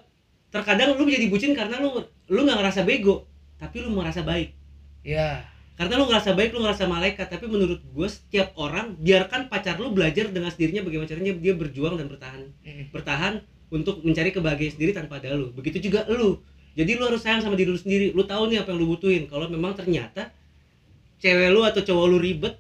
terkadang 0.50 0.96
lu 0.96 1.04
menjadi 1.04 1.28
bucin 1.28 1.52
karena 1.52 1.84
lu 1.84 2.08
lu 2.32 2.40
nggak 2.48 2.58
ngerasa 2.64 2.88
bego 2.88 3.28
tapi 3.60 3.84
lu 3.84 3.92
merasa 3.92 4.24
baik. 4.24 4.56
Ya 5.04 5.44
karena 5.76 6.00
lu 6.00 6.08
ngerasa 6.08 6.32
baik 6.40 6.56
lu 6.56 6.64
ngerasa 6.64 6.88
malaikat 6.88 7.28
tapi 7.28 7.52
menurut 7.52 7.84
gua 7.92 8.08
setiap 8.08 8.56
orang 8.56 8.96
biarkan 8.96 9.52
pacar 9.52 9.76
lu 9.76 9.92
belajar 9.92 10.32
dengan 10.32 10.48
sendirinya 10.48 10.88
bagaimana 10.88 11.12
caranya 11.12 11.36
dia 11.36 11.54
berjuang 11.54 12.00
dan 12.00 12.08
bertahan. 12.08 12.42
Mm. 12.64 12.96
bertahan 12.96 13.34
untuk 13.68 14.00
mencari 14.08 14.32
kebahagiaan 14.32 14.74
sendiri 14.80 14.96
tanpa 14.96 15.20
ada 15.20 15.36
lu. 15.36 15.52
Begitu 15.52 15.92
juga 15.92 16.08
lu 16.08 16.40
jadi 16.76 17.00
lu 17.00 17.08
harus 17.08 17.24
sayang 17.24 17.40
sama 17.40 17.56
diri 17.56 17.72
lu 17.72 17.80
sendiri. 17.80 18.12
Lu 18.12 18.28
tahu 18.28 18.52
nih 18.52 18.60
apa 18.62 18.76
yang 18.76 18.84
lu 18.84 18.92
butuhin. 18.92 19.32
Kalau 19.32 19.48
memang 19.48 19.72
ternyata 19.80 20.28
cewek 21.24 21.56
lu 21.56 21.64
atau 21.64 21.80
cowok 21.80 22.06
lu 22.12 22.18
ribet 22.20 22.60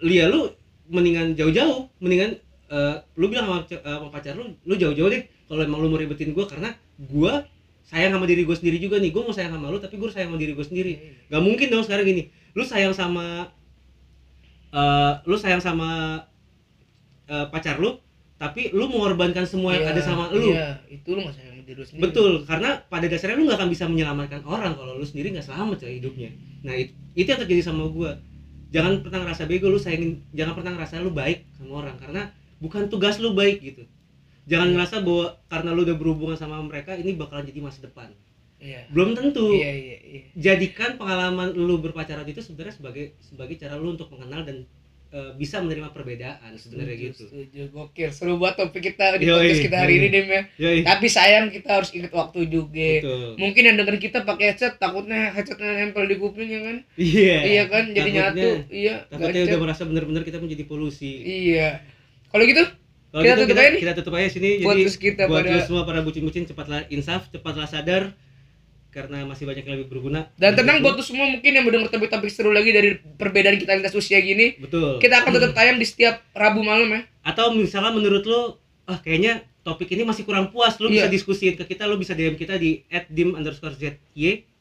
lia 0.00 0.32
lu 0.32 0.48
mendingan 0.88 1.36
jauh-jauh. 1.36 1.92
Mendingan 2.00 2.40
eh, 2.72 2.96
lu 3.20 3.28
bilang 3.28 3.44
sama, 3.44 3.58
eh, 3.68 3.78
sama 3.84 4.08
pacar 4.08 4.32
lu 4.32 4.56
lu 4.64 4.74
jauh-jauh 4.80 5.12
deh. 5.12 5.28
Kalau 5.44 5.60
emang 5.60 5.84
lu 5.84 5.92
mau 5.92 6.00
ribetin 6.00 6.32
gua 6.32 6.48
karena 6.48 6.72
gua 6.96 7.44
sayang 7.84 8.16
sama 8.16 8.24
diri 8.24 8.48
gue 8.48 8.56
sendiri 8.56 8.80
juga 8.80 8.96
nih. 8.96 9.12
Gue 9.12 9.20
mau 9.20 9.36
sayang 9.36 9.52
sama 9.52 9.68
lu 9.68 9.76
tapi 9.76 10.00
gue 10.00 10.08
sayang 10.08 10.32
sama 10.32 10.40
diri 10.40 10.56
gue 10.56 10.64
sendiri. 10.64 10.92
Gak 11.28 11.42
mungkin 11.44 11.68
dong 11.68 11.84
sekarang 11.84 12.08
gini. 12.08 12.32
Lu 12.56 12.64
sayang 12.64 12.96
sama 12.96 13.52
eh 14.72 15.12
lu 15.28 15.36
sayang 15.36 15.60
sama 15.60 16.24
eh, 17.28 17.46
pacar 17.52 17.76
lu 17.76 18.00
tapi 18.42 18.74
lu 18.74 18.90
mengorbankan 18.90 19.46
semua 19.46 19.78
yang 19.78 19.86
Iya, 19.86 19.92
ada 19.94 20.02
sama 20.02 20.24
lu. 20.34 20.50
iya. 20.50 20.82
Itu 20.90 21.14
lu 21.14 21.22
nggak 21.22 21.34
sayang 21.38 21.62
diri 21.62 21.78
lu 21.78 21.86
sendiri. 21.86 22.02
Betul 22.10 22.32
karena 22.42 22.82
pada 22.90 23.06
dasarnya 23.06 23.38
lu 23.38 23.46
nggak 23.46 23.58
akan 23.62 23.70
bisa 23.70 23.84
menyelamatkan 23.86 24.42
orang 24.42 24.74
kalau 24.74 24.98
lu 24.98 25.06
sendiri 25.06 25.30
nggak 25.30 25.46
selamat 25.46 25.78
coy 25.78 26.02
hidupnya. 26.02 26.30
Nah 26.66 26.74
itu, 26.74 26.90
itu 27.14 27.28
yang 27.30 27.38
terjadi 27.38 27.62
sama 27.62 27.86
gua. 27.86 28.18
Jangan 28.74 29.06
pernah 29.06 29.22
ngerasa 29.22 29.46
bego 29.46 29.70
lu 29.70 29.78
sayangin 29.78 30.26
jangan 30.34 30.58
pernah 30.58 30.74
ngerasa 30.74 30.98
lu 30.98 31.14
baik 31.14 31.46
sama 31.54 31.86
orang 31.86 31.94
karena 32.02 32.22
bukan 32.58 32.90
tugas 32.90 33.22
lu 33.22 33.30
baik 33.30 33.62
gitu. 33.62 33.86
Jangan 34.50 34.68
Iya. 34.68 34.74
ngerasa 34.74 34.96
bahwa 35.06 35.26
karena 35.46 35.70
lu 35.70 35.80
udah 35.86 35.94
berhubungan 35.94 36.34
sama 36.34 36.58
mereka 36.58 36.98
ini 36.98 37.14
bakalan 37.14 37.46
jadi 37.46 37.62
masa 37.62 37.86
depan. 37.86 38.10
Iya. 38.58 38.90
Belum 38.90 39.14
tentu. 39.14 39.54
Iya 39.54 39.70
iya 39.70 39.96
iya. 40.02 40.20
Jadikan 40.34 40.98
pengalaman 40.98 41.54
lu 41.54 41.78
berpacaran 41.78 42.26
itu 42.26 42.42
sebenarnya 42.42 42.74
sebagai 42.74 43.14
sebagai 43.22 43.54
cara 43.54 43.78
lu 43.78 43.94
untuk 43.94 44.10
mengenal 44.10 44.42
dan 44.42 44.66
e, 45.12 45.18
bisa 45.36 45.60
menerima 45.60 45.92
perbedaan 45.92 46.56
sebenarnya 46.56 47.12
gitu. 47.12 47.28
Setuju, 47.28 47.68
gokil. 47.68 48.08
Seru 48.10 48.40
banget 48.40 48.64
topik 48.64 48.82
kita 48.82 49.20
di 49.20 49.28
podcast 49.28 49.60
kita 49.60 49.76
hari 49.76 49.94
yoi. 49.94 50.00
ini, 50.00 50.08
Dem 50.08 50.26
ya. 50.26 50.42
Tapi 50.82 51.06
sayang 51.06 51.52
kita 51.52 51.68
harus 51.68 51.92
ingat 51.92 52.10
waktu 52.10 52.48
juga. 52.48 52.90
Betul. 53.04 53.28
Mungkin 53.36 53.62
yang 53.62 53.76
denger 53.76 53.96
kita 54.00 54.18
pakai 54.24 54.56
headset, 54.56 54.80
takutnya 54.80 55.30
headsetnya 55.30 55.70
nempel 55.78 56.08
di 56.08 56.16
kuping 56.16 56.48
ya 56.48 56.60
kan? 56.64 56.76
Iya. 56.96 57.36
Iya 57.44 57.62
kan, 57.68 57.84
jadi 57.92 58.10
Takutnya- 58.10 58.32
nyatu. 58.32 58.48
Iya. 58.72 58.94
Takutnya 59.06 59.42
udah 59.46 59.58
merasa 59.60 59.82
bener-bener 59.84 60.22
kita 60.24 60.38
menjadi 60.40 60.64
polusi. 60.64 61.12
Iya. 61.20 61.84
Kalau 62.32 62.48
gitu, 62.48 62.64
Kita 63.12 63.36
gitu 63.36 63.44
tutup 63.44 63.60
aja 63.60 63.68
nih. 63.68 63.80
Kita 63.84 63.92
tutup 63.92 64.14
aja 64.16 64.28
sini. 64.32 64.50
Jadi 64.56 64.64
Podcast 64.64 64.96
kita 64.96 65.22
buat 65.28 65.44
pada- 65.44 65.68
semua 65.68 65.84
para 65.84 66.00
bucin-bucin 66.00 66.48
cepatlah 66.48 66.88
insaf, 66.88 67.28
cepatlah 67.28 67.68
sadar 67.68 68.16
karena 68.92 69.24
masih 69.24 69.48
banyak 69.48 69.64
yang 69.64 69.80
lebih 69.80 69.88
berguna. 69.88 70.28
dan 70.36 70.52
tenang 70.52 70.84
buat 70.84 71.00
lu 71.00 71.02
semua 71.02 71.24
mungkin 71.24 71.48
yang 71.48 71.64
mendengar 71.64 71.88
topik-topik 71.88 72.28
seru 72.28 72.52
lagi 72.52 72.70
dari 72.76 73.00
perbedaan 73.00 73.56
kita 73.56 73.72
lintas 73.72 73.96
usia 73.96 74.20
gini, 74.20 74.60
Betul. 74.60 75.00
kita 75.00 75.24
akan 75.24 75.32
tetap 75.32 75.56
tayang 75.56 75.80
di 75.80 75.86
setiap 75.88 76.20
Rabu 76.36 76.60
malam 76.60 76.92
ya. 76.92 77.00
Atau 77.24 77.56
misalnya 77.56 77.88
menurut 77.96 78.22
lu, 78.28 78.60
ah 78.84 79.00
kayaknya 79.00 79.48
topik 79.64 79.88
ini 79.96 80.04
masih 80.04 80.28
kurang 80.28 80.52
puas, 80.52 80.76
lu 80.76 80.92
bisa 80.92 81.08
Iya. 81.08 81.14
diskusiin 81.16 81.56
ke 81.56 81.64
kita, 81.64 81.88
lu 81.88 81.96
bisa 81.96 82.12
DM 82.12 82.36
kita 82.36 82.60
di 82.60 82.84
@dim 83.08 83.32
underscore 83.32 83.72
zy 83.72 83.96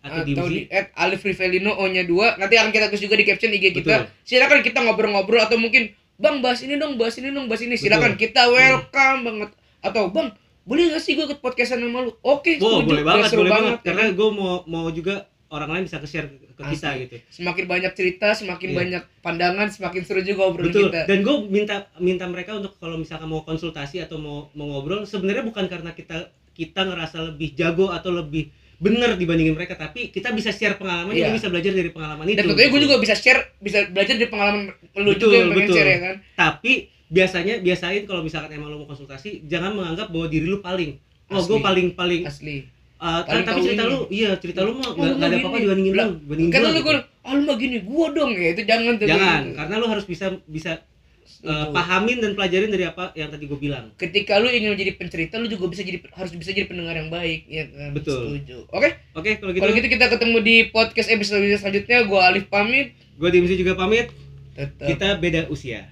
atau, 0.01 0.25
atau 0.25 0.49
di 0.49 0.65
at 0.73 0.89
Alif 0.97 1.21
Rivelino 1.21 1.77
O 1.77 1.85
nya 1.85 2.01
2 2.01 2.41
nanti 2.41 2.57
akan 2.57 2.73
kita 2.73 2.89
tulis 2.89 3.05
juga 3.05 3.15
di 3.21 3.25
caption 3.27 3.53
IG 3.53 3.69
kita 3.69 4.09
Betul. 4.09 4.25
silakan 4.25 4.59
kita 4.65 4.81
ngobrol-ngobrol 4.81 5.37
atau 5.45 5.61
mungkin 5.61 5.93
bang 6.17 6.41
bahas 6.41 6.65
ini 6.65 6.73
dong 6.81 6.97
bahas 6.97 7.21
ini 7.21 7.29
dong 7.29 7.45
bahas 7.45 7.61
ini 7.61 7.77
silakan 7.77 8.17
kita 8.17 8.49
welcome 8.49 9.19
banget 9.21 9.49
atau 9.81 10.09
bang 10.09 10.33
boleh 10.63 10.83
gak 10.89 10.99
sih 10.99 11.13
gue 11.13 11.25
ikut 11.25 11.39
podcastan 11.39 11.79
sama 11.79 11.99
lu 12.01 12.13
oke 12.19 12.51
Wow, 12.55 12.79
setuju. 12.79 12.87
boleh 12.87 13.01
Ya, 13.01 13.07
banget, 13.07 13.29
boleh 13.33 13.51
banget. 13.51 13.71
ya 13.73 13.83
Karena 13.83 14.03
gue 14.11 14.29
mau 14.31 14.53
mau 14.65 14.87
juga 14.89 15.15
orang 15.49 15.69
lain 15.69 15.83
bisa 15.83 15.97
ke-share 15.97 16.27
ke 16.29 16.47
ke 16.53 16.63
kita 16.69 16.87
Asli. 16.87 17.01
gitu. 17.03 17.15
semakin 17.33 17.65
banyak 17.65 17.91
cerita 17.91 18.27
semakin 18.31 18.67
Iya. 18.67 18.77
banyak 18.77 19.03
pandangan 19.19 19.67
semakin 19.67 20.01
seru 20.01 20.21
juga 20.21 20.41
obrolan 20.45 20.69
Betul. 20.69 20.87
kita 20.87 21.01
Dan 21.05 21.19
gue 21.21 21.35
minta 21.45 21.75
minta 21.97 22.25
mereka 22.25 22.51
untuk 22.53 22.77
kalau 22.77 22.95
misalkan 22.95 23.25
mau 23.25 23.41
konsultasi 23.41 23.99
atau 23.99 24.15
mau 24.15 24.37
mau 24.51 24.69
ngobrol, 24.69 25.03
sebenarnya 25.03 25.43
bukan 25.43 25.65
karena 25.65 25.91
kita 25.91 26.29
kita 26.51 26.81
ngerasa 26.83 27.17
lebih 27.27 27.51
jago 27.51 27.89
atau 27.89 28.13
lebih 28.13 28.47
bener 28.77 29.13
dibandingin 29.13 29.53
mereka 29.53 29.75
tapi 29.75 30.09
kita 30.09 30.29
bisa 30.31 30.49
share 30.49 30.73
pengalaman 30.73 31.11
Iya. 31.11 31.27
juga 31.27 31.31
bisa 31.35 31.47
belajar 31.47 31.71
dari 31.71 31.89
pengalaman 31.89 32.25
itu 32.25 32.33
dan 32.35 32.45
tentunya 32.47 32.69
gue 32.69 32.81
juga 32.81 32.95
bisa 32.97 33.13
share 33.13 33.41
bisa 33.57 33.85
belajar 33.87 34.15
dari 34.15 34.25
pengalaman 34.27 34.61
lu 34.95 35.09
Betul, 35.11 35.21
juga 35.21 35.35
yang 35.35 35.49
pengen 35.49 35.61
betul. 35.63 35.75
share 35.75 35.85
ya 35.87 35.99
kan 35.99 36.15
tapi 36.35 36.73
biasanya 37.11 37.59
biasain 37.59 38.07
kalau 38.07 38.23
misalkan 38.23 38.55
emang 38.55 38.71
lo 38.71 38.79
mau 38.81 38.87
konsultasi 38.87 39.43
jangan 39.43 39.75
menganggap 39.75 40.07
bahwa 40.09 40.31
diri 40.31 40.47
lu 40.47 40.63
paling. 40.63 40.95
Oh 41.27 41.43
gue 41.43 41.59
paling 41.59 41.87
paling 41.95 42.23
asli. 42.23 42.63
uh, 42.99 43.23
Paling 43.27 43.43
tapi 43.43 43.59
cerita 43.67 43.83
ini. 43.83 43.91
lu 43.91 43.99
iya 44.07 44.31
cerita 44.39 44.63
lu 44.63 44.79
mah 44.79 44.91
Oh, 44.91 44.99
nggak 44.99 45.11
nggak 45.19 45.29
ada 45.31 45.37
apa-apa 45.43 45.57
dibandingin 45.59 45.93
lu 45.95 46.07
bandingin 46.27 46.51
gua 46.51 46.59
lu 46.63 46.71
gitu. 46.71 46.81
gue 46.87 46.95
ah 47.23 47.31
lu 47.35 47.41
mah 47.47 47.55
gini 47.59 47.77
gua 47.83 48.05
dong 48.15 48.31
ya 48.35 48.49
itu 48.55 48.61
jangan 48.63 48.93
tuh 48.99 49.07
jangan 49.07 49.41
gitu. 49.47 49.55
karena 49.59 49.73
lu 49.79 49.87
harus 49.91 50.05
bisa 50.07 50.25
bisa 50.47 50.71
uh, 51.47 51.67
pahamin 51.71 52.17
dan 52.21 52.31
pelajarin 52.35 52.69
dari 52.69 52.85
apa 52.85 53.11
yang 53.17 53.29
tadi 53.31 53.43
gue 53.49 53.59
bilang. 53.59 53.89
Ketika 53.97 54.37
lu 54.37 54.47
ingin 54.51 54.75
menjadi 54.75 54.91
pencerita 54.99 55.39
lu 55.41 55.47
juga 55.49 55.65
bisa 55.71 55.81
jadi 55.81 55.97
harus 56.13 56.31
bisa 56.35 56.51
jadi 56.53 56.67
pendengar 56.69 56.95
yang 56.95 57.09
baik 57.09 57.47
ya 57.49 57.65
kan? 57.71 57.91
Betul. 57.95 58.37
setuju. 58.37 58.57
Oke? 58.69 58.89
Oke 59.17 59.29
kalau 59.39 59.51
gitu, 59.55 59.61
kalau 59.63 59.73
gitu. 59.75 59.87
kita 59.89 60.05
ketemu 60.11 60.37
di 60.43 60.55
podcast 60.69 61.09
episode 61.09 61.41
selanjutnya. 61.57 61.97
Gua 62.05 62.29
Alif 62.29 62.47
pamit. 62.51 62.93
Gue 63.17 63.29
Dimsi 63.33 63.55
juga 63.57 63.73
pamit. 63.75 64.11
Tetap 64.51 64.83
kita 64.83 65.07
beda 65.17 65.47
usia 65.47 65.87